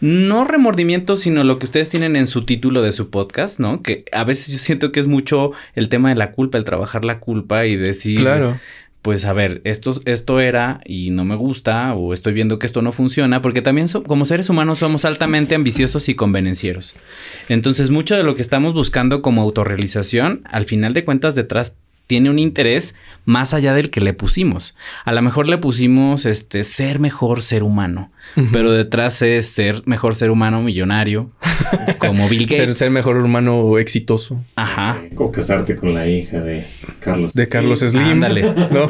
No 0.00 0.44
remordimiento, 0.44 1.16
sino 1.16 1.44
lo 1.44 1.58
que 1.58 1.66
ustedes 1.66 1.88
tienen 1.88 2.16
en 2.16 2.26
su 2.26 2.44
título 2.44 2.82
de 2.82 2.92
su 2.92 3.10
podcast, 3.10 3.58
¿no? 3.58 3.82
Que 3.82 4.04
a 4.12 4.24
veces 4.24 4.52
yo 4.52 4.58
siento 4.58 4.92
que 4.92 5.00
es 5.00 5.06
mucho 5.06 5.52
el 5.74 5.88
tema 5.88 6.10
de 6.10 6.14
la 6.14 6.32
culpa, 6.32 6.58
el 6.58 6.64
trabajar 6.64 7.04
la 7.04 7.18
culpa 7.18 7.66
y 7.66 7.76
decir, 7.76 8.20
claro. 8.20 8.60
pues 9.02 9.24
a 9.24 9.32
ver, 9.32 9.60
esto, 9.64 10.00
esto 10.04 10.40
era 10.40 10.80
y 10.84 11.10
no 11.10 11.24
me 11.24 11.34
gusta 11.34 11.94
o 11.94 12.14
estoy 12.14 12.32
viendo 12.32 12.58
que 12.58 12.66
esto 12.66 12.82
no 12.82 12.92
funciona, 12.92 13.42
porque 13.42 13.62
también 13.62 13.88
como 14.06 14.24
seres 14.24 14.48
humanos 14.50 14.78
somos 14.78 15.04
altamente 15.04 15.54
ambiciosos 15.54 16.08
y 16.08 16.14
convenencieros. 16.14 16.94
Entonces, 17.48 17.90
mucho 17.90 18.16
de 18.16 18.22
lo 18.22 18.36
que 18.36 18.42
estamos 18.42 18.74
buscando 18.74 19.20
como 19.20 19.42
autorrealización, 19.42 20.42
al 20.44 20.64
final 20.64 20.92
de 20.92 21.04
cuentas 21.04 21.34
detrás 21.34 21.74
tiene 22.08 22.30
un 22.30 22.38
interés 22.38 22.96
más 23.26 23.52
allá 23.54 23.74
del 23.74 23.90
que 23.90 24.00
le 24.00 24.14
pusimos. 24.14 24.74
A 25.04 25.12
lo 25.12 25.20
mejor 25.22 25.46
le 25.46 25.58
pusimos 25.58 26.24
este 26.24 26.64
ser 26.64 26.98
mejor 26.98 27.42
ser 27.42 27.62
humano, 27.62 28.10
pero 28.50 28.72
detrás 28.72 29.20
es 29.20 29.46
ser 29.46 29.82
mejor 29.84 30.16
ser 30.16 30.30
humano 30.30 30.62
millonario, 30.62 31.30
como 31.98 32.26
Bill 32.28 32.46
Gates. 32.48 32.78
ser, 32.78 32.90
mejor 32.90 33.18
humano 33.18 33.78
exitoso. 33.78 34.42
Ajá. 34.56 35.02
O 35.18 35.30
casarte 35.30 35.76
con 35.76 35.92
la 35.92 36.08
hija 36.08 36.40
de 36.40 36.66
Carlos. 36.98 37.34
De 37.34 37.46
Carlos 37.48 37.80
Slim. 37.80 38.02
Ándale. 38.02 38.42
¿No? 38.54 38.88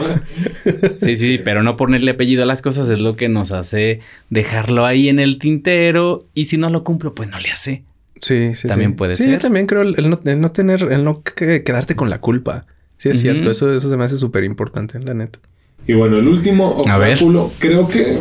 sí, 0.96 1.16
sí, 1.16 1.38
pero 1.44 1.64
no 1.64 1.76
ponerle 1.76 2.12
apellido 2.12 2.44
a 2.44 2.46
las 2.46 2.62
cosas 2.62 2.88
es 2.88 3.00
lo 3.00 3.16
que 3.16 3.28
nos 3.28 3.50
hace 3.50 3.98
dejarlo 4.30 4.86
ahí 4.86 5.08
en 5.08 5.18
el 5.18 5.38
tintero 5.38 6.28
y 6.34 6.44
si 6.44 6.56
no 6.56 6.70
lo 6.70 6.84
cumplo, 6.84 7.16
pues 7.16 7.28
no 7.30 7.40
le 7.40 7.50
hace. 7.50 7.82
Sí, 8.20 8.54
sí. 8.54 8.68
También 8.68 8.94
puede 8.94 9.16
ser. 9.16 9.28
Sí, 9.28 9.38
también 9.38 9.66
creo 9.66 9.82
el 9.82 10.08
no, 10.08 10.20
el 10.24 10.40
no 10.40 10.52
tener, 10.52 10.82
el 10.92 11.02
no 11.02 11.22
quedarte 11.24 11.96
con 11.96 12.10
la 12.10 12.20
culpa. 12.20 12.66
Sí, 12.98 13.08
es 13.08 13.20
cierto. 13.20 13.50
Eso, 13.50 13.72
eso 13.72 13.88
se 13.88 13.96
me 13.96 14.04
hace 14.04 14.18
súper 14.18 14.44
importante, 14.44 14.98
la 14.98 15.14
neta. 15.14 15.38
Y 15.86 15.94
bueno, 15.94 16.18
el 16.18 16.28
último 16.28 16.80
obstáculo, 16.80 17.50
creo 17.58 17.88
que 17.88 18.18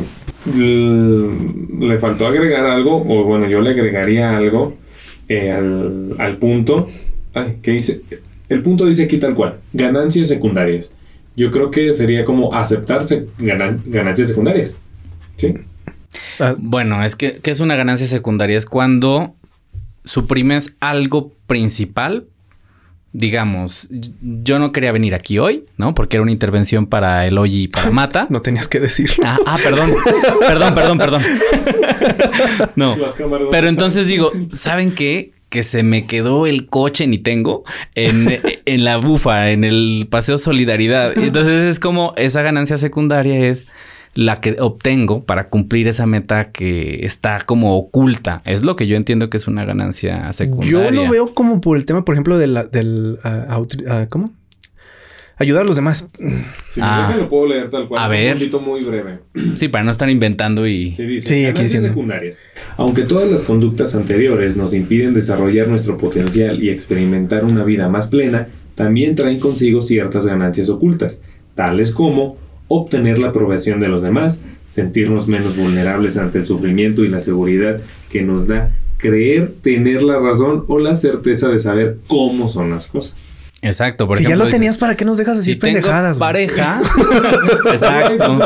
le 0.56 1.98
faltó 1.98 2.28
agregar 2.28 2.66
algo, 2.66 3.02
o 3.02 3.24
bueno, 3.26 3.50
yo 3.50 3.60
le 3.60 3.72
agregaría 3.72 4.38
algo 4.38 4.78
eh, 5.28 5.52
al, 5.52 6.38
punto. 6.38 6.88
Ay, 7.34 7.58
¿qué 7.62 7.72
dice? 7.72 8.02
El 8.48 8.62
punto 8.62 8.86
dice 8.86 9.04
aquí 9.04 9.18
tal 9.18 9.36
cual: 9.36 9.60
ganancias 9.74 10.30
secundarias. 10.30 10.92
Yo 11.36 11.52
creo 11.52 11.70
que 11.70 11.94
sería 11.94 12.24
como 12.24 12.54
aceptarse 12.54 13.28
ganancias 13.38 14.28
secundarias. 14.30 14.78
¿Sí? 15.36 15.54
Ah. 16.40 16.56
Bueno, 16.58 17.04
es 17.04 17.16
que, 17.16 17.40
que 17.40 17.52
es 17.52 17.60
una 17.60 17.76
ganancia 17.76 18.08
secundaria. 18.08 18.58
Es 18.58 18.66
cuando 18.66 19.36
suprimes 20.04 20.78
algo 20.80 21.34
principal 21.48 22.28
digamos, 23.18 23.90
yo 24.22 24.60
no 24.60 24.72
quería 24.72 24.92
venir 24.92 25.16
aquí 25.16 25.40
hoy, 25.40 25.66
¿no? 25.78 25.96
Porque 25.96 26.18
era 26.18 26.22
una 26.22 26.32
intervención 26.32 26.86
para 26.86 27.26
el 27.26 27.40
hoy 27.40 27.64
y 27.64 27.68
para 27.68 27.90
Mata. 27.90 28.28
no 28.30 28.44
tenías 28.44 28.68
que 28.68 28.80
decir. 28.80 29.10
Ah, 29.24 29.40
ah 29.48 29.58
perdón. 29.64 29.90
perdón, 30.48 30.76
perdón, 30.76 30.98
perdón. 31.00 31.22
no. 32.76 32.96
Pero 33.50 33.70
entonces 33.70 34.06
digo, 34.06 34.30
¿saben 34.52 34.94
qué? 34.94 35.32
Que 35.50 35.64
se 35.64 35.82
me 35.82 36.06
quedó 36.06 36.46
el 36.46 36.68
coche, 36.68 37.08
ni 37.08 37.18
tengo, 37.18 37.64
en, 37.96 38.40
en 38.66 38.84
la 38.84 38.98
bufa, 38.98 39.50
en 39.50 39.64
el 39.64 40.06
Paseo 40.12 40.38
Solidaridad. 40.38 41.18
Entonces 41.18 41.64
es 41.64 41.80
como 41.80 42.14
esa 42.18 42.44
ganancia 42.44 42.78
secundaria 42.78 43.50
es 43.50 43.68
la 44.18 44.42
que 44.42 44.56
obtengo 44.60 45.26
para 45.26 45.50
cumplir 45.50 45.88
esa 45.88 46.08
meta 46.08 46.52
que 46.52 47.06
está 47.06 47.44
como 47.46 47.78
oculta. 47.78 48.42
Es 48.46 48.64
lo 48.64 48.76
que 48.76 48.88
yo 48.88 48.98
entiendo 48.98 49.30
que 49.30 49.38
es 49.38 49.48
una 49.48 49.64
ganancia 49.64 50.34
secundaria. 50.34 50.72
Yo 50.72 50.90
lo 50.90 51.08
veo 51.08 51.36
como 51.36 51.62
por 51.62 51.78
el 51.78 51.86
tema, 51.86 52.04
por 52.04 52.16
ejemplo, 52.16 52.40
de 52.40 52.48
la, 52.48 52.64
del... 52.64 53.20
Uh, 53.24 54.08
¿Cómo? 54.10 54.32
Ayudar 55.38 55.62
a 55.62 55.66
los 55.66 55.76
demás. 55.76 56.10
Sí, 56.72 56.82
ah, 56.82 57.14
lo 57.16 57.30
puedo 57.30 57.46
leer 57.46 57.70
tal 57.70 57.88
cual. 57.88 58.02
A 58.02 58.08
ver. 58.08 58.38
Un 58.52 58.66
muy 58.66 58.84
breve. 58.84 59.20
Sí, 59.54 59.68
para 59.68 59.84
no 59.84 59.92
estar 59.92 60.10
inventando 60.10 60.66
y... 60.66 60.94
Sí, 60.94 61.06
dice, 61.06 61.28
sí 61.36 61.46
aquí 61.46 61.62
diciendo. 61.62 61.90
secundarias. 61.90 62.40
Aunque 62.76 63.04
todas 63.04 63.30
las 63.30 63.44
conductas 63.44 63.94
anteriores 63.94 64.58
nos 64.58 64.74
impiden 64.74 65.14
desarrollar 65.14 65.68
nuestro 65.68 65.96
potencial 65.96 66.64
y 66.64 66.72
experimentar 66.72 67.46
una 67.46 67.64
vida 67.64 67.88
más 67.88 68.08
plena, 68.08 68.48
también 68.74 69.16
traen 69.16 69.40
consigo 69.40 69.84
ciertas 69.84 70.26
ganancias 70.26 70.70
ocultas, 70.70 71.22
tales 71.54 71.92
como 71.92 72.47
obtener 72.68 73.20
la 73.20 73.30
aprobación 73.30 73.80
de 73.80 73.88
los 73.88 74.02
demás, 74.02 74.42
sentirnos 74.68 75.28
menos 75.28 75.56
vulnerables 75.56 76.18
ante 76.18 76.40
el 76.40 76.46
sufrimiento 76.46 77.04
y 77.04 77.08
la 77.08 77.20
seguridad 77.20 77.80
que 78.10 78.22
nos 78.22 78.48
da 78.48 78.72
creer 78.98 79.54
tener 79.62 80.02
la 80.02 80.20
razón 80.20 80.66
o 80.68 80.80
la 80.80 80.98
certeza 80.98 81.48
de 81.50 81.60
saber 81.60 81.98
cómo 82.08 82.50
son 82.50 82.72
las 82.72 82.88
cosas. 82.88 83.16
Exacto. 83.64 84.08
Por 84.08 84.18
si 84.18 84.24
ya 84.24 84.36
lo 84.36 84.48
tenías, 84.50 84.78
¿para 84.78 84.96
qué 84.96 85.04
nos 85.04 85.18
dejas 85.18 85.38
decir 85.38 85.56
si 85.56 85.60
pendejadas? 85.60 86.20
pareja. 86.20 86.80
Exacto. 87.72 88.38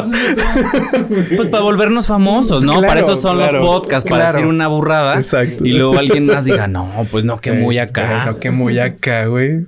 pues 1.35 1.49
para 1.49 1.63
volvernos 1.63 2.07
famosos, 2.07 2.63
¿no? 2.63 2.81
para 2.81 3.01
eso 3.01 3.15
son 3.15 3.37
los 3.37 3.51
podcasts, 3.51 4.09
para 4.09 4.31
decir 4.31 4.45
una 4.45 4.67
burrada. 4.67 5.15
Exacto. 5.15 5.65
Y 5.65 5.73
luego 5.73 5.97
alguien 5.97 6.27
más 6.27 6.45
diga, 6.45 6.67
no, 6.67 6.89
pues 7.11 7.25
no, 7.25 7.39
que 7.39 7.51
muy 7.51 7.77
acá. 7.77 8.25
No, 8.25 8.39
que 8.39 8.51
muy 8.51 8.79
acá, 8.79 9.25
güey. 9.25 9.65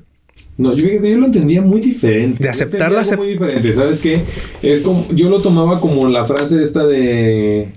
No, 0.58 0.76
yo, 0.76 0.86
yo, 0.86 1.18
lo 1.18 1.26
entendía 1.26 1.62
muy 1.62 1.82
diferente. 1.82 2.44
De 2.44 2.50
aceptarla. 2.50 3.04
Muy 3.18 3.30
diferente, 3.30 3.74
¿sabes 3.74 4.02
qué? 4.02 4.22
Es 4.62 4.82
como, 4.82 5.08
yo 5.12 5.30
lo 5.30 5.42
tomaba 5.42 5.80
como 5.80 6.08
la 6.08 6.26
frase 6.26 6.62
esta 6.62 6.86
de 6.86 7.70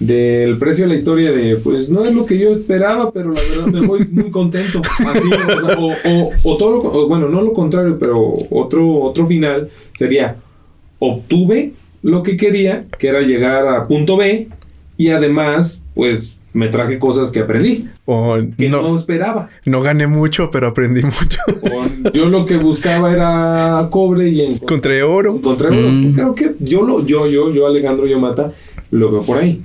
del 0.00 0.56
precio 0.56 0.84
de 0.84 0.88
la 0.88 0.94
historia 0.94 1.30
de, 1.30 1.56
pues 1.56 1.90
no 1.90 2.06
es 2.06 2.14
lo 2.14 2.24
que 2.24 2.38
yo 2.38 2.52
esperaba, 2.52 3.12
pero 3.12 3.34
la 3.34 3.40
verdad 3.40 3.80
me 3.80 3.86
voy 3.86 4.08
muy 4.10 4.30
contento. 4.30 4.80
Así, 5.06 5.30
o, 5.78 6.30
o, 6.42 6.56
todo 6.56 6.70
lo, 6.70 7.06
bueno, 7.06 7.28
no 7.28 7.42
lo 7.42 7.52
contrario, 7.52 7.98
pero 7.98 8.32
otro, 8.50 9.02
otro 9.02 9.26
final 9.26 9.68
sería, 9.94 10.36
obtuve 10.98 11.74
lo 12.02 12.22
que 12.22 12.38
quería, 12.38 12.86
que 12.98 13.08
era 13.08 13.20
llegar 13.20 13.68
a 13.68 13.86
punto 13.86 14.16
B, 14.16 14.48
y 14.96 15.10
además, 15.10 15.84
pues 15.94 16.39
me 16.52 16.68
traje 16.68 16.98
cosas 16.98 17.30
que 17.30 17.40
aprendí. 17.40 17.88
O 18.06 18.36
que 18.56 18.68
no, 18.68 18.96
esperaba. 18.96 19.48
No 19.66 19.80
gané 19.80 20.06
mucho, 20.06 20.50
pero 20.50 20.68
aprendí 20.68 21.02
mucho. 21.02 21.38
yo 22.12 22.26
lo 22.26 22.46
que 22.46 22.56
buscaba 22.56 23.12
era 23.12 23.88
cobre 23.90 24.28
y 24.28 24.40
encontré 24.42 25.02
oro. 25.02 25.36
Encontré 25.36 25.68
oro. 25.68 25.88
Mm. 25.90 26.14
Creo 26.14 26.34
que 26.34 26.54
yo 26.58 26.82
lo, 26.82 27.04
yo, 27.04 27.26
yo, 27.26 27.50
yo, 27.52 27.66
Alejandro 27.66 28.06
Yomata, 28.06 28.52
lo 28.90 29.10
veo 29.10 29.22
por 29.22 29.38
ahí. 29.38 29.62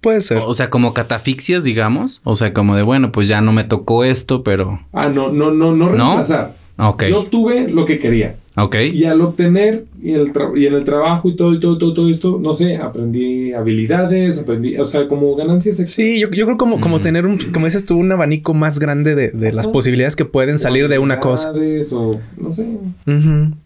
Puede 0.00 0.22
ser. 0.22 0.38
O 0.46 0.54
sea, 0.54 0.70
como 0.70 0.94
catafixias, 0.94 1.64
digamos. 1.64 2.22
O 2.24 2.34
sea, 2.34 2.54
como 2.54 2.74
de, 2.74 2.82
bueno, 2.82 3.12
pues 3.12 3.28
ya 3.28 3.40
no 3.40 3.52
me 3.52 3.64
tocó 3.64 4.04
esto, 4.04 4.42
pero... 4.42 4.80
Ah, 4.92 5.08
no, 5.08 5.30
no, 5.30 5.50
no, 5.50 5.72
no 5.72 5.88
reemplazar. 5.88 6.54
¿No? 6.54 6.59
Yo 7.08 7.24
tuve 7.24 7.68
lo 7.68 7.84
que 7.84 7.98
quería. 7.98 8.36
Ok. 8.56 8.76
Y 8.92 9.04
al 9.04 9.20
obtener 9.20 9.84
y, 10.02 10.12
el 10.12 10.32
y 10.56 10.66
en 10.66 10.74
el 10.74 10.84
trabajo 10.84 11.28
y 11.28 11.36
todo, 11.36 11.54
y 11.54 11.60
todo, 11.60 11.78
todo, 11.78 11.94
todo 11.94 12.08
esto, 12.08 12.38
no 12.40 12.52
sé, 12.52 12.76
aprendí 12.76 13.52
habilidades, 13.52 14.38
aprendí, 14.38 14.76
o 14.76 14.86
sea, 14.86 15.06
como 15.06 15.34
ganancias. 15.36 15.76
Sí, 15.86 16.18
yo, 16.18 16.30
yo 16.30 16.46
creo 16.46 16.56
como, 16.56 16.80
como 16.80 17.00
tener 17.00 17.26
un, 17.26 17.38
como 17.52 17.66
dices 17.66 17.84
tú, 17.86 17.96
un 17.96 18.10
abanico 18.10 18.54
más 18.54 18.78
grande 18.78 19.14
de, 19.14 19.30
de 19.30 19.52
las 19.52 19.68
posibilidades 19.68 20.16
que 20.16 20.24
pueden 20.24 20.58
salir 20.58 20.88
de 20.88 20.98
una 20.98 21.20
cosa. 21.20 21.52
O, 21.52 22.20
no 22.36 22.52
sé. 22.52 22.66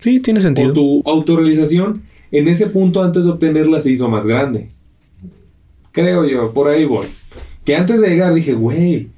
Sí, 0.01 0.21
tiene 0.21 0.41
sentido. 0.41 0.71
O 0.71 0.75
tu 0.75 1.03
autorrealización 1.07 2.03
en 2.31 2.49
ese 2.49 2.67
punto 2.67 3.03
antes 3.03 3.25
de 3.25 3.31
obtenerla 3.31 3.81
se 3.81 3.93
hizo 3.93 4.09
más 4.09 4.27
grande. 4.27 4.69
Creo 5.93 6.29
yo, 6.29 6.53
por 6.53 6.69
ahí 6.69 6.85
voy. 6.85 7.07
Que 7.65 7.77
antes 7.77 8.01
de 8.01 8.09
llegar 8.11 8.35
dije, 8.35 8.53
güey, 8.53 9.09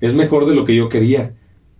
es 0.00 0.12
mejor 0.12 0.46
de 0.46 0.54
lo 0.54 0.64
que 0.64 0.74
yo 0.74 0.88
quería 0.88 1.32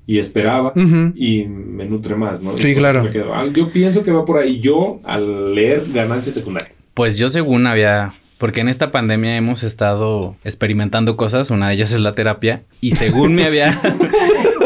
y 0.06 0.18
esperaba 0.18 0.72
y 1.14 1.44
me 1.44 1.86
nutre 1.86 2.14
más, 2.14 2.43
¿no? 2.43 2.56
Sí, 2.59 2.74
claro. 2.74 3.10
Yo 3.52 3.70
pienso 3.70 4.05
que 4.05 4.12
va 4.12 4.24
por 4.24 4.39
ahí 4.39 4.60
yo 4.60 5.01
al 5.05 5.55
leer 5.55 5.85
ganancias 5.93 6.35
secundarias. 6.35 6.72
Pues 6.93 7.16
yo 7.16 7.28
según 7.28 7.66
había, 7.66 8.12
porque 8.39 8.60
en 8.60 8.68
esta 8.68 8.90
pandemia 8.90 9.36
hemos 9.36 9.62
estado 9.62 10.36
experimentando 10.44 11.16
cosas, 11.16 11.51
una 11.51 11.68
de 11.68 11.74
ellas 11.74 11.93
es 11.93 12.01
la 12.01 12.14
terapia 12.14 12.62
y 12.81 12.93
según 12.93 13.35
me 13.35 13.44
había, 13.47 13.81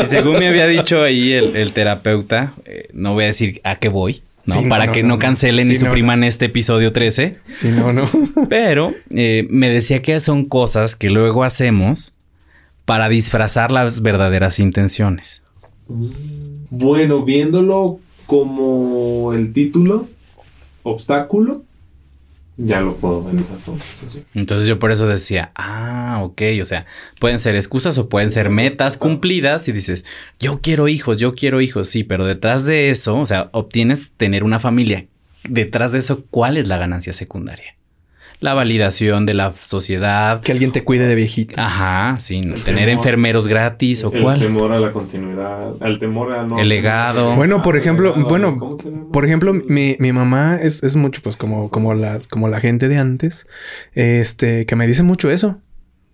y 0.03 0.07
según 0.07 0.39
me 0.39 0.49
había 0.49 0.67
dicho 0.67 1.03
ahí 1.03 1.33
el, 1.33 1.73
terapeuta, 1.73 2.53
eh, 2.65 2.89
no 2.93 3.15
voy 3.15 3.25
a 3.25 3.29
decir 3.29 3.61
a 3.65 3.77
qué 3.77 3.89
voy, 3.89 4.23
¿no? 4.45 4.69
Para 4.69 4.91
que 4.91 5.03
no, 5.03 5.19
cancelen 5.19 5.71
y 5.71 5.77
supriman 5.77 6.25
este 6.25 6.47
episodio 6.47 6.93
13. 6.93 7.37
Sí, 7.53 7.69
no, 7.69 7.93
no. 7.93 8.09
Pero 8.49 8.95
eh, 9.15 9.47
me 9.51 9.71
decía 9.71 10.03
que 10.03 10.19
son 10.21 10.47
cosas 10.47 10.97
que 10.97 11.11
luego 11.11 11.45
hacemos 11.45 12.18
para 12.89 13.11
disfrazar 13.11 13.71
las 13.71 14.01
verdaderas 14.01 14.59
intenciones. 14.59 15.43
Bueno, 16.71 17.23
viéndolo 17.23 18.01
como 18.25 19.35
el 19.35 19.53
título, 19.53 20.09
obstáculo, 20.85 21.65
ya 22.57 22.81
lo 22.81 22.97
puedo 22.97 23.25
ver 23.25 23.41
esa 23.41 23.57
forma. 23.57 23.83
Entonces 24.33 24.67
yo 24.67 24.79
por 24.79 24.91
eso 24.91 25.07
decía, 25.07 25.53
ah, 25.55 26.23
ok, 26.23 26.41
o 26.63 26.65
sea, 26.65 26.87
pueden 27.21 27.39
ser 27.39 27.57
excusas 27.57 27.99
o 27.99 28.09
pueden 28.09 28.31
ser 28.31 28.49
metas 28.49 28.97
cumplidas 28.97 29.69
y 29.69 29.73
dices, 29.73 30.07
yo 30.41 30.61
quiero 30.63 30.89
hijos, 30.89 31.19
yo 31.19 31.35
quiero 31.35 31.61
hijos, 31.61 31.91
sí, 31.91 32.05
pero 32.05 32.25
detrás 32.25 32.65
de 32.65 32.89
eso, 32.89 33.19
o 33.19 33.27
sea, 33.27 33.51
obtienes 33.53 34.13
tener 34.17 34.45
una 34.45 34.61
familia. 34.61 35.05
Detrás 35.47 35.93
de 35.93 35.99
eso, 35.99 36.25
¿cuál 36.31 36.57
es 36.57 36.67
la 36.67 36.79
ganancia 36.79 37.13
secundaria? 37.13 37.78
La 38.41 38.55
validación 38.55 39.27
de 39.27 39.35
la 39.35 39.53
sociedad. 39.53 40.41
Que 40.41 40.53
alguien 40.53 40.73
te 40.73 40.85
cuide 40.85 41.07
de 41.07 41.15
viejito. 41.15 41.61
Ajá, 41.61 42.17
sí. 42.19 42.41
tener 42.65 42.89
enfermeros 42.89 43.49
gratis 43.49 44.05
o 44.05 44.11
cuál. 44.11 44.41
El 44.41 44.49
temor 44.49 44.73
a 44.73 44.79
la 44.79 44.93
continuidad, 44.93 45.75
el 45.81 45.99
temor 45.99 46.33
a 46.33 46.45
no... 46.45 46.59
El 46.59 46.69
legado. 46.69 47.35
Bueno, 47.35 47.63
por 47.63 47.77
ejemplo, 47.77 48.15
bueno, 48.29 48.59
por 49.13 49.25
ejemplo, 49.25 49.53
mi, 49.69 49.97
mi 49.99 50.13
mamá 50.13 50.57
es, 50.57 50.83
es, 50.83 50.97
mucho 50.97 51.21
pues 51.23 51.37
como, 51.37 51.71
como, 51.71 51.95
la, 51.95 52.21
como 52.31 52.49
la 52.49 52.61
gente 52.61 52.89
de 52.89 52.99
antes, 52.99 53.47
este, 53.93 54.67
que 54.67 54.77
me 54.77 54.87
dice 54.87 55.03
mucho 55.03 55.31
eso. 55.31 55.61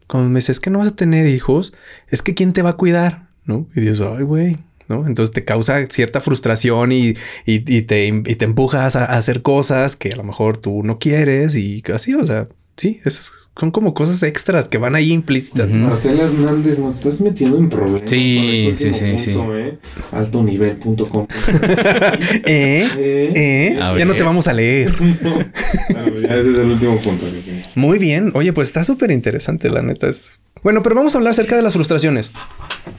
Como 0.06 0.28
me 0.28 0.36
dice, 0.36 0.52
es 0.52 0.60
que 0.60 0.70
no 0.70 0.80
vas 0.80 0.88
a 0.88 0.96
tener 0.96 1.26
hijos, 1.26 1.74
es 2.09 2.22
que 2.22 2.34
¿quién 2.34 2.52
te 2.52 2.62
va 2.62 2.70
a 2.70 2.76
cuidar? 2.76 3.28
¿No? 3.44 3.68
Y 3.74 3.80
dices, 3.80 4.01
ay, 4.01 4.22
güey, 4.22 4.59
¿no? 4.89 5.06
Entonces 5.06 5.32
te 5.32 5.44
causa 5.44 5.86
cierta 5.86 6.20
frustración 6.20 6.93
y, 6.93 7.15
y, 7.47 7.82
te, 7.82 8.06
y 8.06 8.35
te 8.36 8.44
empujas 8.44 8.97
a, 8.97 9.05
hacer 9.05 9.43
cosas 9.43 9.97
que 9.97 10.11
a 10.11 10.16
lo 10.16 10.24
mejor 10.24 10.59
tú 10.59 10.82
no 10.82 10.98
quieres 10.98 11.56
y 11.56 11.82
así, 11.93 12.15
o 12.15 12.27
sea, 12.27 12.48
sí, 12.76 13.01
esas 13.05 13.32
son 13.56 13.70
como 13.70 13.94
cosas 13.94 14.22
extras 14.22 14.68
que 14.68 14.78
van 14.78 14.94
ahí 14.94 15.12
implícitas. 15.12 15.70
Marcela 15.70 16.24
Hernández, 16.24 16.78
nos 16.78 16.96
estás 16.96 17.20
metiendo 17.20 17.56
en 17.56 17.68
problemas. 17.68 18.10
Sí, 18.10 18.70
sí, 18.74 18.92
sí, 18.92 19.18
sí. 19.18 19.34
¿eh? 19.36 19.78
Altonivel.com. 20.12 21.26
¿Eh? 22.46 22.88
¿Eh? 22.96 23.32
¿Eh? 23.34 23.76
Ya 23.98 24.05
no 24.05 24.14
te 24.14 24.22
vamos 24.22 24.48
a 24.48 24.52
leer. 24.52 24.90
ese 25.88 26.40
es 26.40 26.59
el 26.59 26.70
último 26.70 27.01
punto. 27.01 27.26
Muy 27.76 27.98
bien. 27.98 28.32
Oye, 28.34 28.52
pues 28.52 28.68
está 28.68 28.82
súper 28.82 29.10
interesante, 29.10 29.70
la 29.70 29.82
neta. 29.82 30.09
Es 30.09 30.40
bueno, 30.64 30.82
pero 30.82 30.94
vamos 30.94 31.14
a 31.14 31.18
hablar 31.18 31.32
acerca 31.32 31.56
de 31.56 31.62
las 31.62 31.74
frustraciones. 31.74 32.32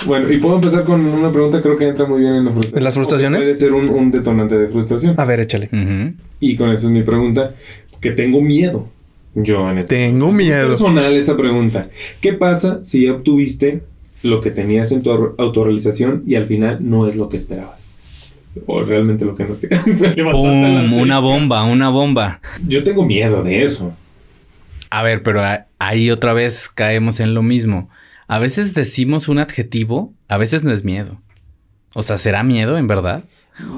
Bueno, 0.06 0.32
y 0.32 0.38
puedo 0.38 0.56
empezar 0.56 0.84
con 0.84 1.04
una 1.04 1.32
pregunta, 1.32 1.64
creo 1.64 1.76
que 1.76 1.88
entra 1.88 2.06
muy 2.06 2.22
bien 2.22 2.36
en 2.36 2.46
la 2.46 2.52
frustración. 2.52 2.84
¿Las 2.84 2.94
frustraciones? 2.94 3.46
puede 3.46 3.56
ser 3.58 3.74
un, 3.74 4.12
detonante 4.12 4.56
de 4.56 4.68
frustración. 4.68 5.20
A 5.20 5.26
ver, 5.26 5.40
échale. 5.40 5.70
Y 6.40 6.56
con 6.58 6.70
eso 6.72 6.88
es 6.88 6.94
mi 6.94 7.02
pregunta, 7.02 7.56
que 8.00 8.12
tengo 8.12 8.40
miedo. 8.40 8.88
Yo 9.36 9.70
en 9.70 9.80
este 9.80 9.96
Tengo 9.96 10.32
miedo. 10.32 10.70
personal 10.70 11.14
esta 11.14 11.36
pregunta. 11.36 11.90
¿Qué 12.22 12.34
pasa 12.34 12.80
si 12.84 13.08
obtuviste 13.10 13.84
lo 14.24 14.42
que 14.42 14.50
tenías 14.50 14.92
en 14.92 15.04
tu 15.04 15.12
autorrealización 15.38 16.24
y 16.26 16.36
al 16.36 16.46
final 16.46 16.78
no 16.82 17.08
es 17.08 17.16
lo 17.16 17.28
que 17.30 17.38
esperabas? 17.38 17.82
O 18.66 18.82
realmente 18.82 19.26
lo 19.26 19.36
que 19.36 19.44
no 19.44 19.60
querías. 19.60 19.84
¡Pum! 20.32 20.94
Una 20.94 21.20
bomba, 21.20 21.64
una 21.66 21.90
bomba. 21.90 22.40
Yo 22.66 22.84
tengo 22.84 23.06
miedo 23.06 23.44
de 23.44 23.64
eso. 23.64 23.94
A 24.90 25.04
ver, 25.04 25.22
pero 25.24 25.42
ahí 25.80 26.10
otra 26.10 26.32
vez 26.32 26.70
caemos 26.74 27.20
en 27.20 27.34
lo 27.34 27.44
mismo. 27.44 27.90
A 28.28 28.40
veces 28.40 28.74
decimos 28.74 29.28
un 29.28 29.40
adjetivo, 29.40 30.14
a 30.30 30.38
veces 30.38 30.64
no 30.64 30.72
es 30.72 30.86
miedo. 30.86 31.20
O 31.94 32.02
sea, 32.02 32.18
¿será 32.18 32.44
miedo 32.44 32.78
en 32.78 32.88
verdad? 32.88 33.26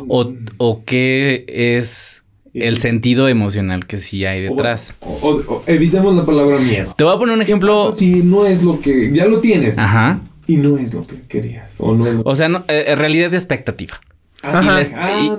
¿O, 0.07 0.31
o 0.57 0.83
qué 0.85 1.45
es 1.47 2.23
el 2.61 2.77
sentido 2.77 3.27
emocional 3.27 3.85
que 3.85 3.97
sí 3.97 4.25
hay 4.25 4.41
detrás? 4.41 4.95
O, 5.01 5.63
evitemos 5.67 6.15
la 6.15 6.25
palabra 6.25 6.57
miedo. 6.59 6.93
Te 6.97 7.03
voy 7.03 7.15
a 7.15 7.17
poner 7.17 7.35
un 7.35 7.41
ejemplo. 7.41 7.91
Si 7.91 8.23
no 8.23 8.45
es 8.45 8.63
lo 8.63 8.79
que 8.79 9.11
ya 9.13 9.25
lo 9.25 9.39
tienes. 9.41 9.77
Ajá. 9.77 10.21
Y 10.47 10.57
no 10.57 10.77
es 10.77 10.93
lo 10.93 11.05
que 11.05 11.21
querías. 11.27 11.75
O, 11.77 11.93
no 11.93 12.21
o 12.23 12.35
sea, 12.35 12.47
eh, 12.67 12.85
en 12.87 12.97
realidad 12.97 13.31
de 13.31 13.37
expectativa. 13.37 13.99
Ajá. 14.41 14.81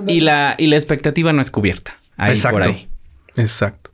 Y, 0.07 0.21
la, 0.21 0.55
y, 0.57 0.67
la, 0.67 0.75
expectativa 0.75 1.33
no 1.33 1.41
es 1.41 1.51
cubierta. 1.51 1.97
Ahí 2.17 2.35
por 2.51 2.63
ahí. 2.63 2.87
Exacto. 3.35 3.91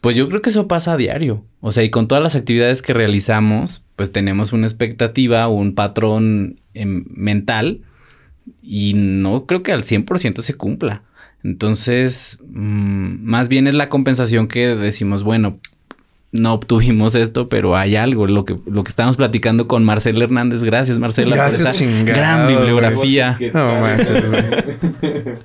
Pues 0.00 0.16
yo 0.16 0.28
creo 0.28 0.40
que 0.40 0.50
eso 0.50 0.68
pasa 0.68 0.92
a 0.92 0.96
diario. 0.96 1.44
O 1.60 1.72
sea, 1.72 1.82
y 1.82 1.90
con 1.90 2.06
todas 2.06 2.22
las 2.22 2.36
actividades 2.36 2.82
que 2.82 2.94
realizamos, 2.94 3.84
pues 3.96 4.12
tenemos 4.12 4.52
una 4.52 4.66
expectativa, 4.66 5.48
un 5.48 5.74
patrón 5.74 6.60
em, 6.74 7.04
mental 7.10 7.82
y 8.62 8.92
no 8.94 9.46
creo 9.46 9.62
que 9.62 9.72
al 9.72 9.82
100% 9.82 10.42
se 10.42 10.54
cumpla. 10.54 11.02
Entonces, 11.44 12.40
mm, 12.48 13.22
más 13.22 13.48
bien 13.48 13.66
es 13.66 13.74
la 13.74 13.88
compensación 13.88 14.48
que 14.48 14.74
decimos, 14.74 15.22
bueno, 15.22 15.52
no 16.32 16.52
obtuvimos 16.52 17.14
esto, 17.14 17.48
pero 17.48 17.76
hay 17.76 17.96
algo, 17.96 18.26
lo 18.26 18.44
que, 18.44 18.58
lo 18.66 18.84
que 18.84 18.90
estamos 18.90 19.16
platicando 19.16 19.66
con 19.66 19.84
Marcela 19.84 20.24
Hernández. 20.24 20.62
Gracias, 20.62 20.98
Marcela, 20.98 21.36
Gracias, 21.36 21.78
por 21.78 22.04
gran 22.04 22.48
bibliografía. 22.48 23.38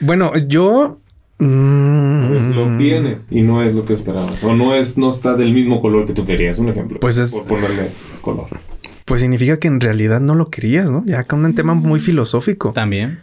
bueno, 0.00 0.32
yo 0.46 1.00
Mm. 1.40 2.54
Lo 2.54 2.76
tienes 2.76 3.28
y 3.30 3.40
no 3.40 3.62
es 3.62 3.74
lo 3.74 3.86
que 3.86 3.94
esperabas. 3.94 4.44
O 4.44 4.54
no 4.54 4.74
es, 4.74 4.98
no 4.98 5.08
está 5.08 5.34
del 5.34 5.54
mismo 5.54 5.80
color 5.80 6.06
que 6.06 6.12
tú 6.12 6.26
querías. 6.26 6.58
Un 6.58 6.68
ejemplo. 6.68 7.00
Pues 7.00 7.18
es. 7.18 7.30
Por 7.30 7.46
ponerle 7.46 7.88
color. 8.20 8.48
Pues 9.06 9.22
significa 9.22 9.58
que 9.58 9.66
en 9.66 9.80
realidad 9.80 10.20
no 10.20 10.34
lo 10.34 10.50
querías, 10.50 10.90
¿no? 10.90 11.02
Ya 11.06 11.24
con 11.24 11.44
un 11.44 11.54
tema 11.54 11.74
muy 11.74 11.98
filosófico. 11.98 12.72
También. 12.72 13.20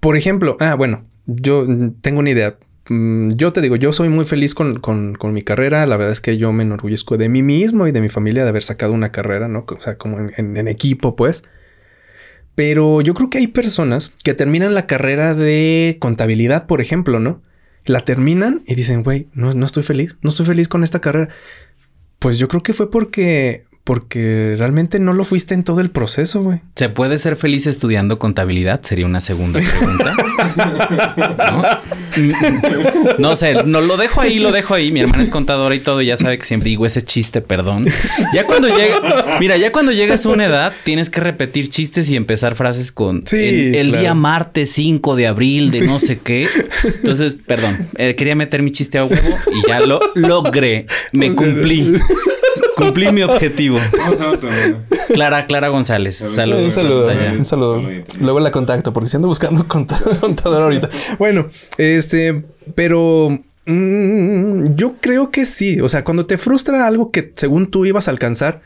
Por 0.00 0.16
ejemplo, 0.16 0.56
ah, 0.58 0.74
bueno, 0.74 1.04
yo 1.26 1.66
tengo 2.00 2.20
una 2.20 2.30
idea. 2.30 2.58
mm, 2.88 3.30
yo 3.30 3.52
te 3.52 3.60
digo, 3.60 3.76
yo 3.76 3.92
soy 3.92 4.08
muy 4.08 4.24
feliz 4.24 4.54
con, 4.54 4.78
con, 4.80 5.32
mi 5.32 5.42
carrera. 5.42 5.86
La 5.86 5.96
verdad 5.96 6.12
es 6.12 6.20
que 6.20 6.36
yo 6.36 6.52
me 6.52 6.64
enorgullezco 6.64 7.16
de 7.16 7.28
mí 7.28 7.42
mismo 7.42 7.86
y 7.86 7.92
de 7.92 8.00
mi 8.00 8.08
familia 8.08 8.44
de 8.44 8.50
haber 8.50 8.62
sacado 8.62 8.92
una 8.92 9.12
carrera, 9.12 9.48
¿no? 9.48 9.64
O 9.68 9.80
sea, 9.80 9.96
como 9.98 10.18
en, 10.18 10.56
en 10.56 10.68
equipo, 10.68 11.16
pues. 11.16 11.44
Pero 12.54 13.00
yo 13.00 13.14
creo 13.14 13.30
que 13.30 13.38
hay 13.38 13.48
personas 13.48 14.14
que 14.22 14.34
terminan 14.34 14.74
la 14.74 14.86
carrera 14.86 15.34
de 15.34 15.96
contabilidad, 16.00 16.66
por 16.66 16.80
ejemplo, 16.80 17.18
¿no? 17.18 17.42
La 17.84 18.00
terminan 18.00 18.62
y 18.66 18.76
dicen, 18.76 19.02
güey, 19.02 19.28
no, 19.32 19.52
no 19.54 19.66
estoy 19.66 19.82
feliz, 19.82 20.16
no 20.22 20.30
estoy 20.30 20.46
feliz 20.46 20.68
con 20.68 20.84
esta 20.84 21.00
carrera. 21.00 21.30
Pues 22.18 22.38
yo 22.38 22.48
creo 22.48 22.62
que 22.62 22.72
fue 22.72 22.90
porque 22.90 23.64
porque 23.84 24.54
realmente 24.56 24.98
no 24.98 25.12
lo 25.12 25.26
fuiste 25.26 25.52
en 25.52 25.62
todo 25.62 25.82
el 25.82 25.90
proceso, 25.90 26.42
güey. 26.42 26.60
¿Se 26.74 26.88
puede 26.88 27.18
ser 27.18 27.36
feliz 27.36 27.66
estudiando 27.66 28.18
contabilidad? 28.18 28.80
Sería 28.82 29.04
una 29.04 29.20
segunda 29.20 29.60
pregunta. 29.60 30.12
¿No? 33.18 33.34
sé, 33.36 33.62
no 33.64 33.82
lo 33.82 33.98
dejo 33.98 34.22
ahí, 34.22 34.38
lo 34.38 34.52
dejo 34.52 34.72
ahí. 34.72 34.90
Mi 34.90 35.00
hermana 35.00 35.22
es 35.22 35.28
contadora 35.28 35.74
y 35.74 35.80
todo, 35.80 36.00
y 36.00 36.06
ya 36.06 36.16
sabe 36.16 36.38
que 36.38 36.46
siempre 36.46 36.70
digo 36.70 36.86
ese 36.86 37.02
chiste, 37.02 37.42
perdón. 37.42 37.84
Ya 38.32 38.44
cuando 38.44 38.68
llega, 38.68 39.36
mira, 39.38 39.58
ya 39.58 39.70
cuando 39.70 39.92
llegas 39.92 40.24
a 40.24 40.30
una 40.30 40.46
edad, 40.46 40.72
tienes 40.84 41.10
que 41.10 41.20
repetir 41.20 41.68
chistes 41.68 42.08
y 42.08 42.16
empezar 42.16 42.54
frases 42.54 42.90
con 42.90 43.22
el, 43.32 43.92
día 43.92 44.14
martes 44.14 44.70
5 44.70 45.14
de 45.14 45.26
abril 45.26 45.70
de 45.70 45.82
no 45.82 45.98
sé 45.98 46.20
qué. 46.20 46.48
Entonces, 46.84 47.36
perdón, 47.46 47.90
eh, 47.96 48.14
quería 48.16 48.34
meter 48.34 48.62
mi 48.62 48.72
chiste 48.72 48.96
a 48.96 49.04
huevo 49.04 49.28
y 49.52 49.68
ya 49.68 49.80
lo 49.80 50.00
logré. 50.14 50.86
Me 51.12 51.34
cumplí. 51.34 51.92
Cumplí 52.76 53.12
mi 53.12 53.22
objetivo. 53.22 53.73
Clara, 55.14 55.46
Clara 55.46 55.68
González. 55.68 56.16
Saludos. 56.16 56.64
Un 56.64 56.70
saludo. 56.70 57.08
Un 57.36 57.44
saludo. 57.44 57.82
Luego 58.20 58.40
la 58.40 58.50
contacto 58.50 58.92
porque 58.92 59.08
si 59.08 59.16
ando 59.16 59.28
buscando 59.28 59.66
contador 59.68 60.62
ahorita. 60.62 60.88
Bueno, 61.18 61.48
este, 61.78 62.44
pero 62.74 63.38
mm, 63.66 64.74
yo 64.74 64.96
creo 65.00 65.30
que 65.30 65.44
sí. 65.44 65.80
O 65.80 65.88
sea, 65.88 66.04
cuando 66.04 66.26
te 66.26 66.38
frustra 66.38 66.86
algo 66.86 67.10
que 67.10 67.32
según 67.34 67.68
tú 67.68 67.84
ibas 67.84 68.08
a 68.08 68.10
alcanzar, 68.10 68.62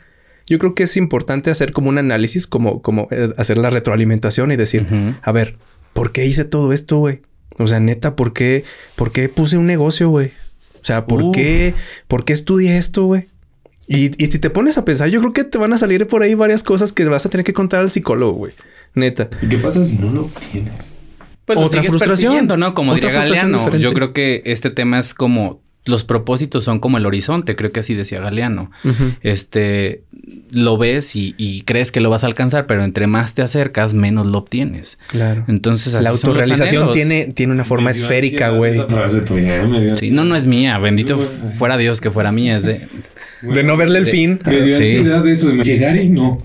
yo 0.47 0.57
creo 0.57 0.73
que 0.73 0.83
es 0.83 0.97
importante 0.97 1.51
hacer 1.51 1.71
como 1.71 1.89
un 1.89 1.99
análisis, 1.99 2.47
como, 2.47 2.81
como 2.81 3.07
eh, 3.11 3.29
hacer 3.37 3.59
la 3.59 3.69
retroalimentación 3.69 4.51
y 4.51 4.55
decir, 4.55 4.87
a 5.21 5.31
ver, 5.31 5.57
¿por 5.93 6.11
qué 6.11 6.25
hice 6.25 6.43
todo 6.43 6.73
esto, 6.73 6.97
güey? 6.97 7.21
O 7.59 7.67
sea, 7.67 7.79
neta, 7.79 8.15
¿por 8.15 8.33
qué, 8.33 8.63
¿por 8.95 9.11
qué 9.11 9.29
puse 9.29 9.57
un 9.57 9.67
negocio, 9.67 10.09
güey? 10.09 10.31
O 10.81 10.85
sea, 10.85 11.05
¿por 11.05 11.31
qué, 11.31 11.75
¿por 12.07 12.25
qué 12.25 12.33
estudié 12.33 12.77
esto, 12.77 13.03
güey? 13.03 13.27
Y, 13.91 14.23
y, 14.23 14.27
si 14.27 14.37
te 14.37 14.51
pones 14.51 14.77
a 14.77 14.85
pensar, 14.85 15.09
yo 15.09 15.19
creo 15.19 15.33
que 15.33 15.43
te 15.43 15.57
van 15.57 15.73
a 15.73 15.77
salir 15.79 16.05
por 16.05 16.21
ahí 16.21 16.35
varias 16.35 16.61
cosas 16.61 16.93
que 16.93 17.03
vas 17.05 17.25
a 17.25 17.29
tener 17.29 17.43
que 17.43 17.53
contar 17.53 17.79
al 17.79 17.89
psicólogo, 17.89 18.33
güey. 18.33 18.53
Neta. 18.93 19.29
¿Y 19.41 19.47
qué 19.47 19.57
pasa 19.57 19.83
si 19.83 19.95
no 19.95 20.11
lo 20.11 20.29
tienes? 20.51 20.73
Pues 21.45 21.57
Otra 21.57 21.81
frustración, 21.81 22.45
¿no? 22.45 22.75
Como 22.75 22.91
Otra 22.91 23.09
diría 23.09 23.23
Galeano. 23.23 23.75
Yo 23.77 23.91
creo 23.91 24.13
que 24.13 24.43
este 24.45 24.69
tema 24.69 24.99
es 24.99 25.15
como 25.15 25.61
los 25.89 26.03
propósitos 26.03 26.63
son 26.63 26.79
como 26.79 26.97
el 26.97 27.05
horizonte, 27.05 27.55
creo 27.55 27.71
que 27.71 27.81
así 27.81 27.95
decía 27.95 28.21
Galeano. 28.21 28.71
Este 29.21 30.03
lo 30.51 30.77
ves 30.77 31.15
y, 31.15 31.63
crees 31.65 31.91
que 31.91 31.99
lo 31.99 32.09
vas 32.09 32.23
a 32.23 32.27
alcanzar, 32.27 32.65
pero 32.65 32.83
entre 32.83 33.07
más 33.07 33.33
te 33.33 33.41
acercas, 33.41 33.93
menos 33.93 34.27
lo 34.27 34.39
obtienes. 34.39 34.99
Claro. 35.07 35.45
Entonces, 35.47 35.95
así 35.95 36.03
la 36.03 36.09
autorrealización 36.11 36.91
tiene, 36.91 37.25
tiene 37.33 37.53
una 37.53 37.65
forma 37.65 37.91
esférica, 37.91 38.49
güey. 38.49 38.79
Sí, 39.95 40.11
no, 40.11 40.25
no 40.25 40.35
es 40.35 40.45
mía. 40.45 40.77
Bendito 40.79 41.17
fuera 41.17 41.77
Dios 41.77 42.01
que 42.01 42.11
fuera 42.11 42.31
mía. 42.31 42.57
Es 42.57 42.65
de 42.65 42.87
de 43.41 43.63
no 43.63 43.77
verle 43.77 43.99
el 43.99 44.07
fin. 44.07 44.39
Me 44.45 44.63
dio 44.63 44.75
ansiedad 44.75 45.23
de 45.23 45.31
eso, 45.31 45.49
de 45.49 45.63
llegar 45.63 45.95
y 45.97 46.09
no. 46.09 46.41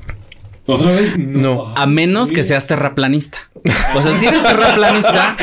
¿Otra 0.66 0.92
vez? 0.92 1.18
No. 1.18 1.74
A 1.76 1.86
menos 1.86 2.32
que 2.32 2.42
seas 2.42 2.66
terraplanista. 2.66 3.38
O 3.94 4.02
sea, 4.02 4.18
si 4.18 4.26
eres 4.26 4.42
terraplanista, 4.42 5.36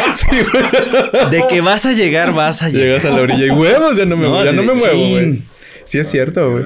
de 1.31 1.45
que 1.47 1.61
vas 1.61 1.85
a 1.85 1.93
llegar, 1.93 2.33
vas 2.33 2.63
a 2.63 2.69
llegar. 2.69 2.85
Llegas 2.85 3.05
a 3.05 3.09
la 3.11 3.21
orilla 3.21 3.45
y 3.45 3.49
huevos, 3.51 3.97
ya 3.97 4.05
no 4.05 4.17
me, 4.17 4.27
ya 4.43 4.51
no 4.51 4.63
me 4.63 4.73
muevo, 4.73 5.09
güey. 5.09 5.43
Sí 5.83 5.99
es 5.99 6.09
cierto, 6.09 6.51
güey. 6.51 6.65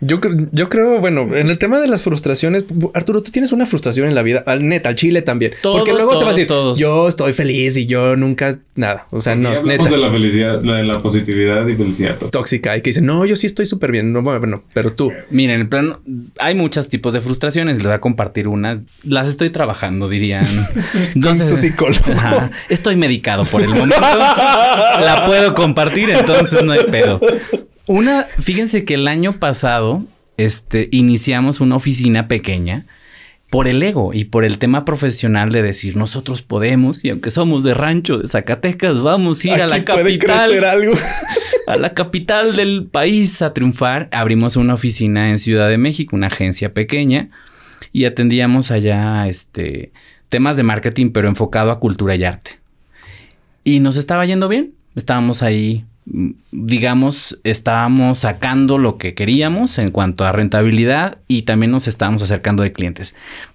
Yo, 0.00 0.20
yo 0.52 0.68
creo, 0.68 1.00
bueno, 1.00 1.34
en 1.34 1.48
el 1.48 1.56
tema 1.58 1.80
de 1.80 1.86
las 1.86 2.02
frustraciones, 2.02 2.64
Arturo, 2.92 3.22
tú 3.22 3.30
tienes 3.30 3.52
una 3.52 3.64
frustración 3.64 4.06
en 4.06 4.14
la 4.14 4.22
vida, 4.22 4.44
al 4.46 4.68
neta, 4.68 4.90
al 4.90 4.94
chile 4.94 5.22
también. 5.22 5.52
porque 5.62 5.92
luego 5.92 6.18
te 6.18 6.24
vas 6.24 6.34
a 6.34 6.38
decir, 6.38 6.52
yo 6.76 7.08
estoy 7.08 7.32
feliz 7.32 7.78
y 7.78 7.86
yo 7.86 8.14
nunca 8.14 8.58
nada. 8.74 9.06
O 9.10 9.22
sea, 9.22 9.34
no, 9.36 9.62
neta. 9.62 9.88
de 9.88 9.96
la 9.96 10.10
felicidad, 10.10 10.60
de 10.60 10.84
la 10.84 11.00
positividad 11.00 11.66
y 11.66 11.76
felicidad. 11.76 12.18
Tóxica 12.18 12.76
y 12.76 12.82
que 12.82 12.90
dice, 12.90 13.00
no, 13.00 13.24
yo 13.24 13.36
sí 13.36 13.46
estoy 13.46 13.64
súper 13.64 13.90
bien. 13.90 14.12
No, 14.12 14.20
bueno, 14.20 14.64
pero 14.74 14.92
tú. 14.92 15.12
Miren, 15.30 15.62
en 15.62 15.68
plan, 15.70 15.96
hay 16.38 16.54
muchos 16.54 16.88
tipos 16.90 17.14
de 17.14 17.22
frustraciones. 17.22 17.76
Les 17.76 17.84
voy 17.84 17.92
a 17.92 18.00
compartir 18.00 18.48
una. 18.48 18.82
Las 19.02 19.30
estoy 19.30 19.48
trabajando, 19.48 20.10
dirían. 20.10 20.46
Entonces, 21.14 21.48
tu 21.48 21.56
psicólogo. 21.56 22.04
estoy 22.68 22.96
medicado 22.96 23.44
por 23.46 23.62
el 23.62 23.70
momento. 23.70 23.96
la 23.98 25.24
puedo 25.26 25.54
compartir, 25.54 26.10
entonces 26.10 26.62
no 26.62 26.72
hay 26.72 26.84
pedo. 26.84 27.20
Una, 27.86 28.26
fíjense 28.38 28.84
que 28.84 28.94
el 28.94 29.06
año 29.08 29.34
pasado, 29.34 30.04
este, 30.36 30.88
iniciamos 30.90 31.60
una 31.60 31.76
oficina 31.76 32.28
pequeña 32.28 32.86
por 33.50 33.68
el 33.68 33.82
ego 33.82 34.12
y 34.12 34.24
por 34.24 34.44
el 34.44 34.58
tema 34.58 34.84
profesional 34.84 35.52
de 35.52 35.62
decir 35.62 35.96
nosotros 35.96 36.42
podemos 36.42 37.04
y 37.04 37.10
aunque 37.10 37.30
somos 37.30 37.62
de 37.62 37.74
rancho 37.74 38.18
de 38.18 38.28
Zacatecas 38.28 39.00
vamos 39.00 39.44
a 39.44 39.48
ir 39.48 39.62
a 39.62 39.66
la 39.68 39.84
capital 39.84 40.64
algo. 40.64 40.94
a 41.66 41.76
la 41.76 41.94
capital 41.94 42.56
del 42.56 42.86
país 42.90 43.42
a 43.42 43.54
triunfar. 43.54 44.08
Abrimos 44.12 44.56
una 44.56 44.74
oficina 44.74 45.30
en 45.30 45.38
Ciudad 45.38 45.68
de 45.68 45.78
México 45.78 46.16
una 46.16 46.26
agencia 46.26 46.74
pequeña 46.74 47.30
y 47.92 48.04
atendíamos 48.04 48.70
allá 48.70 49.28
este 49.28 49.92
temas 50.28 50.56
de 50.56 50.64
marketing 50.64 51.10
pero 51.10 51.28
enfocado 51.28 51.70
a 51.70 51.78
cultura 51.78 52.16
y 52.16 52.24
arte. 52.24 52.58
Y 53.62 53.80
nos 53.80 53.96
estaba 53.96 54.26
yendo 54.26 54.48
bien. 54.48 54.74
Estábamos 54.96 55.42
ahí 55.42 55.84
digamos, 56.06 57.40
estábamos 57.42 58.20
sacando 58.20 58.78
lo 58.78 58.96
que 58.96 59.14
queríamos 59.14 59.78
en 59.78 59.90
cuanto 59.90 60.24
a 60.24 60.32
rentabilidad 60.32 61.18
y 61.26 61.42
también 61.42 61.72
nos 61.72 61.88
estábamos 61.88 62.22
acercando 62.22 62.62
de 62.62 62.72
clientes. 62.72 63.14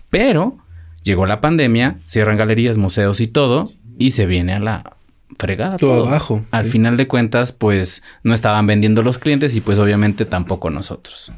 Pero 0.10 0.58
llegó 1.04 1.26
la 1.26 1.42
pandemia, 1.42 2.00
cierran 2.06 2.38
galerías, 2.38 2.78
museos 2.78 3.22
y 3.22 3.28
todo, 3.28 3.72
y 3.98 4.12
se 4.12 4.26
viene 4.26 4.54
a 4.54 4.60
la 4.60 4.96
fregada. 5.40 5.78
Todo, 5.78 6.08
abajo. 6.08 6.44
Al 6.52 6.66
final 6.66 6.98
de 6.98 7.08
cuentas, 7.08 7.54
pues 7.54 8.04
no 8.24 8.34
estaban 8.34 8.68
vendiendo 8.68 9.02
los 9.02 9.18
clientes 9.18 9.56
y 9.56 9.62
pues 9.62 9.80
obviamente 9.80 10.26
tampoco 10.26 10.70
nosotros. 10.70 11.32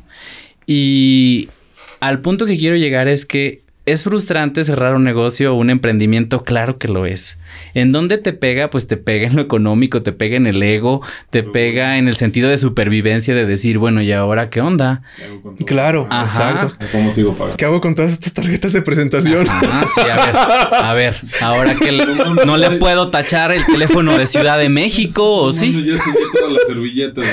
Y 0.66 1.50
al 2.00 2.22
punto 2.22 2.46
que 2.46 2.58
quiero 2.58 2.76
llegar 2.76 3.08
es 3.08 3.26
que 3.26 3.63
¿Es 3.86 4.04
frustrante 4.04 4.64
cerrar 4.64 4.96
un 4.96 5.04
negocio 5.04 5.54
o 5.54 5.58
un 5.58 5.70
emprendimiento? 5.70 6.46
Claro 6.46 6.78
que 6.78 6.88
lo 6.88 7.06
es. 7.06 7.38
¿En 7.74 7.92
dónde 7.92 8.18
te 8.18 8.32
pega? 8.32 8.70
Pues 8.70 8.88
te 8.88 8.96
pega 8.96 9.28
en 9.28 9.36
lo 9.36 9.42
económico, 9.42 10.02
te 10.02 10.14
pega 10.14 10.38
en 10.38 10.48
el 10.48 10.64
ego, 10.64 11.02
te 11.32 11.44
pega 11.44 11.98
en 11.98 12.08
el 12.08 12.16
sentido 12.16 12.50
de 12.50 12.58
supervivencia 12.58 13.36
de 13.36 13.46
decir, 13.46 13.80
bueno, 13.80 14.02
¿y 14.02 14.14
ahora 14.14 14.50
qué 14.50 14.62
onda? 14.62 15.02
claro, 15.66 16.08
exacto. 16.10 16.72
¿Cómo 16.94 17.14
sigo 17.14 17.34
pagando? 17.34 17.58
¿Qué 17.58 17.66
hago 17.66 17.82
con 17.82 17.94
todas 17.94 18.14
estas 18.14 18.32
tarjetas 18.32 18.72
de 18.72 18.82
presentación? 18.82 19.46
Ah, 19.50 19.86
sí, 19.94 20.00
a 20.00 20.26
ver, 20.26 20.36
a 20.86 20.94
ver, 20.94 21.16
ahora 21.42 21.76
que 21.76 21.92
no 22.46 22.56
le 22.56 22.72
puedo 22.78 23.10
tachar 23.10 23.52
el 23.52 23.66
teléfono 23.66 24.18
de 24.18 24.28
Ciudad 24.28 24.58
de 24.58 24.70
México 24.70 25.30
o 25.30 25.52
sí. 25.52 25.84
Ya 25.84 25.96
todas 26.40 26.54
las 26.54 26.68
servilletas, 26.68 27.26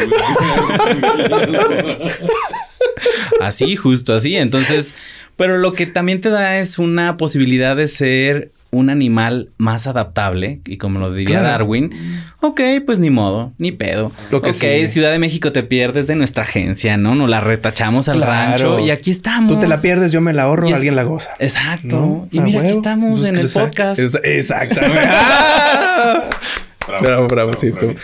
Así, 3.40 3.77
justo 3.77 4.14
así. 4.14 4.36
Entonces, 4.36 4.94
pero 5.41 5.57
lo 5.57 5.73
que 5.73 5.87
también 5.87 6.21
te 6.21 6.29
da 6.29 6.59
es 6.59 6.79
una 6.79 7.17
posibilidad 7.17 7.75
de 7.75 7.89
ser 7.89 8.53
un 8.71 8.91
animal 8.91 9.49
más 9.57 9.87
adaptable 9.87 10.61
y 10.67 10.77
como 10.77 10.99
lo 10.99 11.15
diría 11.15 11.41
Darwin, 11.41 11.95
ok, 12.41 12.61
pues 12.85 12.99
ni 12.99 13.09
modo, 13.09 13.55
ni 13.57 13.73
pedo. 13.73 14.12
Lo 14.31 14.43
que 14.43 14.51
ok, 14.51 14.87
Ciudad 14.87 15.11
de 15.11 15.19
México 15.19 15.51
te 15.51 15.62
pierdes 15.62 16.07
de 16.09 16.15
nuestra 16.15 16.43
agencia, 16.43 16.99
¿no? 16.99 17.15
Nos 17.15 17.31
la 17.31 17.41
retachamos 17.41 18.11
al 18.11 18.21
rancho 18.21 18.81
y 18.81 18.91
aquí 18.91 19.11
estamos. 19.11 19.51
Tú 19.51 19.59
te 19.59 19.67
la 19.67 19.81
pierdes, 19.81 20.12
yo 20.12 20.21
me 20.21 20.35
la 20.35 20.43
ahorro, 20.43 20.69
alguien 20.69 20.95
la 20.95 21.05
goza. 21.05 21.31
Exacto. 21.39 22.29
Y 22.31 22.41
mira, 22.41 22.61
aquí 22.61 22.69
estamos 22.69 23.21
pues 23.21 23.31
en 23.31 23.37
el 23.37 23.49
podcast. 23.49 24.17
exactamente. 24.23 25.09
bravo, 27.01 27.29
bravo, 27.29 27.53
sí, 27.57 27.69
esto. 27.69 27.95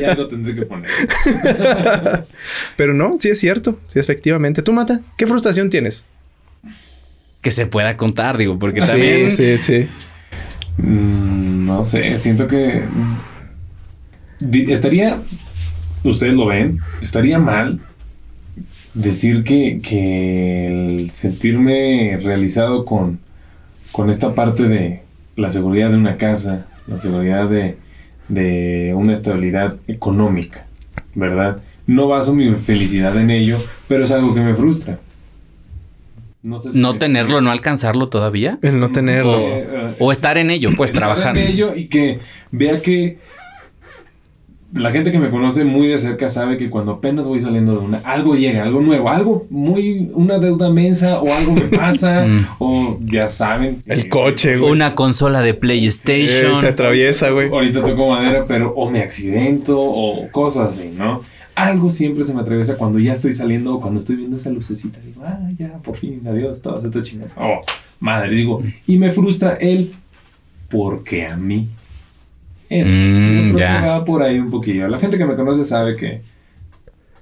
Ya 0.00 0.14
lo 0.14 0.28
tendré 0.28 0.54
que 0.54 0.62
poner. 0.62 0.88
Pero 2.76 2.94
no, 2.94 3.16
sí 3.18 3.28
es 3.28 3.38
cierto. 3.38 3.78
Sí, 3.88 3.98
efectivamente. 3.98 4.62
Tú, 4.62 4.72
Mata, 4.72 5.00
¿qué 5.16 5.26
frustración 5.26 5.70
tienes? 5.70 6.06
Que 7.40 7.50
se 7.50 7.66
pueda 7.66 7.96
contar, 7.96 8.36
digo, 8.36 8.58
porque 8.58 8.80
también. 8.80 9.32
Sí, 9.32 9.58
sí, 9.58 9.88
mm, 10.78 11.66
no 11.66 11.84
sé, 11.84 12.18
siento 12.18 12.46
que. 12.48 12.82
Estaría. 14.40 15.20
Ustedes 16.04 16.34
lo 16.34 16.46
ven, 16.46 16.78
estaría 17.02 17.40
mal 17.40 17.80
decir 18.94 19.42
que, 19.44 19.80
que 19.82 20.68
el 20.68 21.10
sentirme 21.10 22.18
realizado 22.22 22.84
con, 22.84 23.18
con 23.92 24.08
esta 24.08 24.34
parte 24.34 24.64
de 24.64 25.02
la 25.38 25.50
seguridad 25.50 25.90
de 25.90 25.96
una 25.96 26.16
casa, 26.16 26.66
la 26.88 26.98
seguridad 26.98 27.48
de, 27.48 27.76
de 28.28 28.92
una 28.94 29.12
estabilidad 29.12 29.76
económica, 29.86 30.66
¿verdad? 31.14 31.62
No 31.86 32.08
baso 32.08 32.34
mi 32.34 32.52
felicidad 32.56 33.16
en 33.16 33.30
ello, 33.30 33.56
pero 33.86 34.02
es 34.02 34.10
algo 34.10 34.34
que 34.34 34.40
me 34.40 34.54
frustra. 34.56 34.98
No, 36.42 36.58
sé 36.58 36.72
si 36.72 36.80
no 36.80 36.98
tenerlo, 36.98 37.40
no 37.40 37.52
alcanzarlo 37.52 38.08
todavía. 38.08 38.58
El 38.62 38.80
no 38.80 38.90
tenerlo. 38.90 39.40
O, 40.00 40.10
estar 40.10 40.38
en 40.38 40.50
ello, 40.50 40.70
pues 40.76 40.90
trabajar. 40.90 41.38
en 41.38 41.46
ello 41.46 41.74
y 41.76 41.86
que 41.86 42.18
vea 42.50 42.82
que 42.82 43.18
la 44.72 44.92
gente 44.92 45.10
que 45.10 45.18
me 45.18 45.30
conoce 45.30 45.64
muy 45.64 45.88
de 45.88 45.98
cerca 45.98 46.28
sabe 46.28 46.58
que 46.58 46.68
cuando 46.68 46.92
apenas 46.92 47.26
voy 47.26 47.40
saliendo 47.40 47.72
de 47.72 47.78
una, 47.78 47.98
algo 47.98 48.34
llega, 48.34 48.64
algo 48.64 48.82
nuevo, 48.82 49.08
algo 49.08 49.46
muy, 49.48 50.10
una 50.12 50.38
deuda 50.38 50.70
mensa 50.70 51.20
o 51.20 51.32
algo 51.32 51.52
me 51.52 51.62
pasa, 51.62 52.24
mm. 52.28 52.46
o 52.58 52.98
ya 53.00 53.28
saben. 53.28 53.82
El 53.86 54.08
coche, 54.10 54.58
güey. 54.58 54.70
Una 54.70 54.94
consola 54.94 55.40
de 55.40 55.54
PlayStation. 55.54 56.60
se 56.60 56.68
atraviesa, 56.68 57.30
güey. 57.30 57.48
Ahorita 57.48 57.82
toco 57.82 58.10
madera, 58.10 58.44
pero 58.46 58.74
o 58.74 58.90
me 58.90 59.02
accidento 59.02 59.80
o 59.80 60.30
cosas 60.30 60.76
así, 60.76 60.90
¿no? 60.94 61.22
Algo 61.54 61.90
siempre 61.90 62.22
se 62.22 62.34
me 62.34 62.42
atraviesa 62.42 62.76
cuando 62.76 62.98
ya 62.98 63.14
estoy 63.14 63.32
saliendo 63.32 63.74
o 63.74 63.80
cuando 63.80 63.98
estoy 63.98 64.16
viendo 64.16 64.36
esa 64.36 64.50
lucecita. 64.50 65.00
Digo, 65.00 65.22
ah, 65.24 65.40
ya, 65.58 65.78
por 65.78 65.96
fin, 65.96 66.22
adiós, 66.28 66.60
todo 66.62 66.80
se 66.80 66.88
está 66.88 67.02
chingando. 67.02 67.34
Oh, 67.36 67.62
madre, 68.00 68.30
digo. 68.30 68.62
Y 68.86 68.98
me 68.98 69.10
frustra 69.10 69.54
él 69.54 69.92
porque 70.68 71.26
a 71.26 71.36
mí 71.36 71.68
eso. 72.68 72.90
Mm, 72.90 73.56
ya. 73.56 74.04
por 74.04 74.22
ahí 74.22 74.38
un 74.38 74.50
poquillo. 74.50 74.88
La 74.88 74.98
gente 74.98 75.18
que 75.18 75.26
me 75.26 75.36
conoce 75.36 75.64
sabe 75.64 75.96
que 75.96 76.20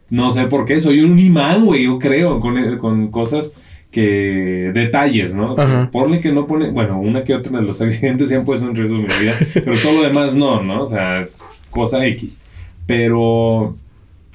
no 0.08 0.30
sé 0.30 0.46
por 0.46 0.64
qué, 0.64 0.80
soy 0.80 1.00
un 1.00 1.18
imán, 1.18 1.64
güey, 1.64 1.84
yo 1.84 1.98
creo, 1.98 2.40
con, 2.40 2.78
con 2.78 3.08
cosas 3.10 3.52
que 3.90 4.70
detalles, 4.74 5.34
¿no? 5.34 5.54
Ponle 5.90 6.20
que 6.20 6.32
no 6.32 6.46
pone, 6.46 6.70
bueno, 6.70 7.00
una 7.00 7.24
que 7.24 7.34
otra 7.34 7.58
de 7.58 7.64
los 7.64 7.80
accidentes 7.82 8.28
se 8.28 8.36
han 8.36 8.44
puesto 8.44 8.68
en 8.68 8.76
riesgo 8.76 8.96
de 8.96 9.02
mi 9.02 9.08
vida, 9.20 9.34
pero 9.54 9.76
todo 9.82 9.94
lo 9.94 10.02
demás 10.02 10.34
no, 10.34 10.62
¿no? 10.62 10.84
O 10.84 10.88
sea, 10.88 11.20
es 11.20 11.44
cosa 11.70 12.04
X. 12.06 12.40
Pero 12.86 13.76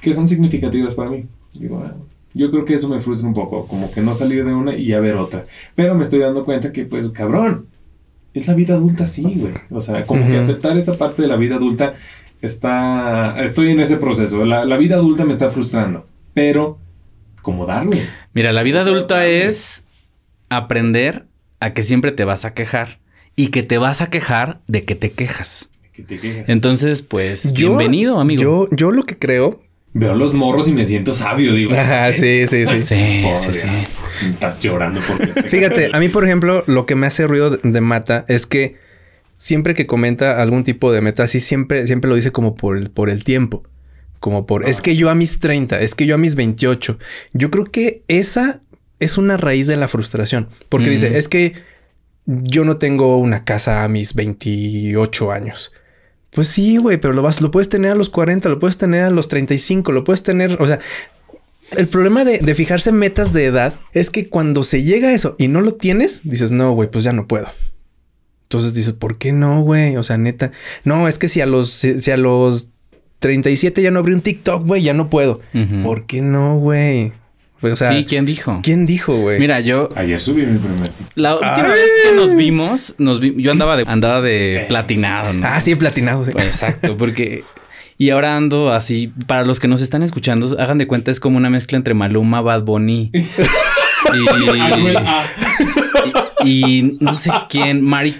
que 0.00 0.12
son 0.12 0.28
significativas 0.28 0.94
para 0.94 1.10
mí. 1.10 1.24
Digo, 1.54 1.82
ah, 1.84 1.94
yo 2.34 2.50
creo 2.50 2.64
que 2.64 2.74
eso 2.74 2.88
me 2.88 3.00
frustra 3.00 3.28
un 3.28 3.34
poco, 3.34 3.66
como 3.66 3.90
que 3.90 4.00
no 4.00 4.14
salir 4.14 4.44
de 4.44 4.52
una 4.52 4.74
y 4.74 4.92
a 4.92 5.00
ver 5.00 5.16
otra. 5.16 5.46
Pero 5.74 5.94
me 5.94 6.02
estoy 6.02 6.18
dando 6.18 6.44
cuenta 6.44 6.72
que, 6.72 6.84
pues, 6.84 7.08
cabrón, 7.10 7.66
es 8.34 8.48
la 8.48 8.54
vida 8.54 8.74
adulta, 8.74 9.06
sí, 9.06 9.22
güey. 9.22 9.54
O 9.70 9.80
sea, 9.80 10.06
como 10.06 10.26
que 10.26 10.38
aceptar 10.38 10.76
esa 10.78 10.94
parte 10.94 11.22
de 11.22 11.28
la 11.28 11.36
vida 11.36 11.56
adulta 11.56 11.94
está. 12.40 13.42
Estoy 13.44 13.70
en 13.70 13.80
ese 13.80 13.96
proceso. 13.96 14.44
La, 14.44 14.76
vida 14.76 14.96
adulta 14.96 15.24
me 15.24 15.32
está 15.32 15.50
frustrando. 15.50 16.06
Pero, 16.34 16.78
¿cómo 17.42 17.66
darle? 17.66 18.08
Mira, 18.32 18.52
la 18.52 18.62
vida 18.62 18.80
adulta 18.80 19.26
es 19.26 19.86
aprender 20.48 21.26
a 21.60 21.74
que 21.74 21.82
siempre 21.82 22.12
te 22.12 22.24
vas 22.24 22.44
a 22.44 22.54
quejar 22.54 23.00
y 23.36 23.48
que 23.48 23.62
te 23.62 23.78
vas 23.78 24.00
a 24.00 24.08
quejar 24.08 24.60
de 24.66 24.84
que 24.84 24.94
te 24.94 25.12
quejas. 25.12 25.70
Que 25.92 26.02
te 26.02 26.18
quejas. 26.18 26.48
Entonces, 26.48 27.02
pues, 27.02 27.52
bienvenido, 27.52 28.18
amigo. 28.18 28.42
Yo, 28.42 28.68
yo 28.74 28.92
lo 28.92 29.04
que 29.04 29.18
creo 29.18 29.60
Veo 29.94 30.14
los 30.14 30.32
morros 30.32 30.68
y 30.68 30.72
me 30.72 30.86
siento 30.86 31.12
sabio, 31.12 31.52
digo. 31.54 31.74
Ajá, 31.74 32.12
sí, 32.12 32.46
sí, 32.46 32.66
sí. 32.66 32.82
sí, 32.82 33.24
sí, 33.34 33.52
sí. 33.52 33.68
Estás 34.30 34.58
llorando 34.60 35.00
porque... 35.06 35.48
Fíjate, 35.48 35.90
a 35.92 35.98
mí, 35.98 36.08
por 36.08 36.24
ejemplo, 36.24 36.64
lo 36.66 36.86
que 36.86 36.94
me 36.94 37.06
hace 37.06 37.26
ruido 37.26 37.50
de, 37.50 37.80
Mata 37.80 38.24
es 38.28 38.46
que 38.46 38.76
siempre 39.36 39.74
que 39.74 39.86
comenta 39.86 40.40
algún 40.40 40.64
tipo 40.64 40.92
de 40.92 41.02
meta, 41.02 41.24
así 41.24 41.40
siempre, 41.40 41.86
siempre 41.86 42.08
lo 42.08 42.14
dice 42.14 42.32
como 42.32 42.54
por 42.54 42.78
el, 42.78 42.90
por 42.90 43.10
el 43.10 43.22
tiempo. 43.22 43.64
Como 44.18 44.46
por, 44.46 44.68
es 44.68 44.80
que 44.80 44.94
yo 44.94 45.10
a 45.10 45.16
mis 45.16 45.40
30, 45.40 45.80
es 45.80 45.94
que 45.96 46.06
yo 46.06 46.14
a 46.14 46.18
mis 46.18 46.36
28. 46.36 46.98
Yo 47.32 47.50
creo 47.50 47.64
que 47.64 48.04
esa 48.06 48.60
es 49.00 49.18
una 49.18 49.36
raíz 49.36 49.66
de 49.66 49.76
la 49.76 49.88
frustración. 49.88 50.48
Porque 50.68 50.90
dice, 50.90 51.18
es 51.18 51.28
que 51.28 51.54
yo 52.24 52.64
no 52.64 52.78
tengo 52.78 53.18
una 53.18 53.44
casa 53.44 53.82
a 53.82 53.88
mis 53.88 54.14
28 54.14 55.32
años. 55.32 55.72
Pues 56.32 56.48
sí, 56.48 56.78
güey, 56.78 56.98
pero 56.98 57.12
lo 57.12 57.22
vas, 57.22 57.40
lo 57.40 57.50
puedes 57.50 57.68
tener 57.68 57.92
a 57.92 57.94
los 57.94 58.08
40, 58.08 58.48
lo 58.48 58.58
puedes 58.58 58.78
tener 58.78 59.02
a 59.02 59.10
los 59.10 59.28
35, 59.28 59.92
lo 59.92 60.02
puedes 60.02 60.22
tener, 60.22 60.60
o 60.60 60.66
sea, 60.66 60.78
el 61.76 61.88
problema 61.88 62.24
de, 62.24 62.38
de 62.38 62.54
fijarse 62.54 62.90
metas 62.90 63.32
de 63.32 63.46
edad 63.46 63.74
es 63.92 64.10
que 64.10 64.28
cuando 64.28 64.62
se 64.62 64.82
llega 64.82 65.08
a 65.08 65.14
eso 65.14 65.36
y 65.38 65.48
no 65.48 65.60
lo 65.60 65.74
tienes, 65.74 66.22
dices, 66.24 66.52
no, 66.52 66.72
güey, 66.72 66.90
pues 66.90 67.04
ya 67.04 67.12
no 67.12 67.26
puedo. 67.26 67.48
Entonces 68.44 68.74
dices, 68.74 68.92
¿por 68.92 69.16
qué 69.16 69.32
no, 69.32 69.62
güey? 69.62 69.96
O 69.96 70.04
sea, 70.04 70.18
neta, 70.18 70.52
no, 70.84 71.08
es 71.08 71.18
que 71.18 71.30
si 71.30 71.40
a 71.40 71.46
los, 71.46 71.70
si, 71.70 72.10
a 72.10 72.16
los 72.18 72.68
37 73.20 73.80
ya 73.80 73.90
no 73.90 74.00
abrí 74.00 74.12
un 74.12 74.20
TikTok, 74.20 74.66
güey, 74.66 74.82
ya 74.82 74.92
no 74.92 75.08
puedo. 75.08 75.40
¿Por 75.82 76.04
qué 76.04 76.20
no, 76.20 76.58
güey? 76.58 77.14
Sí, 77.76 78.04
¿quién 78.08 78.26
dijo? 78.26 78.60
¿Quién 78.62 78.86
dijo, 78.86 79.14
güey? 79.14 79.38
Mira, 79.38 79.60
yo. 79.60 79.88
Ayer 79.94 80.20
subí 80.20 80.44
mi 80.46 80.58
primer 80.58 80.90
La 81.14 81.34
última 81.34 81.68
vez 81.68 81.90
que 82.04 82.16
nos 82.16 82.34
vimos, 82.34 82.94
nos 82.98 83.20
yo 83.20 83.52
andaba 83.52 83.76
de, 83.76 83.84
andaba 83.86 84.20
de 84.20 84.56
eh. 84.56 84.64
platinado, 84.68 85.32
¿no? 85.32 85.46
Ah, 85.46 85.60
sí, 85.60 85.74
platinado. 85.74 86.24
Pues, 86.24 86.46
exacto, 86.46 86.96
porque. 86.96 87.44
Y 87.98 88.10
ahora 88.10 88.36
ando 88.36 88.72
así, 88.72 89.12
para 89.26 89.44
los 89.44 89.60
que 89.60 89.68
nos 89.68 89.80
están 89.80 90.02
escuchando, 90.02 90.56
hagan 90.58 90.78
de 90.78 90.88
cuenta, 90.88 91.10
es 91.10 91.20
como 91.20 91.36
una 91.36 91.50
mezcla 91.50 91.76
entre 91.76 91.94
Maluma, 91.94 92.40
Bad 92.40 92.62
Bunny. 92.62 93.10
y, 93.14 93.22
y, 96.44 96.96
no 97.00 97.16
sé 97.16 97.30
quién, 97.48 97.82
Mari, 97.82 98.14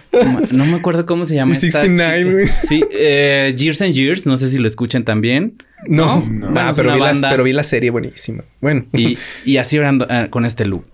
no 0.50 0.64
me 0.66 0.74
acuerdo 0.74 1.06
cómo 1.06 1.26
se 1.26 1.34
llama. 1.34 1.54
69, 1.54 2.46
Sí, 2.46 2.84
eh, 2.90 3.54
Years 3.56 3.80
and 3.82 3.92
Years, 3.92 4.26
no 4.26 4.36
sé 4.36 4.48
si 4.48 4.58
lo 4.58 4.66
escuchan 4.66 5.04
también. 5.04 5.56
No, 5.86 6.24
no, 6.30 6.48
ah, 6.54 6.72
pero, 6.76 6.94
vi 6.94 7.00
la, 7.00 7.30
pero, 7.30 7.44
vi 7.44 7.52
la, 7.52 7.64
serie 7.64 7.90
buenísima. 7.90 8.44
Bueno. 8.60 8.86
Y, 8.92 9.18
y 9.44 9.56
así 9.56 9.78
orando 9.78 10.06
ah, 10.08 10.28
con 10.30 10.44
este 10.44 10.64
look. 10.64 10.86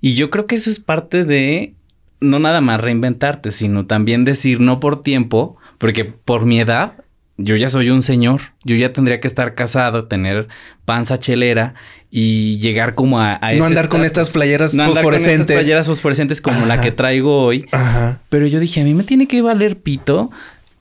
Y 0.00 0.14
yo 0.14 0.30
creo 0.30 0.46
que 0.46 0.56
eso 0.56 0.70
es 0.70 0.80
parte 0.80 1.24
de 1.24 1.74
no 2.20 2.38
nada 2.38 2.60
más 2.60 2.80
reinventarte, 2.80 3.50
sino 3.50 3.86
también 3.86 4.24
decir 4.24 4.60
no 4.60 4.80
por 4.80 5.02
tiempo, 5.02 5.56
porque 5.78 6.04
por 6.04 6.46
mi 6.46 6.60
edad 6.60 7.01
yo 7.42 7.56
ya 7.56 7.70
soy 7.70 7.90
un 7.90 8.02
señor, 8.02 8.40
yo 8.64 8.76
ya 8.76 8.92
tendría 8.92 9.20
que 9.20 9.28
estar 9.28 9.54
casado, 9.54 10.06
tener 10.06 10.48
panza 10.84 11.18
chelera 11.18 11.74
y 12.10 12.58
llegar 12.58 12.94
como 12.94 13.20
a, 13.20 13.36
a 13.36 13.52
no 13.54 13.64
andar 13.64 13.88
con 13.88 14.04
estas 14.04 14.30
playeras 14.30 14.74
no 14.74 14.86
fosforescentes, 14.86 15.26
andar 15.26 15.36
con 15.36 15.40
estas 15.40 15.56
playeras 15.56 15.86
fosforescentes 15.86 16.40
como 16.40 16.66
la 16.66 16.80
que 16.80 16.92
traigo 16.92 17.44
hoy. 17.44 17.66
Ajá. 17.72 18.20
Pero 18.28 18.46
yo 18.46 18.60
dije, 18.60 18.80
a 18.80 18.84
mí 18.84 18.94
me 18.94 19.04
tiene 19.04 19.26
que 19.26 19.42
valer 19.42 19.78
pito 19.78 20.30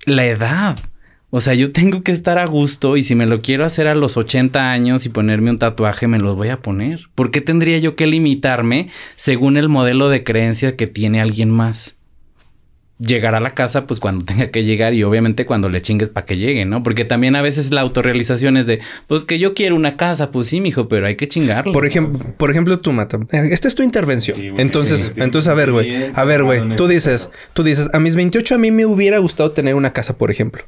la 0.06 0.26
edad. 0.26 0.78
O 1.34 1.40
sea, 1.40 1.54
yo 1.54 1.72
tengo 1.72 2.04
que 2.04 2.12
estar 2.12 2.38
a 2.38 2.46
gusto 2.46 2.98
y 2.98 3.04
si 3.04 3.16
me 3.16 3.26
lo 3.26 3.42
quiero 3.42 3.64
hacer 3.64 3.88
a 3.88 3.96
los 3.96 4.18
80 4.18 4.72
años 4.72 5.06
y 5.06 5.10
ponerme 5.10 5.50
un 5.50 5.60
tatuaje, 5.60 6.08
me 6.08 6.20
los 6.20 6.36
voy 6.36 6.50
a 6.50 6.62
poner. 6.62 7.08
¿Por 7.16 7.32
qué 7.32 7.40
tendría 7.40 7.78
yo 7.80 7.96
que 7.96 8.06
limitarme 8.06 8.90
según 9.16 9.56
el 9.56 9.70
modelo 9.70 10.10
de 10.10 10.26
creencia 10.26 10.76
que 10.76 10.88
tiene 10.88 11.22
alguien 11.22 11.50
más? 11.50 11.96
Llegar 13.06 13.34
a 13.34 13.40
la 13.40 13.56
casa, 13.56 13.88
pues 13.88 14.00
cuando 14.00 14.24
tenga 14.26 14.52
que 14.52 14.64
llegar 14.64 14.94
y 14.94 15.04
obviamente 15.04 15.46
cuando 15.46 15.70
le 15.70 15.82
chingues 15.82 16.10
para 16.10 16.26
que 16.26 16.38
llegue, 16.38 16.66
¿no? 16.66 16.84
Porque 16.84 17.04
también 17.04 17.36
a 17.36 17.42
veces 17.42 17.72
la 17.72 17.82
autorrealización 17.82 18.58
es 18.58 18.68
de, 18.68 18.80
pues 19.08 19.26
que 19.26 19.40
yo 19.40 19.54
quiero 19.54 19.76
una 19.76 19.98
casa, 19.98 20.32
pues 20.32 20.48
sí, 20.48 20.62
mijo, 20.62 20.88
pero 20.88 21.08
hay 21.08 21.16
que 21.16 21.28
chingarlo. 21.28 21.72
Por 21.72 21.86
ejemplo, 21.86 22.20
por 22.38 22.52
ejemplo, 22.52 22.80
tú, 22.80 22.92
Mata, 22.94 23.20
esta 23.32 23.68
es 23.68 23.76
tu 23.76 23.84
intervención. 23.84 24.60
entonces, 24.60 25.14
entonces, 25.16 25.50
a 25.50 25.54
ver, 25.54 25.72
güey, 25.72 26.12
a 26.14 26.24
ver, 26.24 26.44
güey, 26.44 26.76
tú 26.76 26.88
dices, 26.88 27.30
tú 27.54 27.64
dices, 27.64 27.90
a 27.94 28.00
mis 28.00 28.16
28 28.16 28.56
a 28.56 28.58
mí 28.58 28.72
me 28.72 28.86
hubiera 28.86 29.18
gustado 29.18 29.52
tener 29.52 29.76
una 29.76 29.94
casa, 29.94 30.18
por 30.18 30.32
ejemplo. 30.32 30.64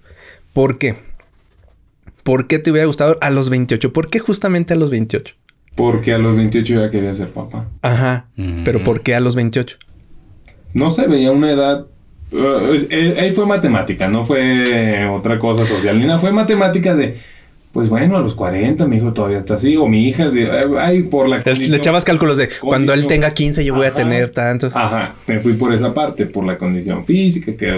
¿Por 0.53 0.77
qué? 0.77 0.95
¿Por 2.23 2.47
qué 2.47 2.59
te 2.59 2.71
hubiera 2.71 2.87
gustado 2.87 3.17
a 3.21 3.29
los 3.29 3.49
28? 3.49 3.91
¿Por 3.91 4.09
qué 4.09 4.19
justamente 4.19 4.73
a 4.73 4.77
los 4.77 4.89
28? 4.89 5.35
Porque 5.75 6.13
a 6.13 6.17
los 6.17 6.35
28 6.35 6.75
ya 6.75 6.89
quería 6.89 7.13
ser 7.13 7.31
papá. 7.31 7.69
Ajá. 7.81 8.27
Pero 8.63 8.83
¿por 8.83 9.01
qué 9.01 9.15
a 9.15 9.19
los 9.19 9.35
28? 9.35 9.77
No 10.73 10.89
sé, 10.89 11.07
veía 11.07 11.31
una 11.31 11.51
edad. 11.51 11.87
Uh, 12.33 13.19
ahí 13.19 13.31
fue 13.33 13.45
matemática, 13.45 14.07
no 14.07 14.25
fue 14.25 15.07
otra 15.07 15.37
cosa 15.37 15.65
social 15.65 15.99
ni 15.99 16.05
nada. 16.05 16.19
Fue 16.19 16.31
matemática 16.31 16.95
de 16.95 17.17
pues 17.73 17.89
bueno, 17.89 18.17
a 18.17 18.19
los 18.19 18.35
40 18.35 18.85
mi 18.85 18.97
hijo 18.97 19.13
todavía 19.13 19.39
está 19.39 19.55
así, 19.55 19.75
o 19.75 19.87
mi 19.87 20.07
hija, 20.07 20.29
ay, 20.79 21.01
por 21.01 21.27
la 21.27 21.41
condición, 21.41 21.71
Le 21.71 21.77
echabas 21.77 22.05
cálculos 22.05 22.37
de 22.37 22.47
cuando 22.61 22.93
él 22.93 23.07
tenga 23.07 23.33
15 23.33 23.65
yo 23.65 23.73
voy 23.73 23.87
a 23.87 23.93
tener 23.95 24.29
tantos. 24.29 24.75
Ajá, 24.75 25.15
me 25.25 25.39
fui 25.39 25.53
por 25.53 25.73
esa 25.73 25.91
parte, 25.91 26.27
por 26.27 26.45
la 26.45 26.55
condición 26.59 27.03
física, 27.03 27.51
que 27.57 27.73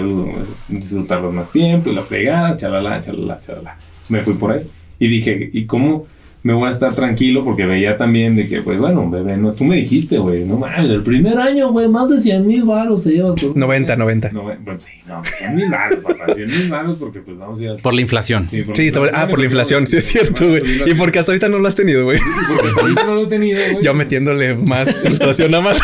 disfrutarlo 0.68 1.32
más 1.32 1.50
tiempo, 1.50 1.88
y 1.88 1.94
la 1.94 2.02
fregada, 2.02 2.58
chalala, 2.58 3.00
chalala, 3.00 3.40
chalala. 3.40 3.78
Me 4.10 4.20
fui 4.20 4.34
por 4.34 4.52
ahí. 4.52 4.66
Y 4.98 5.08
dije, 5.08 5.48
¿y 5.50 5.64
cómo 5.64 6.06
me 6.46 6.52
voy 6.52 6.68
a 6.68 6.70
estar 6.70 6.94
tranquilo 6.94 7.44
porque 7.44 7.66
veía 7.66 7.96
también 7.96 8.36
de 8.36 8.46
que, 8.46 8.62
pues 8.62 8.78
bueno, 8.78 9.10
bebé, 9.10 9.36
no, 9.36 9.50
tú 9.50 9.64
me 9.64 9.74
dijiste, 9.78 10.16
güey, 10.18 10.44
no 10.44 10.56
mames, 10.56 10.88
el 10.90 11.02
primer 11.02 11.36
año, 11.38 11.72
güey, 11.72 11.88
más 11.88 12.08
de 12.08 12.20
100 12.20 12.46
mil 12.46 12.62
baros 12.62 13.02
se 13.02 13.14
lleva. 13.14 13.34
90, 13.52 13.96
90. 13.96 14.30
No, 14.30 14.42
bueno, 14.44 14.60
sí, 14.78 14.92
no, 15.08 15.24
100 15.24 15.56
mil 15.56 15.68
baros, 15.68 15.98
papá, 16.04 16.32
100 16.32 16.46
mil 16.46 16.70
baros 16.70 16.98
porque 17.00 17.18
pues 17.18 17.36
vamos 17.36 17.60
a 17.60 17.64
ir 17.64 17.70
Por 17.82 17.94
la 17.94 18.00
inflación. 18.00 18.48
Sí, 18.48 18.62
por, 18.62 18.76
sí, 18.76 18.92
ah, 19.12 19.26
por 19.28 19.40
la 19.40 19.44
inflación, 19.46 19.88
sí 19.88 19.96
es 19.96 20.04
cierto, 20.04 20.46
güey. 20.46 20.62
Y 20.86 20.94
porque 20.94 21.18
hasta 21.18 21.32
ahorita 21.32 21.48
no 21.48 21.58
lo 21.58 21.66
has 21.66 21.74
tenido, 21.74 22.04
güey. 22.04 22.20
Porque 22.54 22.68
hasta 22.68 22.80
ahorita 22.82 23.04
no 23.06 23.14
lo 23.16 23.22
he 23.24 23.26
tenido, 23.26 23.58
güey. 23.72 23.82
Ya 23.82 23.92
metiéndole 23.92 24.54
más 24.54 25.02
frustración 25.02 25.52
a 25.52 25.60
más. 25.60 25.76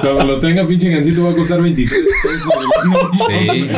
Cuando 0.00 0.24
los 0.26 0.40
tenga 0.40 0.64
pinche 0.64 0.90
gancito 0.90 1.24
va 1.24 1.32
a 1.32 1.34
costar 1.34 1.60
23 1.60 2.04
Sí. 3.26 3.68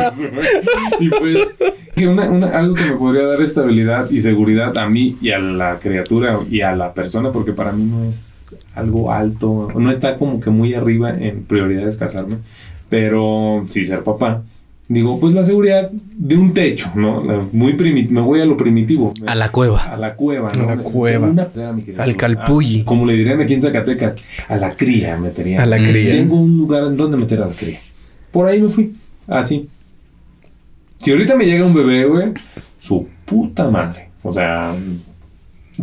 Y 0.99 1.09
pues, 1.09 1.55
que 1.97 2.07
una, 2.07 2.29
una, 2.29 2.47
algo 2.57 2.75
que 2.75 2.85
me 2.85 2.95
podría 2.95 3.27
dar 3.27 3.41
estabilidad 3.41 4.09
y 4.09 4.21
seguridad 4.21 4.77
a 4.77 4.87
mí 4.87 5.17
y 5.21 5.31
a 5.31 5.39
la 5.39 5.79
criatura 5.79 6.39
y 6.49 6.61
a 6.61 6.75
la 6.75 6.93
persona, 6.93 7.31
porque 7.31 7.51
para 7.51 7.71
mí 7.73 7.83
no 7.83 8.05
es 8.05 8.55
algo 8.75 9.11
alto, 9.11 9.69
no 9.75 9.91
está 9.91 10.17
como 10.17 10.39
que 10.39 10.49
muy 10.49 10.73
arriba 10.73 11.09
en 11.09 11.43
prioridades 11.43 11.97
casarme, 11.97 12.37
pero 12.89 13.65
sí 13.67 13.83
ser 13.83 14.03
papá. 14.03 14.43
Digo, 14.89 15.19
pues 15.19 15.33
la 15.33 15.43
seguridad 15.43 15.91
de 15.91 16.37
un 16.37 16.53
techo, 16.53 16.89
¿no? 16.95 17.49
Muy 17.51 17.73
primitivo, 17.73 18.21
me 18.21 18.25
voy 18.25 18.39
a 18.39 18.45
lo 18.45 18.55
primitivo. 18.55 19.13
A 19.25 19.35
la 19.35 19.49
cueva. 19.49 19.81
A 19.81 19.97
la 19.97 20.15
cueva, 20.15 20.47
¿no? 20.57 20.69
A 20.69 20.75
la 20.75 20.81
cueva. 20.81 21.29
Al 21.97 22.15
calpulli. 22.15 22.83
como 22.85 23.05
le 23.05 23.13
dirían 23.13 23.41
aquí 23.41 23.55
en 23.55 23.61
Zacatecas, 23.61 24.15
a 24.47 24.55
la 24.55 24.69
cría 24.71 25.17
metería. 25.17 25.61
A 25.61 25.65
la 25.65 25.77
cría. 25.77 26.13
Tengo 26.13 26.39
un 26.39 26.57
lugar 26.57 26.83
en 26.83 26.95
donde 26.95 27.17
meter 27.17 27.41
a 27.41 27.47
la 27.47 27.53
cría. 27.53 27.79
Por 28.31 28.47
ahí 28.47 28.61
me 28.61 28.69
fui, 28.69 28.93
así. 29.27 29.67
Si 30.97 31.11
ahorita 31.11 31.35
me 31.35 31.45
llega 31.45 31.65
un 31.65 31.73
bebé, 31.73 32.05
güey, 32.05 32.33
su 32.79 33.07
puta 33.25 33.69
madre. 33.69 34.09
O 34.23 34.31
sea, 34.31 34.75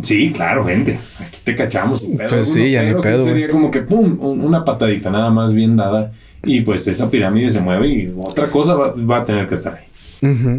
sí, 0.01 0.31
claro, 0.31 0.65
gente. 0.65 0.99
Aquí 1.19 1.39
te 1.43 1.55
cachamos. 1.55 2.01
Sin 2.01 2.17
pedo, 2.17 2.29
pues 2.29 2.51
sí, 2.51 2.71
ya 2.71 2.83
ni 2.83 2.93
pedo. 3.01 3.23
sería 3.23 3.49
como 3.49 3.71
que, 3.71 3.81
pum, 3.81 4.17
una 4.19 4.65
patadita 4.65 5.09
nada 5.09 5.29
más 5.29 5.53
bien 5.53 5.75
dada 5.75 6.11
y 6.45 6.61
pues 6.61 6.87
esa 6.87 7.09
pirámide 7.09 7.49
se 7.49 7.59
mueve 7.59 7.87
y 7.87 8.13
otra 8.17 8.49
cosa 8.49 8.75
va, 8.75 9.17
a 9.17 9.25
tener 9.25 9.47
que 9.47 9.55
estar 9.55 9.75
ahí. 9.75 9.85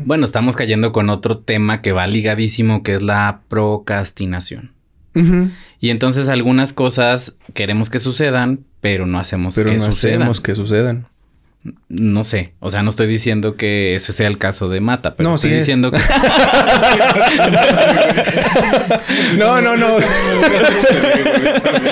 Bueno, 0.04 0.26
estamos 0.26 0.54
cayendo 0.54 0.92
con 0.92 1.10
otro 1.10 1.38
tema 1.38 1.80
que 1.82 1.92
va 1.92 2.06
ligadísimo, 2.06 2.82
que 2.82 2.94
es 2.94 3.02
la 3.02 3.40
procrastinación. 3.48 4.72
Y 5.80 5.88
entonces 5.88 6.28
algunas 6.28 6.74
cosas 6.74 7.38
queremos 7.54 7.88
que 7.88 7.98
sucedan, 7.98 8.60
pero 8.82 9.06
no 9.06 9.18
hacemos 9.18 9.54
pero 9.54 9.70
que 9.70 9.76
no 9.76 9.86
hacemos 9.86 10.42
que 10.42 10.54
sucedan. 10.54 11.06
No 11.88 12.24
sé, 12.24 12.52
o 12.60 12.70
sea, 12.70 12.82
no 12.82 12.90
estoy 12.90 13.06
diciendo 13.06 13.56
que 13.56 13.94
eso 13.94 14.12
sea 14.12 14.28
el 14.28 14.38
caso 14.38 14.68
de 14.68 14.80
Mata, 14.80 15.14
pero 15.14 15.30
no, 15.30 15.36
estoy 15.36 15.50
sí 15.50 15.56
diciendo 15.56 15.90
que... 15.90 15.98
no, 19.38 19.60
no, 19.60 19.76
no. 19.76 19.88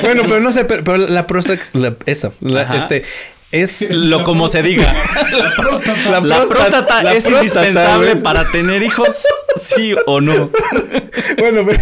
bueno, 0.03 0.23
pero 0.27 0.41
no 0.41 0.53
sé, 0.53 0.65
pero, 0.65 0.97
la 0.97 1.27
próstata, 1.27 1.63
esa, 2.07 2.33
este, 2.75 3.05
es 3.55 3.91
lo 3.91 4.25
como 4.25 4.49
se 4.49 4.63
diga. 4.63 4.93
La 6.11 6.21
próstata, 6.21 7.15
es 7.15 7.27
indispensable 7.27 8.17
para 8.17 8.45
tener 8.51 8.83
hijos, 8.83 9.27
sí 9.57 9.95
o 10.07 10.21
no. 10.21 10.51
Bueno, 11.39 11.65
pero... 11.67 11.81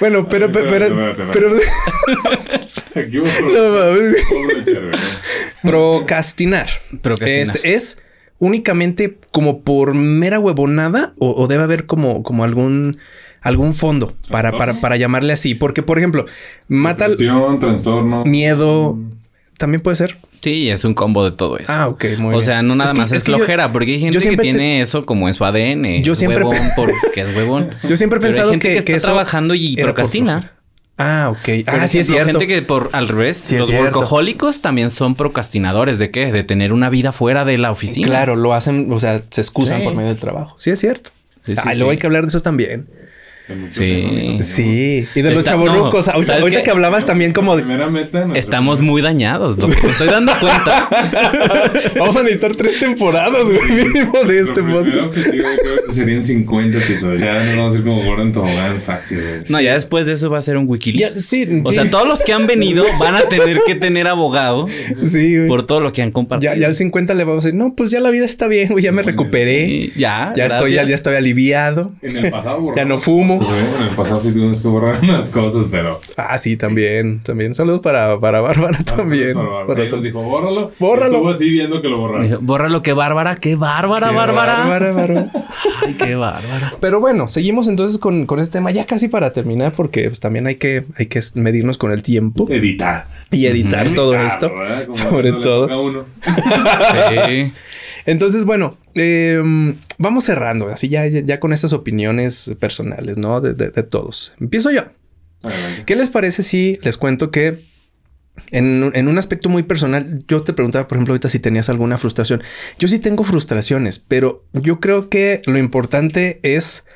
bueno, 0.00 0.28
pero, 0.28 0.50
pero, 0.52 0.68
procrastinar. 5.62 6.68
Procrastinar. 7.02 7.56
Este, 7.56 7.74
es 7.74 7.98
únicamente 8.38 9.18
como 9.30 9.60
por 9.60 9.94
mera 9.94 10.38
huevonada 10.38 11.14
o, 11.18 11.34
o 11.34 11.46
debe 11.46 11.62
haber 11.62 11.86
como, 11.86 12.22
como 12.22 12.44
algún 12.44 12.98
algún 13.44 13.74
fondo 13.74 14.14
para, 14.30 14.52
para, 14.52 14.80
para 14.80 14.96
llamarle 14.96 15.32
así. 15.32 15.54
Porque, 15.54 15.82
por 15.82 15.98
ejemplo, 15.98 16.26
mata 16.66 17.06
trastorno. 17.60 18.24
Miedo. 18.24 18.98
También 19.58 19.82
puede 19.82 19.96
ser. 19.96 20.16
Sí, 20.44 20.68
es 20.68 20.84
un 20.84 20.92
combo 20.92 21.24
de 21.24 21.34
todo 21.34 21.56
eso. 21.56 21.72
Ah, 21.72 21.88
ok, 21.88 22.04
muy 22.18 22.34
O 22.34 22.42
sea, 22.42 22.60
no 22.60 22.74
nada 22.74 22.92
más 22.92 23.12
es, 23.12 23.24
flojera, 23.24 23.72
porque 23.72 23.92
hay 23.92 24.00
gente 24.00 24.18
que 24.18 24.36
tiene 24.36 24.82
eso 24.82 25.06
como 25.06 25.26
en 25.26 25.32
su 25.32 25.42
ADN. 25.42 26.02
Yo 26.02 26.14
siempre 26.14 26.44
huevón 26.44 26.68
porque 26.76 27.22
es 27.22 27.34
huevón. 27.34 27.70
Yo 27.88 27.96
siempre 27.96 28.18
he 28.18 28.20
pensado 28.20 28.52
que, 28.52 28.58
que, 28.58 28.96
está 28.96 28.98
trabajando 28.98 29.54
y 29.54 29.74
procrastina. 29.76 30.52
Ah, 30.98 31.30
ok. 31.30 31.64
Ah, 31.66 31.86
sí 31.86 32.00
es 32.00 32.08
cierto. 32.08 32.26
gente 32.26 32.46
que 32.46 32.60
por 32.60 32.90
al 32.92 33.08
revés, 33.08 33.50
los 33.52 33.70
workahólicos 33.70 34.60
también 34.60 34.90
son 34.90 35.14
procrastinadores 35.14 35.98
de 35.98 36.10
qué? 36.10 36.30
De 36.30 36.44
tener 36.44 36.74
una 36.74 36.90
vida 36.90 37.12
fuera 37.12 37.46
de 37.46 37.56
la 37.56 37.70
oficina. 37.70 38.06
Claro, 38.06 38.36
lo 38.36 38.52
hacen, 38.52 38.92
o 38.92 38.98
sea, 38.98 39.22
se 39.30 39.40
excusan 39.40 39.82
por 39.82 39.94
medio 39.94 40.10
del 40.10 40.20
trabajo. 40.20 40.56
Sí 40.58 40.68
es 40.68 40.78
cierto. 40.78 41.10
ah, 41.56 41.72
luego 41.72 41.90
hay 41.90 41.96
que 41.96 42.06
hablar 42.06 42.24
de 42.24 42.28
eso 42.28 42.42
también. 42.42 42.86
Sí. 43.68 44.38
Sí. 44.40 45.06
Y 45.14 45.20
de 45.22 45.30
los 45.32 45.44
chavorrucos. 45.44 46.08
ahorita, 46.08 46.62
que 46.62 46.70
hablabas 46.70 47.04
también 47.04 47.32
como 47.32 47.56
de... 47.56 47.64
Estamos 48.34 48.80
muy 48.80 49.02
dañados, 49.02 49.58
Me 49.58 49.74
estoy 49.90 50.08
dando 50.08 50.32
cuenta. 50.40 50.88
Vamos 51.98 52.16
a 52.16 52.22
necesitar 52.22 52.54
tres 52.56 52.78
temporadas, 52.78 53.44
güey, 53.44 53.84
mínimo 53.84 54.22
de 54.22 54.38
este 54.40 54.62
podcast. 54.62 55.90
serían 55.90 56.22
50 56.24 56.78
episodios. 56.78 57.22
Ya 57.22 57.32
no 57.32 57.56
vamos 57.58 57.72
a 57.74 57.76
ser 57.76 57.84
como 57.84 58.02
Gordon 58.02 58.32
Tobogán 58.32 58.80
fácil. 58.80 59.20
No, 59.48 59.60
ya 59.60 59.74
después 59.74 60.06
de 60.06 60.14
eso 60.14 60.30
va 60.30 60.38
a 60.38 60.40
ser 60.40 60.56
un 60.56 60.66
Wikileaks. 60.68 61.26
sí, 61.26 61.46
o 61.64 61.72
sea, 61.72 61.88
todos 61.90 62.08
los 62.08 62.22
que 62.22 62.32
han 62.32 62.46
venido 62.46 62.84
van 62.98 63.14
a 63.14 63.22
tener 63.22 63.58
que 63.66 63.74
tener 63.74 64.06
abogado. 64.06 64.66
Sí, 65.04 65.36
güey. 65.36 65.48
Por 65.48 65.66
todo 65.66 65.80
lo 65.80 65.92
que 65.92 66.02
han 66.02 66.10
compartido. 66.10 66.52
Ya, 66.54 66.60
ya 66.60 66.66
al 66.66 66.74
50 66.76 67.14
le 67.14 67.24
vamos 67.24 67.44
a 67.44 67.48
decir, 67.48 67.58
no, 67.58 67.74
pues 67.74 67.90
ya 67.90 68.00
la 68.00 68.10
vida 68.10 68.24
está 68.24 68.48
bien, 68.48 68.68
güey. 68.70 68.82
Ya 68.84 68.92
me 68.92 69.02
recuperé. 69.02 69.90
ya. 69.96 70.32
Ya 70.34 70.46
estoy, 70.46 70.72
ya, 70.72 70.84
ya 70.84 70.94
estoy 70.94 71.16
aliviado. 71.16 71.92
En 72.02 72.16
el 72.16 72.30
pasado, 72.30 72.72
Ya 72.74 72.84
no 72.84 72.98
fumo. 72.98 73.33
Pues, 73.38 73.50
en 73.50 73.82
el 73.82 73.94
pasado 73.96 74.20
sí 74.20 74.32
tuvimos 74.32 74.60
que 74.60 74.68
borrar 74.68 75.00
unas 75.02 75.30
cosas, 75.30 75.66
pero. 75.70 76.00
Ah, 76.16 76.38
sí, 76.38 76.56
también. 76.56 77.20
También. 77.22 77.54
Saludos 77.54 77.80
para, 77.80 78.18
para 78.20 78.40
Bárbara 78.40 78.78
también. 78.84 79.34
Para 79.34 79.66
Para 79.66 79.84
dijo, 80.00 80.22
bórralo. 80.22 80.72
Bórralo. 80.78 81.16
Estuvo 81.16 81.30
así 81.30 81.50
viendo 81.50 81.82
que 81.82 81.88
lo 81.88 81.98
borrara. 81.98 82.38
bórralo, 82.40 82.82
qué 82.82 82.92
bárbara, 82.92 83.36
qué 83.36 83.56
bárbara, 83.56 84.10
bárbara. 84.10 84.56
Bárbara, 84.64 84.92
bárbara. 84.92 85.30
Ay, 85.86 85.94
qué 85.94 86.14
bárbara. 86.14 86.74
Pero 86.80 87.00
bueno, 87.00 87.28
seguimos 87.28 87.68
entonces 87.68 87.98
con, 87.98 88.26
con 88.26 88.38
este 88.38 88.58
tema 88.58 88.70
ya 88.70 88.84
casi 88.86 89.08
para 89.08 89.32
terminar, 89.32 89.72
porque 89.72 90.04
pues, 90.04 90.20
también 90.20 90.46
hay 90.46 90.56
que, 90.56 90.84
hay 90.96 91.06
que 91.06 91.20
medirnos 91.34 91.78
con 91.78 91.92
el 91.92 92.02
tiempo. 92.02 92.46
Editar. 92.50 93.06
Y 93.30 93.46
editar 93.46 93.90
todo 93.94 94.14
esto. 94.14 94.50
Sobre 94.92 95.32
todo. 95.32 95.68
sí. 97.26 97.52
Entonces, 98.06 98.44
bueno, 98.44 98.76
em, 98.94 99.76
vamos 99.98 100.24
cerrando, 100.24 100.68
así 100.68 100.88
ya, 100.88 101.06
ya 101.06 101.40
con 101.40 101.52
estas 101.52 101.72
opiniones 101.72 102.54
personales, 102.58 103.16
¿no? 103.16 103.40
De, 103.40 103.54
todos. 103.82 104.34
Empiezo 104.40 104.70
yo. 104.70 104.84
¿Qué 105.84 105.94
les 105.94 106.08
parece 106.08 106.42
si 106.42 106.78
les 106.82 106.96
cuento 106.96 107.30
que 107.30 107.60
en, 108.50 108.90
en, 108.94 109.08
un 109.08 109.18
aspecto 109.18 109.48
muy 109.48 109.62
personal, 109.62 110.18
yo 110.26 110.42
te 110.42 110.52
preguntaba, 110.52 110.88
por 110.88 110.96
ejemplo, 110.96 111.12
ahorita 111.12 111.28
si 111.28 111.38
tenías 111.38 111.68
alguna 111.68 111.98
frustración. 111.98 112.42
Yo 112.78 112.88
sí 112.88 112.98
tengo 112.98 113.22
frustraciones, 113.24 113.98
pero 113.98 114.44
yo 114.52 114.80
creo 114.80 115.08
que 115.08 115.42
lo 115.46 115.58
importante 115.58 116.40
es 116.42 116.86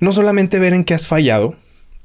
no 0.00 0.12
solamente 0.12 0.58
ver 0.58 0.74
en 0.74 0.84
qué 0.84 0.94
has 0.94 1.06
fallado, 1.06 1.56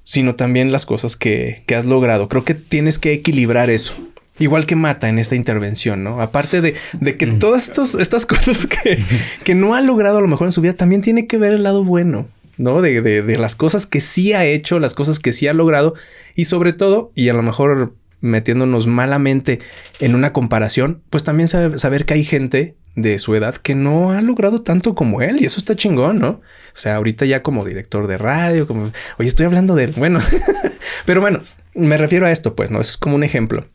sino 0.03 0.35
también 0.35 0.71
las 0.71 0.85
cosas 0.85 1.15
que, 1.15 1.63
que 1.65 1.75
has 1.75 1.85
logrado. 1.85 2.27
Creo 2.27 2.43
que 2.43 2.55
tienes 2.55 2.99
que 2.99 3.13
equilibrar 3.13 3.69
eso. 3.69 3.93
Igual 4.39 4.65
que 4.65 4.75
Mata 4.75 5.09
en 5.09 5.19
esta 5.19 5.35
intervención, 5.35 6.03
¿no? 6.03 6.21
Aparte 6.21 6.61
de, 6.61 6.73
que 7.17 7.27
mm. 7.27 7.39
todas 7.39 7.69
estas 7.99 8.25
cosas 8.25 8.67
que, 8.67 8.97
que, 9.43 9.55
no 9.55 9.75
ha 9.75 9.81
logrado 9.81 10.17
a 10.17 10.21
lo 10.21 10.27
mejor 10.27 10.47
en 10.47 10.51
su 10.51 10.61
vida, 10.61 10.73
también 10.73 11.01
tiene 11.01 11.27
que 11.27 11.37
ver 11.37 11.53
el 11.53 11.63
lado 11.63 11.83
bueno, 11.83 12.27
¿no? 12.57 12.81
De, 12.81 13.01
de, 13.01 13.37
las 13.37 13.55
cosas 13.55 13.85
que 13.85 14.01
sí 14.01 14.33
ha 14.33 14.45
hecho, 14.45 14.79
las 14.79 14.93
cosas 14.93 15.19
que 15.19 15.33
sí 15.33 15.47
ha 15.47 15.53
logrado 15.53 15.93
y 16.35 16.45
sobre 16.45 16.73
todo, 16.73 17.11
y 17.15 17.29
a 17.29 17.33
lo 17.33 17.43
mejor 17.43 17.93
metiéndonos 18.21 18.87
malamente 18.87 19.59
en 19.99 20.15
una 20.15 20.33
comparación, 20.33 21.01
pues 21.09 21.23
también 21.23 21.47
saber 21.47 22.05
que 22.05 22.13
hay 22.13 22.23
gente 22.23 22.75
de 22.95 23.19
su 23.19 23.35
edad 23.35 23.55
que 23.55 23.75
no 23.75 24.11
ha 24.11 24.21
logrado 24.21 24.61
tanto 24.61 24.95
como 24.95 25.21
él 25.21 25.37
y 25.39 25.45
eso 25.45 25.59
está 25.59 25.75
chingón, 25.75 26.19
¿no? 26.19 26.41
O 26.75 26.81
sea, 26.81 26.95
ahorita 26.95 27.25
ya 27.25 27.43
como 27.43 27.65
director 27.65 28.07
de 28.07 28.17
radio, 28.17 28.67
como, 28.67 28.91
oye, 29.17 29.27
estoy 29.27 29.45
hablando 29.45 29.75
de, 29.75 29.87
bueno, 29.87 30.19
pero 31.05 31.21
bueno, 31.21 31.41
me 31.75 31.97
refiero 31.97 32.25
a 32.25 32.31
esto, 32.31 32.55
pues, 32.55 32.71
¿no? 32.71 32.81
Eso 32.81 32.91
es 32.91 32.97
como 32.97 33.15
un 33.15 33.23
ejemplo. 33.23 33.65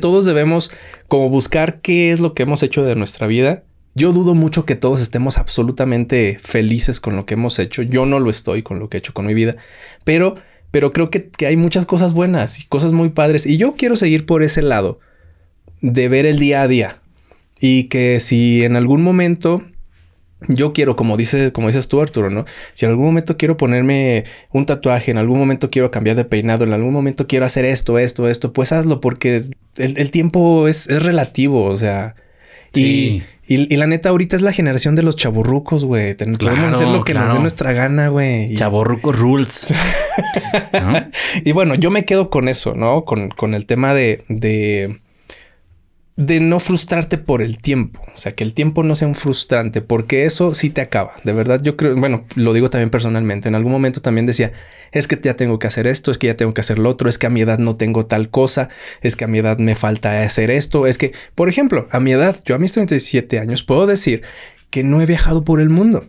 Todos 0.00 0.24
debemos 0.24 0.70
como 1.08 1.28
buscar 1.28 1.80
qué 1.80 2.12
es 2.12 2.20
lo 2.20 2.34
que 2.34 2.42
hemos 2.42 2.62
hecho 2.62 2.82
de 2.82 2.96
nuestra 2.96 3.26
vida. 3.26 3.64
Yo 3.94 4.12
dudo 4.12 4.34
mucho 4.34 4.64
que 4.64 4.76
todos 4.76 5.00
estemos 5.00 5.38
absolutamente 5.38 6.38
felices 6.40 7.00
con 7.00 7.16
lo 7.16 7.26
que 7.26 7.34
hemos 7.34 7.58
hecho. 7.58 7.82
Yo 7.82 8.06
no 8.06 8.20
lo 8.20 8.30
estoy 8.30 8.62
con 8.62 8.78
lo 8.78 8.88
que 8.88 8.96
he 8.96 9.00
hecho 9.00 9.14
con 9.14 9.26
mi 9.26 9.34
vida, 9.34 9.56
pero, 10.04 10.36
pero 10.70 10.92
creo 10.92 11.10
que, 11.10 11.28
que 11.28 11.46
hay 11.46 11.56
muchas 11.56 11.86
cosas 11.86 12.12
buenas 12.12 12.60
y 12.60 12.66
cosas 12.66 12.92
muy 12.92 13.10
padres. 13.10 13.46
Y 13.46 13.56
yo 13.56 13.74
quiero 13.74 13.96
seguir 13.96 14.26
por 14.26 14.42
ese 14.42 14.62
lado 14.62 15.00
de 15.80 16.08
ver 16.08 16.26
el 16.26 16.38
día 16.38 16.62
a 16.62 16.68
día. 16.68 17.02
Y 17.60 17.84
que 17.84 18.20
si 18.20 18.64
en 18.64 18.76
algún 18.76 19.02
momento 19.02 19.62
yo 20.48 20.72
quiero, 20.72 20.96
como 20.96 21.16
dice, 21.16 21.52
como 21.52 21.66
dices 21.66 21.88
tú, 21.88 22.00
Arturo, 22.00 22.30
¿no? 22.30 22.46
Si 22.72 22.86
en 22.86 22.90
algún 22.90 23.06
momento 23.06 23.36
quiero 23.36 23.56
ponerme 23.56 24.24
un 24.50 24.66
tatuaje, 24.66 25.10
en 25.10 25.18
algún 25.18 25.38
momento 25.38 25.70
quiero 25.70 25.90
cambiar 25.90 26.16
de 26.16 26.24
peinado, 26.24 26.64
en 26.64 26.72
algún 26.72 26.92
momento 26.92 27.26
quiero 27.26 27.44
hacer 27.44 27.64
esto, 27.64 27.98
esto, 27.98 28.28
esto, 28.28 28.52
pues 28.52 28.72
hazlo 28.72 29.00
porque 29.00 29.44
el, 29.76 30.10
tiempo 30.10 30.68
es, 30.68 30.86
relativo, 31.02 31.64
o 31.64 31.76
sea. 31.76 32.14
Y, 32.72 33.22
y, 33.46 33.76
la 33.76 33.88
neta, 33.88 34.10
ahorita 34.10 34.36
es 34.36 34.42
la 34.42 34.52
generación 34.52 34.94
de 34.94 35.02
los 35.02 35.16
chaburrucos, 35.16 35.84
güey. 35.84 36.14
Podemos 36.14 36.72
hacer 36.72 36.86
lo 36.86 37.02
que 37.02 37.14
nos 37.14 37.32
dé 37.32 37.40
nuestra 37.40 37.72
gana, 37.72 38.08
güey. 38.08 38.54
Chaburrucos 38.54 39.18
rules. 39.18 39.66
Y 41.44 41.52
bueno, 41.52 41.74
yo 41.74 41.90
me 41.90 42.04
quedo 42.04 42.28
con 42.28 42.48
eso, 42.48 42.74
¿no? 42.74 43.04
Con, 43.04 43.30
con 43.30 43.54
el 43.54 43.66
tema 43.66 43.94
de, 43.94 44.24
de 44.28 45.00
de 46.20 46.38
no 46.38 46.60
frustrarte 46.60 47.16
por 47.16 47.40
el 47.40 47.56
tiempo. 47.56 48.02
O 48.14 48.18
sea, 48.18 48.32
que 48.32 48.44
el 48.44 48.52
tiempo 48.52 48.82
no 48.82 48.94
sea 48.94 49.08
un 49.08 49.14
frustrante, 49.14 49.80
porque 49.80 50.26
eso 50.26 50.52
sí 50.52 50.68
te 50.68 50.82
acaba. 50.82 51.12
De 51.24 51.32
verdad, 51.32 51.62
yo 51.62 51.78
creo, 51.78 51.96
bueno, 51.96 52.26
lo 52.34 52.52
digo 52.52 52.68
también 52.68 52.90
personalmente. 52.90 53.48
En 53.48 53.54
algún 53.54 53.72
momento 53.72 54.02
también 54.02 54.26
decía, 54.26 54.52
es 54.92 55.08
que 55.08 55.18
ya 55.22 55.34
tengo 55.34 55.58
que 55.58 55.66
hacer 55.66 55.86
esto, 55.86 56.10
es 56.10 56.18
que 56.18 56.26
ya 56.26 56.34
tengo 56.34 56.52
que 56.52 56.60
hacer 56.60 56.78
lo 56.78 56.90
otro, 56.90 57.08
es 57.08 57.16
que 57.16 57.26
a 57.26 57.30
mi 57.30 57.40
edad 57.40 57.58
no 57.58 57.76
tengo 57.76 58.04
tal 58.04 58.28
cosa, 58.28 58.68
es 59.00 59.16
que 59.16 59.24
a 59.24 59.28
mi 59.28 59.38
edad 59.38 59.56
me 59.56 59.74
falta 59.74 60.22
hacer 60.22 60.50
esto, 60.50 60.86
es 60.86 60.98
que, 60.98 61.12
por 61.34 61.48
ejemplo, 61.48 61.88
a 61.90 62.00
mi 62.00 62.12
edad, 62.12 62.38
yo 62.44 62.54
a 62.54 62.58
mis 62.58 62.72
37 62.72 63.38
años 63.38 63.62
puedo 63.62 63.86
decir 63.86 64.20
que 64.68 64.84
no 64.84 65.00
he 65.00 65.06
viajado 65.06 65.42
por 65.42 65.58
el 65.62 65.70
mundo. 65.70 66.06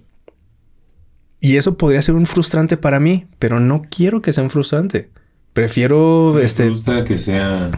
Y 1.40 1.56
eso 1.56 1.78
podría 1.78 2.02
ser 2.02 2.16
un 2.16 2.26
frustrante 2.26 2.76
para 2.76 3.00
mí, 3.00 3.28
pero 3.40 3.62
no 3.62 3.84
quiero 3.90 4.22
que 4.22 4.34
sea 4.34 4.44
un 4.44 4.50
frustrante. 4.50 5.10
Prefiero 5.54 6.34
me 6.36 6.44
este. 6.44 6.68
gusta 6.68 7.06
que 7.06 7.18
sea 7.18 7.72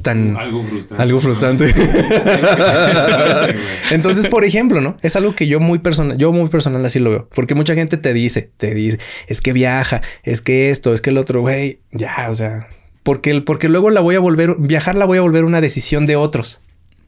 tan... 0.00 0.36
Algo 0.36 0.62
frustrante. 0.62 1.02
Algo 1.02 1.20
frustrante. 1.20 1.64
Entonces, 3.90 4.26
por 4.26 4.44
ejemplo, 4.44 4.80
¿no? 4.80 4.96
Es 5.02 5.16
algo 5.16 5.34
que 5.34 5.46
yo 5.46 5.60
muy 5.60 5.80
personal, 5.80 6.16
yo 6.16 6.32
muy 6.32 6.48
personal 6.48 6.84
así 6.86 6.98
lo 6.98 7.10
veo. 7.10 7.28
Porque 7.34 7.54
mucha 7.54 7.74
gente 7.74 7.96
te 7.96 8.12
dice, 8.12 8.50
te 8.56 8.74
dice, 8.74 8.98
es 9.26 9.40
que 9.40 9.52
viaja, 9.52 10.02
es 10.22 10.40
que 10.40 10.70
esto, 10.70 10.94
es 10.94 11.00
que 11.00 11.10
el 11.10 11.18
otro, 11.18 11.40
güey, 11.40 11.80
ya, 11.90 12.28
o 12.30 12.34
sea, 12.34 12.68
porque, 13.02 13.40
porque 13.40 13.68
luego 13.68 13.90
la 13.90 14.00
voy 14.00 14.14
a 14.14 14.20
volver, 14.20 14.56
viajar 14.58 14.94
la 14.94 15.04
voy 15.04 15.18
a 15.18 15.22
volver 15.22 15.44
una 15.44 15.60
decisión 15.60 16.06
de 16.06 16.16
otros 16.16 16.62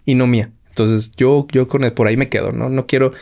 y 0.04 0.14
no 0.14 0.26
mía. 0.26 0.50
Entonces 0.68 1.12
yo, 1.16 1.46
yo 1.52 1.68
con 1.68 1.84
el, 1.84 1.92
por 1.92 2.08
ahí 2.08 2.16
me 2.16 2.28
quedo, 2.28 2.52
¿no? 2.52 2.68
No 2.68 2.86
quiero. 2.86 3.12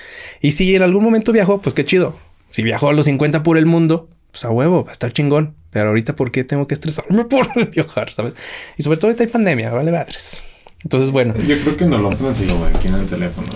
Y 0.40 0.52
si 0.52 0.74
en 0.74 0.82
algún 0.82 1.04
momento 1.04 1.32
viajo, 1.32 1.60
pues 1.60 1.74
qué 1.74 1.84
chido. 1.84 2.18
Si 2.50 2.62
viajo 2.62 2.88
a 2.88 2.94
los 2.94 3.06
50 3.06 3.42
por 3.42 3.58
el 3.58 3.66
mundo, 3.66 4.08
pues 4.30 4.44
a 4.44 4.50
huevo, 4.50 4.84
va 4.84 4.90
a 4.90 4.92
estar 4.92 5.12
chingón. 5.12 5.54
Pero 5.72 5.88
ahorita, 5.88 6.14
¿por 6.14 6.30
qué 6.30 6.44
tengo 6.44 6.66
que 6.68 6.74
estresarme 6.74 7.24
por 7.30 7.70
viajar? 7.70 8.10
¿Sabes? 8.10 8.36
Y 8.76 8.82
sobre 8.82 8.98
todo 8.98 9.08
ahorita 9.08 9.24
hay 9.24 9.30
pandemia, 9.30 9.70
vale 9.70 9.90
madres. 9.90 10.44
Entonces, 10.84 11.10
bueno. 11.10 11.34
Yo 11.46 11.58
creo 11.60 11.76
que 11.76 11.86
no 11.86 11.96
lo 11.96 12.10
lo 12.10 12.64
aquí 12.74 12.88
en 12.88 12.94
el 12.94 13.06
teléfono. 13.06 13.46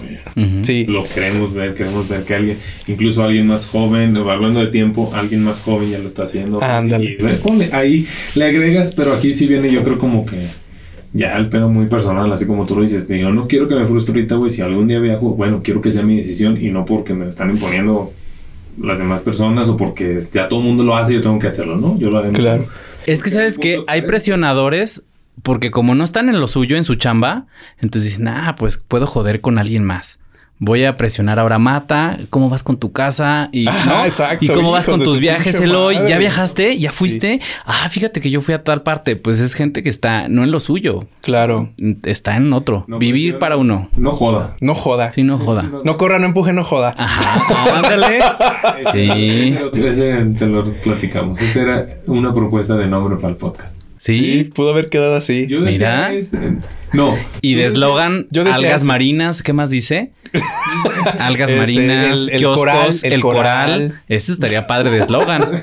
Sí. 0.62 0.86
Lo 0.86 1.04
queremos 1.08 1.52
ver, 1.52 1.74
queremos 1.74 2.08
ver 2.08 2.22
que 2.22 2.34
alguien, 2.34 2.58
incluso 2.86 3.24
alguien 3.24 3.48
más 3.48 3.66
joven, 3.66 4.16
hablando 4.16 4.60
de 4.60 4.68
tiempo, 4.68 5.10
alguien 5.12 5.42
más 5.42 5.60
joven 5.60 5.90
ya 5.90 5.98
lo 5.98 6.06
está 6.06 6.22
haciendo. 6.22 6.62
Ándale. 6.62 7.18
ahí 7.72 8.06
le 8.34 8.44
agregas, 8.44 8.94
pero 8.94 9.12
aquí 9.12 9.32
sí 9.32 9.46
viene, 9.46 9.70
yo 9.72 9.82
creo 9.82 9.98
como 9.98 10.24
que 10.24 10.46
ya 11.12 11.36
el 11.36 11.48
pedo 11.48 11.68
muy 11.68 11.86
personal, 11.86 12.30
así 12.32 12.46
como 12.46 12.64
tú 12.64 12.76
lo 12.76 12.82
dices. 12.82 13.08
Yo 13.08 13.30
no 13.32 13.48
quiero 13.48 13.66
que 13.66 13.74
me 13.74 13.86
frustre 13.86 14.14
ahorita, 14.14 14.36
güey. 14.36 14.50
Si 14.50 14.62
algún 14.62 14.86
día 14.86 15.00
viajo, 15.00 15.30
bueno, 15.30 15.62
quiero 15.64 15.80
que 15.80 15.90
sea 15.90 16.04
mi 16.04 16.16
decisión 16.16 16.62
y 16.62 16.70
no 16.70 16.84
porque 16.84 17.12
me 17.12 17.24
lo 17.24 17.30
están 17.30 17.50
imponiendo 17.50 18.12
las 18.80 18.98
demás 18.98 19.20
personas 19.20 19.68
o 19.68 19.76
porque 19.76 20.20
ya 20.32 20.48
todo 20.48 20.60
el 20.60 20.66
mundo 20.66 20.84
lo 20.84 20.96
hace 20.96 21.12
y 21.12 21.16
yo 21.16 21.22
tengo 21.22 21.38
que 21.38 21.46
hacerlo, 21.48 21.76
¿no? 21.76 21.98
Yo 21.98 22.10
lo 22.10 22.18
hago. 22.18 22.32
Claro. 22.32 22.66
Es 23.06 23.22
que 23.22 23.30
sabes 23.30 23.58
que 23.58 23.82
hay 23.86 24.02
presionadores 24.02 25.06
porque 25.42 25.70
como 25.70 25.94
no 25.94 26.04
están 26.04 26.28
en 26.28 26.40
lo 26.40 26.48
suyo, 26.48 26.76
en 26.76 26.84
su 26.84 26.94
chamba, 26.96 27.46
entonces 27.78 28.12
dicen, 28.12 28.28
ah, 28.28 28.54
pues 28.58 28.78
puedo 28.78 29.06
joder 29.06 29.40
con 29.40 29.58
alguien 29.58 29.84
más 29.84 30.22
voy 30.58 30.84
a 30.84 30.96
presionar 30.96 31.38
ahora 31.38 31.58
Mata, 31.58 32.18
¿cómo 32.30 32.48
vas 32.48 32.62
con 32.62 32.78
tu 32.78 32.92
casa? 32.92 33.48
Y, 33.52 33.66
¿Y 34.40 34.48
cómo 34.48 34.70
vas 34.70 34.86
con 34.86 35.02
tus 35.02 35.20
viajes, 35.20 35.60
Eloy? 35.60 35.98
¿Ya 36.06 36.18
viajaste? 36.18 36.78
¿Ya 36.78 36.90
fuiste? 36.90 37.40
Ah, 37.64 37.88
fíjate 37.88 38.20
que 38.20 38.30
yo 38.30 38.40
fui 38.40 38.54
a 38.54 38.64
tal 38.64 38.82
parte. 38.82 39.16
Pues 39.16 39.40
es 39.40 39.54
gente 39.54 39.82
que 39.82 39.88
está 39.88 40.28
no 40.28 40.44
en 40.44 40.50
lo 40.50 40.60
suyo. 40.60 41.06
Claro. 41.20 41.72
Está 42.04 42.36
en 42.36 42.52
otro. 42.52 42.84
Vivir 42.88 43.38
para 43.38 43.56
uno. 43.56 43.88
No 43.96 44.12
joda. 44.12 44.56
No 44.60 44.74
joda. 44.74 45.10
Sí, 45.10 45.22
no 45.22 45.38
joda. 45.38 45.70
No 45.84 45.96
corra, 45.96 46.18
no 46.18 46.26
empuje, 46.26 46.52
no 46.52 46.64
joda. 46.64 46.94
Ajá. 46.96 47.78
Ándale. 47.78 48.20
sí. 48.92 49.54
Ese 49.74 50.24
te 50.38 50.46
lo 50.46 50.72
platicamos. 50.74 51.40
Esa 51.40 51.60
era 51.60 51.86
una 52.06 52.32
propuesta 52.32 52.76
de 52.76 52.86
nombre 52.86 53.16
para 53.16 53.28
el 53.28 53.36
podcast. 53.36 53.82
Sí, 53.98 54.50
pudo 54.54 54.70
haber 54.70 54.90
quedado 54.90 55.16
así. 55.16 55.48
Mira. 55.50 56.12
no. 56.92 57.14
Y 57.40 57.54
de 57.54 57.64
eslogan, 57.64 58.28
algas 58.52 58.84
marinas, 58.84 59.42
¿qué 59.42 59.52
más 59.52 59.70
dice? 59.70 60.12
algas 61.18 61.50
este, 61.50 61.60
marinas, 61.60 62.26
el, 62.30 62.44
coral, 62.44 62.94
el, 63.02 63.20
coral. 63.20 64.00
Ese 64.08 64.32
estaría 64.32 64.66
padre 64.66 64.90
de 64.90 64.98
eslogan. 65.00 65.42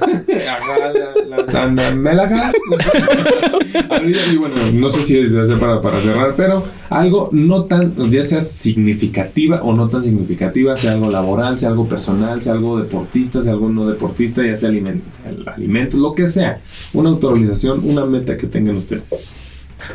y 4.31 4.35
bueno, 4.35 4.55
no 4.71 4.89
sé 4.89 5.03
si 5.03 5.17
es 5.17 5.31
para, 5.59 5.81
para 5.81 6.01
cerrar, 6.01 6.35
pero 6.35 6.65
algo 6.89 7.29
no 7.31 7.65
tan, 7.65 8.11
ya 8.11 8.23
sea 8.23 8.41
significativa 8.41 9.61
o 9.63 9.75
no 9.75 9.89
tan 9.89 10.03
significativa, 10.03 10.75
sea 10.77 10.93
algo 10.93 11.09
laboral, 11.09 11.57
sea 11.59 11.69
algo 11.69 11.87
personal, 11.87 12.41
sea 12.41 12.53
algo 12.53 12.79
deportista, 12.79 13.41
sea 13.41 13.53
algo 13.53 13.69
no 13.69 13.87
deportista, 13.87 14.45
ya 14.45 14.55
sea 14.57 14.69
alimento, 14.69 15.05
alimentos, 15.47 15.99
lo 15.99 16.13
que 16.13 16.27
sea. 16.27 16.61
Una 16.93 17.09
autorización, 17.09 17.81
una 17.83 18.05
meta 18.05 18.37
que 18.37 18.47
tengan 18.47 18.77
ustedes. 18.77 19.03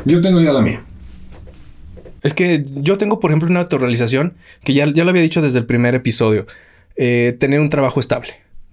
Yo 0.05 0.21
tengo 0.21 0.41
ya 0.41 0.53
la 0.53 0.61
mía. 0.61 0.83
Es 2.21 2.33
que 2.33 2.63
yo 2.75 2.97
tengo, 2.97 3.19
por 3.19 3.31
ejemplo, 3.31 3.49
una 3.49 3.61
autorrealización 3.61 4.35
que 4.63 4.73
ya, 4.73 4.85
ya 4.93 5.03
lo 5.03 5.09
había 5.09 5.21
dicho 5.21 5.41
desde 5.41 5.59
el 5.59 5.65
primer 5.65 5.95
episodio. 5.95 6.47
Eh, 6.95 7.35
tener 7.39 7.59
un 7.59 7.69
trabajo 7.69 7.99
estable. 7.99 8.29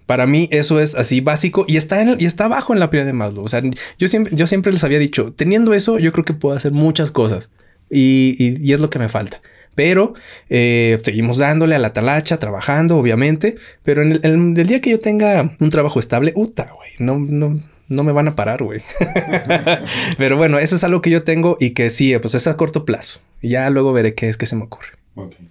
Para 0.07 0.27
mí 0.27 0.49
eso 0.53 0.81
es 0.81 0.95
así 0.95 1.21
básico 1.21 1.65
y 1.67 1.77
está, 1.77 2.01
en 2.01 2.17
y 2.21 2.27
está 2.27 2.45
abajo 2.45 2.73
en 2.73 2.79
la 2.79 2.91
pirámide 2.91 3.13
de 3.13 3.19
Maslow. 3.19 3.45
O 3.45 3.49
sea, 3.49 3.63
yo 3.99 4.09
siempre, 4.09 4.37
yo 4.37 4.47
siempre 4.47 4.73
les 4.73 4.85
había 4.85 4.99
dicho, 4.99 5.33
teniendo 5.33 5.75
eso, 5.75 5.99
yo 5.99 6.13
creo 6.13 6.25
que 6.25 6.33
puedo 6.33 6.57
hacer 6.57 6.73
muchas 6.73 7.11
cosas 7.11 7.51
y, 7.91 8.37
y, 8.39 8.73
es 8.73 8.81
lo 8.81 8.91
que 8.91 8.99
me 8.99 9.09
falta. 9.09 9.41
Pero 9.75 10.15
eh, 10.49 10.99
seguimos 11.03 11.39
dándole 11.39 11.75
a 11.75 11.79
la 11.79 11.93
talacha, 11.93 12.39
trabajando, 12.39 12.97
obviamente. 12.97 13.57
Pero 13.83 14.03
en 14.03 14.57
el, 14.57 14.67
día 14.67 14.81
que 14.81 14.91
yo 14.91 15.01
tenga 15.01 15.57
un 15.61 15.71
trabajo 15.71 16.01
estable, 16.01 16.33
uta, 16.35 16.71
güey, 16.75 16.91
no, 16.99 17.19
no, 17.19 17.63
no 17.89 18.05
me 18.05 18.13
van 18.13 18.29
a 18.29 18.37
parar, 18.37 18.63
güey. 18.63 18.83
pero 20.19 20.37
bueno, 20.37 20.59
eso 20.59 20.77
es 20.77 20.85
algo 20.85 21.01
que 21.01 21.11
yo 21.11 21.23
tengo 21.23 21.57
y 21.61 21.71
que 21.71 21.91
sí, 21.91 22.17
pues 22.19 22.35
es 22.35 22.47
a 22.47 22.57
corto 22.57 22.85
plazo. 22.85 23.21
Y 23.43 23.51
ya 23.51 23.69
luego 23.71 23.93
veré 23.93 24.15
qué 24.15 24.29
es 24.29 24.37
que 24.37 24.47
se 24.47 24.57
me 24.57 24.65
ocurre. 24.65 24.89
Okay. 25.15 25.49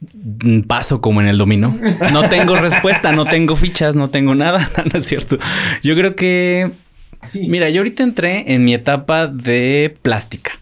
Mm, 0.00 0.62
paso 0.62 1.00
como 1.00 1.20
en 1.20 1.28
el 1.28 1.38
dominó. 1.38 1.78
No 2.12 2.28
tengo 2.28 2.56
respuesta, 2.60 3.12
no 3.12 3.24
tengo 3.24 3.56
fichas, 3.56 3.96
no 3.96 4.08
tengo 4.08 4.34
nada. 4.34 4.70
No, 4.92 4.98
es 4.98 5.06
cierto. 5.06 5.38
Yo 5.82 5.94
creo 5.94 6.16
que. 6.16 6.70
Sí. 7.22 7.48
Mira, 7.48 7.70
yo 7.70 7.80
ahorita 7.80 8.02
entré 8.02 8.52
en 8.52 8.64
mi 8.64 8.74
etapa 8.74 9.26
de 9.26 9.96
plástica. 10.02 10.52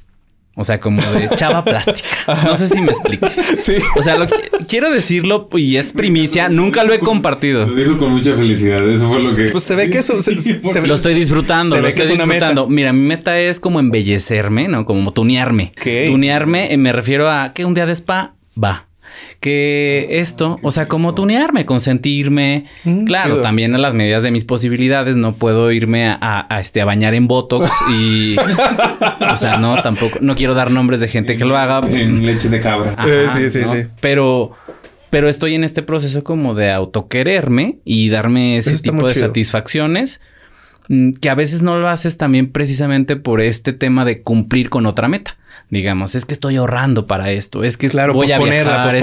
O 0.57 0.63
sea, 0.63 0.79
como 0.79 1.03
de 1.03 1.29
chava 1.37 1.65
plástica. 1.65 2.09
No 2.45 2.57
sé 2.57 2.69
si 2.69 2.81
me 2.81 2.93
explique. 2.93 3.27
Sí. 3.59 3.75
O 3.99 4.03
sea, 4.03 4.17
lo 4.17 4.27
quiero 4.69 4.91
decirlo 4.91 5.49
y 5.53 5.77
es 5.77 5.93
primicia. 5.93 6.49
Nunca 6.49 6.85
lo 6.85 6.93
he 6.93 7.01
compartido. 7.01 7.67
Lo 7.67 7.75
digo 7.75 7.99
con 7.99 8.13
mucha 8.13 8.37
felicidad. 8.37 8.89
Eso 8.89 9.09
fue 9.09 9.23
lo 9.23 9.35
que. 9.35 9.45
Pues 9.45 9.65
se 9.65 9.75
ve 9.75 9.91
que 9.91 9.99
eso. 9.99 10.21
Se, 10.23 10.33
lo 10.87 10.95
estoy 10.95 11.15
disfrutando. 11.15 11.81
lo 11.81 11.89
estoy 11.89 12.07
disfrutando. 12.07 12.69
Mira, 12.69 12.93
mi 12.93 13.01
meta 13.01 13.39
es 13.39 13.59
como 13.59 13.81
embellecerme, 13.81 14.69
¿no? 14.69 14.85
Como 14.85 15.13
tunearme. 15.13 15.73
¿Qué? 15.75 16.07
Tunearme. 16.11 16.73
Eh, 16.73 16.77
me 16.77 16.93
refiero 16.93 17.31
a 17.31 17.53
que 17.53 17.65
un 17.65 17.75
día 17.75 17.87
de 17.87 17.93
spa 17.93 18.35
va 18.63 18.89
que 19.41 20.07
esto, 20.11 20.59
o 20.63 20.71
sea, 20.71 20.87
como 20.87 21.15
tunearme, 21.15 21.67
consentirme. 21.67 22.67
Mm, 22.85 23.05
claro, 23.05 23.41
también 23.41 23.75
a 23.75 23.79
las 23.79 23.95
medidas 23.95 24.23
de 24.23 24.31
mis 24.31 24.45
posibilidades, 24.45 25.17
no 25.17 25.35
puedo 25.35 25.71
irme 25.73 26.07
a, 26.07 26.47
este, 26.61 26.81
a 26.81 26.85
bañar 26.85 27.15
en 27.15 27.29
Botox 27.29 27.71
y, 27.91 28.37
o 29.33 29.37
sea, 29.37 29.59
no, 29.59 29.81
tampoco, 29.83 30.19
no 30.21 30.37
quiero 30.37 30.55
dar 30.55 30.71
nombres 30.71 31.01
de 31.01 31.09
gente 31.09 31.37
que 31.37 31.45
lo 31.45 31.57
haga. 31.57 31.81
En 31.89 32.25
leche 32.25 32.49
de 32.49 32.61
cabra. 32.61 32.97
Eh, 33.07 33.27
sí, 33.35 33.51
sí, 33.51 33.69
sí. 33.69 33.89
Pero, 34.01 34.53
pero 35.11 35.29
estoy 35.29 35.55
en 35.55 35.65
este 35.65 35.83
proceso 35.83 36.25
como 36.25 36.55
de 36.55 36.71
autoquererme 36.73 37.79
y 37.85 38.09
darme 38.09 38.59
ese 38.59 38.79
tipo 38.79 39.07
de 39.07 39.15
satisfacciones 39.15 40.21
mm, 40.21 40.34
que 41.21 41.31
a 41.31 41.35
veces 41.35 41.63
no 41.63 41.77
lo 41.77 41.89
haces 41.89 42.17
también 42.17 42.51
precisamente 42.51 43.17
por 43.17 43.41
este 43.41 43.73
tema 43.73 44.05
de 44.05 44.23
cumplir 44.23 44.71
con 44.71 44.87
otra 44.87 45.09
meta. 45.09 45.37
Digamos, 45.71 46.15
es 46.15 46.27
que 46.27 46.35
estoy 46.35 46.57
ahorrando 46.57 47.07
para 47.07 47.31
esto, 47.31 47.65
es 47.65 47.77
que 47.77 47.89
claro, 47.89 48.13
voy 48.13 48.31
a 48.33 48.39
viajar, 48.39 49.01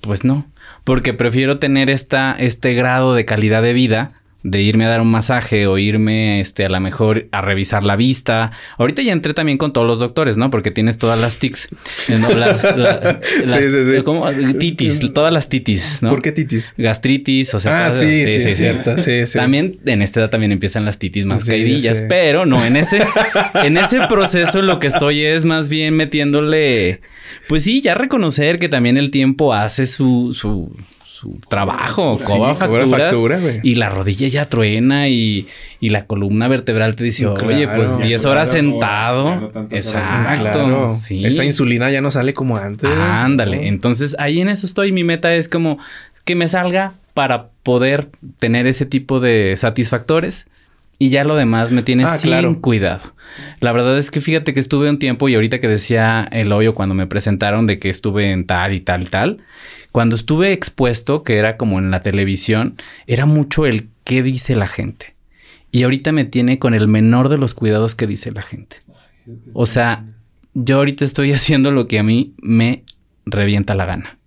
pues 0.00 0.24
no, 0.24 0.46
porque 0.84 1.12
prefiero 1.12 1.58
tener 1.58 1.90
esta, 1.90 2.36
este 2.38 2.74
grado 2.74 3.14
de 3.14 3.24
calidad 3.24 3.62
de 3.62 3.72
vida 3.72 4.08
de 4.44 4.60
irme 4.60 4.84
a 4.84 4.90
dar 4.90 5.00
un 5.00 5.10
masaje 5.10 5.66
o 5.66 5.78
irme 5.78 6.38
este 6.38 6.66
a 6.66 6.68
lo 6.68 6.78
mejor 6.78 7.28
a 7.32 7.40
revisar 7.40 7.84
la 7.84 7.96
vista. 7.96 8.52
Ahorita 8.78 9.00
ya 9.00 9.12
entré 9.12 9.32
también 9.32 9.56
con 9.56 9.72
todos 9.72 9.86
los 9.86 9.98
doctores, 9.98 10.36
¿no? 10.36 10.50
Porque 10.50 10.70
tienes 10.70 10.98
todas 10.98 11.18
las 11.18 11.38
tics, 11.38 11.68
eh, 12.10 12.18
Las, 12.34 12.60
sí, 12.60 13.70
sí, 13.70 13.96
sí. 13.96 14.02
¿cómo? 14.04 14.30
Titis, 14.58 15.00
todas 15.14 15.32
las 15.32 15.48
titis, 15.48 16.02
¿no? 16.02 16.10
¿Por 16.10 16.20
qué 16.20 16.30
titis? 16.30 16.74
Gastritis, 16.76 17.54
o 17.54 17.60
sea, 17.60 17.86
ah, 17.86 17.90
sí, 17.90 18.24
sí, 18.26 18.40
sí, 18.40 18.54
cierto. 18.54 18.98
Sí, 18.98 19.26
sí. 19.26 19.38
También 19.38 19.80
en 19.86 20.02
esta 20.02 20.20
edad 20.20 20.30
también 20.30 20.52
empiezan 20.52 20.84
las 20.84 20.98
titis 20.98 21.24
más 21.24 21.46
caidillas, 21.46 22.04
pero 22.06 22.44
no, 22.44 22.62
en 22.64 22.76
ese 22.76 23.02
en 23.64 23.78
ese 23.78 24.06
proceso 24.08 24.60
lo 24.60 24.78
que 24.78 24.88
estoy 24.88 25.22
es 25.24 25.46
más 25.46 25.70
bien 25.70 25.94
metiéndole 25.94 27.00
pues 27.48 27.64
sí, 27.64 27.80
ya 27.80 27.94
reconocer 27.94 28.58
que 28.58 28.68
también 28.68 28.96
el 28.96 29.10
tiempo 29.10 29.52
hace 29.52 29.86
su, 29.86 30.32
su, 30.32 30.74
trabajo, 31.48 32.18
cobra 32.18 32.54
factura 32.54 33.40
y 33.62 33.74
la 33.76 33.88
rodilla 33.88 34.28
ya 34.28 34.48
truena 34.48 35.08
y, 35.08 35.46
la 35.80 36.06
columna 36.06 36.48
vertebral 36.48 36.96
te 36.96 37.04
dice, 37.04 37.26
oye, 37.26 37.68
pues 37.68 37.98
10 37.98 38.24
horas 38.24 38.50
sentado. 38.50 39.48
Exacto. 39.70 40.88
Esa 41.10 41.44
insulina 41.44 41.90
ya 41.90 42.00
no 42.00 42.10
sale 42.10 42.34
como 42.34 42.56
antes. 42.56 42.90
Ándale. 42.90 43.68
Entonces 43.68 44.16
ahí 44.18 44.40
en 44.40 44.48
eso 44.48 44.66
estoy. 44.66 44.92
Mi 44.92 45.04
meta 45.04 45.34
es 45.34 45.48
como 45.48 45.78
que 46.24 46.34
me 46.34 46.48
salga 46.48 46.94
para 47.12 47.48
poder 47.62 48.08
tener 48.38 48.66
ese 48.66 48.86
tipo 48.86 49.20
de 49.20 49.56
satisfactores. 49.56 50.48
Y 50.98 51.10
ya 51.10 51.24
lo 51.24 51.36
demás 51.36 51.72
me 51.72 51.82
tiene 51.82 52.04
ah, 52.04 52.16
sin 52.16 52.54
cuidado. 52.56 53.14
La 53.60 53.72
verdad 53.72 53.98
es 53.98 54.10
que 54.10 54.20
fíjate 54.20 54.54
que 54.54 54.60
estuve 54.60 54.88
un 54.88 54.98
tiempo 54.98 55.28
y 55.28 55.34
ahorita 55.34 55.60
que 55.60 55.68
decía 55.68 56.28
el 56.30 56.52
hoyo 56.52 56.74
cuando 56.74 56.94
me 56.94 57.06
presentaron 57.06 57.66
de 57.66 57.78
que 57.78 57.90
estuve 57.90 58.30
en 58.30 58.46
tal 58.46 58.72
y 58.72 58.80
tal 58.80 59.02
y 59.02 59.06
tal, 59.06 59.38
cuando 59.92 60.16
estuve 60.16 60.52
expuesto, 60.52 61.22
que 61.22 61.36
era 61.36 61.56
como 61.56 61.78
en 61.78 61.90
la 61.90 62.00
televisión, 62.00 62.76
era 63.06 63.26
mucho 63.26 63.66
el 63.66 63.88
qué 64.04 64.22
dice 64.22 64.56
la 64.56 64.66
gente. 64.66 65.14
Y 65.70 65.82
ahorita 65.82 66.12
me 66.12 66.24
tiene 66.24 66.58
con 66.58 66.74
el 66.74 66.88
menor 66.88 67.28
de 67.28 67.38
los 67.38 67.54
cuidados 67.54 67.94
que 67.94 68.06
dice 68.06 68.30
la 68.32 68.42
gente. 68.42 68.76
O 69.52 69.66
sea, 69.66 70.04
yo 70.52 70.76
ahorita 70.76 71.04
estoy 71.04 71.32
haciendo 71.34 71.72
lo 71.72 71.88
que 71.88 71.98
a 71.98 72.02
mí 72.02 72.34
me 72.38 72.84
revienta 73.26 73.74
la 73.74 73.86
gana. 73.86 74.18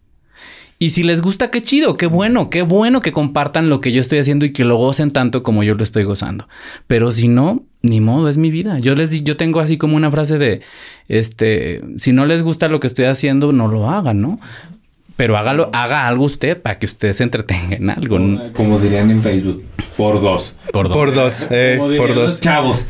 Y 0.80 0.92
si 0.92 1.04
les 1.04 1.22
gusta, 1.22 1.50
qué 1.50 1.62
chido, 1.62 1.98
qué 1.98 2.06
bueno, 2.06 2.50
qué 2.50 2.62
bueno 2.62 3.00
que 3.00 3.12
compartan 3.12 3.70
lo 3.70 3.82
que 3.82 3.92
yo 3.92 4.00
estoy 4.00 4.20
haciendo 4.20 4.46
y 4.46 4.54
que 4.54 4.64
lo 4.64 4.76
gocen 4.76 5.10
tanto 5.10 5.42
como 5.42 5.64
yo 5.64 5.74
lo 5.74 5.84
estoy 5.84 6.04
gozando. 6.04 6.48
Pero 6.86 7.10
si 7.10 7.28
no, 7.28 7.64
ni 7.82 8.00
modo, 8.00 8.30
es 8.30 8.38
mi 8.38 8.52
vida. 8.52 8.78
Yo 8.80 8.96
les 8.96 9.24
yo 9.24 9.38
tengo 9.38 9.60
así 9.60 9.78
como 9.78 9.96
una 9.96 10.12
frase 10.12 10.38
de 10.38 10.62
este, 11.08 11.82
si 11.98 12.12
no 12.12 12.26
les 12.28 12.44
gusta 12.44 12.68
lo 12.68 12.80
que 12.80 12.88
estoy 12.88 13.06
haciendo, 13.06 13.54
no 13.54 13.68
lo 13.68 13.90
hagan, 13.90 14.22
¿no? 14.22 14.40
Pero 15.18 15.36
hágalo, 15.36 15.72
haga 15.74 16.08
algo 16.08 16.26
usted 16.26 16.62
para 16.62 16.78
que 16.78 16.86
usted 16.86 17.12
se 17.14 17.24
entretenga 17.24 17.76
en 17.76 17.90
algo. 17.90 18.20
Como 18.54 18.80
dirían 18.80 19.10
en 19.10 19.24
Facebook, 19.24 19.66
por 19.98 20.22
dos. 20.22 20.56
Por 20.72 20.88
dos. 20.88 20.96
Por 20.96 21.14
dos. 21.14 21.48
Eh, 21.50 21.80
por 21.98 22.14
dos. 22.14 22.40
Chavos. 22.40 22.88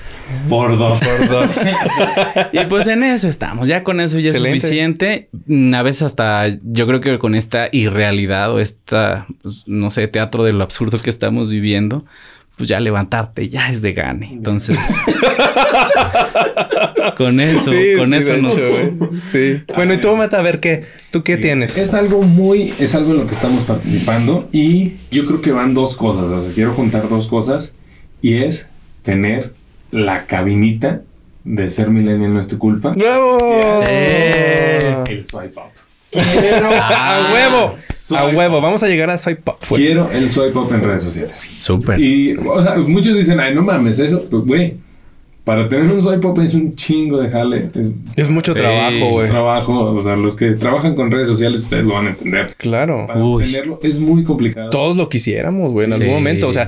Por 0.49 0.77
dos. 0.77 0.99
Por 1.01 1.29
dos. 1.29 1.57
y 2.51 2.65
pues 2.65 2.85
en 2.87 3.03
eso 3.03 3.29
estamos. 3.29 3.69
Ya 3.69 3.85
con 3.85 4.01
eso 4.01 4.19
ya 4.19 4.31
es 4.31 4.35
suficiente. 4.35 5.29
Mm, 5.45 5.73
a 5.73 5.83
veces 5.83 6.01
hasta 6.01 6.49
yo 6.63 6.85
creo 6.85 6.99
que 6.99 7.17
con 7.17 7.33
esta 7.33 7.69
irrealidad 7.71 8.51
o 8.51 8.59
esta, 8.59 9.25
pues, 9.41 9.63
no 9.65 9.89
sé, 9.89 10.09
teatro 10.09 10.43
de 10.43 10.51
lo 10.51 10.65
absurdo 10.65 10.99
que 10.99 11.09
estamos 11.09 11.49
viviendo, 11.49 12.03
pues 12.57 12.69
ya 12.69 12.79
levantarte 12.79 13.49
ya 13.49 13.69
es 13.69 13.81
de 13.81 13.93
gane. 13.93 14.29
Entonces, 14.33 14.77
con 17.17 17.39
eso, 17.39 17.71
con 17.97 18.13
eso 18.13 18.37
nos. 18.37 18.57
sí. 19.19 19.61
Bueno, 19.75 19.93
y 19.93 19.97
tú, 19.97 20.15
Mata, 20.15 20.39
a 20.39 20.41
ver 20.41 20.59
qué, 20.59 20.85
tú 21.11 21.23
qué 21.23 21.37
tienes. 21.37 21.77
Es 21.77 21.93
algo 21.93 22.23
muy, 22.23 22.73
es 22.79 22.95
algo 22.95 23.11
en 23.11 23.19
lo 23.19 23.27
que 23.27 23.35
estamos 23.35 23.63
participando 23.63 24.49
y 24.51 24.95
yo 25.11 25.25
creo 25.25 25.41
que 25.41 25.51
van 25.51 25.75
dos 25.75 25.95
cosas. 25.95 26.29
O 26.29 26.41
sea, 26.41 26.51
quiero 26.51 26.73
juntar 26.73 27.07
dos 27.07 27.27
cosas 27.27 27.73
y 28.21 28.39
es 28.39 28.67
tener 29.03 29.53
la 29.91 30.25
cabinita 30.25 31.03
de 31.43 31.69
ser 31.69 31.89
millennial 31.89 32.33
no 32.33 32.39
es 32.39 32.47
tu 32.47 32.57
culpa. 32.57 32.91
¡Bravo! 32.91 33.83
El 33.85 35.25
swipe 35.25 35.59
up. 35.59 35.86
Quiero 36.11 36.69
a 36.71 36.87
ah, 36.89 37.33
huevo. 37.33 37.73
A 38.17 38.25
huevo. 38.27 38.61
Vamos 38.61 38.83
a 38.83 38.87
llegar 38.87 39.09
a 39.09 39.17
swipe 39.17 39.51
up. 39.51 39.57
Quiero 39.75 40.09
el 40.11 40.29
swipe 40.29 40.57
up 40.57 40.73
en 40.73 40.81
redes 40.81 41.03
sociales. 41.03 41.43
Súper. 41.59 41.99
Y, 41.99 42.37
o 42.37 42.61
sea, 42.61 42.77
muchos 42.77 43.17
dicen, 43.17 43.39
ay, 43.39 43.53
no 43.53 43.61
mames, 43.61 43.99
eso. 43.99 44.25
Pues, 44.29 44.43
güey, 44.43 44.75
para 45.43 45.69
tener 45.69 45.89
un 45.89 46.01
swipe 46.01 46.27
up 46.27 46.41
es 46.41 46.53
un 46.53 46.75
chingo 46.75 47.19
dejarle. 47.19 47.69
Es, 48.15 48.29
mucho 48.29 48.53
trabajo, 48.53 49.11
güey. 49.11 49.29
Trabajo. 49.29 49.95
O 49.95 50.01
sea, 50.01 50.15
los 50.15 50.35
que 50.35 50.51
trabajan 50.51 50.95
con 50.95 51.11
redes 51.11 51.27
sociales, 51.27 51.61
ustedes 51.61 51.83
lo 51.83 51.93
van 51.93 52.07
a 52.07 52.09
entender. 52.09 52.53
Claro. 52.57 53.05
Para 53.07 53.19
entenderlo 53.21 53.79
es 53.81 53.99
muy 53.99 54.23
complicado. 54.23 54.69
Todos 54.69 54.97
lo 54.97 55.09
quisiéramos, 55.09 55.71
güey, 55.71 55.87
en 55.87 55.93
algún 55.93 56.09
momento. 56.09 56.47
O 56.47 56.53
sea, 56.53 56.67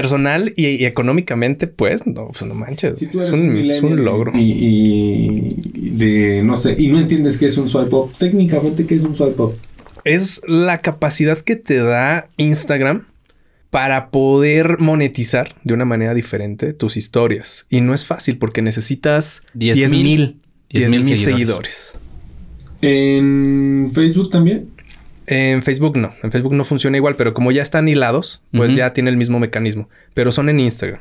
personal 0.00 0.52
y, 0.56 0.84
económicamente, 0.84 1.66
pues, 1.66 2.06
no, 2.06 2.28
pues 2.28 2.44
no 2.44 2.54
manches. 2.54 3.00
es, 3.00 3.30
un, 3.30 4.04
logro. 4.04 4.32
Y, 4.34 5.48
de, 5.74 6.42
no 6.42 6.56
sé, 6.56 6.76
y 6.78 6.88
no 6.88 7.00
entiendes 7.00 7.38
qué 7.38 7.46
es 7.46 7.56
un 7.56 7.68
swipe 7.68 7.94
up, 7.94 8.12
técnicamente, 8.18 8.86
¿qué 8.86 8.96
es 8.96 9.04
un 9.04 9.16
swipe 9.16 9.40
up? 9.40 9.56
Es 10.04 10.42
la 10.46 10.78
capacidad 10.78 11.38
que 11.38 11.56
te 11.56 11.78
da 11.78 12.28
Instagram 12.36 13.06
para 13.70 14.10
poder 14.10 14.78
monetizar 14.78 15.54
de 15.64 15.74
una 15.74 15.84
manera 15.84 16.14
diferente 16.14 16.74
tus 16.74 16.96
historias. 16.96 17.66
Y 17.70 17.80
no 17.80 17.94
es 17.94 18.04
fácil 18.04 18.36
porque 18.38 18.62
necesitas 18.62 19.42
10 19.54 19.92
mil 19.92 20.38
seguidores. 21.16 21.94
¿En 22.82 23.90
Facebook 23.94 24.30
también? 24.30 24.68
En 25.26 25.62
Facebook 25.62 25.96
no, 25.96 26.14
en 26.22 26.30
Facebook 26.30 26.54
no 26.54 26.64
funciona 26.64 26.96
igual, 26.96 27.16
pero 27.16 27.34
como 27.34 27.50
ya 27.50 27.62
están 27.62 27.88
hilados, 27.88 28.42
pues 28.52 28.72
ya 28.72 28.92
tiene 28.92 29.10
el 29.10 29.16
mismo 29.16 29.38
mecanismo. 29.40 29.88
Pero 30.14 30.30
son 30.30 30.48
en 30.48 30.60
Instagram. 30.60 31.00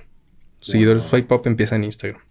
Seguidores 0.61 1.03
Swipe 1.03 1.33
Up 1.33 1.43
empieza 1.45 1.75
en 1.75 1.83
Instagram. 1.83 2.21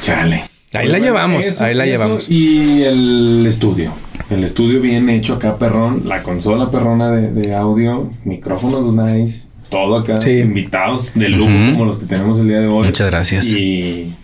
Chale. 0.00 0.44
Ahí 0.72 0.88
la 0.88 0.98
llevamos, 0.98 1.60
ahí 1.60 1.74
la 1.74 1.86
llevamos. 1.86 2.28
Y 2.28 2.82
el 2.82 3.44
estudio. 3.46 3.92
El 4.30 4.42
estudio 4.42 4.80
bien 4.80 5.08
hecho 5.08 5.34
acá, 5.34 5.56
perrón. 5.56 6.02
La 6.06 6.22
consola 6.22 6.70
perrona 6.70 7.10
de, 7.10 7.54
audio, 7.54 8.10
micrófonos 8.24 8.92
nice, 8.92 9.48
todo 9.68 9.98
acá. 9.98 10.16
Invitados 10.28 11.12
de 11.14 11.28
lujo 11.28 11.52
como 11.52 11.84
los 11.84 11.98
que 11.98 12.06
tenemos 12.06 12.38
el 12.40 12.48
día 12.48 12.60
de 12.60 12.66
hoy. 12.66 12.86
Muchas 12.86 13.08
gracias. 13.08 13.46
Y 13.50 14.14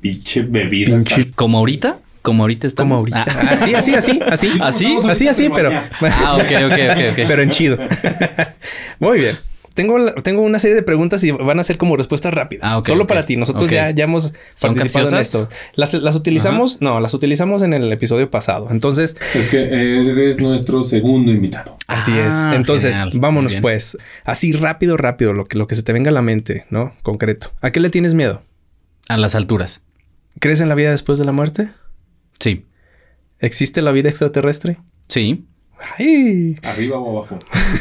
pinche 0.00 0.42
bebidas. 0.42 1.04
¿Como 1.36 1.58
ahorita? 1.58 1.98
Como 2.22 2.42
ahorita 2.42 2.66
estamos. 2.66 3.04
Como 3.04 3.16
ahorita. 3.16 3.24
Ah. 3.26 3.48
Así, 3.52 3.74
así, 3.74 3.94
así, 3.94 4.20
así. 4.26 4.50
Así, 4.60 4.98
así, 5.08 5.28
así, 5.28 5.50
pero. 5.54 5.70
Ah, 5.72 6.36
ok, 6.36 6.52
ok, 6.66 6.78
ok, 7.12 7.16
Pero 7.16 7.42
en 7.42 7.50
chido. 7.50 7.78
Muy 8.98 9.18
bien. 9.18 9.36
Tengo, 9.74 10.12
tengo 10.22 10.42
una 10.42 10.58
serie 10.58 10.74
de 10.74 10.82
preguntas 10.82 11.22
y 11.22 11.30
van 11.30 11.58
a 11.60 11.62
ser 11.62 11.78
como 11.78 11.96
respuestas 11.96 12.34
rápidas. 12.34 12.68
Ah, 12.70 12.82
Solo 12.84 13.06
para 13.06 13.24
ti. 13.24 13.36
Nosotros 13.36 13.70
ya, 13.70 13.90
ya 13.90 14.04
hemos 14.04 14.34
participado 14.60 15.08
en 15.08 15.18
esto. 15.18 15.48
Las, 15.74 15.94
las 15.94 16.16
utilizamos, 16.16 16.82
no, 16.82 17.00
las 17.00 17.14
utilizamos 17.14 17.62
en 17.62 17.72
el 17.72 17.90
episodio 17.92 18.30
pasado. 18.30 18.66
Entonces. 18.70 19.16
Es 19.34 19.48
que 19.48 19.62
eres 19.62 20.40
nuestro 20.40 20.82
segundo 20.82 21.30
invitado. 21.30 21.76
Así 21.86 22.12
es. 22.12 22.34
Ah, 22.34 22.54
Entonces, 22.56 22.96
vámonos 23.14 23.54
pues. 23.62 23.96
Así 24.24 24.52
rápido, 24.52 24.96
rápido, 24.96 25.32
lo 25.32 25.46
que, 25.46 25.56
lo 25.56 25.66
que 25.66 25.76
se 25.76 25.82
te 25.82 25.92
venga 25.92 26.10
a 26.10 26.14
la 26.14 26.22
mente, 26.22 26.66
¿no? 26.68 26.92
Concreto. 27.02 27.52
¿A 27.60 27.70
qué 27.70 27.80
le 27.80 27.90
tienes 27.90 28.12
miedo? 28.12 28.42
A 29.08 29.16
las 29.16 29.34
alturas. 29.34 29.82
¿Crees 30.40 30.60
en 30.60 30.68
la 30.68 30.74
vida 30.74 30.90
después 30.90 31.18
de 31.18 31.24
la 31.24 31.32
muerte? 31.32 31.70
Sí. 32.40 32.66
¿Existe 33.38 33.82
la 33.82 33.92
vida 33.92 34.08
extraterrestre? 34.08 34.78
Sí. 35.08 35.46
Ay. 35.98 36.56
¿Arriba 36.62 36.98
o 36.98 37.18
abajo? 37.18 37.38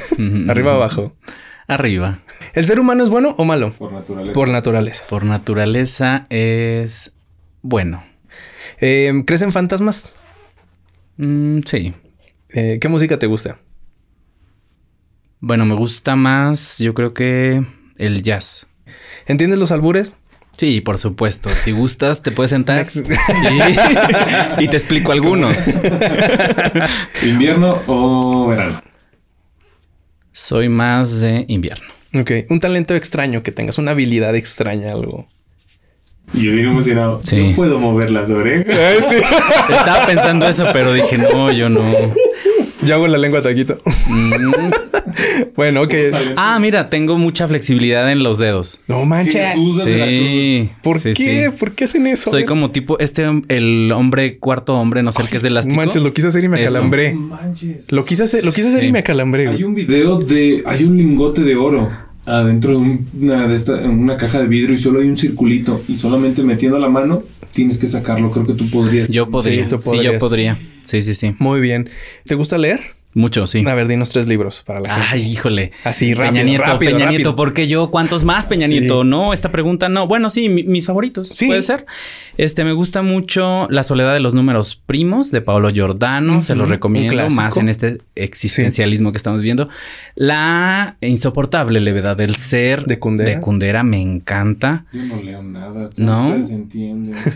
Arriba 0.50 0.74
o 0.74 0.76
abajo. 0.76 1.06
Arriba. 1.68 2.20
¿El 2.54 2.66
ser 2.66 2.80
humano 2.80 3.04
es 3.04 3.10
bueno 3.10 3.36
o 3.38 3.46
malo? 3.46 3.74
Por 3.74 3.92
naturaleza. 3.92 4.34
Por 4.34 4.50
naturaleza. 4.50 5.08
Por 5.08 5.26
naturaleza 5.26 6.28
es 6.30 7.14
bueno. 7.62 8.04
Eh, 8.80 9.24
¿Crees 9.26 9.42
en 9.42 9.52
fantasmas? 9.52 10.16
Mm, 11.18 11.60
sí. 11.66 11.94
Eh, 12.50 12.80
¿Qué 12.82 12.88
música 12.88 13.20
te 13.20 13.28
gusta? 13.28 13.60
Bueno, 15.42 15.66
me 15.66 15.76
gusta 15.76 16.16
más, 16.16 16.80
yo 16.80 16.94
creo 16.94 17.14
que 17.14 17.64
el 17.98 18.22
jazz. 18.24 18.68
¿Entiendes 19.26 19.60
los 19.60 19.72
albures? 19.72 20.16
Sí, 20.60 20.82
por 20.82 20.98
supuesto. 20.98 21.50
Si 21.50 21.72
gustas, 21.72 22.22
te 22.22 22.32
puedes 22.32 22.50
sentar 22.50 22.86
y, 24.60 24.68
te 24.68 24.76
explico 24.76 25.14
algunos. 25.14 25.70
¿Invierno 27.24 27.82
o 27.88 28.48
verano? 28.48 28.82
Soy 30.34 30.68
más 30.68 31.22
de 31.22 31.46
invierno. 31.48 31.88
Ok. 32.14 32.32
Un 32.50 32.60
talento 32.60 32.94
extraño 32.94 33.42
que 33.42 33.54
tengas, 33.54 33.78
una 33.78 33.92
habilidad 33.92 34.36
extraña, 34.36 34.92
algo. 34.92 35.30
Y 36.34 36.44
yo 36.44 36.52
vine 36.52 36.68
emocionado. 36.68 37.22
Sí. 37.24 37.52
No 37.52 37.56
puedo 37.56 37.80
mover 37.80 38.12
las 38.12 38.30
orejas. 38.30 39.14
Estaba 39.70 40.06
pensando 40.08 40.46
eso, 40.46 40.66
pero 40.74 40.92
dije, 40.92 41.20
no, 41.20 41.54
yo 41.54 41.70
no. 41.70 41.86
Yo 42.82 42.96
hago 42.96 43.08
la 43.08 43.18
lengua 43.18 43.42
taquito. 43.42 43.78
Mm. 44.08 44.34
bueno, 45.56 45.82
ok. 45.82 45.94
Ah, 46.38 46.58
mira, 46.60 46.90
tengo 46.90 47.18
mucha 47.18 47.48
flexibilidad 47.48 48.12
en 48.12 48.24
los 48.24 48.40
dedos. 48.40 48.82
No 48.88 49.06
manches. 49.06 49.48
Sí. 49.84 50.70
¿Por 50.82 51.02
qué? 51.02 51.52
¿Por 51.58 51.74
qué 51.74 51.86
hacen 51.86 52.08
eso? 52.08 52.32
Soy 52.32 52.46
como 52.46 52.72
tipo 52.72 52.98
este, 53.00 53.28
el 53.50 53.92
hombre, 53.92 54.38
cuarto 54.38 54.76
hombre, 54.76 55.04
no 55.04 55.12
sé 55.12 55.22
el 55.22 55.30
que 55.30 55.38
es 55.38 55.44
de 55.44 55.50
elástico. 55.50 55.76
Manches, 55.76 56.02
lo 56.02 56.14
quise 56.14 56.28
hacer 56.28 56.44
y 56.44 56.48
me 56.48 56.62
acalambré. 56.62 57.14
manches. 57.14 57.92
Lo 57.92 58.06
quise 58.06 58.24
hacer, 58.24 58.46
lo 58.46 58.52
quise 58.54 58.70
hacer 58.70 58.84
y 58.84 58.92
me 58.92 59.00
acalambré. 59.00 59.48
Hay 59.48 59.64
un 59.64 59.76
video 59.76 60.18
de, 60.20 60.64
hay 60.66 60.84
un 60.84 60.98
lingote 60.98 61.42
de 61.42 61.56
oro 61.56 62.09
adentro 62.30 62.80
de 62.80 63.00
una 63.20 63.48
de 63.48 63.56
esta, 63.56 63.74
una 63.74 64.18
caja 64.18 64.40
de 64.40 64.48
vidrio 64.48 64.76
y 64.76 64.80
solo 64.80 65.00
hay 65.00 65.08
un 65.08 65.18
circulito 65.18 65.82
y 65.88 65.98
solamente 65.98 66.44
metiendo 66.44 66.78
la 66.80 66.90
mano 66.90 67.22
tienes 67.54 67.78
que 67.78 67.88
sacarlo. 67.88 68.32
Creo 68.32 68.46
que 68.46 68.54
tú 68.54 68.70
podrías. 68.70 69.10
Yo 69.10 69.30
podría. 69.30 69.68
Sí, 69.70 69.78
sí 69.82 70.04
yo 70.04 70.20
podría. 70.20 70.60
Sí, 70.84 71.02
sí, 71.02 71.14
sí. 71.16 71.36
Muy 71.40 71.60
bien. 71.60 71.90
¿Te 72.26 72.36
gusta 72.36 72.58
leer? 72.58 72.99
Mucho, 73.16 73.48
sí. 73.48 73.64
A 73.66 73.74
ver, 73.74 73.88
dinos 73.88 74.12
tres 74.12 74.28
libros 74.28 74.62
para 74.64 74.82
la 74.82 74.94
gente. 74.94 75.08
Ay, 75.12 75.32
híjole. 75.32 75.72
Así, 75.84 76.14
rápido, 76.14 76.34
Peña 76.34 76.44
Nieto, 76.44 76.64
rápido, 76.64 76.92
Peña 76.92 77.10
Nieto, 77.10 77.36
¿por 77.36 77.54
qué 77.54 77.68
yo? 77.68 77.90
¿Cuántos 77.90 78.24
más 78.24 78.46
Peña 78.46 78.68
Nieto? 78.68 79.04
No, 79.04 79.34
esta 79.34 79.52
pregunta 79.52 79.90
no. 79.90 80.08
Bueno, 80.08 80.30
sí, 80.30 80.48
mis 80.48 80.86
favoritos. 80.86 81.30
Sí. 81.30 81.48
Puede 81.48 81.64
ser. 81.64 81.88
Este, 82.38 82.64
me 82.64 82.72
gusta 82.72 83.02
mucho 83.02 83.68
La 83.70 83.84
soledad 83.84 84.14
de 84.14 84.20
los 84.20 84.36
números 84.36 84.76
primos 84.76 85.32
de 85.32 85.42
Paolo 85.42 85.72
Giordano. 85.72 86.44
Se 86.44 86.56
los 86.56 86.70
recomiendo 86.70 87.30
más 87.32 87.58
en 87.58 87.70
este 87.70 88.00
existencialismo 88.16 89.12
que 89.12 89.18
estamos 89.18 89.42
viendo. 89.42 89.70
La 90.16 90.98
insoportable 91.02 91.80
levedad 91.80 92.16
del 92.16 92.36
ser 92.36 92.86
de 92.86 93.00
Kundera. 93.00 93.32
De 93.32 93.42
Kundera 93.42 93.84
me 93.84 94.00
encanta. 94.00 94.86
Yo 94.94 95.04
no 95.04 95.22
leo 95.22 95.42
nada. 95.42 95.90
No. 95.98 96.38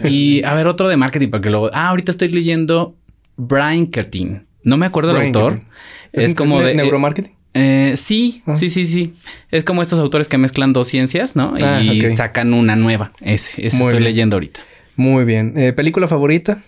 y 0.03 0.43
a 0.43 0.53
ver, 0.53 0.67
otro 0.67 0.87
de 0.87 0.97
marketing, 0.97 1.29
porque 1.29 1.49
luego. 1.49 1.71
Ah, 1.73 1.87
ahorita 1.89 2.11
estoy 2.11 2.27
leyendo 2.27 2.95
Brian 3.37 3.87
Kertin. 3.87 4.45
No 4.63 4.77
me 4.77 4.85
acuerdo 4.85 5.13
del 5.13 5.27
autor. 5.27 5.59
Es, 6.11 6.35
como 6.35 6.61
de. 6.61 6.75
¿Neuromarketing? 6.75 7.33
Eh, 7.53 7.93
sí, 7.97 8.41
ah. 8.45 8.55
sí, 8.55 8.69
sí, 8.69 8.87
sí. 8.87 9.13
Es 9.51 9.63
como 9.63 9.81
estos 9.81 9.99
autores 9.99 10.27
que 10.27 10.37
mezclan 10.37 10.73
dos 10.73 10.87
ciencias, 10.87 11.35
¿no? 11.35 11.53
y 11.57 11.63
ah, 12.05 12.15
sacan 12.15 12.53
una 12.53 12.75
nueva. 12.75 13.11
Ese, 13.21 13.65
ese 13.67 13.83
estoy 13.83 13.99
leyendo 13.99 14.37
ahorita. 14.37 14.61
Muy 14.95 15.23
bien. 15.25 15.53
Eh, 15.57 15.73
¿Película 15.73 16.07
favorita? 16.07 16.61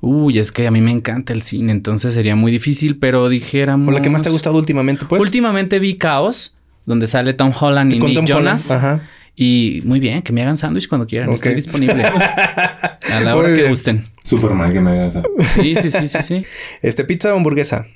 Uy, 0.00 0.38
es 0.38 0.52
que 0.52 0.66
a 0.66 0.70
mí 0.70 0.80
me 0.80 0.92
encanta 0.92 1.32
el 1.32 1.40
cine, 1.40 1.72
entonces 1.72 2.12
sería 2.14 2.36
muy 2.36 2.52
difícil, 2.52 2.98
pero 2.98 3.28
dijéramos. 3.28 3.88
¿O 3.88 3.90
la 3.90 4.02
que 4.02 4.10
más 4.10 4.22
te 4.22 4.28
ha 4.28 4.32
gustado 4.32 4.58
últimamente, 4.58 5.06
pues? 5.06 5.20
Últimamente 5.22 5.78
vi 5.78 5.94
Caos, 5.94 6.56
donde 6.84 7.06
sale 7.06 7.32
Tom 7.32 7.52
Holland 7.58 7.92
y 7.92 7.98
Nick 7.98 8.26
Jonas. 8.26 8.70
Ajá. 8.70 9.02
Y 9.36 9.82
muy 9.84 10.00
bien, 10.00 10.22
que 10.22 10.32
me 10.32 10.42
hagan 10.42 10.56
sándwich 10.56 10.88
cuando 10.88 11.06
quieran. 11.06 11.30
Estoy 11.32 11.54
disponible. 11.54 12.04
a 12.04 13.20
la 13.22 13.36
hora 13.36 13.54
que 13.54 13.68
gusten. 13.68 14.06
Superman 14.22 14.72
que 14.72 14.80
me 14.80 14.90
hagan 14.90 15.12
sándwich. 15.12 15.48
Sí, 15.60 15.76
sí, 15.76 15.90
sí, 15.90 16.08
sí, 16.08 16.22
sí. 16.22 16.46
Este, 16.82 17.04
pizza 17.04 17.32
o 17.34 17.36
hamburguesa. 17.36 17.86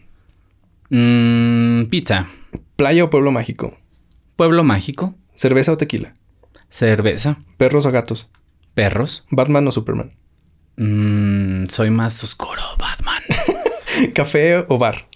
Mm, 0.90 1.84
pizza. 1.84 2.28
Playa 2.76 3.04
o 3.04 3.10
pueblo 3.10 3.30
mágico. 3.30 3.78
Pueblo 4.36 4.64
mágico. 4.64 5.14
Cerveza 5.34 5.72
o 5.72 5.76
tequila. 5.76 6.14
Cerveza. 6.68 7.38
¿Perros 7.56 7.86
o 7.86 7.92
gatos? 7.92 8.30
Perros. 8.74 9.26
¿Batman 9.30 9.68
o 9.68 9.72
Superman? 9.72 10.12
Mm, 10.76 11.66
soy 11.68 11.90
más 11.90 12.22
oscuro, 12.22 12.62
Batman. 12.78 13.22
¿Café 14.14 14.64
o 14.68 14.78
bar? 14.78 15.07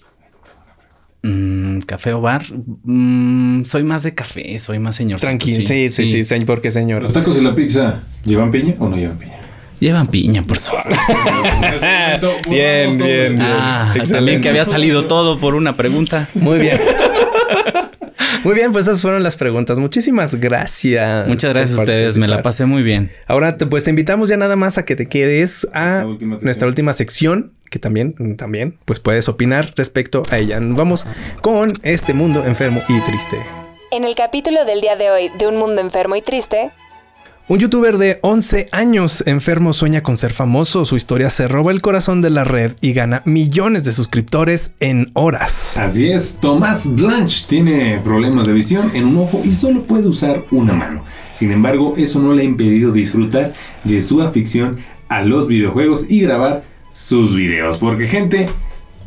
Mm, 1.23 1.81
café 1.81 2.13
o 2.13 2.21
bar. 2.21 2.43
Mm, 2.83 3.63
soy 3.65 3.85
más 3.85 4.03
de 4.03 4.15
café, 4.15 4.59
soy 4.59 4.79
más 4.79 4.97
señor. 4.97 5.21
Tranquilo, 5.21 5.65
sí, 5.67 5.89
sí, 5.91 6.07
sí, 6.07 6.25
sí, 6.25 6.41
¿por 6.45 6.61
qué 6.61 6.71
señor? 6.71 7.03
¿Los 7.03 7.13
tacos 7.13 7.37
y 7.39 7.41
la 7.41 7.55
pizza 7.55 8.03
llevan 8.25 8.51
piña 8.51 8.75
o 8.79 8.89
no 8.89 8.97
llevan 8.97 9.19
piña? 9.19 9.39
Llevan 9.79 10.07
piña, 10.09 10.45
por 10.45 10.59
supuesto. 10.59 10.91
bien, 12.51 12.99
bien, 12.99 13.37
bien. 13.37 13.39
Ah, 13.41 13.95
también 14.09 14.41
que 14.41 14.49
había 14.49 14.65
salido 14.65 15.07
todo 15.07 15.41
por 15.41 15.55
una 15.55 15.77
pregunta. 15.77 16.29
Muy 16.35 16.59
bien. 16.61 16.79
Muy 18.45 18.55
bien, 18.55 18.73
pues 18.73 18.87
esas 18.87 19.03
fueron 19.03 19.23
las 19.23 19.37
preguntas. 19.37 19.79
Muchísimas 19.79 20.35
gracias. 20.35 21.29
Muchas 21.29 21.53
gracias 21.53 21.79
a 21.79 21.83
ustedes, 21.83 22.17
me 22.17 22.27
la 22.27 22.43
pasé 22.43 22.67
muy 22.67 22.83
bien. 22.83 23.11
Ahora, 23.29 23.57
pues 23.57 23.85
te 23.85 23.91
invitamos 23.91 24.29
ya 24.29 24.37
nada 24.37 24.57
más 24.57 24.79
a 24.79 24.85
que 24.85 24.97
te 24.97 25.07
quedes 25.07 25.69
a 25.73 26.05
nuestra 26.41 26.67
última 26.67 26.93
sección, 26.93 27.53
que 27.71 27.79
también, 27.79 28.37
también, 28.37 28.77
pues 28.85 28.99
puedes 28.99 29.29
opinar 29.29 29.73
respecto 29.77 30.25
a 30.31 30.39
ella. 30.39 30.59
Vamos 30.61 31.07
con 31.41 31.75
este 31.83 32.15
mundo 32.15 32.45
enfermo 32.45 32.83
y 32.89 33.01
triste. 33.03 33.39
En 33.93 34.05
el 34.05 34.15
capítulo 34.15 34.65
del 34.65 34.81
día 34.81 34.97
de 34.97 35.11
hoy 35.11 35.31
de 35.39 35.47
Un 35.47 35.57
Mundo 35.59 35.81
Enfermo 35.81 36.17
y 36.17 36.23
Triste, 36.23 36.73
un 37.49 37.59
youtuber 37.59 37.99
de 37.99 38.19
11 38.23 38.69
años 38.73 39.25
enfermo 39.27 39.73
sueña 39.73 40.03
con 40.03 40.17
ser 40.17 40.33
famoso. 40.33 40.85
Su 40.85 40.97
historia 40.97 41.29
se 41.29 41.49
roba 41.49 41.73
el 41.73 41.83
corazón 41.83 42.23
de 42.23 42.31
la 42.31 42.45
red 42.45 42.73
y 42.81 42.93
gana 42.93 43.23
millones 43.25 43.85
de 43.85 43.93
suscriptores 43.93 44.75
en 44.81 45.11
horas. 45.15 45.79
Así 45.79 46.11
es, 46.11 46.39
Tomás 46.41 46.95
Blanche 46.95 47.45
tiene 47.49 48.01
problemas 48.03 48.47
de 48.47 48.53
visión 48.53 48.91
en 48.95 49.07
un 49.07 49.19
ojo 49.19 49.43
y 49.45 49.53
solo 49.53 49.83
puede 49.83 50.09
usar 50.09 50.45
una 50.51 50.73
mano. 50.73 51.05
Sin 51.33 51.51
embargo, 51.51 51.95
eso 51.97 52.21
no 52.21 52.33
le 52.33 52.43
ha 52.43 52.47
impedido 52.47 52.93
disfrutar 52.93 53.55
de 53.85 54.01
su 54.03 54.23
afición 54.23 54.79
a 55.09 55.23
los 55.23 55.49
videojuegos 55.49 56.09
y 56.09 56.21
grabar 56.21 56.65
sus 56.91 57.35
videos. 57.35 57.79
Porque 57.79 58.07
gente, 58.07 58.49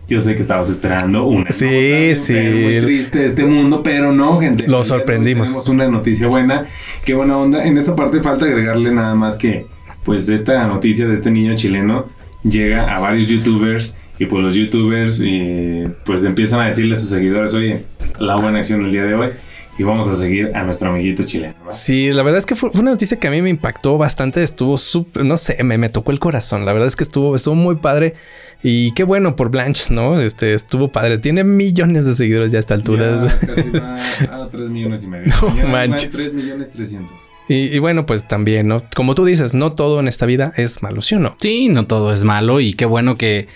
yo 0.07 0.21
sé 0.21 0.35
que 0.35 0.41
estabas 0.41 0.69
esperando 0.69 1.25
una 1.25 1.51
sí, 1.51 2.15
sí. 2.15 2.33
muy 2.33 2.79
triste 2.79 3.19
de 3.19 3.25
este 3.27 3.45
mundo, 3.45 3.81
pero 3.83 4.11
no, 4.11 4.39
gente. 4.39 4.67
Lo 4.67 4.83
sorprendimos. 4.83 5.49
Tenemos 5.49 5.69
una 5.69 5.87
noticia 5.87 6.27
buena. 6.27 6.67
Qué 7.03 7.13
buena 7.13 7.37
onda. 7.37 7.63
En 7.63 7.77
esta 7.77 7.95
parte 7.95 8.21
falta 8.21 8.45
agregarle 8.45 8.91
nada 8.91 9.15
más 9.15 9.37
que, 9.37 9.65
pues, 10.03 10.29
esta 10.29 10.67
noticia 10.67 11.07
de 11.07 11.15
este 11.15 11.31
niño 11.31 11.55
chileno 11.55 12.05
llega 12.43 12.95
a 12.95 12.99
varios 12.99 13.27
youtubers 13.27 13.97
y 14.19 14.27
pues 14.27 14.43
los 14.43 14.55
youtubers 14.55 15.19
y 15.19 15.83
pues 16.05 16.23
empiezan 16.23 16.61
a 16.61 16.67
decirle 16.67 16.93
a 16.93 16.95
sus 16.95 17.09
seguidores, 17.09 17.53
oye, 17.53 17.83
la 18.19 18.35
buena 18.35 18.59
acción 18.59 18.85
el 18.85 18.91
día 18.91 19.03
de 19.03 19.15
hoy 19.15 19.29
y 19.77 19.83
vamos 19.83 20.07
a 20.07 20.15
seguir 20.15 20.55
a 20.55 20.63
nuestro 20.63 20.89
amiguito 20.89 21.23
chileno. 21.23 21.53
Sí, 21.69 22.11
la 22.13 22.23
verdad 22.23 22.39
es 22.39 22.45
que 22.45 22.55
fue, 22.55 22.69
una 22.73 22.91
noticia 22.91 23.19
que 23.19 23.27
a 23.27 23.31
mí 23.31 23.41
me 23.41 23.49
impactó 23.49 23.97
bastante, 23.97 24.41
estuvo 24.41 24.77
súper, 24.77 25.25
no 25.25 25.37
sé, 25.37 25.61
me, 25.63 25.77
me, 25.77 25.89
tocó 25.89 26.11
el 26.11 26.19
corazón, 26.19 26.65
la 26.65 26.73
verdad 26.73 26.87
es 26.87 26.95
que 26.95 27.03
estuvo, 27.03 27.35
estuvo 27.35 27.55
muy 27.55 27.75
padre 27.75 28.15
y 28.63 28.93
qué 28.93 29.03
bueno 29.03 29.35
por 29.35 29.49
Blanche, 29.49 29.93
¿no? 29.93 30.19
Este 30.19 30.53
estuvo 30.53 30.87
padre, 30.91 31.17
tiene 31.17 31.43
millones 31.43 32.05
de 32.05 32.13
seguidores 32.13 32.51
ya 32.51 32.57
a 32.57 32.61
esta 32.61 32.73
altura. 32.73 33.27
Ya, 33.73 34.33
a 34.43 34.49
3 34.49 34.69
millones 34.69 35.03
y 35.03 35.07
medio. 35.07 35.33
No 35.41 35.67
manches. 35.67 36.11
3 36.11 36.33
millones 36.33 36.71
300. 36.71 37.11
Y, 37.47 37.75
y, 37.75 37.77
bueno, 37.77 38.07
pues 38.07 38.27
también, 38.27 38.67
¿no? 38.67 38.81
Como 38.95 39.13
tú 39.13 39.23
dices, 39.23 39.53
no 39.53 39.69
todo 39.69 39.99
en 39.99 40.07
esta 40.07 40.25
vida 40.25 40.51
es 40.55 40.81
malo, 40.81 41.01
¿sí 41.01 41.13
o 41.13 41.19
no? 41.19 41.35
Sí, 41.39 41.67
no 41.67 41.85
todo 41.85 42.11
es 42.11 42.23
malo 42.23 42.59
y 42.59 42.73
qué 42.73 42.85
bueno 42.85 43.17
que 43.17 43.47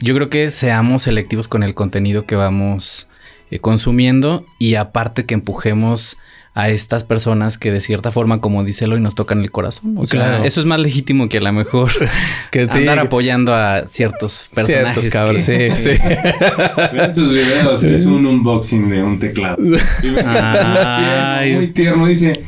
yo 0.00 0.14
creo 0.14 0.30
que 0.30 0.48
seamos 0.50 1.02
selectivos 1.02 1.48
con 1.48 1.62
el 1.62 1.74
contenido 1.74 2.24
que 2.24 2.36
vamos 2.36 3.07
eh, 3.50 3.58
consumiendo 3.58 4.46
y 4.58 4.74
aparte 4.74 5.26
que 5.26 5.34
empujemos 5.34 6.18
a 6.58 6.70
estas 6.70 7.04
personas 7.04 7.56
que 7.56 7.70
de 7.70 7.80
cierta 7.80 8.10
forma, 8.10 8.40
como 8.40 8.64
dice 8.64 8.86
Eloy, 8.86 9.00
nos 9.00 9.14
tocan 9.14 9.42
el 9.42 9.52
corazón. 9.52 9.96
O 9.96 10.02
claro. 10.02 10.42
eso 10.42 10.60
es 10.60 10.66
más 10.66 10.80
legítimo 10.80 11.28
que 11.28 11.38
a 11.38 11.40
lo 11.40 11.52
mejor 11.52 11.88
que 12.50 12.62
andar 12.62 12.98
apoyando 12.98 13.54
a 13.54 13.86
ciertos 13.86 14.48
personajes. 14.54 15.04
Ciertos 15.04 15.12
cabros, 15.12 15.44
sí, 15.44 15.70
sí. 15.76 15.90
Vean 16.92 17.14
sus 17.14 17.32
videos, 17.32 17.84
es 17.84 18.06
un 18.06 18.26
unboxing 18.26 18.90
de 18.90 19.04
un 19.04 19.20
teclado. 19.20 19.56
Muy 19.60 21.68
tierno, 21.68 22.06
dice, 22.06 22.42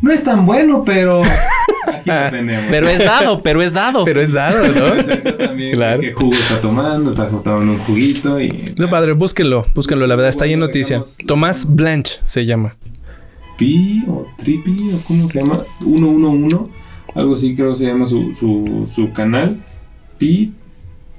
no 0.00 0.12
es 0.12 0.22
tan 0.22 0.46
bueno, 0.46 0.82
pero... 0.84 1.20
Aquí 1.86 2.10
lo 2.10 2.30
tenemos. 2.30 2.64
Pero 2.70 2.88
es 2.88 2.98
dado, 2.98 3.42
pero 3.42 3.62
es 3.62 3.72
dado. 3.72 4.04
Pero 4.04 4.20
es 4.20 4.32
dado, 4.32 4.66
¿no? 4.68 5.04
También 5.38 5.74
claro. 5.74 6.00
¿Qué 6.00 6.12
jugo 6.12 6.34
está 6.34 6.60
tomando? 6.60 7.10
Está 7.10 7.28
tomando 7.28 7.72
un 7.72 7.78
juguito 7.78 8.40
y... 8.40 8.74
No, 8.78 8.90
padre, 8.90 9.12
búsquenlo, 9.12 9.66
búsquenlo. 9.74 10.06
La 10.06 10.16
verdad, 10.16 10.30
está 10.30 10.44
ahí 10.44 10.52
en 10.52 10.60
noticia. 10.60 11.02
Tomás 11.26 11.66
Blanche 11.68 12.20
se 12.24 12.44
llama. 12.46 12.76
Pi 13.58 14.04
o 14.06 14.26
Tripi 14.38 14.92
o 14.94 15.00
cómo 15.04 15.28
se 15.28 15.40
llama, 15.40 15.64
111, 15.80 16.56
algo 17.14 17.34
así 17.34 17.56
creo 17.56 17.70
que 17.70 17.74
se 17.74 17.86
llama 17.86 18.06
su, 18.06 18.32
su, 18.34 18.88
su 18.90 19.12
canal. 19.12 19.58
Pi. 20.16 20.52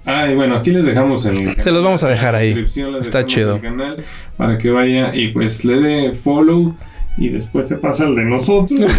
Ah, 0.05 0.29
y 0.31 0.35
bueno, 0.35 0.55
aquí 0.55 0.71
les 0.71 0.85
dejamos 0.85 1.25
el. 1.25 1.55
Se 1.61 1.71
los 1.71 1.83
vamos 1.83 2.03
a 2.03 2.07
dejar 2.07 2.33
ahí. 2.33 2.65
Está 2.99 3.25
chido. 3.25 3.61
Canal 3.61 4.03
para 4.37 4.57
que 4.57 4.71
vaya 4.71 5.13
y 5.13 5.27
pues 5.27 5.65
le 5.65 5.79
dé 5.79 6.11
follow 6.13 6.73
y 7.19 7.29
después 7.29 7.67
se 7.67 7.75
pasa 7.75 8.05
el 8.05 8.15
de 8.15 8.23
nosotros. 8.23 8.79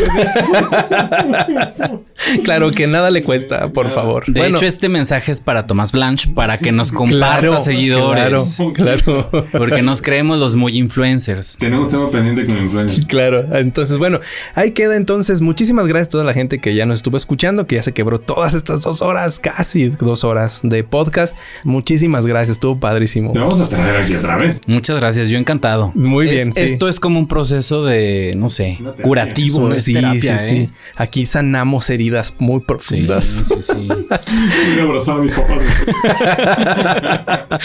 claro 2.44 2.70
que 2.70 2.86
nada 2.86 3.10
le 3.10 3.22
cuesta, 3.22 3.72
por 3.72 3.90
favor. 3.90 4.24
De 4.26 4.46
hecho, 4.46 4.66
este 4.66 4.90
mensaje 4.90 5.32
es 5.32 5.40
para 5.40 5.66
Tomás 5.66 5.92
Blanche, 5.92 6.28
para 6.34 6.58
que 6.58 6.70
nos 6.70 6.92
comparta 6.92 7.60
seguidores. 7.60 8.58
Claro, 8.74 9.30
claro. 9.30 9.46
Porque 9.52 9.80
nos 9.80 10.02
creemos 10.02 10.38
los 10.38 10.54
muy 10.54 10.76
influencers. 10.76 11.56
Tenemos 11.58 11.88
tema 11.88 12.10
pendiente 12.10 12.44
con 12.44 12.62
influencers. 12.62 13.06
Claro. 13.06 13.56
Entonces, 13.56 13.96
bueno, 13.96 14.20
ahí 14.54 14.72
queda 14.72 14.96
entonces. 14.96 15.40
Muchísimas 15.40 15.86
gracias 15.86 16.08
a 16.08 16.10
toda 16.10 16.24
la 16.24 16.34
gente 16.34 16.58
que 16.58 16.74
ya 16.74 16.84
nos 16.84 16.98
estuvo 16.98 17.16
escuchando, 17.16 17.66
que 17.66 17.76
ya 17.76 17.82
se 17.82 17.92
quebró 17.92 18.20
todas 18.20 18.52
estas 18.52 18.82
dos 18.82 19.00
horas, 19.00 19.38
casi 19.38 19.88
dos 19.88 20.24
horas 20.24 20.60
de 20.62 20.84
podcast. 20.84 21.38
Muchísimas 21.64 22.26
gracias, 22.26 22.56
estuvo 22.56 22.78
padrísimo. 22.78 23.32
Te 23.32 23.38
vamos 23.38 23.60
a 23.62 23.66
traer 23.66 24.02
aquí 24.02 24.14
otra 24.14 24.36
vez. 24.36 24.60
Muchas 24.66 24.96
gracias, 24.96 25.28
yo 25.28 25.38
encantado. 25.38 25.90
Muy 25.94 26.26
bien. 26.26 26.52
Esto 26.54 26.86
es 26.88 27.00
como 27.00 27.18
un 27.18 27.26
proceso 27.26 27.84
de 27.84 28.09
no 28.36 28.50
sé, 28.50 28.78
curativo, 29.02 29.68
no 29.68 29.78
sí, 29.80 29.94
terapia, 29.94 30.38
sí, 30.38 30.54
¿eh? 30.54 30.66
sí. 30.66 30.70
Aquí 30.96 31.26
sanamos 31.26 31.90
heridas 31.90 32.34
muy 32.38 32.60
profundas. 32.60 33.24
Sí, 33.24 33.54
sí, 33.60 33.62
sí. 33.62 34.80
abrazar 34.80 35.18
a 35.18 35.22
mis 35.22 35.32
papás. 35.32 35.62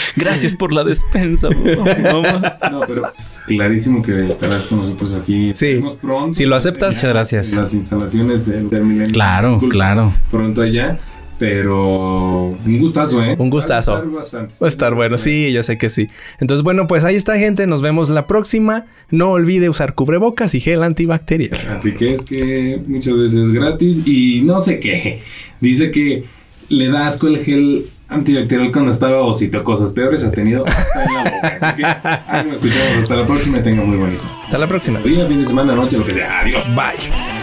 Gracias 0.16 0.56
por 0.56 0.72
la 0.72 0.84
despensa. 0.84 1.48
no, 1.50 2.80
pero 2.86 3.02
clarísimo 3.46 4.02
que 4.02 4.30
estarás 4.30 4.66
con 4.66 4.78
nosotros 4.78 5.14
aquí. 5.14 5.52
Sí. 5.54 5.82
Pronto, 6.00 6.32
si 6.32 6.44
lo 6.44 6.56
aceptas, 6.56 6.96
muchas 6.96 7.12
gracias. 7.12 7.52
Las 7.52 7.74
instalaciones 7.74 8.46
del 8.46 8.68
Terminal. 8.68 9.10
Claro, 9.12 9.60
claro. 9.70 10.12
Pronto 10.30 10.62
allá. 10.62 10.98
Pero 11.38 12.48
un 12.64 12.78
gustazo, 12.78 13.22
¿eh? 13.22 13.36
Un 13.38 13.50
gustazo. 13.50 13.92
Va 13.92 14.66
a 14.66 14.68
estar, 14.68 14.94
bueno, 14.94 15.18
sí, 15.18 15.52
yo 15.52 15.62
sé 15.62 15.76
que 15.76 15.90
sí. 15.90 16.06
Entonces, 16.40 16.64
bueno, 16.64 16.86
pues 16.86 17.04
ahí 17.04 17.14
está, 17.14 17.38
gente. 17.38 17.66
Nos 17.66 17.82
vemos 17.82 18.08
la 18.08 18.26
próxima. 18.26 18.86
No 19.10 19.30
olvide 19.30 19.68
usar 19.68 19.94
cubrebocas 19.94 20.54
y 20.54 20.60
gel 20.60 20.82
antibacterial. 20.82 21.60
Así 21.74 21.94
que 21.94 22.14
es 22.14 22.22
que 22.22 22.80
muchas 22.86 23.14
veces 23.16 23.46
es 23.46 23.52
gratis 23.52 24.02
y 24.06 24.40
no 24.42 24.60
sé 24.62 24.80
qué. 24.80 25.20
Dice 25.60 25.90
que 25.90 26.24
le 26.68 26.88
da 26.88 27.06
asco 27.06 27.28
el 27.28 27.38
gel 27.38 27.86
antibacterial 28.08 28.72
cuando 28.72 28.90
estaba 28.90 29.20
osito. 29.20 29.62
Cosas 29.62 29.92
peores 29.92 30.24
ha 30.24 30.30
tenido 30.30 30.64
hasta 30.66 31.04
en 31.04 31.12
la 31.12 31.22
boca. 31.24 31.58
Así 31.60 31.76
que 31.76 31.84
ahí 31.84 32.44
nos 32.46 32.54
escuchamos. 32.54 33.02
Hasta 33.02 33.16
la 33.16 33.26
próxima 33.26 33.58
y 33.58 33.62
tenga 33.62 33.82
muy 33.82 33.98
bonito. 33.98 34.24
Hasta 34.42 34.58
la 34.58 34.66
próxima. 34.66 35.00
Día, 35.00 35.26
fin 35.26 35.38
de 35.38 35.44
semana, 35.44 35.74
noche, 35.74 35.98
lo 35.98 36.04
que 36.04 36.14
sea. 36.14 36.40
Adiós. 36.40 36.64
Bye. 36.74 37.35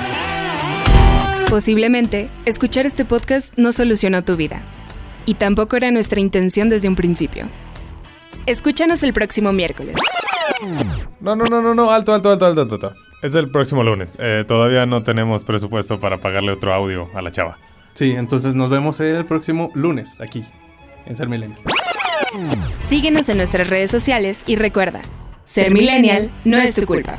Posiblemente, 1.53 2.31
escuchar 2.47 2.87
este 2.87 3.05
podcast 3.05 3.55
no 3.59 3.71
solucionó 3.73 4.23
tu 4.23 4.35
vida. 4.35 4.63
Y 5.27 5.35
tampoco 5.35 5.75
era 5.77 5.91
nuestra 5.91 6.19
intención 6.19 6.67
desde 6.67 6.87
un 6.87 6.95
principio. 6.95 7.45
Escúchanos 8.47 9.03
el 9.03 9.13
próximo 9.13 9.53
miércoles. 9.53 9.95
No, 11.19 11.35
no, 11.35 11.45
no, 11.45 11.61
no, 11.61 11.75
no, 11.75 11.91
alto, 11.91 12.11
alto, 12.11 12.31
alto, 12.31 12.47
alto, 12.47 12.61
alto. 12.63 12.93
Es 13.21 13.35
el 13.35 13.51
próximo 13.51 13.83
lunes. 13.83 14.17
Eh, 14.19 14.45
todavía 14.47 14.87
no 14.87 15.03
tenemos 15.03 15.43
presupuesto 15.43 15.99
para 15.99 16.17
pagarle 16.17 16.53
otro 16.53 16.73
audio 16.73 17.11
a 17.13 17.21
la 17.21 17.31
chava. 17.31 17.55
Sí, 17.93 18.15
entonces 18.17 18.55
nos 18.55 18.71
vemos 18.71 18.99
el 18.99 19.23
próximo 19.23 19.69
lunes 19.75 20.21
aquí, 20.21 20.43
en 21.05 21.15
Ser 21.15 21.29
Millennial. 21.29 21.61
Síguenos 22.81 23.29
en 23.29 23.37
nuestras 23.37 23.69
redes 23.69 23.91
sociales 23.91 24.43
y 24.47 24.55
recuerda, 24.55 25.03
Ser 25.45 25.71
Millennial 25.71 26.31
no 26.45 26.57
es 26.57 26.73
tu 26.73 26.87
culpa. 26.87 27.15